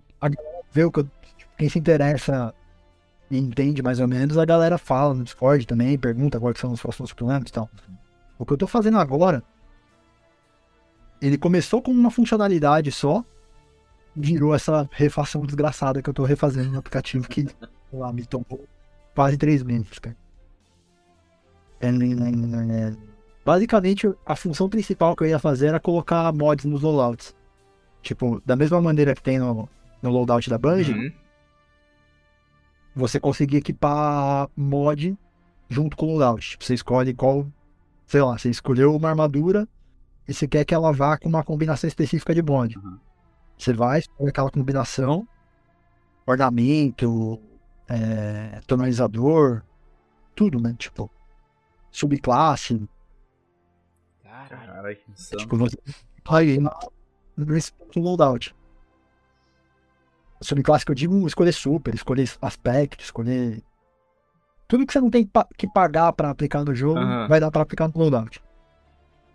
ver 0.71 0.85
o 0.85 0.91
que 0.91 0.99
eu. 0.99 1.03
tipo, 1.03 1.51
quem 1.57 1.67
se 1.69 1.79
interessa 1.79 2.53
entende 3.29 3.81
mais 3.81 3.99
ou 3.99 4.07
menos, 4.07 4.37
a 4.37 4.45
galera 4.45 4.77
fala 4.77 5.13
no 5.13 5.23
Discord 5.23 5.65
também, 5.65 5.97
pergunta 5.97 6.39
quais 6.39 6.57
são 6.57 6.71
os 6.71 6.81
próximos 6.81 7.13
planos 7.13 7.49
e 7.49 7.53
tal. 7.53 7.69
O 8.39 8.45
que 8.45 8.53
eu 8.53 8.57
tô 8.57 8.67
fazendo 8.67 8.97
agora, 8.97 9.43
ele 11.21 11.37
começou 11.37 11.81
com 11.81 11.91
uma 11.91 12.11
funcionalidade 12.11 12.91
só, 12.91 13.23
virou 14.15 14.53
essa 14.55 14.89
refação 14.91 15.45
desgraçada 15.45 16.01
que 16.01 16.09
eu 16.09 16.13
tô 16.13 16.23
refazendo 16.23 16.71
no 16.71 16.79
aplicativo 16.79 17.27
que, 17.27 17.47
lá, 17.91 18.11
me 18.13 18.25
tomou 18.25 18.65
quase 19.13 19.37
três 19.37 19.63
meses, 19.63 19.99
cara. 19.99 20.15
É, 21.79 21.87
é, 21.87 21.91
é, 21.91 22.89
é. 22.89 22.95
Basicamente, 23.45 24.11
a 24.25 24.35
função 24.35 24.67
principal 24.67 25.15
que 25.15 25.23
eu 25.23 25.27
ia 25.27 25.39
fazer 25.39 25.67
era 25.67 25.79
colocar 25.79 26.33
mods 26.33 26.65
nos 26.65 26.81
loadouts. 26.81 27.35
Tipo, 28.01 28.41
da 28.45 28.55
mesma 28.55 28.81
maneira 28.81 29.13
que 29.15 29.21
tem 29.21 29.39
no, 29.39 29.69
no 30.01 30.09
loadout 30.09 30.49
da 30.49 30.57
Bungie, 30.57 30.93
Uhum. 30.93 31.11
Você 32.97 33.19
conseguir 33.19 33.57
equipar 33.57 34.49
mod 34.55 35.17
junto 35.69 35.95
com 35.95 36.07
o 36.07 36.17
loadout. 36.17 36.51
Tipo, 36.51 36.63
você 36.63 36.73
escolhe 36.73 37.13
qual. 37.13 37.47
Sei 38.05 38.21
lá, 38.21 38.37
você 38.37 38.49
escolheu 38.49 38.95
uma 38.95 39.09
armadura 39.09 39.67
e 40.27 40.33
você 40.33 40.47
quer 40.47 40.63
que 40.65 40.73
ela 40.73 40.91
vá 40.91 41.17
com 41.17 41.27
uma 41.27 41.43
combinação 41.43 41.87
específica 41.87 42.33
de 42.33 42.41
mod. 42.41 42.77
Uhum. 42.77 42.97
Você 43.57 43.73
vai, 43.73 43.99
escolhe 43.99 44.29
aquela 44.29 44.49
combinação, 44.51 45.27
ornamento, 46.25 47.41
é, 47.87 48.61
tonalizador, 48.65 49.63
tudo, 50.35 50.59
né? 50.59 50.75
Tipo, 50.77 51.11
subclasse. 51.91 52.87
Caralho. 54.23 54.95
Que 54.95 55.11
insano. 55.11 55.41
Tipo, 55.41 55.57
você 55.57 55.77
vai 56.23 56.45
ponto 57.77 57.99
loadout. 57.99 58.55
Subclasse 60.41 60.85
que 60.85 60.91
eu 60.91 60.95
digo, 60.95 61.25
escolher 61.27 61.51
super, 61.51 61.93
escolher 61.95 62.29
aspecto, 62.41 63.03
escolher. 63.03 63.61
Tudo 64.67 64.85
que 64.85 64.93
você 64.93 64.99
não 64.99 65.09
tem 65.09 65.25
pa- 65.25 65.47
que 65.57 65.67
pagar 65.67 66.11
pra 66.13 66.29
aplicar 66.29 66.63
no 66.63 66.75
jogo, 66.75 66.99
Aham. 66.99 67.27
vai 67.27 67.39
dar 67.39 67.49
pra 67.49 67.61
aplicar 67.61 67.87
no 67.87 67.93
loadout. 67.97 68.41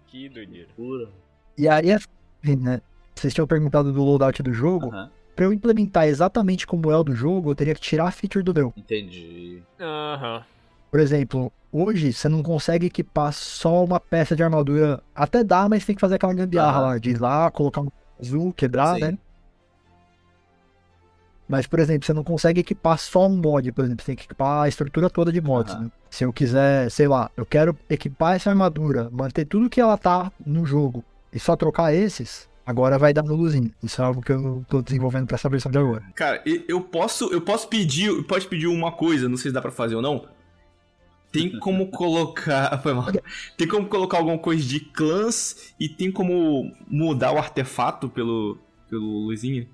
Que 0.07 0.29
doideira. 0.29 0.69
Pura. 0.77 1.09
E 1.57 1.67
aí, 1.69 1.91
assim, 1.93 2.57
né? 2.57 2.81
Vocês 3.15 3.33
tinham 3.35 3.47
perguntado 3.47 3.93
do 3.93 4.03
loadout 4.05 4.43
do 4.43 4.53
jogo. 4.53 4.89
Aham. 4.95 5.11
Pra 5.35 5.47
eu 5.47 5.53
implementar 5.53 6.07
exatamente 6.07 6.67
como 6.67 6.91
é 6.91 6.97
o 6.97 7.03
do 7.03 7.15
jogo, 7.15 7.51
eu 7.51 7.55
teria 7.55 7.75
que 7.75 7.81
tirar 7.81 8.07
a 8.07 8.11
feature 8.11 8.45
do 8.45 8.53
meu. 8.53 8.73
Entendi. 8.77 9.63
Aham. 9.81 10.45
Por 10.91 11.01
exemplo, 11.01 11.51
hoje 11.73 12.13
você 12.13 12.29
não 12.29 12.43
consegue 12.43 12.87
equipar 12.87 13.33
só 13.33 13.83
uma 13.83 13.99
peça 13.99 14.37
de 14.37 14.43
armadura. 14.43 15.03
Até 15.15 15.43
dá, 15.43 15.67
mas 15.71 15.87
tem 15.87 15.95
que 15.95 16.01
fazer 16.03 16.17
aquela 16.17 16.35
gambiarra 16.35 16.81
lá, 16.81 16.99
de 16.99 17.11
ir 17.13 17.19
lá, 17.21 17.51
colocar 17.51 17.81
um 17.81 17.89
azul, 18.21 18.53
quebrar, 18.53 18.97
Sim. 18.97 19.01
né? 19.01 19.19
Mas, 21.49 21.67
por 21.67 21.79
exemplo, 21.79 22.07
você 22.07 22.13
não 22.13 22.25
consegue 22.25 22.61
equipar 22.61 22.99
só 22.99 23.27
um 23.27 23.37
mod, 23.37 23.71
por 23.73 23.85
exemplo, 23.85 24.03
você 24.03 24.07
tem 24.07 24.17
que 24.17 24.25
equipar 24.25 24.63
a 24.63 24.69
estrutura 24.69 25.11
toda 25.11 25.33
de 25.33 25.41
mods, 25.41 25.75
Aham. 25.75 25.85
né? 25.85 25.91
Se 26.09 26.25
eu 26.25 26.33
quiser, 26.33 26.91
sei 26.91 27.09
lá, 27.09 27.31
eu 27.37 27.45
quero 27.45 27.77
equipar 27.91 28.37
essa 28.37 28.51
armadura, 28.51 29.09
manter 29.11 29.45
tudo 29.45 29.69
que 29.69 29.81
ela 29.81 29.97
tá 29.97 30.31
no 30.45 30.65
jogo, 30.65 31.05
e 31.33 31.39
só 31.39 31.57
trocar 31.57 31.93
esses, 31.93 32.49
agora 32.65 32.99
vai 32.99 33.13
dar 33.13 33.23
no 33.23 33.35
luzinho. 33.35 33.71
Isso 33.83 34.01
é 34.01 34.05
algo 34.05 34.23
que 34.23 34.33
eu 34.33 34.65
tô 34.69 34.81
desenvolvendo 34.83 35.27
pra 35.27 35.35
essa 35.35 35.49
versão 35.49 35.71
de 35.71 35.79
agora. 35.79 36.03
Cara, 36.15 36.43
eu 36.47 36.81
posso, 36.81 37.33
eu 37.33 37.41
posso 37.41 37.69
pedir, 37.69 38.23
pode 38.25 38.47
pedir 38.47 38.67
uma 38.67 38.93
coisa, 38.93 39.29
não 39.29 39.37
sei 39.37 39.51
se 39.51 39.55
dá 39.55 39.61
pra 39.61 39.71
fazer 39.71 39.95
ou 39.95 40.03
não. 40.03 40.27
Tem 41.33 41.51
como 41.61 41.91
colocar, 41.91 42.79
foi 42.83 42.95
mal. 42.95 43.07
Tem 43.57 43.67
como 43.67 43.89
colocar 43.89 44.19
alguma 44.19 44.39
coisa 44.39 44.63
de 44.63 44.81
clãs 44.81 45.75
e 45.79 45.89
tem 45.89 46.13
como 46.13 46.71
mudar 46.87 47.33
o 47.33 47.39
artefato 47.39 48.09
pelo 48.09 48.59
pelo 48.89 49.25
Luizinha? 49.25 49.67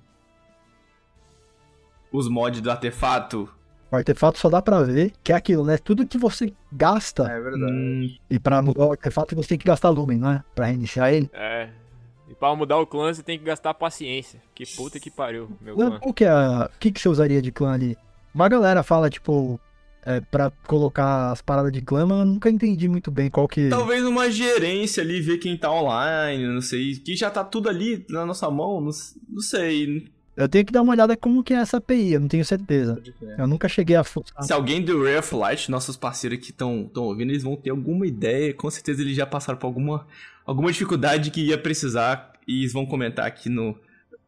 Os 2.11 2.27
mods 2.27 2.61
do 2.61 2.71
artefato. 2.71 3.49
O 3.91 3.95
artefato 3.95 4.37
só 4.37 4.49
dá 4.49 4.61
pra 4.61 4.83
ver 4.83 5.13
que 5.23 5.31
é 5.31 5.35
aquilo, 5.35 5.65
né? 5.65 5.77
Tudo 5.77 6.05
que 6.05 6.17
você 6.17 6.53
gasta, 6.71 7.23
É 7.23 7.39
verdade. 7.39 7.73
Hum, 7.73 8.15
e 8.29 8.39
pra 8.39 8.61
mudar 8.61 8.85
o 8.85 8.91
artefato 8.91 9.35
você 9.35 9.49
tem 9.49 9.57
que 9.57 9.65
gastar 9.65 9.89
lumen, 9.89 10.17
não 10.19 10.31
é? 10.31 10.43
Pra 10.53 10.67
reiniciar 10.67 11.11
ele. 11.11 11.29
É. 11.33 11.69
E 12.29 12.35
pra 12.35 12.55
mudar 12.55 12.77
o 12.77 12.85
clã 12.85 13.11
você 13.11 13.23
tem 13.23 13.39
que 13.39 13.45
gastar 13.45 13.73
paciência. 13.73 14.39
Que 14.53 14.63
puta 14.65 14.99
que 14.99 15.09
pariu, 15.09 15.49
meu 15.59 15.75
Clã, 15.75 15.89
clã. 15.89 15.99
Qual 15.99 16.13
que 16.13 16.25
é. 16.25 16.31
O 16.31 16.79
que, 16.79 16.91
que 16.91 16.99
você 17.01 17.09
usaria 17.09 17.41
de 17.41 17.51
clã 17.51 17.73
ali? 17.73 17.97
Uma 18.33 18.47
galera 18.47 18.83
fala, 18.83 19.09
tipo, 19.09 19.59
é, 20.05 20.21
pra 20.21 20.51
colocar 20.67 21.31
as 21.31 21.41
paradas 21.41 21.71
de 21.71 21.81
clã, 21.81 22.05
mas 22.05 22.19
eu 22.19 22.25
nunca 22.25 22.49
entendi 22.49 22.87
muito 22.87 23.09
bem 23.09 23.29
qual 23.31 23.47
que... 23.47 23.69
talvez 23.69 24.05
uma 24.05 24.29
gerência 24.29 25.01
ali, 25.01 25.19
ver 25.19 25.39
quem 25.39 25.57
tá 25.57 25.71
online, 25.71 26.45
não 26.47 26.61
sei. 26.61 26.95
Que 26.95 27.15
já 27.15 27.31
tá 27.31 27.43
tudo 27.43 27.67
ali 27.67 28.05
na 28.07 28.23
nossa 28.25 28.49
mão, 28.51 28.79
não, 28.79 28.91
não 29.27 29.41
sei. 29.41 30.07
Eu 30.39 30.47
tenho 30.47 30.65
que 30.65 30.71
dar 30.71 30.81
uma 30.81 30.93
olhada 30.93 31.17
como 31.17 31.43
que 31.43 31.53
é 31.53 31.57
essa 31.57 31.77
API, 31.77 32.13
eu 32.13 32.21
não 32.21 32.29
tenho 32.29 32.45
certeza. 32.45 32.97
Eu 33.37 33.45
nunca 33.45 33.67
cheguei 33.67 33.97
a... 33.97 34.03
Se 34.05 34.53
alguém 34.53 34.81
do 34.81 35.03
Ray 35.03 35.17
of 35.17 35.35
Light, 35.35 35.69
nossos 35.69 35.97
parceiros 35.97 36.39
que 36.39 36.51
estão 36.51 36.89
ouvindo, 36.95 37.31
eles 37.31 37.43
vão 37.43 37.57
ter 37.57 37.71
alguma 37.71 38.07
ideia. 38.07 38.53
Com 38.53 38.71
certeza 38.71 39.01
eles 39.01 39.17
já 39.17 39.25
passaram 39.25 39.59
por 39.59 39.67
alguma, 39.67 40.07
alguma 40.45 40.71
dificuldade 40.71 41.29
que 41.29 41.41
ia 41.41 41.57
precisar. 41.57 42.31
E 42.47 42.61
eles 42.61 42.71
vão 42.71 42.85
comentar 42.85 43.27
aqui 43.27 43.49
no, 43.49 43.77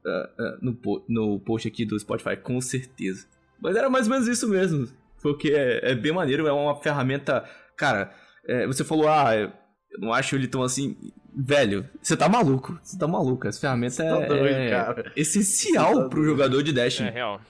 ah, 0.06 0.30
ah, 0.38 0.58
no, 0.62 0.78
no 1.08 1.40
post 1.40 1.66
aqui 1.66 1.86
do 1.86 1.98
Spotify, 1.98 2.36
com 2.36 2.60
certeza. 2.60 3.26
Mas 3.62 3.78
era 3.78 3.90
mais 3.90 4.06
ou 4.08 4.12
menos 4.12 4.28
isso 4.28 4.50
mesmo. 4.50 4.90
Porque 5.22 5.52
é, 5.52 5.92
é 5.92 5.96
bem 5.96 6.12
maneiro, 6.12 6.46
é 6.46 6.52
uma 6.52 6.76
ferramenta. 6.76 7.46
Cara, 7.78 8.14
é, 8.46 8.68
você 8.68 8.84
falou, 8.84 9.08
ah, 9.08 9.34
eu 9.34 9.52
não 9.98 10.12
acho 10.12 10.36
ele 10.36 10.48
tão 10.48 10.62
assim. 10.62 10.98
Velho, 11.34 11.88
você 12.02 12.18
tá 12.18 12.28
maluco. 12.28 12.78
Você 12.84 12.98
tá 12.98 13.08
maluco. 13.08 13.48
Essa 13.48 13.62
ferramenta 13.62 13.96
Você 13.96 14.04
tá 14.04 14.18
é, 14.22 14.28
doido, 14.28 14.46
é 14.48 14.70
cara. 14.70 15.12
essencial 15.16 15.94
tá 15.96 16.10
pro 16.10 16.20
doido. 16.20 16.26
jogador 16.32 16.62
de 16.64 16.74
Destiny. 16.74 17.10
É 17.10 17.12
real. 17.12 17.42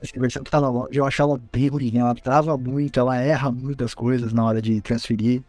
Essa 0.00 0.20
versão 0.20 0.42
que 0.42 0.50
tá 0.50 0.60
na 0.60 0.70
loja, 0.70 0.90
eu 0.92 1.04
acho 1.04 1.20
ela 1.20 1.40
bem 1.52 1.68
ruim, 1.68 1.98
ela 1.98 2.14
trava 2.14 2.56
muito, 2.56 2.98
ela 3.00 3.16
erra 3.16 3.50
muitas 3.50 3.92
coisas 3.92 4.32
na 4.32 4.44
hora 4.44 4.62
de 4.62 4.80
transferir. 4.80 5.42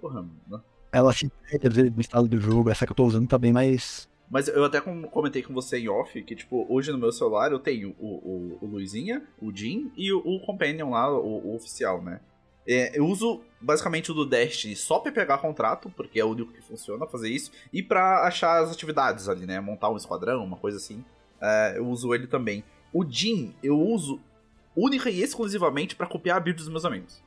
Porra, 0.00 0.22
mano. 0.48 0.64
Ela 0.90 1.12
se 1.12 1.30
perde 1.50 1.68
às 1.68 1.74
vezes 1.74 1.92
no 1.94 2.00
estado 2.00 2.26
do 2.28 2.40
jogo, 2.40 2.70
essa 2.70 2.86
que 2.86 2.92
eu 2.92 2.96
tô 2.96 3.04
usando 3.04 3.28
também, 3.28 3.52
mas... 3.52 4.08
Mas 4.30 4.48
eu 4.48 4.64
até 4.64 4.80
com- 4.80 5.02
comentei 5.02 5.42
com 5.42 5.52
você 5.52 5.78
em 5.78 5.88
off 5.88 6.22
que, 6.22 6.34
tipo, 6.34 6.66
hoje 6.68 6.90
no 6.90 6.96
meu 6.98 7.12
celular 7.12 7.52
eu 7.52 7.58
tenho 7.58 7.94
o, 7.98 8.06
o, 8.06 8.58
o 8.62 8.66
Luizinha, 8.66 9.22
o 9.38 9.54
Jin 9.54 9.92
e 9.96 10.10
o, 10.12 10.18
o 10.24 10.40
Companion 10.40 10.90
lá, 10.90 11.10
o, 11.14 11.48
o 11.50 11.54
oficial, 11.54 12.02
né? 12.02 12.20
É, 12.66 12.96
eu 12.98 13.06
uso 13.06 13.42
basicamente 13.60 14.10
o 14.10 14.14
do 14.14 14.24
Destiny 14.26 14.76
só 14.76 14.98
pra 15.00 15.10
pegar 15.12 15.38
contrato, 15.38 15.90
porque 15.96 16.20
é 16.20 16.24
o 16.24 16.28
único 16.30 16.52
que 16.52 16.62
funciona 16.62 17.06
fazer 17.06 17.28
isso, 17.28 17.50
e 17.72 17.82
pra 17.82 18.24
achar 18.26 18.62
as 18.62 18.70
atividades 18.70 19.28
ali, 19.28 19.46
né? 19.46 19.60
Montar 19.60 19.90
um 19.90 19.96
esquadrão, 19.96 20.44
uma 20.44 20.56
coisa 20.56 20.76
assim. 20.76 21.04
É, 21.40 21.74
eu 21.76 21.86
uso 21.88 22.14
ele 22.14 22.26
também. 22.26 22.62
O 22.92 23.04
Jin 23.04 23.54
eu 23.62 23.78
uso 23.80 24.20
única 24.76 25.10
e 25.10 25.20
exclusivamente 25.22 25.96
pra 25.96 26.06
copiar 26.06 26.36
a 26.36 26.40
build 26.40 26.58
dos 26.58 26.68
meus 26.68 26.84
amigos. 26.84 27.22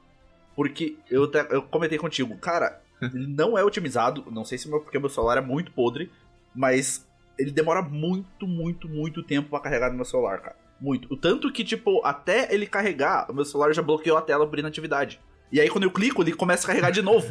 Porque 0.56 0.98
eu, 1.10 1.26
até- 1.26 1.48
eu 1.54 1.62
comentei 1.64 1.98
contigo, 1.98 2.38
cara, 2.38 2.82
ele 3.02 3.28
não 3.28 3.58
é 3.58 3.64
otimizado, 3.64 4.26
não 4.32 4.46
sei 4.46 4.58
se 4.58 4.70
meu, 4.70 4.80
porque 4.80 4.98
meu 4.98 5.10
celular 5.10 5.38
é 5.38 5.42
muito 5.42 5.72
podre, 5.74 6.10
mas 6.56 7.06
ele 7.38 7.52
demora 7.52 7.82
muito, 7.82 8.48
muito, 8.48 8.88
muito 8.88 9.22
tempo 9.22 9.50
pra 9.50 9.60
carregar 9.60 9.90
no 9.90 9.96
meu 9.98 10.06
celular, 10.06 10.40
cara. 10.40 10.56
Muito. 10.86 11.12
O 11.12 11.18
tanto 11.18 11.52
que, 11.52 11.64
tipo, 11.64 12.00
até 12.06 12.54
ele 12.54 12.68
carregar, 12.68 13.26
o 13.28 13.34
meu 13.34 13.44
celular 13.44 13.74
já 13.74 13.82
bloqueou 13.82 14.16
a 14.16 14.22
tela 14.22 14.44
abrindo 14.44 14.68
atividade. 14.68 15.20
E 15.52 15.60
aí, 15.60 15.68
quando 15.68 15.86
eu 15.86 15.90
clico, 15.90 16.22
ele 16.22 16.32
começa 16.32 16.64
a 16.64 16.68
carregar 16.68 16.92
de 16.92 17.02
novo. 17.02 17.28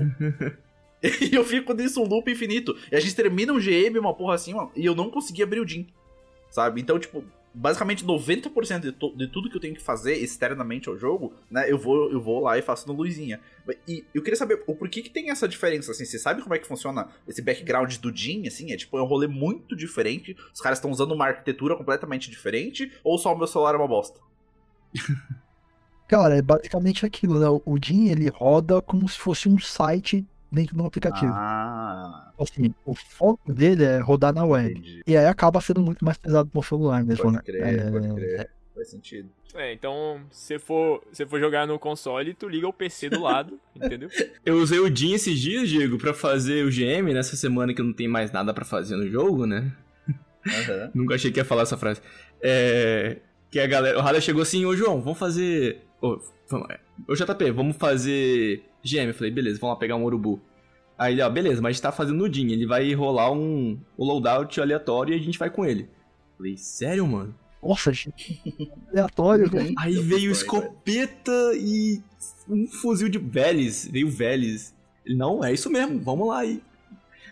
e 1.23 1.33
eu 1.33 1.45
fico 1.45 1.73
nisso 1.73 2.03
um 2.03 2.05
loop 2.05 2.29
infinito. 2.29 2.77
E 2.91 2.97
a 2.97 3.01
gente 3.01 3.15
termina 3.15 3.53
um 3.53 3.61
GM, 3.61 3.97
uma 3.97 4.13
porra 4.13 4.35
assim, 4.35 4.55
ó, 4.55 4.71
e 4.75 4.85
eu 4.85 4.93
não 4.93 5.09
consegui 5.09 5.41
abrir 5.41 5.61
o 5.61 5.65
DIN. 5.65 5.87
Sabe? 6.51 6.81
Então, 6.81 6.99
tipo, 6.99 7.23
basicamente 7.55 8.05
90% 8.05 8.81
de, 8.81 8.93
to- 8.93 9.17
de 9.17 9.29
tudo 9.29 9.49
que 9.49 9.57
eu 9.57 9.61
tenho 9.61 9.75
que 9.75 9.81
fazer 9.81 10.17
externamente 10.17 10.89
ao 10.89 10.99
jogo, 10.99 11.33
né, 11.51 11.71
eu 11.71 11.79
vou, 11.79 12.11
eu 12.11 12.21
vou 12.21 12.41
lá 12.41 12.59
e 12.59 12.63
faço 12.63 12.89
no 12.89 12.95
Luizinha. 12.95 13.41
E 13.87 14.05
eu 14.13 14.23
queria 14.23 14.37
saber 14.37 14.63
o 14.67 14.75
porquê 14.75 15.01
que 15.01 15.09
tem 15.11 15.31
essa 15.31 15.47
diferença, 15.49 15.93
assim, 15.93 16.05
você 16.05 16.19
sabe 16.19 16.43
como 16.43 16.55
é 16.55 16.59
que 16.59 16.67
funciona 16.67 17.09
esse 17.29 17.41
background 17.41 17.97
do 17.99 18.15
Jin, 18.15 18.47
assim, 18.49 18.73
é 18.73 18.77
tipo, 18.77 18.99
é 18.99 19.03
um 19.03 19.07
rolê 19.07 19.27
muito 19.27 19.77
diferente, 19.77 20.37
os 20.53 20.61
caras 20.61 20.79
estão 20.79 20.91
usando 20.91 21.13
uma 21.13 21.27
arquitetura 21.27 21.77
completamente 21.77 22.31
diferente, 22.31 22.91
ou 23.05 23.17
só 23.19 23.33
o 23.33 23.39
meu 23.39 23.47
celular 23.47 23.75
é 23.75 23.79
uma 23.79 23.89
bosta? 23.89 24.19
Cara, 26.07 26.37
é 26.37 26.43
basicamente 26.43 27.07
aquilo, 27.07 27.39
né? 27.41 27.47
O 27.65 27.79
Jin, 27.83 28.09
ele 28.09 28.29
roda 28.29 28.81
como 28.83 29.09
se 29.09 29.19
fosse 29.19 29.49
um 29.49 29.59
site 29.59 30.27
dentro 30.55 30.77
do 30.77 30.85
aplicativo. 30.87 31.33
Ah, 31.35 32.33
Assim, 32.39 32.75
o 32.85 32.95
foco 32.95 33.53
dele 33.53 33.85
é 33.85 33.99
rodar 33.99 34.33
na 34.35 34.45
web. 34.45 34.71
entendi. 34.71 35.03
E 35.07 35.17
aí 35.17 35.27
acaba 35.27 35.61
sendo 35.61 35.81
muito 35.83 36.05
mais 36.05 36.17
pesado 36.17 36.49
pro 36.49 36.63
celular 36.63 37.05
mesmo, 37.05 37.25
Pode 37.25 37.37
né? 37.37 37.43
crer, 37.45 37.63
É, 37.63 37.91
pode 37.91 38.15
crer. 38.15 38.51
Faz 38.75 38.91
sentido. 38.91 39.29
É, 39.55 39.73
então, 39.73 40.21
se 40.33 40.59
for, 40.59 41.01
se 41.13 41.25
for 41.25 41.39
jogar 41.39 41.65
no 41.65 41.79
console, 41.79 42.35
tu 42.35 42.49
liga 42.49 42.67
o 42.67 42.73
PC 42.73 43.09
do 43.09 43.21
lado, 43.23 43.59
entendeu? 43.77 44.09
Eu 44.45 44.57
usei 44.57 44.81
o 44.81 44.95
Jin 44.95 45.13
esses 45.13 45.39
dias, 45.39 45.69
Diego, 45.69 45.97
pra 45.97 46.13
fazer 46.13 46.65
o 46.65 46.71
GM 46.71 47.13
nessa 47.15 47.37
semana 47.37 47.73
que 47.73 47.81
eu 47.81 47.85
não 47.85 47.93
tenho 47.93 48.11
mais 48.11 48.33
nada 48.33 48.53
pra 48.53 48.65
fazer 48.65 48.97
no 48.97 49.09
jogo, 49.09 49.47
né? 49.47 49.71
Aham. 50.47 50.91
Nunca 50.95 51.15
achei 51.15 51.31
que 51.31 51.39
ia 51.39 51.45
falar 51.45 51.63
essa 51.63 51.77
frase. 51.77 52.01
É. 52.43 53.19
Que 53.49 53.61
a 53.61 53.67
galera. 53.69 53.97
O 53.97 54.03
Rada 54.03 54.21
chegou 54.21 54.43
assim, 54.43 54.65
ô 54.67 54.75
João, 54.75 55.01
vamos 55.01 55.21
fazer. 55.21 55.83
Ô, 56.03 56.19
vamos- 56.49 56.67
ô 57.09 57.15
JP, 57.15 57.53
vamos 57.53 57.77
fazer 57.77 58.65
GM. 58.85 59.09
Eu 59.09 59.15
falei, 59.15 59.31
beleza, 59.31 59.59
vamos 59.61 59.75
lá 59.75 59.81
pegar 59.81 59.97
um 59.97 60.05
urubu. 60.05 60.41
Aí 60.99 61.15
ele, 61.15 61.23
ó, 61.23 61.29
beleza, 61.31 61.61
mas 61.61 61.71
a 61.71 61.73
gente 61.73 61.83
tá 61.83 61.91
fazendo 61.93 62.19
no 62.19 62.33
Jin. 62.33 62.53
Ele 62.53 62.67
vai 62.67 62.93
rolar 62.95 63.33
um, 63.33 63.79
um 63.99 64.05
loadout 64.05 64.61
aleatório 64.61 65.15
e 65.15 65.19
a 65.19 65.23
gente 65.23 65.39
vai 65.39 65.51
com 65.51 65.65
ele. 65.65 65.83
Eu 65.83 66.37
falei, 66.39 66.57
sério, 66.57 67.07
mano? 67.07 67.35
Nossa, 67.63 67.93
gente. 67.93 68.41
Aleatório, 68.93 69.51
velho. 69.51 69.75
Aí 69.79 69.95
Eu 69.97 70.03
veio 70.03 70.03
gostei, 70.03 70.21
velho. 70.21 70.33
escopeta 70.33 71.53
e 71.57 72.01
um 72.49 72.67
fuzil 72.69 73.09
de 73.09 73.19
Veles. 73.19 73.89
Veio 73.91 74.09
Veles. 74.09 74.75
Ele, 75.05 75.17
não, 75.17 75.43
é 75.45 75.53
isso 75.53 75.69
mesmo, 75.71 76.01
vamos 76.01 76.29
lá 76.29 76.41
aí. 76.41 76.63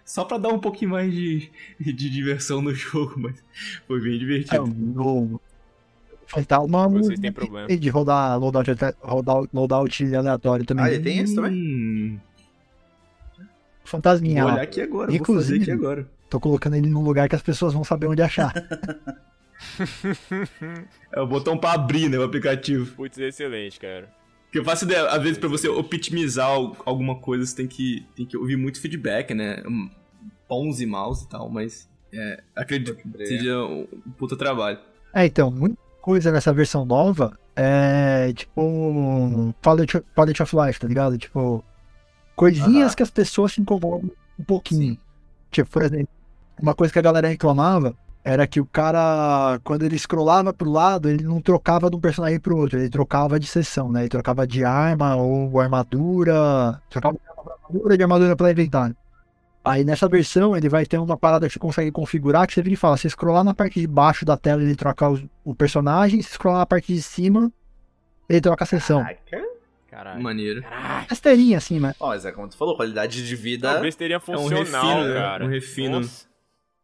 Só 0.05 0.25
pra 0.25 0.37
dar 0.39 0.49
um 0.49 0.59
pouquinho 0.59 0.91
mais 0.91 1.13
de, 1.13 1.49
de 1.79 1.93
diversão 2.11 2.61
no 2.61 2.75
jogo, 2.75 3.15
mas 3.21 3.37
foi 3.87 4.01
bem 4.01 4.17
É, 4.17 4.19
divertido. 4.19 4.67
no... 4.67 5.41
Faltar 6.33 6.65
uma 6.65 6.89
Vocês 6.89 7.21
têm 7.21 7.31
problema. 7.31 7.69
de 7.69 7.89
rodar 7.91 8.39
loadout, 8.39 8.71
rodar 9.03 9.43
loadout 9.53 10.15
aleatório 10.15 10.65
também. 10.65 10.85
Ah, 10.85 10.91
ele 10.93 11.03
tem 11.03 11.19
esse 11.19 11.35
também? 11.35 11.53
Hum, 11.53 12.19
Fantasminha 13.85 14.45
vou 14.45 14.53
olhar 14.53 14.63
aqui 14.63 14.81
agora, 14.81 15.09
vou 15.09 15.17
Inclusive- 15.17 15.59
fazer 15.61 15.73
aqui 15.73 15.81
agora. 15.85 16.07
Tô 16.31 16.41
colocando 16.41 16.77
ele 16.77 16.89
num 16.89 17.03
lugar 17.03 17.29
que 17.29 17.35
as 17.35 17.43
pessoas 17.43 17.75
vão 17.75 17.85
saber 17.85 18.07
onde 18.07 18.23
achar. 18.23 18.53
É 21.13 21.21
o 21.21 21.27
botão 21.27 21.57
pra 21.59 21.73
abrir, 21.73 22.09
né, 22.09 22.19
o 22.19 22.23
aplicativo. 22.23 22.95
Putz, 22.97 23.19
excelente, 23.19 23.79
cara. 23.79 24.09
Porque 24.45 24.59
eu 24.59 24.65
faço 24.65 24.85
ideia, 24.85 25.07
às 25.09 25.23
vezes 25.23 25.39
pra 25.39 25.49
você 25.49 25.69
optimizar 25.69 26.47
al- 26.47 26.77
alguma 26.85 27.17
coisa, 27.17 27.45
você 27.47 27.55
tem 27.57 27.67
que, 27.67 28.05
tem 28.17 28.27
que 28.27 28.37
ouvir 28.37 28.57
muito 28.57 28.81
feedback, 28.81 29.33
né? 29.35 29.63
Bons 30.49 30.81
e 30.81 30.87
maus 30.87 31.23
e 31.23 31.29
tal, 31.29 31.49
mas 31.49 31.89
é, 32.13 32.43
acredito 32.57 32.95
que 32.97 33.27
seja 33.27 33.59
um 33.65 33.87
puta 34.19 34.37
trabalho. 34.37 34.79
É, 35.15 35.27
então, 35.27 35.51
muita 35.51 35.77
coisa 36.03 36.33
nessa 36.33 36.53
versão 36.53 36.85
nova 36.85 37.39
é 37.55 38.33
tipo 38.35 39.55
Quality, 39.63 40.01
quality 40.15 40.43
of 40.43 40.57
Life, 40.57 40.81
tá 40.81 40.89
ligado? 40.89 41.17
Tipo, 41.17 41.65
coisinhas 42.35 42.95
que 42.95 43.03
as 43.03 43.11
pessoas 43.11 43.53
se 43.53 43.61
incomodam 43.61 44.11
um 44.39 44.45
pouquinho. 44.45 44.99
Tipo, 45.51 45.71
por 45.71 45.83
exemplo, 45.83 46.09
uma 46.61 46.75
coisa 46.75 46.93
que 46.93 46.99
a 46.99 47.03
galera 47.03 47.29
reclamava 47.29 47.95
era 48.25 48.47
que 48.47 48.61
o 48.61 48.67
cara, 48.67 49.59
quando 49.65 49.85
ele 49.85 49.99
scrollava 49.99 50.53
pro 50.53 50.71
lado, 50.71 51.09
ele 51.09 51.25
não 51.25 51.41
trocava 51.41 51.91
de 51.91 51.97
um 51.97 52.01
personagem 52.01 52.39
pro 52.39 52.57
outro, 52.57 52.79
ele 52.79 52.89
trocava 52.89 53.39
de 53.39 53.47
seção, 53.47 53.91
né? 53.91 54.01
Ele 54.01 54.09
trocava 54.09 54.47
de 54.47 54.65
arma 54.65 55.17
ou 55.17 55.61
armadura, 55.61 56.81
trocava 56.89 57.15
de 57.15 57.21
armadura 57.29 57.97
de 57.97 58.03
armadura 58.03 58.37
pela 58.37 58.51
inventário. 58.51 58.97
Aí 59.65 59.85
nessa 59.85 60.09
versão 60.09 60.57
ele 60.57 60.69
vai 60.69 60.85
ter 60.85 60.99
uma 60.99 61.17
parada 61.17 61.47
que 61.47 61.53
você 61.53 61.59
consegue 61.59 61.93
configurar 61.93 62.47
que 62.47 62.55
você 62.55 62.63
vira 62.63 62.75
e 62.75 62.77
fala, 62.77 62.97
se 62.97 63.09
scrollar 63.09 63.45
na 63.45 63.55
parte 63.55 63.81
de 63.81 63.87
baixo 63.87 64.25
da 64.25 64.37
tela 64.37 64.61
ele 64.63 64.75
troca 64.75 65.09
os- 65.09 65.25
o 65.45 65.55
personagem, 65.55 66.21
se 66.21 66.33
scrollar 66.33 66.61
na 66.61 66.67
parte 66.67 66.93
de 66.93 67.01
cima 67.01 67.51
ele 68.29 68.41
troca 68.41 68.65
a 68.65 68.67
seção. 68.67 69.01
Caraca. 69.03 69.53
Caralho. 69.89 70.23
Maneiro. 70.23 70.63
Caralho. 70.63 71.07
Rasteirinha 71.09 71.59
assim, 71.59 71.79
né? 71.79 71.95
Ó, 72.01 72.09
mas 72.09 72.25
é 72.25 72.33
como 72.33 72.49
tu 72.49 72.57
falou, 72.57 72.75
qualidade 72.77 73.27
de 73.27 73.37
vida. 73.37 73.73
Talvez 73.75 73.95
teria 73.95 74.19
funcional, 74.19 74.55
refino, 74.55 75.09
né? 75.09 75.21
cara. 75.21 75.45
Um 75.45 75.49
refino. 75.49 76.01
Nossa. 76.01 76.27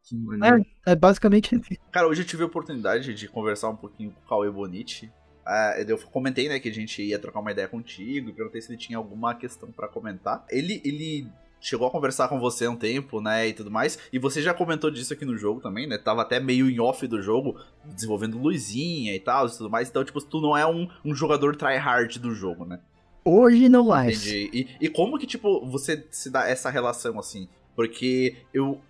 Que 0.04 0.14
maneiro. 0.16 0.66
É, 0.86 0.92
é 0.92 0.94
basicamente 0.96 1.58
Cara, 1.90 2.06
hoje 2.06 2.22
eu 2.22 2.26
tive 2.26 2.42
a 2.42 2.46
oportunidade 2.46 3.14
de 3.14 3.28
conversar 3.28 3.70
um 3.70 3.76
pouquinho 3.76 4.10
com 4.12 4.20
o 4.20 4.28
Cauê 4.28 4.50
Bonite. 4.50 5.10
Ah, 5.44 5.74
eu 5.86 5.96
comentei, 6.12 6.48
né, 6.48 6.60
que 6.60 6.68
a 6.68 6.72
gente 6.72 7.02
ia 7.02 7.18
trocar 7.18 7.40
uma 7.40 7.50
ideia 7.50 7.66
contigo 7.66 8.28
e 8.28 8.32
perguntei 8.34 8.60
se 8.60 8.70
ele 8.70 8.78
tinha 8.78 8.98
alguma 8.98 9.34
questão 9.34 9.72
pra 9.72 9.88
comentar. 9.88 10.44
Ele, 10.50 10.80
ele 10.84 11.26
chegou 11.60 11.86
a 11.86 11.90
conversar 11.90 12.28
com 12.28 12.38
você 12.38 12.66
há 12.66 12.70
um 12.70 12.76
tempo, 12.76 13.20
né, 13.20 13.48
e 13.48 13.52
tudo 13.52 13.70
mais, 13.70 13.98
e 14.12 14.18
você 14.18 14.40
já 14.40 14.54
comentou 14.54 14.90
disso 14.90 15.12
aqui 15.12 15.24
no 15.24 15.36
jogo 15.36 15.60
também, 15.60 15.86
né, 15.86 15.98
tava 15.98 16.22
até 16.22 16.38
meio 16.40 16.70
em 16.70 16.80
off 16.80 17.06
do 17.06 17.20
jogo, 17.20 17.56
desenvolvendo 17.84 18.38
luzinha 18.38 19.14
e 19.14 19.20
tal, 19.20 19.46
e 19.46 19.50
tudo 19.50 19.70
mais, 19.70 19.88
então, 19.88 20.04
tipo, 20.04 20.20
tu 20.20 20.40
não 20.40 20.56
é 20.56 20.66
um, 20.66 20.88
um 21.04 21.14
jogador 21.14 21.56
tryhard 21.56 22.18
do 22.18 22.34
jogo, 22.34 22.64
né? 22.64 22.80
Hoje 23.24 23.68
não 23.68 23.86
mais. 23.86 24.26
Entendi. 24.26 24.50
E, 24.80 24.86
e 24.86 24.88
como 24.88 25.18
que, 25.18 25.26
tipo, 25.26 25.66
você 25.66 26.06
se 26.10 26.30
dá 26.30 26.48
essa 26.48 26.70
relação, 26.70 27.18
assim? 27.18 27.46
Porque 27.76 28.36
eu, 28.54 28.80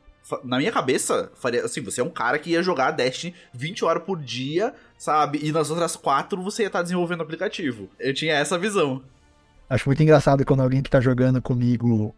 na 0.44 0.58
minha 0.58 0.70
cabeça, 0.70 1.32
faria, 1.34 1.64
assim, 1.64 1.80
você 1.80 2.00
é 2.00 2.04
um 2.04 2.10
cara 2.10 2.38
que 2.38 2.50
ia 2.50 2.62
jogar 2.62 2.92
Destiny 2.92 3.34
20 3.52 3.84
horas 3.84 4.02
por 4.04 4.18
dia, 4.18 4.72
sabe, 4.96 5.40
e 5.42 5.50
nas 5.50 5.70
outras 5.70 5.96
quatro 5.96 6.40
você 6.40 6.62
ia 6.62 6.66
estar 6.68 6.82
desenvolvendo 6.82 7.22
aplicativo. 7.22 7.88
Eu 7.98 8.14
tinha 8.14 8.34
essa 8.34 8.56
visão. 8.56 9.02
Acho 9.68 9.88
muito 9.88 10.02
engraçado 10.02 10.44
quando 10.44 10.62
alguém 10.62 10.82
que 10.82 10.90
tá 10.90 11.00
jogando 11.00 11.42
comigo 11.42 12.14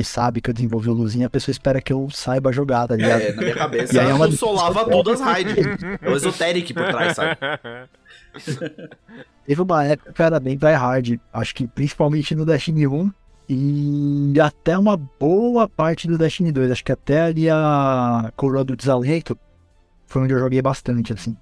e 0.00 0.04
sabe 0.04 0.40
que 0.40 0.50
eu 0.50 0.54
desenvolvi 0.54 0.88
o 0.88 0.92
luzinha, 0.92 1.26
a 1.26 1.30
pessoa 1.30 1.52
espera 1.52 1.80
que 1.80 1.92
eu 1.92 2.08
saiba 2.10 2.52
jogar, 2.52 2.88
tá 2.88 2.96
ligado? 2.96 3.20
É, 3.20 3.32
na 3.32 3.42
minha 3.42 3.54
cabeça, 3.54 3.94
E 3.94 3.98
aí 3.98 4.08
é 4.08 4.14
uma 4.14 4.26
eu 4.26 4.32
solava 4.32 4.88
todas 4.88 5.20
as 5.20 5.26
raids. 5.26 5.56
É 6.00 6.10
o 6.10 6.16
esoteric 6.16 6.72
por 6.72 6.88
trás, 6.88 7.16
sabe? 7.16 7.36
Teve 9.46 9.62
uma 9.62 9.84
época 9.84 10.12
que 10.12 10.22
era 10.22 10.38
bem 10.38 10.56
tryhard, 10.56 11.20
acho 11.32 11.54
que 11.54 11.66
principalmente 11.66 12.34
no 12.34 12.46
Destiny 12.46 12.86
1 12.86 13.12
e 13.48 14.34
até 14.40 14.78
uma 14.78 14.96
boa 14.96 15.68
parte 15.68 16.06
do 16.06 16.16
Destiny 16.16 16.52
2. 16.52 16.70
Acho 16.70 16.84
que 16.84 16.92
até 16.92 17.22
ali 17.22 17.50
a 17.50 18.32
Coroa 18.36 18.62
do 18.62 18.76
Desalento 18.76 19.36
foi 20.06 20.22
onde 20.22 20.32
eu 20.32 20.38
joguei 20.38 20.62
bastante, 20.62 21.12
assim. 21.12 21.36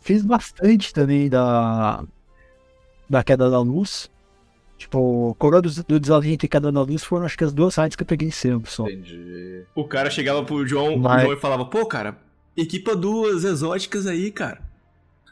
Fiz 0.00 0.22
bastante 0.22 0.94
também 0.94 1.28
da, 1.28 2.04
da 3.08 3.24
Queda 3.24 3.50
da 3.50 3.58
Luz. 3.58 4.08
Tipo, 4.80 5.36
Coroa 5.38 5.60
do, 5.60 5.68
do 5.84 6.00
Desalento 6.00 6.46
e 6.46 6.48
Queda 6.48 6.72
da 6.72 6.80
Luz 6.80 7.04
foram 7.04 7.26
acho 7.26 7.36
que 7.36 7.44
as 7.44 7.52
duas 7.52 7.74
sites 7.74 7.94
que 7.94 8.02
eu 8.02 8.06
peguei 8.06 8.30
sempre 8.30 8.70
só. 8.70 8.88
Entendi. 8.88 9.62
O 9.74 9.86
cara 9.86 10.08
chegava 10.08 10.42
pro 10.42 10.66
João, 10.66 10.96
Mas- 10.96 11.20
o 11.20 11.24
João 11.26 11.36
e 11.36 11.40
falava, 11.40 11.66
pô, 11.66 11.84
cara, 11.84 12.16
equipa 12.56 12.96
duas 12.96 13.44
exóticas 13.44 14.06
aí, 14.06 14.32
cara. 14.32 14.62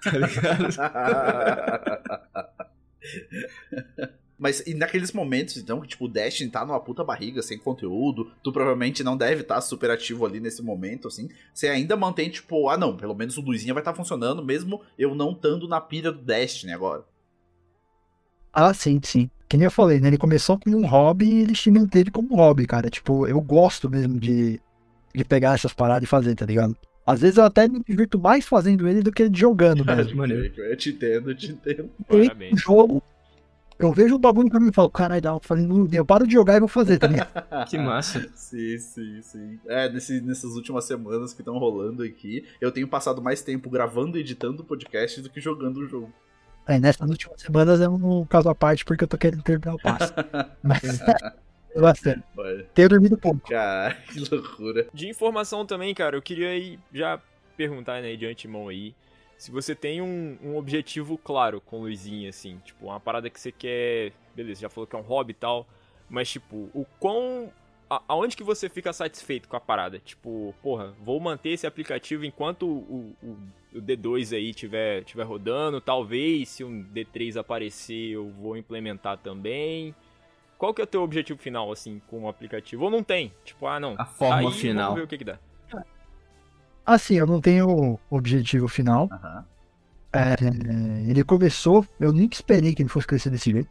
Tá 0.04 0.12
ligado? 0.12 0.68
Mas 4.38 4.60
e 4.66 4.74
naqueles 4.74 5.12
momentos, 5.12 5.56
então, 5.56 5.80
que 5.80 5.88
tipo, 5.88 6.04
o 6.04 6.08
Destiny 6.08 6.50
tá 6.50 6.64
numa 6.64 6.78
puta 6.78 7.02
barriga, 7.02 7.40
sem 7.42 7.58
conteúdo, 7.58 8.30
tu 8.44 8.52
provavelmente 8.52 9.02
não 9.02 9.16
deve 9.16 9.40
estar 9.40 9.60
super 9.62 9.90
ativo 9.90 10.24
ali 10.26 10.38
nesse 10.40 10.62
momento, 10.62 11.08
assim. 11.08 11.28
Você 11.54 11.68
ainda 11.68 11.96
mantém, 11.96 12.28
tipo, 12.28 12.68
ah 12.68 12.76
não, 12.76 12.96
pelo 12.96 13.14
menos 13.14 13.36
o 13.38 13.40
Luizinha 13.40 13.72
vai 13.74 13.80
estar 13.80 13.94
funcionando, 13.94 14.44
mesmo 14.44 14.82
eu 14.98 15.14
não 15.14 15.32
estando 15.32 15.66
na 15.66 15.80
pilha 15.80 16.12
do 16.12 16.20
Destiny 16.22 16.72
agora. 16.72 17.02
Ah, 18.52 18.72
sim, 18.74 19.00
sim. 19.02 19.30
Que 19.48 19.56
nem 19.56 19.64
eu 19.64 19.70
falei, 19.70 19.98
né? 20.00 20.08
Ele 20.08 20.18
começou 20.18 20.58
como 20.58 20.76
um 20.76 20.86
hobby 20.86 21.24
e 21.26 21.40
ele 21.40 21.56
se 21.56 21.70
manteve 21.70 22.10
como 22.10 22.32
um 22.32 22.36
hobby, 22.36 22.66
cara. 22.66 22.90
Tipo, 22.90 23.26
eu 23.26 23.40
gosto 23.40 23.88
mesmo 23.88 24.18
de, 24.20 24.60
de 25.14 25.24
pegar 25.24 25.54
essas 25.54 25.72
paradas 25.72 26.02
e 26.02 26.06
fazer, 26.06 26.34
tá 26.34 26.44
ligado? 26.44 26.76
Às 27.06 27.22
vezes 27.22 27.38
eu 27.38 27.44
até 27.44 27.66
me 27.66 27.82
divirto 27.82 28.18
mais 28.18 28.44
fazendo 28.46 28.86
ele 28.86 29.02
do 29.02 29.10
que 29.10 29.30
jogando 29.32 29.82
mesmo. 29.86 30.16
Maneiro. 30.16 30.52
Eu 30.62 30.76
te 30.76 30.90
entendo, 30.90 31.30
eu 31.30 31.34
te 31.34 31.50
entendo. 31.52 31.88
Jogo, 32.54 33.02
eu 33.78 33.90
vejo 33.92 34.16
um 34.16 34.18
bagulho 34.18 34.50
pra 34.50 34.60
mim 34.60 34.68
e 34.68 34.72
falo, 34.74 34.90
caralho, 34.90 35.22
dá 35.22 35.32
no- 35.56 35.88
Eu 35.90 36.04
paro 36.04 36.26
de 36.26 36.34
jogar 36.34 36.56
e 36.56 36.60
vou 36.60 36.68
fazer, 36.68 36.98
tá 36.98 37.06
ligado? 37.06 37.30
Que 37.70 37.78
massa. 37.78 38.28
Sim, 38.34 38.76
sim, 38.78 39.22
sim. 39.22 39.58
É, 39.66 39.88
nesse, 39.90 40.20
nessas 40.20 40.52
últimas 40.56 40.84
semanas 40.84 41.32
que 41.32 41.40
estão 41.40 41.56
rolando 41.56 42.02
aqui, 42.02 42.44
eu 42.60 42.70
tenho 42.70 42.86
passado 42.86 43.22
mais 43.22 43.40
tempo 43.40 43.70
gravando 43.70 44.18
e 44.18 44.20
editando 44.20 44.62
o 44.62 44.66
podcast 44.66 45.22
do 45.22 45.30
que 45.30 45.40
jogando 45.40 45.78
o 45.78 45.88
jogo. 45.88 46.12
Aí 46.68 46.78
nessas 46.78 47.08
últimas 47.08 47.40
semanas 47.40 47.80
é 47.80 47.88
um 47.88 48.26
caso 48.26 48.50
à 48.50 48.54
parte 48.54 48.84
porque 48.84 49.04
eu 49.04 49.08
tô 49.08 49.16
querendo 49.16 49.42
terminar 49.42 49.74
o 49.74 49.78
passo. 49.78 50.12
Mas 50.62 51.00
bastante. 51.74 52.22
Tenho 52.74 52.90
dormido 52.90 53.16
pouco. 53.16 53.48
cara, 53.48 53.94
que 54.12 54.20
loucura. 54.20 54.86
De 54.92 55.08
informação 55.08 55.64
também, 55.64 55.94
cara, 55.94 56.14
eu 56.14 56.20
queria 56.20 56.50
aí 56.50 56.78
já 56.92 57.18
perguntar, 57.56 58.02
né, 58.02 58.14
de 58.16 58.26
antemão 58.26 58.68
aí, 58.68 58.94
se 59.38 59.50
você 59.50 59.74
tem 59.74 60.02
um, 60.02 60.36
um 60.42 60.56
objetivo 60.56 61.16
claro 61.16 61.60
com 61.60 61.78
o 61.78 61.80
Luizinho, 61.80 62.28
assim, 62.28 62.60
tipo, 62.64 62.86
uma 62.86 63.00
parada 63.00 63.30
que 63.30 63.40
você 63.40 63.50
quer, 63.50 64.12
beleza, 64.36 64.60
já 64.60 64.68
falou 64.68 64.86
que 64.86 64.94
é 64.94 64.98
um 64.98 65.02
hobby 65.02 65.30
e 65.30 65.34
tal, 65.34 65.66
mas, 66.08 66.28
tipo, 66.28 66.68
o 66.74 66.84
quão... 67.00 67.50
a- 67.90 68.02
aonde 68.08 68.36
que 68.36 68.44
você 68.44 68.68
fica 68.68 68.92
satisfeito 68.92 69.48
com 69.48 69.56
a 69.56 69.60
parada? 69.60 69.98
Tipo, 69.98 70.54
porra, 70.62 70.94
vou 71.00 71.18
manter 71.20 71.50
esse 71.50 71.66
aplicativo 71.66 72.24
enquanto 72.24 72.66
o, 72.66 73.14
o, 73.22 73.36
o 73.74 73.82
D2 73.82 74.36
aí 74.36 74.52
tiver, 74.52 75.04
tiver 75.04 75.24
rodando, 75.24 75.80
talvez 75.80 76.48
se 76.48 76.64
um 76.64 76.84
D3 76.84 77.36
aparecer 77.36 78.12
eu 78.12 78.30
vou 78.30 78.56
implementar 78.56 79.18
também... 79.18 79.94
Qual 80.56 80.74
que 80.74 80.80
é 80.80 80.84
o 80.84 80.88
teu 80.88 81.02
objetivo 81.02 81.38
final, 81.38 81.70
assim, 81.70 82.02
com 82.08 82.24
o 82.24 82.28
aplicativo? 82.28 82.86
Ou 82.86 82.90
não 82.90 83.00
tem? 83.00 83.32
Tipo, 83.44 83.68
ah, 83.68 83.78
não. 83.78 83.94
A 83.96 84.04
forma 84.04 84.50
Aí, 84.50 84.52
final. 84.56 84.86
Vamos 84.86 84.96
ver 84.98 85.04
o 85.04 85.06
que 85.06 85.18
que 85.18 85.24
dá. 85.24 85.38
Assim, 86.84 87.14
eu 87.14 87.28
não 87.28 87.40
tenho 87.40 87.96
objetivo 88.10 88.66
final. 88.66 89.08
Aham. 89.12 89.44
É, 90.12 91.08
ele 91.08 91.22
começou, 91.22 91.86
eu 92.00 92.12
nunca 92.12 92.34
esperei 92.34 92.74
que 92.74 92.82
ele 92.82 92.88
fosse 92.88 93.06
crescer 93.06 93.30
desse 93.30 93.52
jeito. 93.52 93.70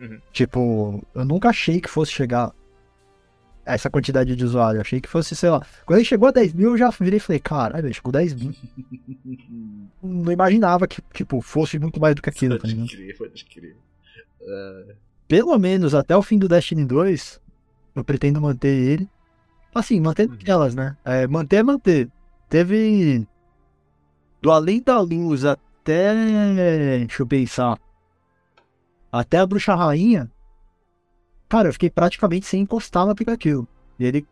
Uhum. 0.00 0.18
Tipo, 0.32 1.04
eu 1.14 1.24
nunca 1.26 1.50
achei 1.50 1.82
que 1.82 1.90
fosse 1.90 2.12
chegar 2.12 2.50
essa 3.74 3.90
quantidade 3.90 4.34
de 4.36 4.44
usuário. 4.44 4.78
Eu 4.78 4.82
achei 4.82 5.00
que 5.00 5.08
fosse, 5.08 5.34
sei 5.34 5.50
lá. 5.50 5.64
Quando 5.86 5.98
ele 5.98 6.06
chegou 6.06 6.28
a 6.28 6.32
10 6.32 6.52
mil, 6.54 6.70
eu 6.70 6.78
já 6.78 6.90
virei 6.90 7.18
e 7.18 7.20
falei, 7.20 7.40
caralho, 7.40 7.92
chegou 7.92 8.10
a 8.10 8.18
10 8.18 8.34
mil. 8.34 8.54
Não 10.02 10.32
imaginava 10.32 10.86
que, 10.86 11.02
tipo, 11.12 11.40
fosse 11.40 11.78
muito 11.78 12.00
mais 12.00 12.14
do 12.14 12.22
que 12.22 12.30
aquilo, 12.30 12.58
tá 12.58 12.62
Pode 12.62 12.86
crer, 12.88 13.16
pode 13.16 13.44
crer. 13.44 13.76
Pelo 15.28 15.58
menos 15.58 15.94
até 15.94 16.16
o 16.16 16.22
fim 16.22 16.38
do 16.38 16.48
Destiny 16.48 16.84
2, 16.84 17.40
eu 17.94 18.04
pretendo 18.04 18.40
manter 18.40 18.68
ele. 18.68 19.08
Assim, 19.74 20.00
mantendo 20.00 20.34
aquelas, 20.34 20.74
né? 20.74 20.96
É, 21.04 21.26
manter 21.26 21.56
é 21.56 21.62
manter. 21.62 22.08
Teve. 22.48 23.26
Do 24.42 24.50
Além 24.50 24.82
da 24.82 24.98
Luz 24.98 25.44
até. 25.44 26.12
Deixa 26.98 27.22
eu 27.22 27.26
pensar. 27.26 27.78
Até 29.12 29.38
a 29.38 29.46
Bruxa 29.46 29.74
Rainha. 29.74 30.30
Cara, 31.50 31.68
eu 31.68 31.72
fiquei 31.72 31.90
praticamente 31.90 32.46
sem 32.46 32.62
encostar 32.62 33.04
no 33.04 33.10
aplicativo. 33.10 33.66
E 33.98 34.04
ele. 34.06 34.26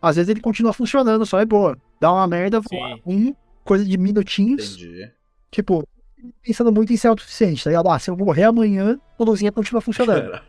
Às 0.00 0.16
vezes 0.16 0.30
ele 0.30 0.40
continua 0.40 0.72
funcionando, 0.72 1.26
só 1.26 1.38
é 1.38 1.44
boa. 1.44 1.76
Dá 2.00 2.10
uma 2.10 2.26
merda, 2.26 2.60
Sim. 2.62 3.00
um, 3.04 3.34
coisa 3.62 3.84
de 3.84 3.98
minutinhos. 3.98 4.74
Entendi. 4.74 5.12
Tipo, 5.50 5.86
pensando 6.42 6.72
muito 6.72 6.90
em 6.92 6.96
ser 6.96 7.08
autossuficiente, 7.08 7.62
tá 7.62 7.70
ligado? 7.70 7.90
Ah, 7.90 7.98
se 7.98 8.10
eu 8.10 8.16
morrer 8.16 8.44
amanhã, 8.44 8.98
o 9.18 9.24
luzinha 9.24 9.52
continua 9.52 9.82
funcionando. 9.82 10.22
Caralho. 10.22 10.42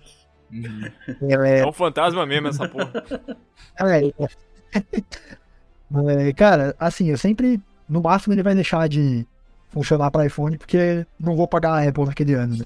É, 1.46 1.60
É 1.60 1.68
um 1.68 1.74
fantasma 1.74 2.26
mesmo 2.26 2.48
essa 2.48 2.68
porra. 2.68 2.92
É. 3.78 4.02
É, 6.28 6.34
Cara, 6.34 6.76
assim, 6.80 7.10
eu 7.10 7.18
sempre. 7.18 7.60
No 7.90 8.02
máximo 8.02 8.34
ele 8.34 8.44
vai 8.44 8.54
deixar 8.54 8.88
de 8.88 9.26
funcionar 9.70 10.12
para 10.12 10.26
iPhone, 10.26 10.58
porque 10.58 11.06
não 11.20 11.36
vou 11.36 11.48
pagar 11.48 11.74
a 11.74 11.88
Apple 11.88 12.06
naquele 12.06 12.34
ano. 12.34 12.58
Né? 12.58 12.66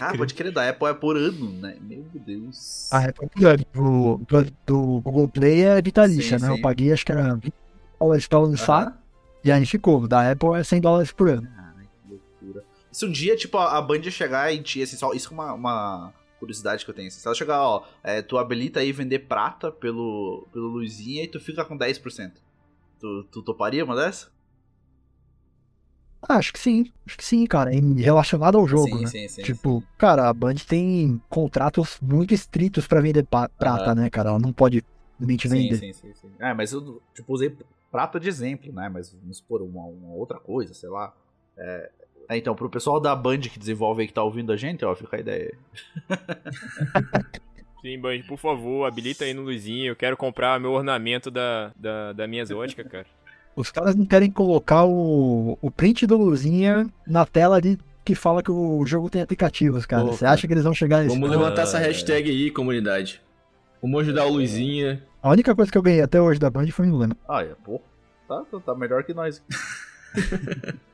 Ah, 0.00 0.16
pode 0.16 0.34
crer, 0.34 0.52
da 0.52 0.68
Apple 0.68 0.88
é 0.88 0.94
por 0.94 1.16
ano, 1.16 1.52
né? 1.52 1.76
Meu 1.80 2.04
Deus. 2.14 2.88
A 2.92 3.04
Apple 3.04 3.28
é 3.40 3.44
ano. 3.46 3.64
Do, 3.72 4.18
do, 4.26 4.52
do 4.66 5.00
Google 5.00 5.28
Play 5.28 5.62
é 5.62 5.80
vitalícia, 5.80 6.38
Sim, 6.38 6.44
né? 6.44 6.50
sim. 6.50 6.56
Eu 6.56 6.62
paguei 6.62 6.92
acho 6.92 7.06
que 7.06 7.12
era 7.12 7.34
20 7.34 7.52
dólares 7.98 8.26
pra 8.26 8.38
lançar 8.40 8.82
Aham. 8.82 8.98
e 9.44 9.52
aí 9.52 9.66
ficou. 9.66 10.06
Da 10.08 10.30
Apple 10.30 10.54
é 10.54 10.64
100 10.64 10.80
dólares 10.80 11.12
por 11.12 11.28
ano. 11.28 11.48
Caralho, 11.48 11.88
que 12.02 12.12
loucura. 12.42 12.64
Se 12.90 13.06
um 13.06 13.12
dia, 13.12 13.36
tipo, 13.36 13.56
a 13.58 13.80
Band 13.80 14.02
chegar 14.10 14.52
em 14.52 14.62
ti, 14.62 14.82
assim, 14.82 14.96
só, 14.96 15.12
isso 15.12 15.28
é 15.30 15.32
uma, 15.34 15.52
uma 15.52 16.12
curiosidade 16.40 16.84
que 16.84 16.90
eu 16.90 16.94
tenho. 16.94 17.08
assim, 17.08 17.20
se 17.20 17.26
ela 17.26 17.34
chegar, 17.34 17.62
ó, 17.62 17.84
é, 18.02 18.22
tu 18.22 18.38
habilita 18.38 18.80
aí 18.80 18.90
vender 18.90 19.20
prata 19.20 19.70
pelo, 19.70 20.48
pelo 20.52 20.66
Luizinha 20.68 21.22
e 21.22 21.28
tu 21.28 21.38
fica 21.38 21.64
com 21.64 21.78
10%. 21.78 22.32
Tu, 22.98 23.24
tu 23.30 23.42
toparia 23.42 23.84
uma 23.84 23.94
dessa? 23.94 24.28
Ah, 26.22 26.36
acho 26.36 26.52
que 26.52 26.58
sim. 26.58 26.84
Acho 27.06 27.16
que 27.16 27.24
sim, 27.24 27.46
cara. 27.46 27.74
Em- 27.74 28.00
Relacionado 28.00 28.58
ao 28.58 28.66
jogo, 28.66 28.88
sim, 28.88 29.02
né? 29.02 29.06
sim, 29.08 29.28
sim. 29.28 29.42
Tipo, 29.42 29.82
cara, 29.98 30.28
a 30.28 30.32
Band 30.32 30.54
tem 30.66 31.20
contratos 31.28 31.98
muito 32.00 32.34
estritos 32.34 32.86
pra 32.86 33.00
vender 33.00 33.26
prata, 33.26 33.90
Aham. 33.90 33.94
né, 33.94 34.10
cara? 34.10 34.30
Ela 34.30 34.38
não 34.38 34.52
pode 34.52 34.84
simplesmente 35.18 35.48
sim, 35.48 35.56
vender. 35.56 35.76
sim, 35.76 35.92
sim, 35.92 36.14
sim. 36.14 36.30
É, 36.38 36.52
mas 36.54 36.72
eu, 36.72 37.02
tipo, 37.14 37.32
usei 37.32 37.56
prata 37.90 38.20
de 38.20 38.28
exemplo, 38.28 38.72
né? 38.72 38.88
Mas 38.88 39.12
vamos 39.12 39.38
supor 39.38 39.62
uma, 39.62 39.84
uma 39.84 40.14
outra 40.14 40.38
coisa, 40.38 40.74
sei 40.74 40.88
lá. 40.88 41.14
É, 41.56 41.90
é, 42.28 42.36
então, 42.36 42.54
pro 42.54 42.70
pessoal 42.70 43.00
da 43.00 43.14
Band 43.16 43.40
que 43.40 43.58
desenvolve 43.58 44.02
aí 44.02 44.08
que 44.08 44.14
tá 44.14 44.22
ouvindo 44.22 44.52
a 44.52 44.56
gente, 44.56 44.84
ó, 44.84 44.94
fica 44.94 45.16
a 45.16 45.20
ideia. 45.20 45.56
Sim, 47.82 47.98
Band, 47.98 48.22
por 48.28 48.36
favor, 48.36 48.84
habilita 48.84 49.24
aí 49.24 49.32
no 49.32 49.42
Luizinho. 49.42 49.86
Eu 49.92 49.96
quero 49.96 50.14
comprar 50.16 50.60
meu 50.60 50.72
ornamento 50.72 51.30
da, 51.30 51.72
da, 51.74 52.12
da 52.12 52.28
minha 52.28 52.42
exótica, 52.42 52.84
cara. 52.84 53.06
Os 53.54 53.70
caras 53.70 53.94
não 53.94 54.06
querem 54.06 54.30
colocar 54.30 54.84
o, 54.84 55.58
o 55.60 55.70
print 55.70 56.06
do 56.06 56.16
Luzinha 56.16 56.88
na 57.06 57.26
tela 57.26 57.60
de, 57.60 57.78
que 58.04 58.14
fala 58.14 58.42
que 58.42 58.50
o 58.50 58.84
jogo 58.86 59.10
tem 59.10 59.22
aplicativos, 59.22 59.84
cara. 59.84 60.04
Você 60.04 60.20
cara. 60.20 60.32
acha 60.32 60.46
que 60.46 60.52
eles 60.52 60.64
vão 60.64 60.74
chegar 60.74 60.98
nesse 61.02 61.14
Vamos 61.14 61.28
ponto? 61.28 61.38
levantar 61.38 61.62
essa 61.62 61.78
hashtag 61.78 62.30
aí, 62.30 62.50
comunidade. 62.50 63.20
Vamos 63.82 64.00
ajudar 64.02 64.26
o 64.26 64.32
Luizinha. 64.32 65.02
A 65.22 65.30
única 65.30 65.54
coisa 65.54 65.70
que 65.70 65.76
eu 65.76 65.82
ganhei 65.82 66.00
até 66.02 66.20
hoje 66.20 66.38
da 66.38 66.50
Band 66.50 66.68
foi 66.68 66.86
um 66.86 66.94
emblema. 66.94 67.16
Ah, 67.28 67.42
é, 67.42 67.54
pô. 67.64 67.80
Tá, 68.28 68.44
tá, 68.50 68.60
tá 68.60 68.74
melhor 68.74 69.04
que 69.04 69.14
nós. 69.14 69.42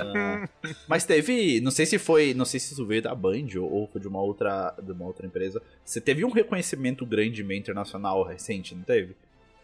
Ah, 0.00 0.48
mas 0.88 1.04
teve, 1.04 1.60
não 1.60 1.70
sei 1.70 1.84
se 1.84 1.98
foi, 1.98 2.32
não 2.34 2.44
sei 2.44 2.58
se 2.58 2.72
isso 2.72 2.86
veio 2.86 3.02
da 3.02 3.14
Band 3.14 3.48
ou, 3.56 3.70
ou 3.70 3.86
foi 3.88 4.00
de 4.00 4.08
uma 4.08 4.20
outra, 4.20 4.74
de 4.82 4.92
uma 4.92 5.04
outra 5.04 5.26
empresa. 5.26 5.60
Você 5.84 6.00
teve 6.00 6.24
um 6.24 6.30
reconhecimento 6.30 7.04
grande 7.04 7.44
meio 7.44 7.58
internacional 7.58 8.22
recente, 8.22 8.74
não 8.74 8.82
teve? 8.82 9.16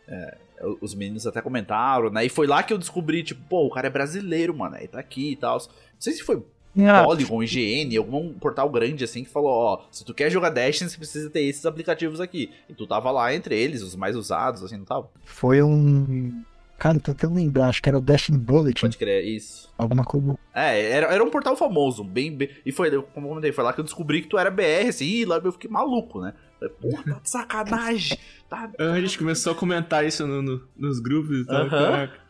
É, 0.09 0.39
os 0.81 0.95
meninos 0.95 1.27
até 1.27 1.41
comentaram, 1.41 2.11
né? 2.11 2.25
E 2.25 2.29
foi 2.29 2.47
lá 2.47 2.63
que 2.63 2.73
eu 2.73 2.79
descobri, 2.79 3.23
tipo, 3.23 3.41
pô, 3.49 3.67
o 3.67 3.71
cara 3.71 3.87
é 3.87 3.91
brasileiro, 3.91 4.57
mano, 4.57 4.77
ele 4.77 4.89
tá 4.89 4.99
aqui 4.99 5.33
e 5.33 5.37
tal. 5.37 5.59
Não 5.59 5.69
sei 6.01 6.13
se 6.15 6.23
foi 6.23 6.43
Ah, 6.79 7.05
Polygon, 7.05 7.43
IGN, 7.43 7.97
algum 7.97 8.33
portal 8.35 8.69
grande 8.69 9.05
assim 9.05 9.23
que 9.25 9.31
falou, 9.31 9.51
ó, 9.51 9.83
se 9.91 10.05
tu 10.05 10.13
quer 10.15 10.31
jogar 10.31 10.51
Destiny, 10.51 10.91
você 10.91 10.97
precisa 10.97 11.31
ter 11.31 11.43
esses 11.43 11.65
aplicativos 11.65 12.21
aqui. 12.21 12.51
E 12.69 12.75
tu 12.75 12.87
tava 12.87 13.11
lá 13.11 13.33
entre 13.35 13.57
eles, 13.57 13.83
os 13.83 13.95
mais 13.95 14.17
usados, 14.17 14.63
assim, 14.63 14.77
não 14.77 14.85
tava? 14.85 15.09
foi 15.25 15.63
um. 15.63 16.43
Cara, 16.79 16.95
tô 17.01 17.13
tentando 17.13 17.35
lembrar, 17.35 17.69
acho 17.69 17.83
que 17.83 17.89
era 17.89 17.99
o 17.99 18.01
Destiny 18.01 18.39
Bulletin, 18.39 18.83
Pode 18.83 18.97
crer, 18.99 19.25
isso. 19.25 19.69
alguma 19.77 20.05
coisa. 20.05 20.39
É, 20.55 20.91
era, 20.93 21.07
era 21.13 21.25
um 21.25 21.29
portal 21.31 21.57
famoso, 21.57 22.05
bem, 22.05 22.31
bem. 22.35 22.51
E 22.65 22.71
foi, 22.71 22.89
como 23.03 23.27
eu 23.27 23.31
comentei, 23.31 23.51
foi 23.51 23.65
lá 23.65 23.73
que 23.73 23.81
eu 23.81 23.85
descobri 23.85 24.23
que 24.23 24.29
tu 24.29 24.39
era 24.39 24.49
BR, 24.51 24.89
assim, 24.89 25.05
e 25.07 25.25
lá 25.25 25.41
eu 25.43 25.51
fiquei 25.53 25.69
maluco, 25.69 26.21
né? 26.21 26.35
Falei, 26.61 26.75
Porra, 26.81 27.03
tá 27.03 27.19
de 27.21 27.31
sacanagem. 27.31 28.19
Tá, 28.49 28.71
A 28.79 29.01
gente 29.01 29.19
começou 29.19 29.53
a 29.53 29.57
comentar 29.57 30.07
isso 30.07 30.25
no- 30.27 30.41
no- 30.41 30.69
nos 30.77 31.01
grupos 31.01 31.41
e 31.41 31.47
tal. 31.47 31.69
Caraca. 31.69 32.21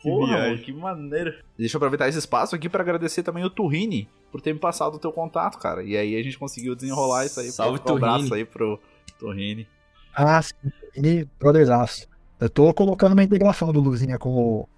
Que 0.00 0.08
Porra, 0.08 0.26
viagem. 0.28 0.50
mano, 0.52 0.62
que 0.64 0.72
maneira. 0.72 1.40
Deixa 1.56 1.76
eu 1.76 1.78
aproveitar 1.78 2.08
esse 2.08 2.18
espaço 2.18 2.56
aqui 2.56 2.68
pra 2.68 2.80
agradecer 2.82 3.22
também 3.22 3.44
o 3.44 3.50
Turrini 3.50 4.08
por 4.32 4.40
ter 4.40 4.52
me 4.52 4.58
passado 4.58 4.94
o 4.94 4.98
teu 4.98 5.12
contato, 5.12 5.58
cara. 5.58 5.82
E 5.84 5.96
aí 5.96 6.16
a 6.18 6.22
gente 6.22 6.38
conseguiu 6.38 6.74
desenrolar 6.74 7.26
isso 7.26 7.38
aí. 7.38 7.50
Salve, 7.52 7.80
um 7.86 7.96
abraço 7.96 8.32
aí 8.34 8.44
pro 8.44 8.80
Turrini. 9.18 9.68
Ah, 10.14 10.40
sim, 10.42 10.54
ele, 10.94 11.28
Brothersaço. 11.38 12.08
Eu 12.40 12.48
tô 12.48 12.72
colocando 12.72 13.12
uma 13.12 13.22
integração 13.22 13.72
do 13.72 13.80
Luzinha 13.80 14.18
com 14.18 14.30
o, 14.30 14.68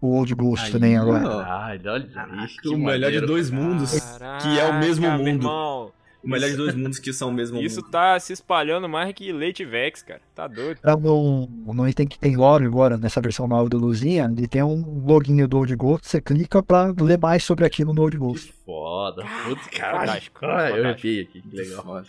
o 0.00 0.16
Old 0.18 0.34
Ghost 0.34 0.66
Aí, 0.66 0.72
também 0.72 0.96
agora. 0.96 1.20
Caralho, 1.28 1.90
olha 1.92 2.06
Caraca, 2.06 2.68
o 2.70 2.78
melhor 2.78 3.10
de 3.10 3.20
dois 3.20 3.50
mundos. 3.50 3.90
que 4.42 4.58
é 4.58 4.64
o 4.66 4.78
mesmo 4.78 5.04
Caraca, 5.04 5.22
mundo. 5.24 5.28
irmão. 5.28 5.92
O 6.22 6.28
melhor 6.28 6.50
de 6.50 6.56
dois 6.56 6.74
mundos 6.74 6.98
que 6.98 7.12
são 7.12 7.28
o 7.28 7.32
mesmo 7.32 7.60
Isso 7.60 7.80
mundo. 7.80 7.90
tá 7.90 8.18
se 8.18 8.32
espalhando 8.32 8.88
mais 8.88 9.12
que 9.14 9.30
leite 9.30 9.64
Vex, 9.64 10.02
cara. 10.02 10.20
Tá 10.34 10.48
doido. 10.48 10.80
Pra 10.80 10.96
não, 10.96 11.48
não 11.66 11.92
tem 11.92 12.04
que 12.06 12.18
tem 12.18 12.34
lore 12.36 12.64
agora 12.66 12.96
nessa 12.96 13.20
versão 13.20 13.46
nova 13.46 13.68
do 13.68 13.78
Luzinha, 13.78 14.24
ele 14.24 14.48
tem 14.48 14.60
um 14.62 15.04
login 15.06 15.46
do 15.46 15.56
Old 15.58 15.76
Ghost, 15.76 16.08
você 16.08 16.20
clica 16.20 16.60
pra 16.64 16.92
ler 17.00 17.18
mais 17.18 17.44
sobre 17.44 17.64
aquilo 17.64 17.92
no 17.94 18.02
Old 18.02 18.16
Que 18.16 18.20
Ghost. 18.24 18.52
foda. 18.64 19.24
Puta, 19.44 19.70
caralho. 19.70 20.20
Ai, 20.42 20.78
eu 20.80 20.84
arrepiei 20.84 21.22
aqui, 21.22 21.42
que 21.42 21.56
legal. 21.56 21.82
foda, 21.84 22.06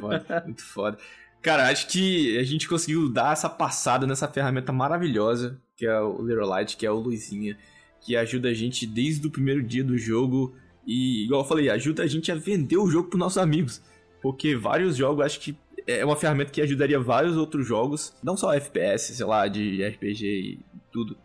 foda, 0.00 0.42
muito 0.46 0.64
foda. 0.64 0.98
Cara, 1.42 1.68
acho 1.68 1.88
que 1.88 2.38
a 2.38 2.44
gente 2.44 2.68
conseguiu 2.68 3.08
dar 3.08 3.32
essa 3.32 3.48
passada 3.48 4.06
nessa 4.06 4.28
ferramenta 4.28 4.72
maravilhosa, 4.72 5.60
que 5.76 5.86
é 5.86 6.00
o 6.00 6.20
Little 6.22 6.46
Light, 6.46 6.76
que 6.76 6.84
é 6.84 6.90
o 6.90 6.98
Luizinha, 6.98 7.56
que 8.00 8.14
ajuda 8.16 8.48
a 8.50 8.54
gente 8.54 8.86
desde 8.86 9.26
o 9.26 9.30
primeiro 9.30 9.62
dia 9.62 9.82
do 9.82 9.96
jogo 9.96 10.54
e, 10.86 11.24
igual 11.24 11.42
eu 11.42 11.46
falei, 11.46 11.70
ajuda 11.70 12.02
a 12.02 12.06
gente 12.06 12.30
a 12.30 12.34
vender 12.34 12.76
o 12.76 12.90
jogo 12.90 13.08
pros 13.08 13.18
nossos 13.18 13.38
amigos. 13.38 13.82
Porque 14.20 14.54
vários 14.54 14.96
jogos, 14.96 15.24
acho 15.24 15.40
que 15.40 15.56
é 15.86 16.04
uma 16.04 16.16
ferramenta 16.16 16.50
que 16.50 16.60
ajudaria 16.60 17.00
vários 17.00 17.36
outros 17.36 17.66
jogos, 17.66 18.14
não 18.22 18.36
só 18.36 18.52
FPS, 18.52 19.14
sei 19.14 19.26
lá, 19.26 19.48
de 19.48 19.82
RPG 19.82 20.26
e 20.26 20.58
tudo. 20.92 21.16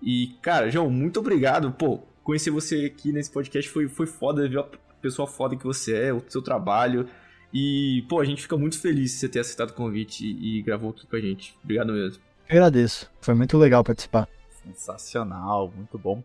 E, 0.00 0.36
cara, 0.40 0.70
João, 0.70 0.90
muito 0.90 1.18
obrigado. 1.18 1.72
Pô, 1.72 1.98
conhecer 2.22 2.50
você 2.50 2.84
aqui 2.84 3.12
nesse 3.12 3.30
podcast 3.30 3.70
foi, 3.70 3.88
foi 3.88 4.06
foda, 4.06 4.48
ver 4.48 4.60
a 4.60 4.66
pessoa 5.00 5.26
foda 5.26 5.56
que 5.56 5.64
você 5.64 5.94
é, 5.96 6.12
o 6.12 6.22
seu 6.28 6.42
trabalho. 6.42 7.08
E, 7.54 8.04
pô, 8.08 8.20
a 8.20 8.24
gente 8.24 8.42
fica 8.42 8.56
muito 8.56 8.80
feliz 8.80 9.12
de 9.12 9.18
você 9.18 9.28
ter 9.28 9.38
aceitado 9.38 9.70
o 9.70 9.74
convite 9.74 10.26
e, 10.26 10.58
e 10.58 10.62
gravou 10.62 10.90
aqui 10.90 11.06
com 11.06 11.14
a 11.14 11.20
gente. 11.20 11.56
Obrigado 11.62 11.92
mesmo. 11.92 12.20
Eu 12.48 12.56
agradeço, 12.56 13.08
foi 13.20 13.32
muito 13.32 13.56
legal 13.56 13.84
participar. 13.84 14.28
Sensacional, 14.64 15.72
muito 15.76 15.96
bom. 15.96 16.22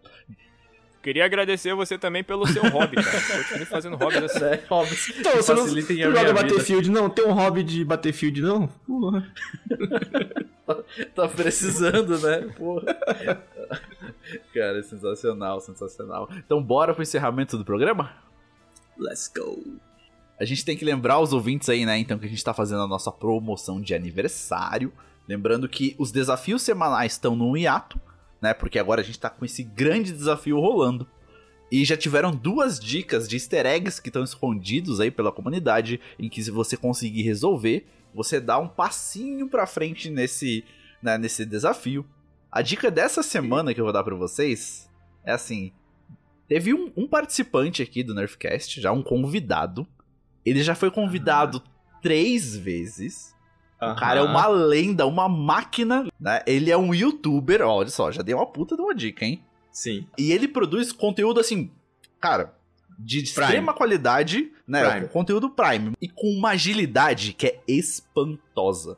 Queria 1.04 1.24
agradecer 1.24 1.74
você 1.76 1.98
também 1.98 2.24
pelo 2.24 2.46
seu 2.48 2.62
hobby, 2.64 2.96
cara. 2.96 3.44
Continue 3.44 3.66
fazendo 3.66 3.96
hobbies 3.96 4.24
assim. 4.24 4.44
É, 4.50 4.64
Hobbs, 4.68 5.10
Então, 5.18 5.36
você 5.36 5.54
não, 5.54 5.64
a 5.64 5.68
joga. 5.68 6.34
Battlefield, 6.34 6.92
não? 6.92 7.10
Tem 7.10 7.26
um 7.26 7.32
hobby 7.32 7.64
de 7.64 7.86
Battlefield, 7.86 8.42
não? 8.42 8.68
Porra. 8.68 9.32
Tá 11.16 11.28
precisando, 11.28 12.20
né? 12.20 12.42
Porra. 12.56 12.96
Cara, 14.54 14.78
é 14.78 14.84
sensacional, 14.84 15.60
sensacional. 15.62 16.30
Então, 16.38 16.62
bora 16.62 16.94
pro 16.94 17.02
encerramento 17.02 17.58
do 17.58 17.66
programa? 17.66 18.14
Let's 18.96 19.32
go. 19.36 19.80
A 20.40 20.46
gente 20.46 20.64
tem 20.64 20.78
que 20.78 20.86
lembrar 20.86 21.20
os 21.20 21.34
ouvintes 21.34 21.68
aí, 21.68 21.86
né? 21.86 21.98
Então, 21.98 22.18
que 22.18 22.26
a 22.26 22.30
gente 22.30 22.44
tá 22.44 22.54
fazendo 22.54 22.82
a 22.82 22.88
nossa 22.88 23.12
promoção 23.12 23.82
de 23.82 23.94
aniversário. 23.94 24.94
Lembrando 25.28 25.68
que 25.68 25.96
os 26.00 26.12
desafios 26.12 26.62
semanais 26.62 27.14
estão 27.14 27.36
no 27.36 27.58
hiato, 27.58 28.00
né? 28.42 28.54
Porque 28.54 28.80
agora 28.80 29.02
a 29.02 29.04
gente 29.04 29.20
tá 29.20 29.30
com 29.30 29.44
esse 29.44 29.64
grande 29.64 30.14
desafio 30.14 30.60
rolando. 30.60 31.06
E 31.72 31.86
já 31.86 31.96
tiveram 31.96 32.32
duas 32.32 32.80
dicas 32.80 33.28
de 33.28 33.36
easter 33.36 33.66
eggs 33.66 34.02
que 34.02 34.10
estão 34.10 34.24
escondidos 34.24 35.00
aí 35.00 35.12
pela 35.12 35.32
comunidade, 35.32 36.00
em 36.18 36.30
que 36.30 36.42
se 36.42 36.50
você 36.50 36.76
conseguir 36.76 37.22
resolver, 37.22 37.86
você 38.14 38.40
dá 38.40 38.58
um 38.58 38.68
passinho 38.68 39.48
pra 39.48 39.68
frente 39.68 40.10
nesse, 40.10 40.64
né, 41.02 41.18
nesse 41.18 41.46
desafio. 41.46 42.06
A 42.52 42.62
dica 42.62 42.90
dessa 42.90 43.22
semana 43.22 43.74
que 43.74 43.80
eu 43.80 43.86
vou 43.86 43.94
dar 43.94 44.04
pra 44.04 44.16
vocês 44.16 44.90
é 45.24 45.32
assim: 45.32 45.72
teve 46.48 46.74
um, 46.74 46.92
um 46.98 47.08
participante 47.08 47.84
aqui 47.84 48.04
do 48.04 48.16
Nerfcast, 48.16 48.82
já 48.82 48.92
um 48.92 49.04
convidado. 49.04 49.86
Ele 50.50 50.64
já 50.64 50.76
foi 50.76 50.90
convidado 50.92 51.62
três 52.02 52.56
vezes. 52.56 53.36
O 53.82 53.96
cara 53.96 54.20
é 54.20 54.24
uma 54.24 54.48
lenda, 54.48 55.06
uma 55.06 55.30
máquina, 55.30 56.06
né? 56.20 56.42
Ele 56.46 56.70
é 56.70 56.78
um 56.78 56.94
youtuber, 56.94 57.62
olha 57.62 57.88
só, 57.90 58.12
já 58.12 58.22
dei 58.22 58.36
uma 58.36 58.46
puta 58.46 58.76
de 58.76 58.82
uma 58.82 58.94
dica, 58.94 59.24
hein? 59.24 59.42
Sim. 59.72 60.06
E 60.18 60.32
ele 60.34 60.48
produz 60.48 60.92
conteúdo 60.92 61.40
assim, 61.40 61.72
cara, 62.20 62.54
de 62.98 63.24
extrema 63.24 63.74
qualidade, 63.74 64.52
né? 64.68 64.90
Prime. 64.90 65.08
Conteúdo 65.08 65.50
Prime. 65.50 65.94
E 66.02 66.10
com 66.10 66.28
uma 66.28 66.50
agilidade 66.50 67.32
que 67.34 67.48
é 67.48 67.60
espantosa. 67.66 68.98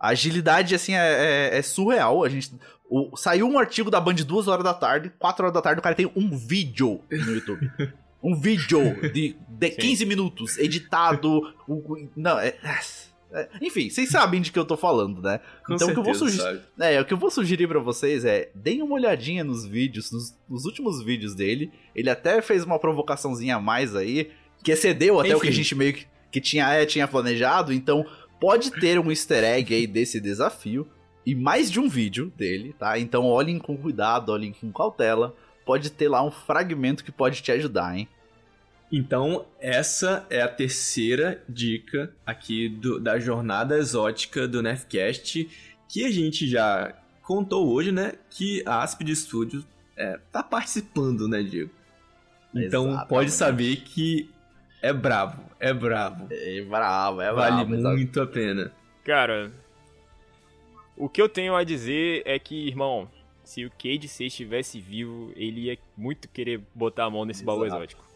A 0.00 0.08
agilidade, 0.08 0.74
assim, 0.74 0.94
é, 0.94 1.50
é- 1.54 1.58
é 1.58 1.62
surreal. 1.62 2.24
A 2.24 2.28
gente. 2.28 2.52
o- 2.90 3.16
saiu 3.16 3.46
um 3.46 3.58
artigo 3.58 3.90
da 3.90 4.00
Band 4.00 4.14
duas 4.14 4.48
horas 4.48 4.64
da 4.64 4.72
tarde, 4.74 5.12
4 5.18 5.44
horas 5.44 5.54
da 5.54 5.60
tarde, 5.60 5.78
o 5.78 5.82
cara 5.82 5.94
tem 5.94 6.10
um 6.16 6.36
vídeo 6.36 7.00
no 7.10 7.32
YouTube. 7.34 7.70
um 8.22 8.34
vídeo 8.34 8.80
de, 9.12 9.36
de 9.58 9.70
Sim. 9.72 9.76
15 9.76 10.06
minutos, 10.06 10.58
editado. 10.58 11.52
o- 11.66 12.08
não, 12.16 12.38
é- 12.38 12.54
é- 13.32 13.48
Enfim, 13.60 13.90
vocês 13.90 14.08
sabem 14.08 14.40
de 14.40 14.50
que 14.52 14.58
eu 14.58 14.64
tô 14.64 14.76
falando, 14.76 15.20
né? 15.20 15.40
Com 15.66 15.74
então 15.74 15.88
o 15.88 15.92
que 15.92 15.98
eu 15.98 16.02
vou 16.04 16.14
sugerir. 16.14 16.62
É, 16.78 17.00
o 17.00 17.04
que 17.04 17.12
eu 17.12 17.18
vou 17.18 17.30
sugerir 17.30 17.66
pra 17.68 17.78
vocês 17.78 18.24
é 18.24 18.50
deem 18.54 18.80
uma 18.82 18.94
olhadinha 18.94 19.44
nos 19.44 19.66
vídeos, 19.66 20.10
nos, 20.10 20.34
nos 20.48 20.64
últimos 20.64 21.02
vídeos 21.02 21.34
dele. 21.34 21.70
Ele 21.94 22.08
até 22.08 22.40
fez 22.40 22.64
uma 22.64 22.78
provocaçãozinha 22.78 23.56
a 23.56 23.60
mais 23.60 23.94
aí, 23.94 24.30
que 24.62 24.72
excedeu 24.72 25.20
até 25.20 25.36
o 25.36 25.40
que 25.40 25.46
a 25.46 25.50
Enfim. 25.50 25.56
gente 25.58 25.74
meio 25.74 25.92
que, 25.92 26.06
que 26.32 26.40
tinha, 26.40 26.72
é, 26.72 26.86
tinha 26.86 27.06
planejado. 27.06 27.72
Então 27.72 28.06
pode 28.40 28.70
ter 28.70 28.98
um 28.98 29.10
easter 29.10 29.44
egg 29.44 29.74
aí 29.74 29.86
desse 29.86 30.20
desafio 30.20 30.88
e 31.26 31.34
mais 31.34 31.70
de 31.70 31.78
um 31.78 31.88
vídeo 31.88 32.32
dele, 32.36 32.74
tá? 32.78 32.98
Então 32.98 33.26
olhem 33.26 33.58
com 33.58 33.76
cuidado, 33.76 34.30
olhem 34.30 34.52
com 34.52 34.72
cautela. 34.72 35.34
Pode 35.66 35.90
ter 35.90 36.08
lá 36.08 36.24
um 36.24 36.30
fragmento 36.30 37.04
que 37.04 37.12
pode 37.12 37.42
te 37.42 37.52
ajudar, 37.52 37.94
hein? 37.98 38.08
Então, 38.90 39.44
essa 39.60 40.26
é 40.30 40.40
a 40.40 40.48
terceira 40.48 41.42
dica 41.48 42.10
aqui 42.24 42.68
do- 42.68 42.98
da 42.98 43.18
jornada 43.18 43.76
exótica 43.76 44.48
do 44.48 44.62
Nerfcast, 44.62 45.48
que 45.88 46.04
a 46.04 46.10
gente 46.10 46.48
já 46.48 46.94
contou 47.22 47.68
hoje, 47.70 47.92
né? 47.92 48.14
Que 48.30 48.62
a 48.64 48.82
Aspid 48.82 49.10
Studios 49.14 49.66
é, 49.96 50.18
tá 50.32 50.42
participando, 50.42 51.28
né, 51.28 51.42
Diego? 51.42 51.70
Então, 52.54 52.84
Exatamente. 52.86 53.08
pode 53.08 53.30
saber 53.30 53.76
que 53.76 54.30
é 54.80 54.92
bravo, 54.92 55.42
é 55.60 55.72
bravo. 55.74 56.28
É 56.30 56.62
bravo, 56.62 57.20
é 57.20 57.32
vale 57.32 57.64
muito 57.66 58.20
a 58.20 58.26
pena. 58.26 58.72
Cara, 59.04 59.52
o 60.96 61.08
que 61.08 61.20
eu 61.20 61.28
tenho 61.28 61.54
a 61.54 61.62
dizer 61.64 62.22
é 62.24 62.38
que, 62.38 62.68
irmão, 62.68 63.10
se 63.44 63.64
o 63.66 63.70
Cade 63.70 64.08
C 64.08 64.24
estivesse 64.26 64.80
vivo, 64.80 65.32
ele 65.36 65.62
ia 65.62 65.78
muito 65.96 66.28
querer 66.28 66.60
botar 66.74 67.04
a 67.04 67.10
mão 67.10 67.24
nesse 67.26 67.44
baú 67.44 67.64
Exato. 67.64 67.76
exótico. 67.82 68.07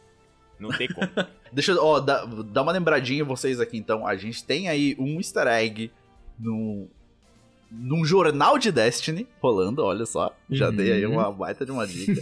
Não 0.63 0.71
tem 0.71 0.89
como. 0.89 1.09
Deixa 1.53 1.73
eu, 1.73 1.85
ó, 1.85 2.01
dá 2.01 2.63
uma 2.63 2.73
lembradinha 2.73 3.25
vocês 3.25 3.61
aqui 3.61 3.77
então. 3.77 4.07
A 4.07 4.17
gente 4.17 4.43
tem 4.45 4.69
aí 4.69 4.97
um 4.99 5.19
easter 5.19 5.47
egg 5.47 5.91
no, 6.39 6.89
num 7.71 8.05
jornal 8.05 8.59
de 8.59 8.71
Destiny 8.73 9.27
rolando, 9.41 9.83
olha 9.85 10.07
só. 10.07 10.35
Já 10.51 10.69
Uhum. 10.71 10.77
dei 10.77 10.93
aí 10.93 11.05
uma 11.07 11.31
baita 11.31 11.65
de 11.67 11.71
uma 11.73 11.87
dica. 11.87 12.21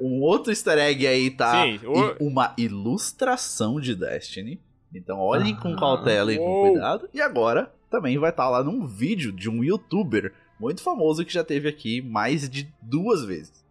um, 0.00 0.16
um 0.16 0.20
outro 0.22 0.50
easter 0.52 0.78
egg 0.78 1.06
aí 1.06 1.30
tá 1.30 1.62
Sim, 1.62 1.80
o- 1.86 2.10
em 2.24 2.26
uma 2.28 2.52
ilustração 2.58 3.80
de 3.80 3.94
Destiny. 3.94 4.60
Então 4.94 5.18
olhem 5.18 5.54
com 5.54 5.72
Ah. 5.74 5.76
cautela 5.78 6.32
e 6.32 6.38
com 6.38 6.70
cuidado. 6.70 7.08
E 7.12 7.20
agora 7.20 7.72
também 7.90 8.18
vai 8.18 8.30
estar 8.30 8.48
lá 8.48 8.62
num 8.64 8.86
vídeo 8.86 9.30
de 9.32 9.48
um 9.50 9.62
youtuber 9.62 10.32
muito 10.58 10.82
famoso 10.82 11.24
que 11.24 11.32
já 11.32 11.44
teve 11.44 11.68
aqui 11.68 12.00
mais 12.00 12.48
de 12.48 12.72
duas 12.80 13.24
vezes. 13.24 13.64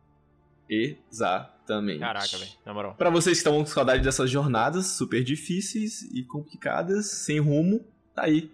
Exatamente. 1.65 1.99
Caraca, 1.99 2.37
velho, 2.37 2.51
na 2.65 2.73
moral. 2.73 2.95
Pra 2.95 3.09
vocês 3.09 3.37
que 3.37 3.47
estão 3.47 3.57
com 3.57 3.65
saudade 3.65 4.03
dessas 4.03 4.29
jornadas 4.29 4.85
super 4.87 5.23
difíceis 5.23 6.03
e 6.13 6.23
complicadas, 6.23 7.07
sem 7.11 7.39
rumo, 7.39 7.83
tá 8.13 8.23
aí. 8.23 8.51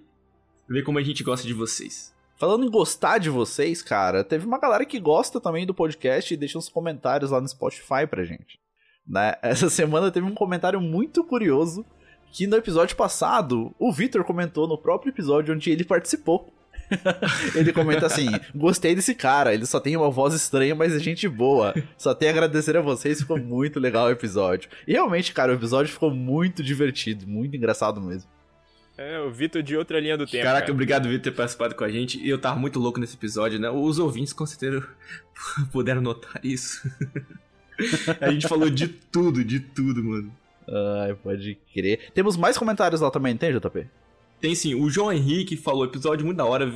Vê 0.68 0.82
como 0.82 0.98
a 0.98 1.04
gente 1.04 1.24
gosta 1.24 1.46
de 1.46 1.54
vocês. 1.54 2.14
Falando 2.38 2.66
em 2.66 2.72
gostar 2.72 3.18
de 3.18 3.30
vocês, 3.30 3.84
cara, 3.84 4.24
teve 4.24 4.48
uma 4.48 4.58
galera 4.58 4.86
que 4.86 5.00
gosta 5.00 5.40
também 5.40 5.66
do 5.66 5.74
podcast 5.74 6.34
e 6.34 6.38
deixa 6.38 6.58
uns 6.58 6.70
comentários 6.70 7.30
lá 7.30 7.40
no 7.40 7.48
Spotify 7.48 8.08
pra 8.10 8.24
gente. 8.24 8.60
Né? 9.06 9.36
Essa 9.44 9.70
semana 9.70 10.10
teve 10.10 10.26
um 10.26 10.34
comentário 10.34 10.80
muito 10.82 11.24
curioso 11.24 11.86
que 12.32 12.48
no 12.48 12.56
episódio 12.56 12.96
passado 12.96 13.76
o 13.78 13.92
Victor 13.92 14.24
comentou 14.24 14.68
no 14.68 14.78
próprio 14.78 15.12
episódio 15.12 15.54
onde 15.54 15.70
ele 15.70 15.84
participou. 15.84 16.52
ele 17.56 17.74
comenta 17.74 18.06
assim: 18.06 18.28
Gostei 18.54 18.96
desse 18.96 19.16
cara, 19.16 19.54
ele 19.54 19.66
só 19.66 19.80
tem 19.80 19.96
uma 19.96 20.10
voz 20.10 20.34
estranha, 20.34 20.76
mas 20.76 20.96
é 20.96 21.00
gente 21.00 21.28
boa. 21.28 21.74
Só 21.98 22.14
tenho 22.14 22.32
a 22.32 22.34
agradecer 22.34 22.76
a 22.78 22.82
vocês, 22.82 23.20
ficou 23.20 23.38
muito 23.38 23.80
legal 23.80 24.08
o 24.08 24.12
episódio. 24.12 24.70
E 24.88 24.94
realmente, 24.94 25.34
cara, 25.34 25.52
o 25.52 25.56
episódio 25.56 25.92
ficou 25.92 26.12
muito 26.12 26.64
divertido, 26.64 27.28
muito 27.28 27.56
engraçado 27.56 28.02
mesmo. 28.02 28.30
É, 28.98 29.20
o 29.20 29.32
Vitor 29.32 29.64
de 29.64 29.76
outra 29.76 30.00
linha 30.00 30.18
do 30.18 30.28
tempo. 30.28 30.44
Caraca, 30.44 30.62
cara. 30.62 30.74
obrigado, 30.74 31.10
Vitor, 31.10 31.24
ter 31.24 31.32
participado 31.32 31.76
com 31.76 31.84
a 31.84 31.90
gente. 31.90 32.20
E 32.20 32.30
eu 32.30 32.38
tava 32.38 32.60
muito 32.60 32.80
louco 32.80 33.00
nesse 33.00 33.16
episódio, 33.16 33.60
né? 33.60 33.70
Os 33.70 33.98
ouvintes 33.98 34.34
com 34.34 34.46
certeza 34.46 34.88
puderam 35.72 36.02
notar 36.02 36.40
isso. 36.44 36.88
a 38.20 38.32
gente 38.32 38.48
falou 38.48 38.70
de 38.70 38.88
tudo, 38.88 39.44
de 39.44 39.60
tudo, 39.60 40.04
mano. 40.04 40.32
Ai, 41.04 41.16
pode 41.16 41.58
crer. 41.74 42.12
Temos 42.14 42.38
mais 42.38 42.58
comentários 42.58 43.02
lá 43.02 43.10
também, 43.10 43.36
tem, 43.36 43.52
JP? 43.52 43.88
Tem 44.42 44.56
sim, 44.56 44.74
o 44.74 44.90
João 44.90 45.14
Henrique 45.14 45.56
falou, 45.56 45.86
episódio 45.86 46.26
muito 46.26 46.40
da 46.40 46.46
hora, 46.46 46.74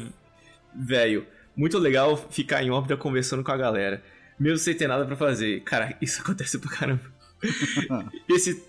velho. 0.74 1.26
Muito 1.58 1.80
legal 1.80 2.16
ficar 2.16 2.64
em 2.64 2.70
órbita 2.70 2.96
conversando 2.96 3.44
com 3.44 3.52
a 3.52 3.58
galera. 3.58 4.04
Mesmo 4.40 4.60
sem 4.60 4.76
ter 4.76 4.88
nada 4.88 5.06
pra 5.06 5.16
fazer. 5.16 5.62
Cara, 5.64 5.98
isso 6.00 6.22
acontece 6.24 6.60
pra 6.60 6.70
caramba. 6.70 7.02
Esse 8.30 8.64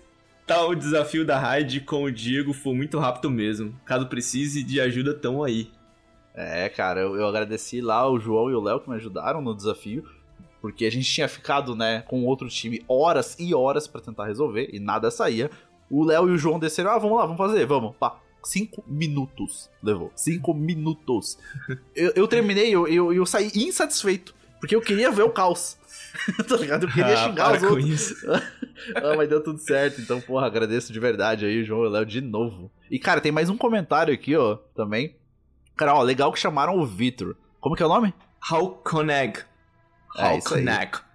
tal 0.47 0.73
desafio 0.73 1.23
da 1.23 1.37
raid 1.37 1.81
com 1.81 2.03
o 2.03 2.11
Diego 2.11 2.53
foi 2.53 2.73
muito 2.73 2.97
rápido 2.97 3.29
mesmo. 3.29 3.79
Caso 3.85 4.07
precise 4.07 4.63
de 4.63 4.81
ajuda, 4.81 5.13
tão 5.13 5.43
aí. 5.43 5.69
É, 6.33 6.67
cara, 6.69 7.01
eu, 7.01 7.15
eu 7.15 7.27
agradeci 7.27 7.81
lá 7.81 8.09
o 8.09 8.19
João 8.19 8.49
e 8.49 8.55
o 8.55 8.61
Léo 8.61 8.79
que 8.79 8.89
me 8.89 8.95
ajudaram 8.95 9.41
no 9.41 9.55
desafio. 9.55 10.03
Porque 10.59 10.85
a 10.85 10.91
gente 10.91 11.11
tinha 11.11 11.27
ficado, 11.27 11.75
né, 11.75 12.01
com 12.07 12.25
outro 12.25 12.49
time 12.49 12.83
horas 12.87 13.37
e 13.39 13.53
horas 13.53 13.87
para 13.87 14.01
tentar 14.01 14.25
resolver 14.25 14.69
e 14.73 14.79
nada 14.79 15.11
saía. 15.11 15.51
O 15.89 16.03
Léo 16.03 16.29
e 16.29 16.31
o 16.31 16.37
João 16.37 16.57
desceram, 16.57 16.91
ah, 16.91 16.97
vamos 16.97 17.17
lá, 17.17 17.25
vamos 17.25 17.37
fazer, 17.37 17.65
vamos. 17.65 17.95
Pá, 17.95 18.19
cinco 18.49 18.83
minutos 18.87 19.69
levou. 19.81 20.11
Cinco 20.15 20.53
minutos. 20.53 21.37
Eu, 21.95 22.11
eu 22.15 22.27
terminei, 22.27 22.73
eu, 22.73 22.87
eu, 22.87 23.13
eu 23.13 23.25
saí 23.25 23.51
insatisfeito. 23.55 24.35
Porque 24.59 24.75
eu 24.75 24.81
queria 24.81 25.11
ver 25.11 25.21
o 25.23 25.29
caos. 25.29 25.77
tá 26.47 26.55
ligado? 26.57 26.85
Eu 26.87 26.89
queria 26.89 27.13
Ah, 27.13 27.27
xingar 27.27 27.53
os 27.53 27.59
com 27.59 27.67
outros. 27.67 27.89
isso. 27.89 28.15
ah, 28.95 29.15
mas 29.15 29.29
deu 29.29 29.43
tudo 29.43 29.59
certo. 29.59 30.01
Então, 30.01 30.19
porra, 30.19 30.47
agradeço 30.47 30.91
de 30.91 30.99
verdade 30.99 31.45
aí 31.45 31.63
João 31.63 31.83
e 31.83 31.87
o 31.87 31.89
Léo 31.89 32.05
de 32.05 32.21
novo. 32.21 32.71
E, 32.89 32.97
cara, 32.97 33.21
tem 33.21 33.31
mais 33.31 33.49
um 33.49 33.57
comentário 33.57 34.13
aqui, 34.13 34.35
ó, 34.35 34.55
também. 34.75 35.15
Cara, 35.75 35.93
ó, 35.93 36.01
legal 36.01 36.31
que 36.33 36.39
chamaram 36.39 36.77
o 36.79 36.85
Vitor. 36.85 37.35
Como 37.59 37.75
que 37.75 37.83
é 37.83 37.85
o 37.85 37.89
nome? 37.89 38.13
How 38.51 38.71
Connect. 38.83 39.45
É 40.17 41.06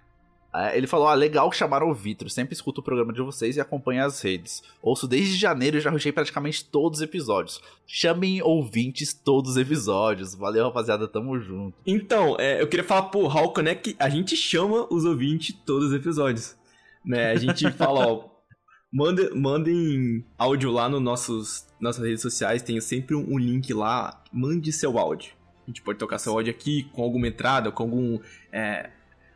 ele 0.75 0.85
falou, 0.85 1.07
ah, 1.07 1.15
legal 1.15 1.49
que 1.49 1.57
chamaram 1.57 1.89
o 1.89 1.93
Vitor. 1.93 2.29
Sempre 2.29 2.53
escuto 2.53 2.81
o 2.81 2.83
programa 2.83 3.11
de 3.11 3.21
vocês 3.21 3.55
e 3.57 3.61
acompanho 3.61 4.05
as 4.05 4.21
redes. 4.21 4.61
Ouço 4.81 5.07
desde 5.07 5.35
janeiro 5.35 5.77
e 5.77 5.81
já 5.81 5.89
rushei 5.89 6.11
praticamente 6.11 6.65
todos 6.65 6.99
os 6.99 7.03
episódios. 7.03 7.59
Chamem 7.87 8.41
ouvintes 8.41 9.13
todos 9.13 9.51
os 9.51 9.57
episódios. 9.57 10.35
Valeu, 10.35 10.65
rapaziada, 10.65 11.07
tamo 11.07 11.39
junto. 11.39 11.75
Então, 11.85 12.35
é, 12.39 12.61
eu 12.61 12.67
queria 12.67 12.83
falar, 12.83 13.03
pô, 13.03 13.27
How 13.27 13.51
Connect, 13.51 13.95
a 13.97 14.09
gente 14.09 14.35
chama 14.35 14.87
os 14.91 15.05
ouvintes 15.05 15.55
todos 15.65 15.87
os 15.87 15.93
episódios. 15.93 16.55
Né? 17.03 17.31
A 17.31 17.35
gente 17.35 17.69
fala, 17.73 18.07
ó, 18.07 18.25
manda, 18.91 19.33
mandem 19.33 20.23
áudio 20.37 20.71
lá 20.71 20.87
nos 20.87 21.01
nossos 21.01 21.65
nossas 21.83 22.05
redes 22.05 22.21
sociais, 22.21 22.61
tem 22.61 22.79
sempre 22.79 23.13
um, 23.13 23.33
um 23.33 23.37
link 23.37 23.73
lá, 23.73 24.23
mande 24.31 24.71
seu 24.71 24.97
áudio. 24.97 25.33
A 25.65 25.69
gente 25.69 25.81
pode 25.81 25.99
tocar 25.99 26.17
seu 26.17 26.33
áudio 26.33 26.51
aqui 26.51 26.83
com 26.93 27.03
alguma 27.03 27.27
entrada, 27.27 27.71
com 27.71 27.83
algum. 27.83 28.19
É, 28.51 28.89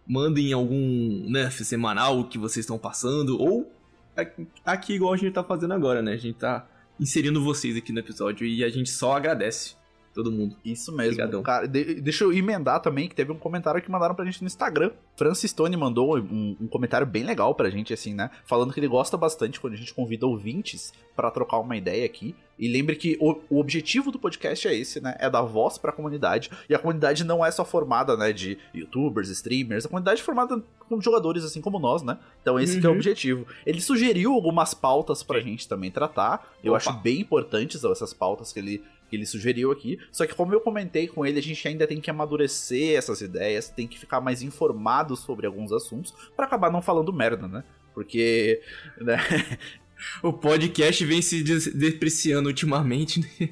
mandem 0.08 0.54
algum 0.54 1.30
nerf 1.30 1.64
semanal 1.64 2.24
que 2.26 2.38
vocês 2.38 2.64
estão 2.64 2.78
passando, 2.78 3.40
ou 3.40 3.72
aqui- 4.16 4.48
aqui 4.66 4.94
igual 4.94 5.14
a 5.14 5.18
gente 5.18 5.34
tá 5.34 5.44
fazendo 5.44 5.74
agora, 5.74 6.02
né? 6.02 6.14
A 6.14 6.18
gente 6.18 6.38
tá 6.38 6.68
inserindo 7.00 7.44
vocês 7.44 7.78
aqui 7.78 7.92
no 7.92 8.00
episódio 8.00 8.46
e 8.46 8.64
a 8.64 8.70
gente 8.70 8.90
só 8.90 9.14
agradece 9.14 9.76
todo 10.18 10.32
mundo. 10.32 10.56
Isso 10.66 10.92
mesmo. 10.92 11.14
Obrigadão. 11.14 11.42
Cara, 11.44 11.68
de- 11.68 12.02
deixa 12.02 12.24
eu 12.24 12.34
emendar 12.34 12.82
também 12.82 13.08
que 13.08 13.16
teve 13.16 13.32
um 13.32 13.38
comentário 13.38 13.82
que 13.82 13.90
mandaram 13.90 14.14
pra 14.16 14.26
gente 14.26 14.42
no 14.42 14.48
Instagram. 14.48 14.92
Francis 15.16 15.52
Stone 15.52 15.76
mandou 15.78 16.18
um, 16.18 16.56
um 16.62 16.68
comentário 16.68 17.08
bem 17.08 17.24
legal 17.24 17.56
pra 17.56 17.70
gente, 17.70 17.94
assim, 17.94 18.14
né? 18.14 18.30
Falando 18.46 18.74
que 18.74 18.80
ele 18.80 18.88
gosta 18.88 19.16
bastante 19.18 19.60
quando 19.60 19.74
a 19.74 19.78
gente 19.78 19.94
convida 19.94 20.26
ouvintes 20.28 20.94
pra 21.16 21.32
trocar 21.32 21.60
uma 21.60 21.76
ideia 21.78 22.06
aqui. 22.06 22.36
E 22.60 22.68
lembre 22.72 22.96
que 22.96 23.18
o, 23.22 23.40
o 23.50 23.60
objetivo 23.60 24.12
do 24.12 24.18
podcast 24.20 24.68
é 24.68 24.76
esse, 24.76 25.00
né? 25.00 25.16
É 25.20 25.30
dar 25.30 25.44
voz 25.44 25.78
pra 25.78 25.92
comunidade. 25.92 26.50
E 26.68 26.74
a 26.74 26.80
comunidade 26.80 27.24
não 27.24 27.46
é 27.46 27.52
só 27.52 27.64
formada, 27.64 28.18
né, 28.18 28.34
de 28.34 28.58
youtubers, 28.74 29.30
streamers. 29.30 29.86
A 29.86 29.90
comunidade 29.90 30.22
é 30.22 30.24
formada 30.24 30.62
com 30.90 31.00
jogadores 31.00 31.44
assim 31.44 31.62
como 31.62 31.78
nós, 31.80 32.02
né? 32.02 32.18
Então 32.42 32.60
esse 32.60 32.80
que 32.80 32.86
é 32.86 32.90
o 32.90 32.92
Uhum. 32.94 32.98
objetivo. 32.98 33.46
Ele 33.66 33.80
sugeriu 33.82 34.34
algumas 34.34 34.74
pautas 34.74 35.22
pra 35.22 35.40
gente 35.40 35.68
também 35.68 35.92
tratar. 35.92 36.52
Eu 36.64 36.74
Opa. 36.74 36.78
acho 36.78 36.94
bem 36.94 37.20
importantes 37.22 37.84
essas 37.84 38.14
pautas 38.14 38.52
que 38.52 38.60
ele 38.60 38.84
que 39.10 39.16
ele 39.16 39.26
sugeriu 39.26 39.72
aqui. 39.72 40.00
Só 40.12 40.26
que 40.26 40.34
como 40.34 40.54
eu 40.54 40.62
comentei 40.62 41.08
com 41.08 41.26
ele, 41.26 41.40
a 41.40 41.44
gente 41.44 41.68
ainda 41.68 41.88
tem 41.88 42.02
que 42.02 42.10
amadurecer 42.10 42.98
essas 42.98 43.22
ideias, 43.22 43.70
tem 43.70 43.88
que 43.88 44.00
ficar 44.00 44.22
mais 44.22 44.42
informado 44.42 45.16
sobre 45.16 45.48
alguns 45.48 45.72
assuntos 45.72 46.14
pra 46.36 46.46
acabar 46.46 46.72
não 46.72 46.82
falando 46.82 47.12
merda, 47.14 47.48
né? 47.48 47.64
Porque, 47.94 48.62
né? 49.00 49.18
O 50.22 50.32
podcast 50.32 51.04
vem 51.06 51.22
se 51.22 51.44
depreciando 51.74 52.50
ultimamente, 52.50 53.20
né? 53.20 53.28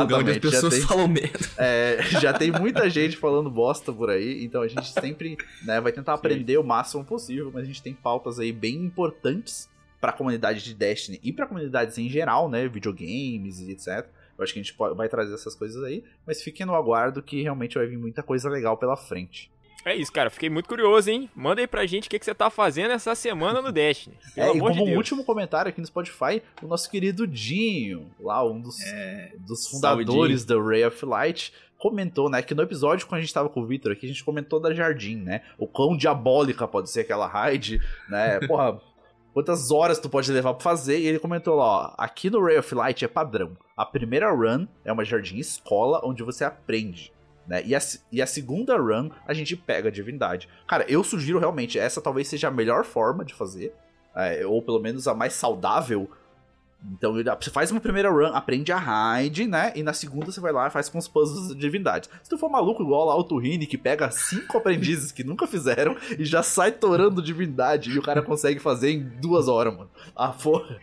Lugar 0.00 0.18
onde 0.18 0.30
as 0.32 0.36
Exatamente. 0.36 0.40
Pessoas 0.40 0.74
tem, 0.74 0.82
falam 0.82 1.08
merda. 1.08 1.48
é, 1.56 2.02
já 2.20 2.32
tem 2.32 2.50
muita 2.50 2.90
gente 2.90 3.16
falando 3.16 3.50
bosta 3.50 3.92
por 3.92 4.10
aí, 4.10 4.44
então 4.44 4.62
a 4.62 4.68
gente 4.68 4.88
sempre 4.88 5.36
né, 5.62 5.80
vai 5.80 5.92
tentar 5.92 6.14
aprender 6.14 6.58
o 6.58 6.64
máximo 6.64 7.04
possível, 7.04 7.50
mas 7.52 7.62
a 7.62 7.66
gente 7.66 7.82
tem 7.82 7.94
pautas 7.94 8.38
aí 8.40 8.52
bem 8.52 8.74
importantes 8.74 9.68
pra 10.00 10.12
comunidade 10.12 10.62
de 10.62 10.74
Destiny 10.74 11.18
e 11.22 11.32
pra 11.32 11.46
comunidades 11.46 11.96
em 11.96 12.08
geral, 12.08 12.50
né? 12.50 12.68
Videogames 12.68 13.60
e 13.60 13.70
etc. 13.70 14.06
Eu 14.36 14.44
acho 14.44 14.52
que 14.52 14.58
a 14.60 14.62
gente 14.62 14.74
pode- 14.74 14.96
vai 14.96 15.08
trazer 15.08 15.34
essas 15.34 15.54
coisas 15.54 15.82
aí, 15.84 16.04
mas 16.26 16.42
fiquem 16.42 16.66
no 16.66 16.74
aguardo 16.74 17.22
que 17.22 17.42
realmente 17.42 17.76
vai 17.78 17.86
vir 17.86 17.98
muita 17.98 18.22
coisa 18.22 18.48
legal 18.48 18.76
pela 18.76 18.96
frente. 18.96 19.50
É 19.84 19.94
isso, 19.94 20.10
cara. 20.10 20.30
Fiquei 20.30 20.48
muito 20.48 20.66
curioso, 20.66 21.10
hein? 21.10 21.28
Manda 21.36 21.60
aí 21.60 21.66
pra 21.66 21.84
gente 21.84 22.06
o 22.06 22.10
que, 22.10 22.18
que 22.18 22.24
você 22.24 22.34
tá 22.34 22.48
fazendo 22.48 22.92
essa 22.92 23.14
semana 23.14 23.60
no 23.60 23.70
Destiny. 23.70 24.16
Pelo 24.34 24.46
É, 24.54 24.56
e 24.56 24.58
como 24.58 24.72
de 24.72 24.84
Deus. 24.84 24.96
último 24.96 25.24
comentário 25.24 25.68
aqui 25.68 25.78
no 25.80 25.86
Spotify, 25.86 26.42
o 26.62 26.66
nosso 26.66 26.90
querido 26.90 27.26
Dinho, 27.26 28.10
lá 28.18 28.42
um 28.42 28.60
dos, 28.62 28.76
dos 29.46 29.64
Salve, 29.68 30.04
fundadores 30.06 30.44
da 30.46 30.58
Ray 30.58 30.84
of 30.86 31.04
Light, 31.04 31.52
comentou, 31.76 32.30
né, 32.30 32.40
que 32.40 32.54
no 32.54 32.62
episódio 32.62 33.06
quando 33.06 33.18
a 33.18 33.20
gente 33.20 33.34
tava 33.34 33.50
com 33.50 33.60
o 33.60 33.66
Victor 33.66 33.92
aqui, 33.92 34.06
a 34.06 34.08
gente 34.08 34.24
comentou 34.24 34.58
da 34.58 34.72
Jardim, 34.72 35.16
né, 35.16 35.42
o 35.58 35.66
quão 35.66 35.94
diabólica 35.94 36.66
pode 36.66 36.88
ser 36.90 37.00
aquela 37.00 37.26
raid, 37.26 37.78
né, 38.08 38.40
porra, 38.46 38.80
quantas 39.34 39.70
horas 39.70 39.98
tu 39.98 40.08
pode 40.08 40.32
levar 40.32 40.54
pra 40.54 40.62
fazer, 40.62 40.98
e 40.98 41.06
ele 41.06 41.18
comentou 41.18 41.56
lá, 41.56 41.64
ó, 41.64 41.94
aqui 41.98 42.30
no 42.30 42.42
Ray 42.42 42.56
of 42.56 42.74
Light 42.74 43.04
é 43.04 43.08
padrão, 43.08 43.56
a 43.76 43.84
primeira 43.84 44.30
run 44.30 44.66
é 44.84 44.92
uma 44.92 45.04
Jardim 45.04 45.38
escola, 45.38 46.00
onde 46.04 46.22
você 46.22 46.44
aprende, 46.44 47.12
né? 47.46 47.62
E 47.66 47.74
a, 47.74 47.78
e 48.10 48.22
a 48.22 48.26
segunda 48.26 48.78
run 48.78 49.10
a 49.26 49.34
gente 49.34 49.56
pega 49.56 49.88
a 49.88 49.92
divindade. 49.92 50.48
Cara, 50.66 50.86
eu 50.88 51.02
sugiro 51.04 51.38
realmente, 51.38 51.78
essa 51.78 52.00
talvez 52.00 52.28
seja 52.28 52.48
a 52.48 52.52
melhor 52.52 52.84
forma 52.84 53.24
de 53.24 53.34
fazer, 53.34 53.74
é, 54.14 54.46
ou 54.46 54.62
pelo 54.62 54.78
menos 54.80 55.08
a 55.08 55.14
mais 55.14 55.34
saudável. 55.34 56.08
Então 56.92 57.18
ele- 57.18 57.30
você 57.40 57.50
faz 57.50 57.70
uma 57.70 57.80
primeira 57.80 58.10
run, 58.10 58.26
aprende 58.34 58.70
a 58.70 58.76
raid, 58.76 59.46
né? 59.46 59.72
E 59.74 59.82
na 59.82 59.92
segunda 59.94 60.30
você 60.30 60.40
vai 60.40 60.52
lá 60.52 60.66
e 60.66 60.70
faz 60.70 60.88
com 60.88 60.98
os 60.98 61.08
puzzles 61.08 61.48
de 61.48 61.54
divindade. 61.60 62.08
Se 62.22 62.28
tu 62.28 62.36
for 62.36 62.50
maluco 62.50 62.82
igual 62.82 63.06
lá 63.06 63.16
o 63.16 63.24
que 63.66 63.78
pega 63.78 64.10
cinco 64.10 64.58
aprendizes 64.58 65.10
que 65.10 65.24
nunca 65.24 65.46
fizeram 65.46 65.96
e 66.18 66.24
já 66.24 66.42
sai 66.42 66.72
torando 66.72 67.22
divindade 67.22 67.90
e 67.90 67.98
o 67.98 68.02
cara 68.02 68.20
consegue 68.22 68.60
fazer 68.60 68.90
em 68.90 69.00
duas 69.20 69.48
horas, 69.48 69.74
mano. 69.74 69.90
Ah, 70.14 70.28
porra. 70.28 70.78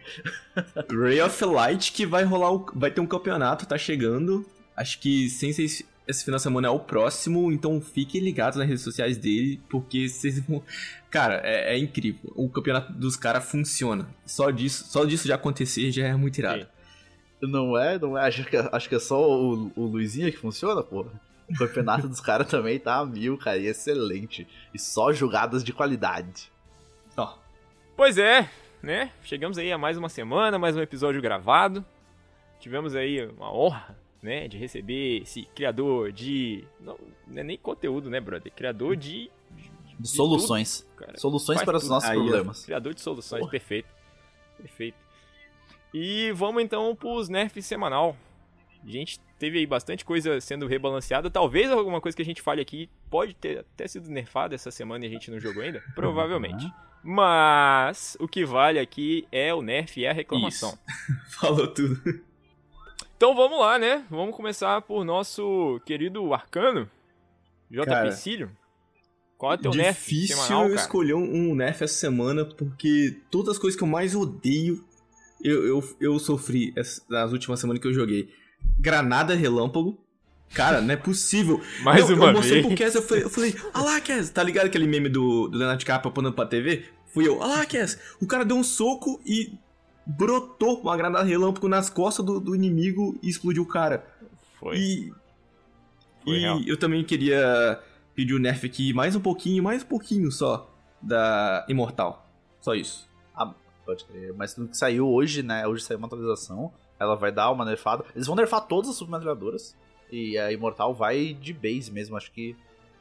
Ray 0.92 1.22
of 1.22 1.46
Light 1.46 1.92
que 1.94 2.06
vai 2.06 2.24
rolar, 2.24 2.52
o- 2.52 2.66
vai 2.76 2.90
ter 2.92 3.02
um 3.02 3.06
campeonato, 3.08 3.66
tá 3.66 3.78
chegando. 3.78 4.46
Acho 4.76 5.00
que 5.00 5.30
sem 5.30 5.54
ser 5.54 5.86
esse- 6.12 6.24
final 6.24 6.38
de 6.38 6.44
semana 6.44 6.68
é 6.68 6.70
o 6.70 6.80
próximo, 6.80 7.52
então 7.52 7.82
fiquem 7.82 8.22
ligados 8.22 8.58
nas 8.58 8.68
redes 8.68 8.84
sociais 8.84 9.18
dele, 9.18 9.60
porque 9.70 10.08
vocês 10.08 10.40
vão. 10.40 10.64
Cara, 11.10 11.42
é, 11.44 11.76
é 11.76 11.78
incrível. 11.78 12.32
O 12.36 12.48
campeonato 12.50 12.94
dos 12.94 13.16
caras 13.16 13.44
funciona. 13.50 14.08
Só 14.26 14.52
disso, 14.52 14.86
só 14.88 15.04
disso 15.06 15.28
já 15.28 15.36
acontecer 15.36 15.92
já 15.92 16.06
é 16.08 16.16
muito 16.16 16.38
irado. 16.38 16.64
Sim. 16.64 17.48
Não 17.50 17.76
é, 17.78 17.98
não 17.98 18.18
é. 18.18 18.28
Acho 18.28 18.46
que, 18.46 18.56
acho 18.56 18.88
que 18.88 18.96
é 18.96 19.00
só 19.00 19.20
o, 19.28 19.72
o 19.76 19.86
Luizinho 19.88 20.32
que 20.32 20.38
funciona, 20.38 20.84
porra. 20.84 21.10
O 21.50 21.58
campeonato 21.58 22.08
dos 22.08 22.22
caras 22.22 22.48
também 22.48 22.80
tá 22.80 22.98
a 22.98 23.06
mil, 23.06 23.38
cara, 23.38 23.58
e 23.58 23.66
excelente. 23.66 24.48
E 24.74 24.80
só 24.80 25.12
jogadas 25.12 25.64
de 25.64 25.74
qualidade. 25.74 26.52
Ó, 27.18 27.36
Pois 27.98 28.18
é, 28.18 28.50
né? 28.82 29.12
Chegamos 29.24 29.58
aí 29.58 29.72
a 29.72 29.78
mais 29.78 29.98
uma 29.98 30.08
semana, 30.08 30.58
mais 30.58 30.78
um 30.78 30.82
episódio 30.82 31.22
gravado. 31.22 31.84
Tivemos 32.60 32.96
aí 32.96 33.26
uma 33.26 33.52
honra, 33.54 33.98
né, 34.22 34.48
de 34.48 34.58
receber 34.58 35.22
esse 35.24 35.44
criador 35.56 36.12
de. 36.12 36.64
Não, 36.80 36.98
não 37.28 37.40
é 37.40 37.44
nem 37.44 37.58
conteúdo, 37.58 38.10
né, 38.10 38.20
brother? 38.20 38.52
Criador 38.52 38.96
de. 38.96 39.30
De 40.00 40.08
soluções. 40.08 40.82
tudo, 40.82 40.96
cara. 40.96 41.18
Soluções 41.20 41.58
Faz 41.58 41.66
para 41.66 41.78
os 41.78 41.84
tudo. 41.84 41.92
nossos 41.92 42.10
Aí, 42.10 42.18
problemas. 42.18 42.66
Criador 42.66 42.94
de 42.94 43.02
soluções, 43.02 43.40
Porra. 43.40 43.52
perfeito. 43.52 43.90
Perfeito. 44.58 44.98
E 45.94 46.32
vamos 46.32 46.64
então 46.64 46.96
pros 46.96 47.30
nerfs 47.30 47.66
semanal. 47.66 48.16
A 48.84 48.90
gente 48.90 49.20
teve 49.38 49.60
aí 49.60 49.66
bastante 49.68 50.04
coisa 50.04 50.42
sendo 50.42 50.66
rebalanceada. 50.66 51.30
Talvez 51.30 51.70
alguma 51.70 52.02
coisa 52.02 52.16
que 52.16 52.22
a 52.22 52.26
gente 52.26 52.42
fale 52.42 52.62
aqui 52.62 52.90
pode 53.10 53.36
ter 53.36 53.60
até 53.60 53.88
sido 53.88 54.10
nerfada 54.10 54.56
essa 54.56 54.72
semana 54.72 55.06
e 55.06 55.08
a 55.08 55.12
gente 55.12 55.30
não 55.30 55.40
jogou 55.40 55.62
ainda. 55.62 55.84
Provavelmente. 55.94 56.66
Mas 57.04 58.16
o 58.20 58.28
que 58.28 58.46
vale 58.46 58.80
aqui 58.80 59.28
é 59.32 59.54
o 59.54 59.62
nerf 59.62 60.00
e 60.00 60.08
a 60.08 60.14
reclamação. 60.14 60.78
Falou 61.30 61.68
tudo. 61.68 62.22
Então 63.22 63.36
vamos 63.36 63.60
lá, 63.60 63.78
né? 63.78 64.04
Vamos 64.10 64.36
começar 64.36 64.82
por 64.82 65.06
nosso 65.06 65.80
querido 65.86 66.34
Arcano, 66.34 66.90
JP 67.70 67.86
Cara, 67.86 68.12
Cílio. 68.14 68.50
Qual 69.38 69.52
é 69.52 69.56
o 69.58 69.58
teu 69.60 69.72
nerf 69.76 70.10
Difícil 70.10 70.38
semanal, 70.38 70.64
cara? 70.64 70.74
escolher 70.74 71.14
um, 71.14 71.52
um 71.52 71.54
nerf 71.54 71.84
essa 71.84 71.94
semana, 71.94 72.44
porque 72.46 73.20
todas 73.30 73.50
as 73.50 73.58
coisas 73.60 73.78
que 73.78 73.84
eu 73.84 73.88
mais 73.88 74.16
odeio, 74.16 74.84
eu, 75.40 75.68
eu, 75.68 75.98
eu 76.02 76.18
sofri 76.18 76.74
nas 77.08 77.32
últimas 77.32 77.60
semanas 77.60 77.80
que 77.80 77.88
eu 77.88 77.94
joguei. 77.94 78.28
Granada 78.80 79.36
relâmpago. 79.36 80.04
Cara, 80.56 80.82
não 80.82 80.92
é 80.92 80.98
possível. 80.98 81.62
Mais 81.86 82.10
eu, 82.10 82.16
uma 82.16 82.30
eu 82.30 82.34
mostrei 82.34 82.64
vez. 82.64 82.74
pro 82.74 82.84
Cass, 82.84 82.96
eu 82.96 83.04
falei, 83.04 83.24
eu 83.24 83.30
falei, 83.30 83.56
ah 83.72 83.84
lá, 83.84 84.02
Cass, 84.02 84.32
tá 84.32 84.42
ligado 84.42 84.66
aquele 84.66 84.88
meme 84.88 85.10
do, 85.10 85.48
do 85.48 85.60
Leonardo 85.60 85.78
DiCaprio 85.78 86.10
apontando 86.10 86.34
pra 86.34 86.48
TV? 86.48 86.86
Fui 87.14 87.28
eu, 87.28 87.40
ah 87.44 87.46
lá, 87.46 87.66
Cass, 87.68 88.00
o 88.20 88.26
cara 88.26 88.44
deu 88.44 88.58
um 88.58 88.64
soco 88.64 89.22
e 89.24 89.54
brotou 90.06 90.82
uma 90.82 90.96
granada 90.98 91.24
relâmpago 91.24 91.68
nas 91.68 91.90
costas 91.90 92.26
do, 92.26 92.40
do 92.40 92.56
inimigo 92.56 93.18
e 93.22 93.30
explodiu 93.30 93.64
o 93.64 93.68
cara. 93.68 94.06
Foi. 94.60 94.78
E, 94.78 95.14
Foi 96.24 96.36
e 96.36 96.40
real. 96.40 96.60
eu 96.66 96.78
também 96.78 97.04
queria 97.04 97.80
pedir 98.16 98.34
o 98.34 98.40
nerf 98.40 98.66
aqui 98.66 98.94
mais 98.94 99.16
um 99.16 99.22
pouquinho, 99.22 99.64
mais 99.64 99.84
um 99.84 99.88
pouquinho 99.88 100.32
só, 100.32 100.70
da 101.02 101.66
Imortal. 101.70 102.28
Só 102.60 102.76
isso. 102.76 103.10
Pode 103.86 104.06
crer. 104.06 104.34
Mas 104.34 104.54
tudo 104.54 104.70
que 104.70 104.78
saiu 104.78 105.10
hoje, 105.10 105.42
né? 105.44 105.66
Hoje 105.68 105.84
saiu 105.84 105.98
uma 105.98 106.08
atualização. 106.08 106.72
Ela 107.00 107.16
vai 107.16 107.32
dar 107.32 107.52
uma 107.52 107.66
nerfada. 107.66 108.06
Eles 108.16 108.28
vão 108.28 108.36
nerfar 108.36 108.62
todas 108.68 108.92
as 108.92 108.96
submetralhadoras. 108.96 109.76
E 110.12 110.38
a 110.38 110.52
Imortal 110.52 110.94
vai 110.94 111.34
de 111.34 111.52
base 111.52 111.92
mesmo, 111.92 112.16
acho 112.16 112.32
que. 112.32 112.56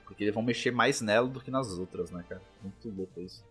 Porque 0.04 0.24
eles 0.24 0.34
vão 0.34 0.42
mexer 0.42 0.70
mais 0.72 1.00
nela 1.00 1.28
do 1.28 1.40
que 1.40 1.50
nas 1.50 1.78
outras, 1.78 2.10
né, 2.10 2.24
cara? 2.28 2.40
Muito 2.62 2.88
louco 2.96 3.20
isso. 3.20 3.44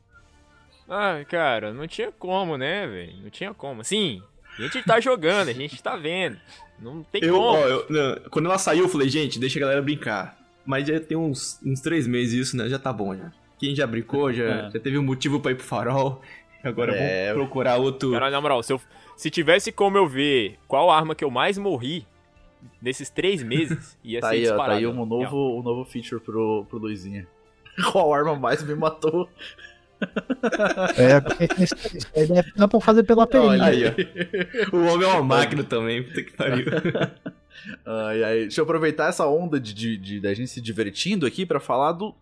Ah, 0.89 1.23
cara, 1.27 1.71
não 1.73 1.87
tinha 1.87 2.11
como, 2.11 2.57
né, 2.57 2.87
velho? 2.87 3.13
Não 3.23 3.29
tinha 3.29 3.53
como. 3.53 3.83
Sim, 3.83 4.21
a 4.57 4.61
gente 4.63 4.81
tá 4.83 4.99
jogando, 4.99 5.49
a 5.49 5.53
gente 5.53 5.81
tá 5.81 5.95
vendo. 5.95 6.37
Não 6.79 7.03
tem 7.03 7.23
Eu, 7.23 7.35
como. 7.35 7.45
ó, 7.47 7.57
eu- 7.67 7.85
não, 7.89 8.15
quando 8.31 8.45
ela 8.45 8.57
saiu, 8.57 8.85
eu 8.85 8.89
falei, 8.89 9.09
gente, 9.09 9.39
deixa 9.39 9.59
a 9.59 9.61
galera 9.61 9.81
brincar. 9.81 10.37
Mas 10.65 10.87
já 10.87 10.99
tem 10.99 11.17
uns, 11.17 11.59
uns 11.65 11.79
três 11.81 12.05
meses 12.07 12.47
isso, 12.47 12.57
né? 12.57 12.67
Já 12.69 12.79
tá 12.79 12.91
bom, 12.93 13.15
já. 13.15 13.31
Quem 13.57 13.75
já 13.75 13.85
brincou, 13.85 14.31
já, 14.31 14.43
É. 14.43 14.71
já 14.71 14.79
teve 14.79 14.97
um 14.97 15.03
motivo 15.03 15.39
pra 15.39 15.51
ir 15.51 15.55
pro 15.55 15.63
farol. 15.65 16.21
Agora 16.63 16.95
É. 16.95 17.31
vamos 17.33 17.45
procurar 17.47 17.77
outro. 17.77 18.11
Cara, 18.11 18.29
na 18.29 18.39
moral, 18.41 18.61
se, 18.63 18.73
eu, 18.73 18.81
se 19.15 19.29
tivesse 19.29 19.71
como 19.71 19.97
eu 19.97 20.07
ver 20.07 20.57
qual 20.67 20.89
arma 20.89 21.13
que 21.15 21.23
eu 21.23 21.29
mais 21.31 21.57
morri 21.57 22.05
nesses 22.81 23.09
três 23.09 23.41
meses, 23.43 23.97
ia 24.03 24.19
Tá 24.21 24.29
ser 24.29 24.33
aí, 24.35 24.39
ó, 24.41 24.43
disparado. 24.43 24.69
tá 24.71 24.77
aí 24.77 24.87
um 24.87 25.05
novo, 25.05 25.59
um 25.59 25.63
novo 25.63 25.85
feature 25.85 26.21
pro, 26.21 26.65
pro 26.69 26.77
Luizinha. 26.79 27.27
Qual 27.91 28.13
arma 28.13 28.35
mais 28.35 28.61
me 28.63 28.75
matou? 28.75 29.29
É, 30.97 31.63
isso, 31.63 31.75
aí 32.15 32.27
deve- 32.27 32.51
dá 32.55 32.67
pra 32.67 32.79
fazer 32.79 33.03
pela 33.03 33.27
perícia. 33.27 33.63
Aí, 33.65 33.83
ó. 34.71 34.75
O 34.77 34.85
homem 34.93 35.07
é 35.07 35.11
uma 35.11 35.23
máquina 35.23 35.63
também, 35.63 36.03
puta 36.03 36.23
que 36.23 36.33
pariu. 36.33 36.65
Ai, 37.85 38.23
ai. 38.23 38.37
Deixa 38.41 38.61
eu 38.61 38.63
aproveitar 38.63 39.09
essa 39.09 39.27
onda 39.27 39.59
de, 39.59 39.73
de, 39.73 39.97
de- 39.97 40.19
da 40.21 40.33
gente 40.33 40.49
se 40.49 40.61
divertindo 40.61 41.25
aqui 41.25 41.45
pra 41.45 41.59
falar 41.59 41.91
do, 41.91 42.15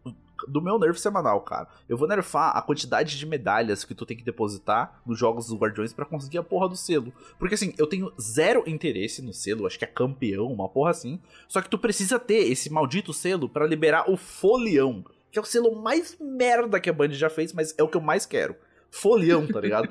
do 0.47 0.59
meu 0.61 0.79
nerf 0.79 0.99
semanal, 0.99 1.41
cara. 1.41 1.67
Eu 1.87 1.95
vou 1.95 2.07
nerfar 2.07 2.57
a 2.57 2.61
quantidade 2.61 3.15
de 3.17 3.25
medalhas 3.25 3.85
que 3.85 3.93
tu 3.93 4.03
tem 4.05 4.17
que 4.17 4.23
depositar 4.23 4.99
nos 5.05 5.19
jogos 5.19 5.45
dos 5.47 5.55
Guardiões 5.59 5.93
pra 5.93 6.05
conseguir 6.05 6.39
a 6.39 6.43
porra 6.43 6.67
do 6.67 6.75
selo. 6.75 7.13
Porque 7.37 7.53
assim, 7.53 7.71
eu 7.77 7.85
tenho 7.85 8.11
zero 8.19 8.63
interesse 8.65 9.21
no 9.21 9.31
selo, 9.31 9.67
acho 9.67 9.77
que 9.77 9.85
é 9.85 9.87
campeão, 9.87 10.47
uma 10.51 10.67
porra 10.67 10.89
assim. 10.89 11.19
Só 11.47 11.61
que 11.61 11.69
tu 11.69 11.77
precisa 11.77 12.17
ter 12.17 12.49
esse 12.51 12.71
maldito 12.71 13.13
selo 13.13 13.47
pra 13.47 13.67
liberar 13.67 14.09
o 14.09 14.17
folião, 14.17 15.05
que 15.37 15.39
é 15.39 15.41
o 15.41 15.45
selo 15.45 15.75
mais 15.75 16.17
merda 16.19 16.79
que 16.79 16.89
a 16.89 16.93
Band 16.93 17.11
já 17.11 17.29
fez, 17.29 17.53
mas 17.53 17.75
é 17.77 17.83
o 17.83 17.87
que 17.87 17.95
eu 17.95 18.01
mais 18.01 18.25
quero. 18.25 18.55
Folião, 18.89 19.45
tá 19.45 19.59
ligado? 19.59 19.89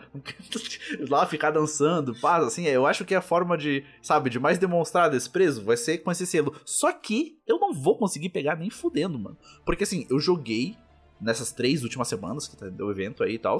Lá 1.08 1.24
ficar 1.26 1.52
dançando, 1.52 2.18
paz, 2.20 2.44
assim, 2.44 2.66
eu 2.66 2.86
acho 2.86 3.04
que 3.04 3.14
a 3.14 3.20
forma 3.20 3.56
de, 3.56 3.84
sabe, 4.02 4.28
de 4.28 4.40
mais 4.40 4.58
demonstrar 4.58 5.08
desprezo 5.08 5.62
vai 5.62 5.76
ser 5.76 5.98
com 5.98 6.10
esse 6.10 6.26
selo. 6.26 6.58
Só 6.64 6.90
que 6.92 7.38
eu 7.46 7.60
não 7.60 7.72
vou 7.72 7.96
conseguir 7.96 8.30
pegar 8.30 8.56
nem 8.56 8.70
fudendo, 8.70 9.18
mano. 9.18 9.38
Porque 9.64 9.84
assim, 9.84 10.06
eu 10.10 10.18
joguei 10.18 10.76
nessas 11.20 11.52
três 11.52 11.84
últimas 11.84 12.08
semanas 12.08 12.48
que 12.48 12.56
tá 12.56 12.68
do 12.68 12.90
evento 12.90 13.22
aí 13.22 13.34
e 13.34 13.38
tal. 13.38 13.58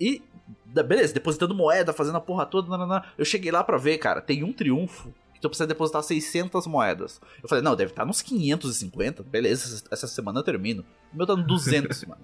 E, 0.00 0.22
beleza, 0.64 1.14
depositando 1.14 1.54
moeda, 1.54 1.92
fazendo 1.92 2.18
a 2.18 2.20
porra 2.20 2.46
toda, 2.46 2.68
nananã. 2.68 3.02
eu 3.18 3.24
cheguei 3.24 3.50
lá 3.50 3.64
pra 3.64 3.78
ver, 3.78 3.98
cara, 3.98 4.20
tem 4.20 4.44
um 4.44 4.52
triunfo 4.52 5.12
que 5.48 5.50
tu 5.50 5.58
precisa 5.58 5.66
depositar 5.66 6.02
600 6.02 6.66
moedas. 6.66 7.20
Eu 7.42 7.48
falei, 7.48 7.62
não, 7.62 7.74
deve 7.74 7.92
estar 7.92 8.04
nos 8.04 8.22
550, 8.22 9.22
beleza, 9.22 9.64
essa, 9.64 9.84
essa 9.90 10.06
semana 10.06 10.40
eu 10.40 10.44
termino. 10.44 10.84
O 11.12 11.16
meu 11.16 11.26
tá 11.26 11.36
no 11.36 11.46
200, 11.46 12.04
mano. 12.06 12.22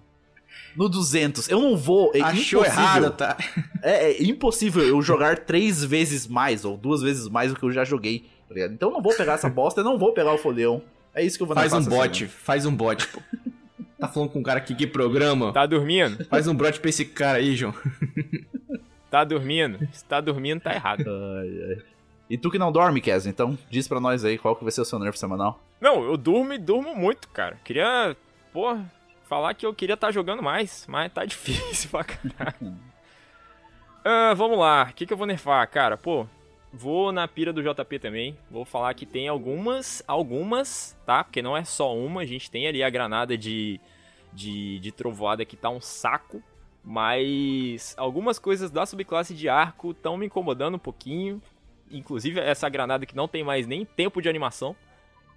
No 0.77 0.89
200. 0.89 1.49
Eu 1.49 1.61
não 1.61 1.77
vou. 1.77 2.11
É 2.15 2.21
Achou 2.21 2.61
impossível. 2.61 2.65
errado, 2.65 3.11
tá? 3.11 3.37
É, 3.83 4.13
é 4.13 4.23
impossível 4.23 4.83
eu 4.83 5.03
jogar 5.03 5.39
três 5.41 5.85
vezes 5.85 6.27
mais, 6.27 6.65
ou 6.65 6.77
duas 6.77 7.03
vezes 7.03 7.29
mais 7.29 7.53
do 7.53 7.59
que 7.59 7.65
eu 7.65 7.73
já 7.73 7.85
joguei, 7.85 8.27
tá 8.49 8.55
ligado? 8.55 8.73
Então 8.73 8.89
eu 8.89 8.95
não 8.95 9.03
vou 9.03 9.15
pegar 9.15 9.35
essa 9.35 9.49
bosta, 9.49 9.81
eu 9.81 9.85
não 9.85 9.99
vou 9.99 10.13
pegar 10.13 10.33
o 10.33 10.39
folião. 10.39 10.83
É 11.15 11.23
isso 11.23 11.37
que 11.37 11.43
eu 11.43 11.47
vou 11.47 11.55
Faz 11.55 11.73
um 11.73 11.85
bot, 11.85 12.27
faz 12.27 12.65
um 12.67 12.75
bot, 12.75 13.07
pô. 13.09 13.21
Tá 13.99 14.09
falando 14.09 14.31
com 14.31 14.39
um 14.41 14.43
cara 14.43 14.59
aqui 14.59 14.75
que 14.75 14.87
programa? 14.87 15.53
Tá 15.53 15.67
dormindo? 15.67 16.25
Faz 16.25 16.49
um 16.49 16.55
bot 16.55 16.81
pra 16.81 16.89
esse 16.91 17.05
cara 17.05 17.39
aí, 17.39 17.55
João. 17.55 17.75
Tá 19.11 19.25
dormindo? 19.25 19.79
Se 19.93 20.03
tá 20.05 20.21
dormindo, 20.23 20.61
tá 20.61 20.75
errado. 20.75 21.05
Ai, 21.07 21.49
ai. 21.69 21.83
E 22.33 22.39
tu 22.39 22.51
que 22.51 22.59
não 22.59 22.73
dorme, 22.73 23.03
Kes, 23.03 23.27
então 23.27 23.59
diz 23.69 23.87
pra 23.87 24.01
nós 24.01 24.25
aí 24.25 24.39
qual 24.39 24.57
que 24.57 24.65
vai 24.65 24.73
ser 24.73 24.81
o 24.81 24.87
seu 24.87 24.99
nerf 24.99 25.19
semanal. 25.19 25.61
Não, 25.79 26.03
eu 26.03 26.17
durmo 26.17 26.55
e 26.55 26.59
durmo 26.59 26.97
muito, 26.97 27.29
cara. 27.29 27.61
Queria, 27.63 28.17
porra, 28.51 28.91
falar 29.29 29.53
que 29.53 29.67
eu 29.67 29.75
queria 29.75 29.93
estar 29.93 30.11
jogando 30.11 30.43
mais, 30.43 30.87
mas 30.89 31.13
tá 31.13 31.27
difícil 31.27 31.91
pra 31.91 32.05
caralho. 32.05 32.75
Ah, 34.05 34.35
vamos 34.35 34.59
lá, 34.59 34.89
o 34.91 34.95
que, 34.95 35.07
que 35.07 35.13
eu 35.13 35.17
vou 35.17 35.29
nerfar, 35.29 35.65
cara? 35.71 35.97
Pô, 35.97 36.27
vou 36.73 37.13
na 37.13 37.29
pira 37.29 37.53
do 37.53 37.63
JP 37.63 38.01
também. 38.01 38.37
Vou 38.51 38.65
falar 38.65 38.93
que 38.95 39.07
tem 39.07 39.29
algumas, 39.29 40.03
algumas, 40.09 40.97
tá? 41.07 41.23
Porque 41.23 41.41
não 41.41 41.57
é 41.57 41.63
só 41.63 41.97
uma, 41.97 42.23
a 42.23 42.27
gente 42.27 42.51
tem 42.51 42.67
ali 42.67 42.83
a 42.83 42.91
granada 42.91 43.39
de, 43.39 43.79
de, 44.33 44.81
de 44.81 44.91
trovoada 44.91 45.45
que 45.45 45.57
tá 45.57 45.71
um 45.71 45.81
saco. 45.81 46.43
Mas 46.83 47.95
algumas 47.97 48.41
coisas 48.41 48.73
da 48.73 48.85
subclasse 48.85 49.35
de 49.35 49.49
arco 49.49 49.93
estão 49.93 50.17
me 50.17 50.27
incomodando 50.27 50.75
um 50.75 50.81
pouquinho. 50.81 51.41
Inclusive 51.93 52.41
essa 52.41 52.69
granada 52.69 53.07
que 53.07 53.15
não 53.15 53.29
tem 53.29 53.45
mais 53.45 53.67
nem 53.67 53.85
tempo 53.85 54.21
de 54.21 54.29
animação. 54.29 54.75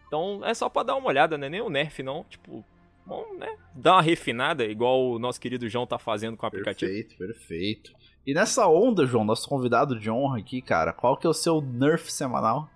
Então 0.07 0.41
é 0.43 0.53
só 0.53 0.69
pra 0.69 0.83
dar 0.83 0.95
uma 0.95 1.07
olhada, 1.07 1.37
né? 1.37 1.49
Nem 1.49 1.61
o 1.61 1.69
nerf 1.69 2.01
não, 2.01 2.23
tipo, 2.29 2.63
bom, 3.05 3.25
né? 3.37 3.55
Dar 3.73 3.93
uma 3.93 4.01
refinada, 4.01 4.63
igual 4.65 5.11
o 5.11 5.19
nosso 5.19 5.39
querido 5.39 5.67
João 5.69 5.85
tá 5.85 5.99
fazendo 5.99 6.37
com 6.37 6.45
o 6.45 6.47
aplicativo. 6.47 6.91
Perfeito, 6.91 7.17
perfeito. 7.17 7.91
E 8.25 8.33
nessa 8.33 8.67
onda, 8.67 9.05
João, 9.05 9.23
nosso 9.23 9.47
convidado 9.47 9.99
de 9.99 10.09
honra 10.09 10.39
aqui, 10.39 10.61
cara, 10.61 10.91
qual 10.91 11.15
que 11.15 11.27
é 11.27 11.29
o 11.29 11.33
seu 11.33 11.61
nerf 11.61 12.11
semanal? 12.11 12.67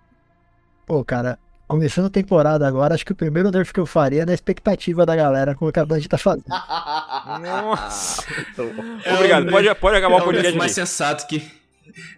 Pô, 0.86 1.04
cara, 1.04 1.38
começando 1.66 2.06
a 2.06 2.10
temporada 2.10 2.66
agora, 2.66 2.94
acho 2.94 3.04
que 3.04 3.12
o 3.12 3.16
primeiro 3.16 3.50
nerf 3.50 3.72
que 3.72 3.80
eu 3.80 3.86
faria 3.86 4.22
é 4.22 4.26
na 4.26 4.32
expectativa 4.34 5.04
da 5.04 5.16
galera 5.16 5.54
com 5.54 5.66
o 5.66 5.72
que 5.72 5.80
a 5.80 5.84
Band 5.84 6.02
tá 6.02 6.18
fazendo. 6.18 6.44
Nossa! 7.40 8.22
É 9.04 9.14
Obrigado, 9.14 9.48
o 9.48 9.50
pode, 9.50 9.74
pode 9.76 9.96
acabar 9.96 10.16
é 10.16 10.18
o 10.18 10.20
o 10.20 10.24
podcast 10.24 10.58
mais 10.58 10.72
sensato 10.72 11.26
que. 11.26 11.59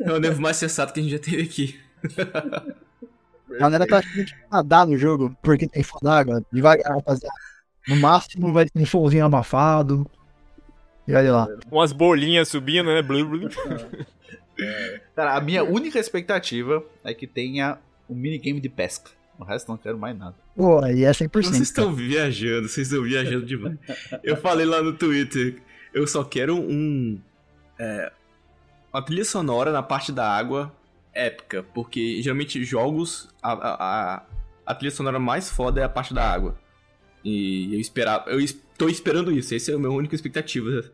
É 0.00 0.12
o 0.12 0.18
nerf 0.18 0.40
mais 0.40 0.56
sensato 0.56 0.92
que 0.92 1.00
a 1.00 1.02
gente 1.02 1.12
já 1.12 1.18
teve 1.18 1.42
aqui. 1.42 1.80
A 3.54 3.58
galera 3.58 3.86
tá 3.86 3.98
achando 3.98 4.24
de 4.24 4.34
nadar 4.50 4.86
no 4.86 4.96
jogo, 4.96 5.36
porque 5.42 5.68
tem 5.68 5.82
foda 5.82 6.12
água. 6.12 6.44
Devagar, 6.52 6.94
rapaziada. 6.94 7.34
No 7.86 7.96
máximo 7.96 8.52
vai 8.52 8.68
ter 8.68 8.80
um 8.80 8.86
solzinho 8.86 9.24
abafado. 9.24 10.08
E 11.06 11.14
olha 11.14 11.32
lá. 11.32 11.48
Umas 11.70 11.92
bolinhas 11.92 12.48
subindo, 12.48 12.86
né? 12.86 13.02
Blu, 13.02 13.28
blu. 13.28 13.48
Cara, 15.14 15.36
a 15.36 15.40
minha 15.40 15.64
única 15.64 15.98
expectativa 15.98 16.84
é 17.04 17.12
que 17.12 17.26
tenha 17.26 17.78
um 18.08 18.14
minigame 18.14 18.60
de 18.60 18.68
pesca. 18.68 19.10
O 19.38 19.44
resto 19.44 19.68
não 19.68 19.76
quero 19.76 19.98
mais 19.98 20.16
nada. 20.16 20.36
Pô, 20.54 20.78
aí 20.84 21.04
é 21.04 21.10
100%. 21.10 21.30
Vocês 21.42 21.60
estão 21.60 21.92
viajando, 21.92 22.68
vocês 22.68 22.86
estão 22.86 23.02
viajando 23.02 23.44
demais. 23.44 23.76
Eu 24.22 24.36
falei 24.36 24.66
lá 24.66 24.80
no 24.82 24.92
Twitter, 24.92 25.56
eu 25.92 26.06
só 26.06 26.22
quero 26.22 26.56
um. 26.56 27.18
é, 27.78 28.12
uma 28.92 29.02
trilha 29.02 29.24
sonora 29.24 29.72
na 29.72 29.82
parte 29.82 30.12
da 30.12 30.28
água 30.28 30.72
épica, 31.14 31.62
porque 31.74 32.22
geralmente 32.22 32.62
jogos, 32.64 33.28
a, 33.42 33.52
a, 33.52 34.14
a, 34.16 34.22
a 34.66 34.74
trilha 34.74 34.90
sonora 34.94 35.18
mais 35.18 35.50
foda 35.50 35.80
é 35.80 35.84
a 35.84 35.88
parte 35.88 36.14
da 36.14 36.24
água. 36.30 36.56
E 37.24 37.72
eu 37.74 37.80
esperava, 37.80 38.30
eu 38.30 38.40
es- 38.40 38.58
tô 38.76 38.88
esperando 38.88 39.30
isso, 39.32 39.54
essa 39.54 39.70
é 39.72 39.74
a 39.74 39.78
minha 39.78 39.90
única 39.90 40.14
expectativa 40.14 40.84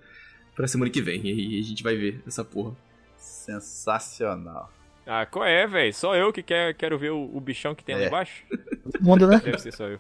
pra 0.55 0.67
semana 0.69 0.91
que 0.91 1.01
vem, 1.01 1.23
e 1.25 1.61
a 1.61 1.63
gente 1.63 1.83
vai 1.83 1.97
ver 1.97 2.23
essa 2.27 2.45
porra. 2.45 2.75
Sensacional. 3.17 4.71
Ah, 5.07 5.25
qual 5.25 5.45
é, 5.47 5.67
velho? 5.67 5.95
Só 5.95 6.15
eu 6.15 6.31
que 6.33 6.43
quer, 6.43 6.75
quero 6.75 6.99
ver 6.99 7.11
o, 7.13 7.31
o 7.35 7.41
bichão 7.41 7.75
que 7.75 7.83
tem 7.83 7.95
lá 7.97 8.03
É. 8.03 8.07
embaixo? 8.09 8.43
Todo 8.85 9.03
mundo, 9.03 9.27
né? 9.27 9.41
Deve 9.43 9.59
ser 9.59 9.73
só 9.73 9.87
eu. 9.87 9.99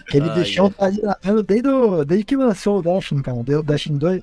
Aquele 0.00 0.28
Ai, 0.28 0.38
bichão 0.38 0.74
ai. 0.78 0.92
tá 0.96 1.42
desde, 1.46 1.68
o- 1.68 2.04
desde 2.04 2.24
que 2.26 2.36
lançou 2.36 2.78
o 2.78 2.82
Destiny, 2.82 3.22
cara. 3.22 3.42
Deu 3.42 3.60
o 3.60 3.62
Destiny 3.62 3.98
2. 3.98 4.22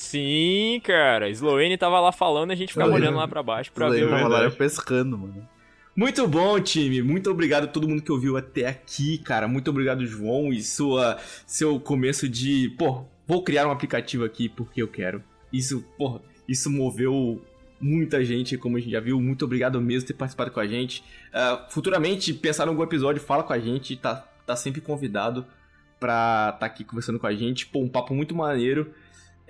Sim, 0.00 0.80
cara. 0.82 1.28
Sloane 1.28 1.76
tava 1.76 2.00
lá 2.00 2.10
falando 2.10 2.50
e 2.50 2.52
a 2.54 2.56
gente 2.56 2.72
ficava 2.72 2.88
Sloane. 2.88 3.04
olhando 3.04 3.18
lá 3.18 3.28
pra 3.28 3.42
baixo 3.42 3.70
pra 3.70 3.86
aí 3.86 4.00
ver 4.00 4.06
o. 4.06 4.08
tava 4.08 4.22
lá 4.22 4.28
verdade. 4.28 4.54
eu 4.54 4.58
pescando, 4.58 5.18
mano. 5.18 5.46
Muito 5.94 6.26
bom, 6.26 6.58
time. 6.58 7.02
Muito 7.02 7.30
obrigado 7.30 7.64
a 7.64 7.66
todo 7.66 7.86
mundo 7.86 8.00
que 8.00 8.10
ouviu 8.10 8.34
até 8.38 8.66
aqui, 8.66 9.18
cara. 9.18 9.46
Muito 9.46 9.68
obrigado, 9.68 10.06
João, 10.06 10.54
e 10.54 10.62
sua 10.62 11.18
seu 11.46 11.78
começo 11.78 12.26
de, 12.26 12.74
pô, 12.78 13.04
vou 13.26 13.44
criar 13.44 13.68
um 13.68 13.70
aplicativo 13.70 14.24
aqui 14.24 14.48
porque 14.48 14.82
eu 14.82 14.88
quero. 14.88 15.22
Isso, 15.52 15.84
pô, 15.98 16.18
isso 16.48 16.70
moveu 16.70 17.44
muita 17.78 18.24
gente, 18.24 18.56
como 18.56 18.78
a 18.78 18.80
gente 18.80 18.92
já 18.92 19.00
viu. 19.00 19.20
Muito 19.20 19.44
obrigado 19.44 19.78
mesmo 19.82 20.06
por 20.06 20.14
ter 20.14 20.18
participado 20.18 20.50
com 20.50 20.60
a 20.60 20.66
gente. 20.66 21.04
Uh, 21.28 21.70
futuramente, 21.70 22.32
pensar 22.32 22.64
em 22.64 22.70
algum 22.70 22.82
episódio, 22.82 23.20
fala 23.20 23.42
com 23.42 23.52
a 23.52 23.58
gente. 23.58 23.94
Tá, 23.96 24.26
tá 24.46 24.56
sempre 24.56 24.80
convidado 24.80 25.44
pra 26.00 26.52
estar 26.54 26.58
tá 26.58 26.66
aqui 26.66 26.84
conversando 26.84 27.18
com 27.18 27.26
a 27.26 27.34
gente. 27.34 27.66
Pô, 27.66 27.80
um 27.80 27.88
papo 27.88 28.14
muito 28.14 28.34
maneiro. 28.34 28.94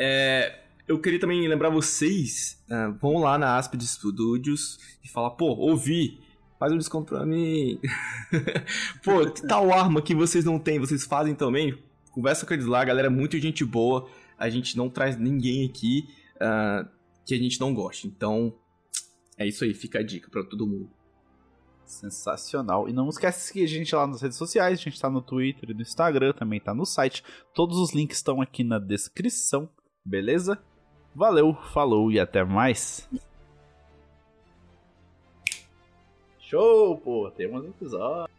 É, 0.01 0.60
eu 0.89 0.98
queria 0.98 1.20
também 1.20 1.47
lembrar 1.47 1.68
vocês, 1.68 2.59
uh, 2.70 2.93
vão 2.98 3.18
lá 3.18 3.36
na 3.36 3.59
Aspid 3.59 3.82
Studios 3.82 4.78
e 5.05 5.09
falar, 5.09 5.32
pô, 5.32 5.48
ouvi, 5.48 6.18
faz 6.59 6.72
um 6.72 6.78
desconto 6.78 7.14
pra 7.14 7.27
mim. 7.27 7.78
Pô, 9.05 9.31
que 9.31 9.47
tal 9.47 9.72
arma 9.72 10.02
que 10.02 10.14
vocês 10.14 10.44
não 10.44 10.59
têm, 10.59 10.78
vocês 10.78 11.05
fazem 11.05 11.35
também? 11.35 11.78
Conversa 12.12 12.44
com 12.44 12.52
eles 12.55 12.66
lá, 12.66 12.85
galera 12.85 13.06
é 13.09 13.10
muito 13.10 13.39
gente 13.39 13.64
boa. 13.64 14.09
A 14.39 14.51
gente 14.51 14.77
não 14.77 14.90
traz 14.90 15.18
ninguém 15.18 15.68
aqui 15.68 16.09
uh, 16.36 16.89
que 17.24 17.35
a 17.35 17.39
gente 17.39 17.60
não 17.60 17.72
goste. 17.72 18.06
Então, 18.06 18.55
é 19.39 19.47
isso 19.47 19.64
aí, 19.64 19.72
fica 19.74 20.01
a 20.01 20.02
dica 20.02 20.31
para 20.31 20.43
todo 20.44 20.66
mundo. 20.66 20.90
Sensacional. 21.85 22.89
E 22.89 22.93
não 22.93 23.09
esquece 23.09 23.47
seguir 23.47 23.64
a 23.64 23.68
gente 23.68 23.94
lá 23.94 24.06
nas 24.06 24.22
redes 24.22 24.39
sociais. 24.39 24.78
A 24.78 24.82
gente 24.82 25.01
tá 25.01 25.10
no 25.10 25.20
Twitter 25.20 25.70
e 25.70 25.74
no 25.74 25.82
Instagram, 25.82 26.32
também 26.32 26.60
tá 26.60 26.74
no 26.74 26.86
site. 26.86 27.22
Todos 27.55 27.78
os 27.78 27.93
links 27.93 28.18
estão 28.18 28.40
aqui 28.40 28.62
na 28.62 28.78
descrição, 28.78 29.68
beleza? 30.05 30.59
Valeu, 31.14 31.55
falou 31.72 32.10
e 32.10 32.20
até 32.20 32.44
mais. 32.44 33.09
Show, 36.39 36.98
pô, 36.98 37.31
temos 37.31 37.64
episódio. 37.64 38.32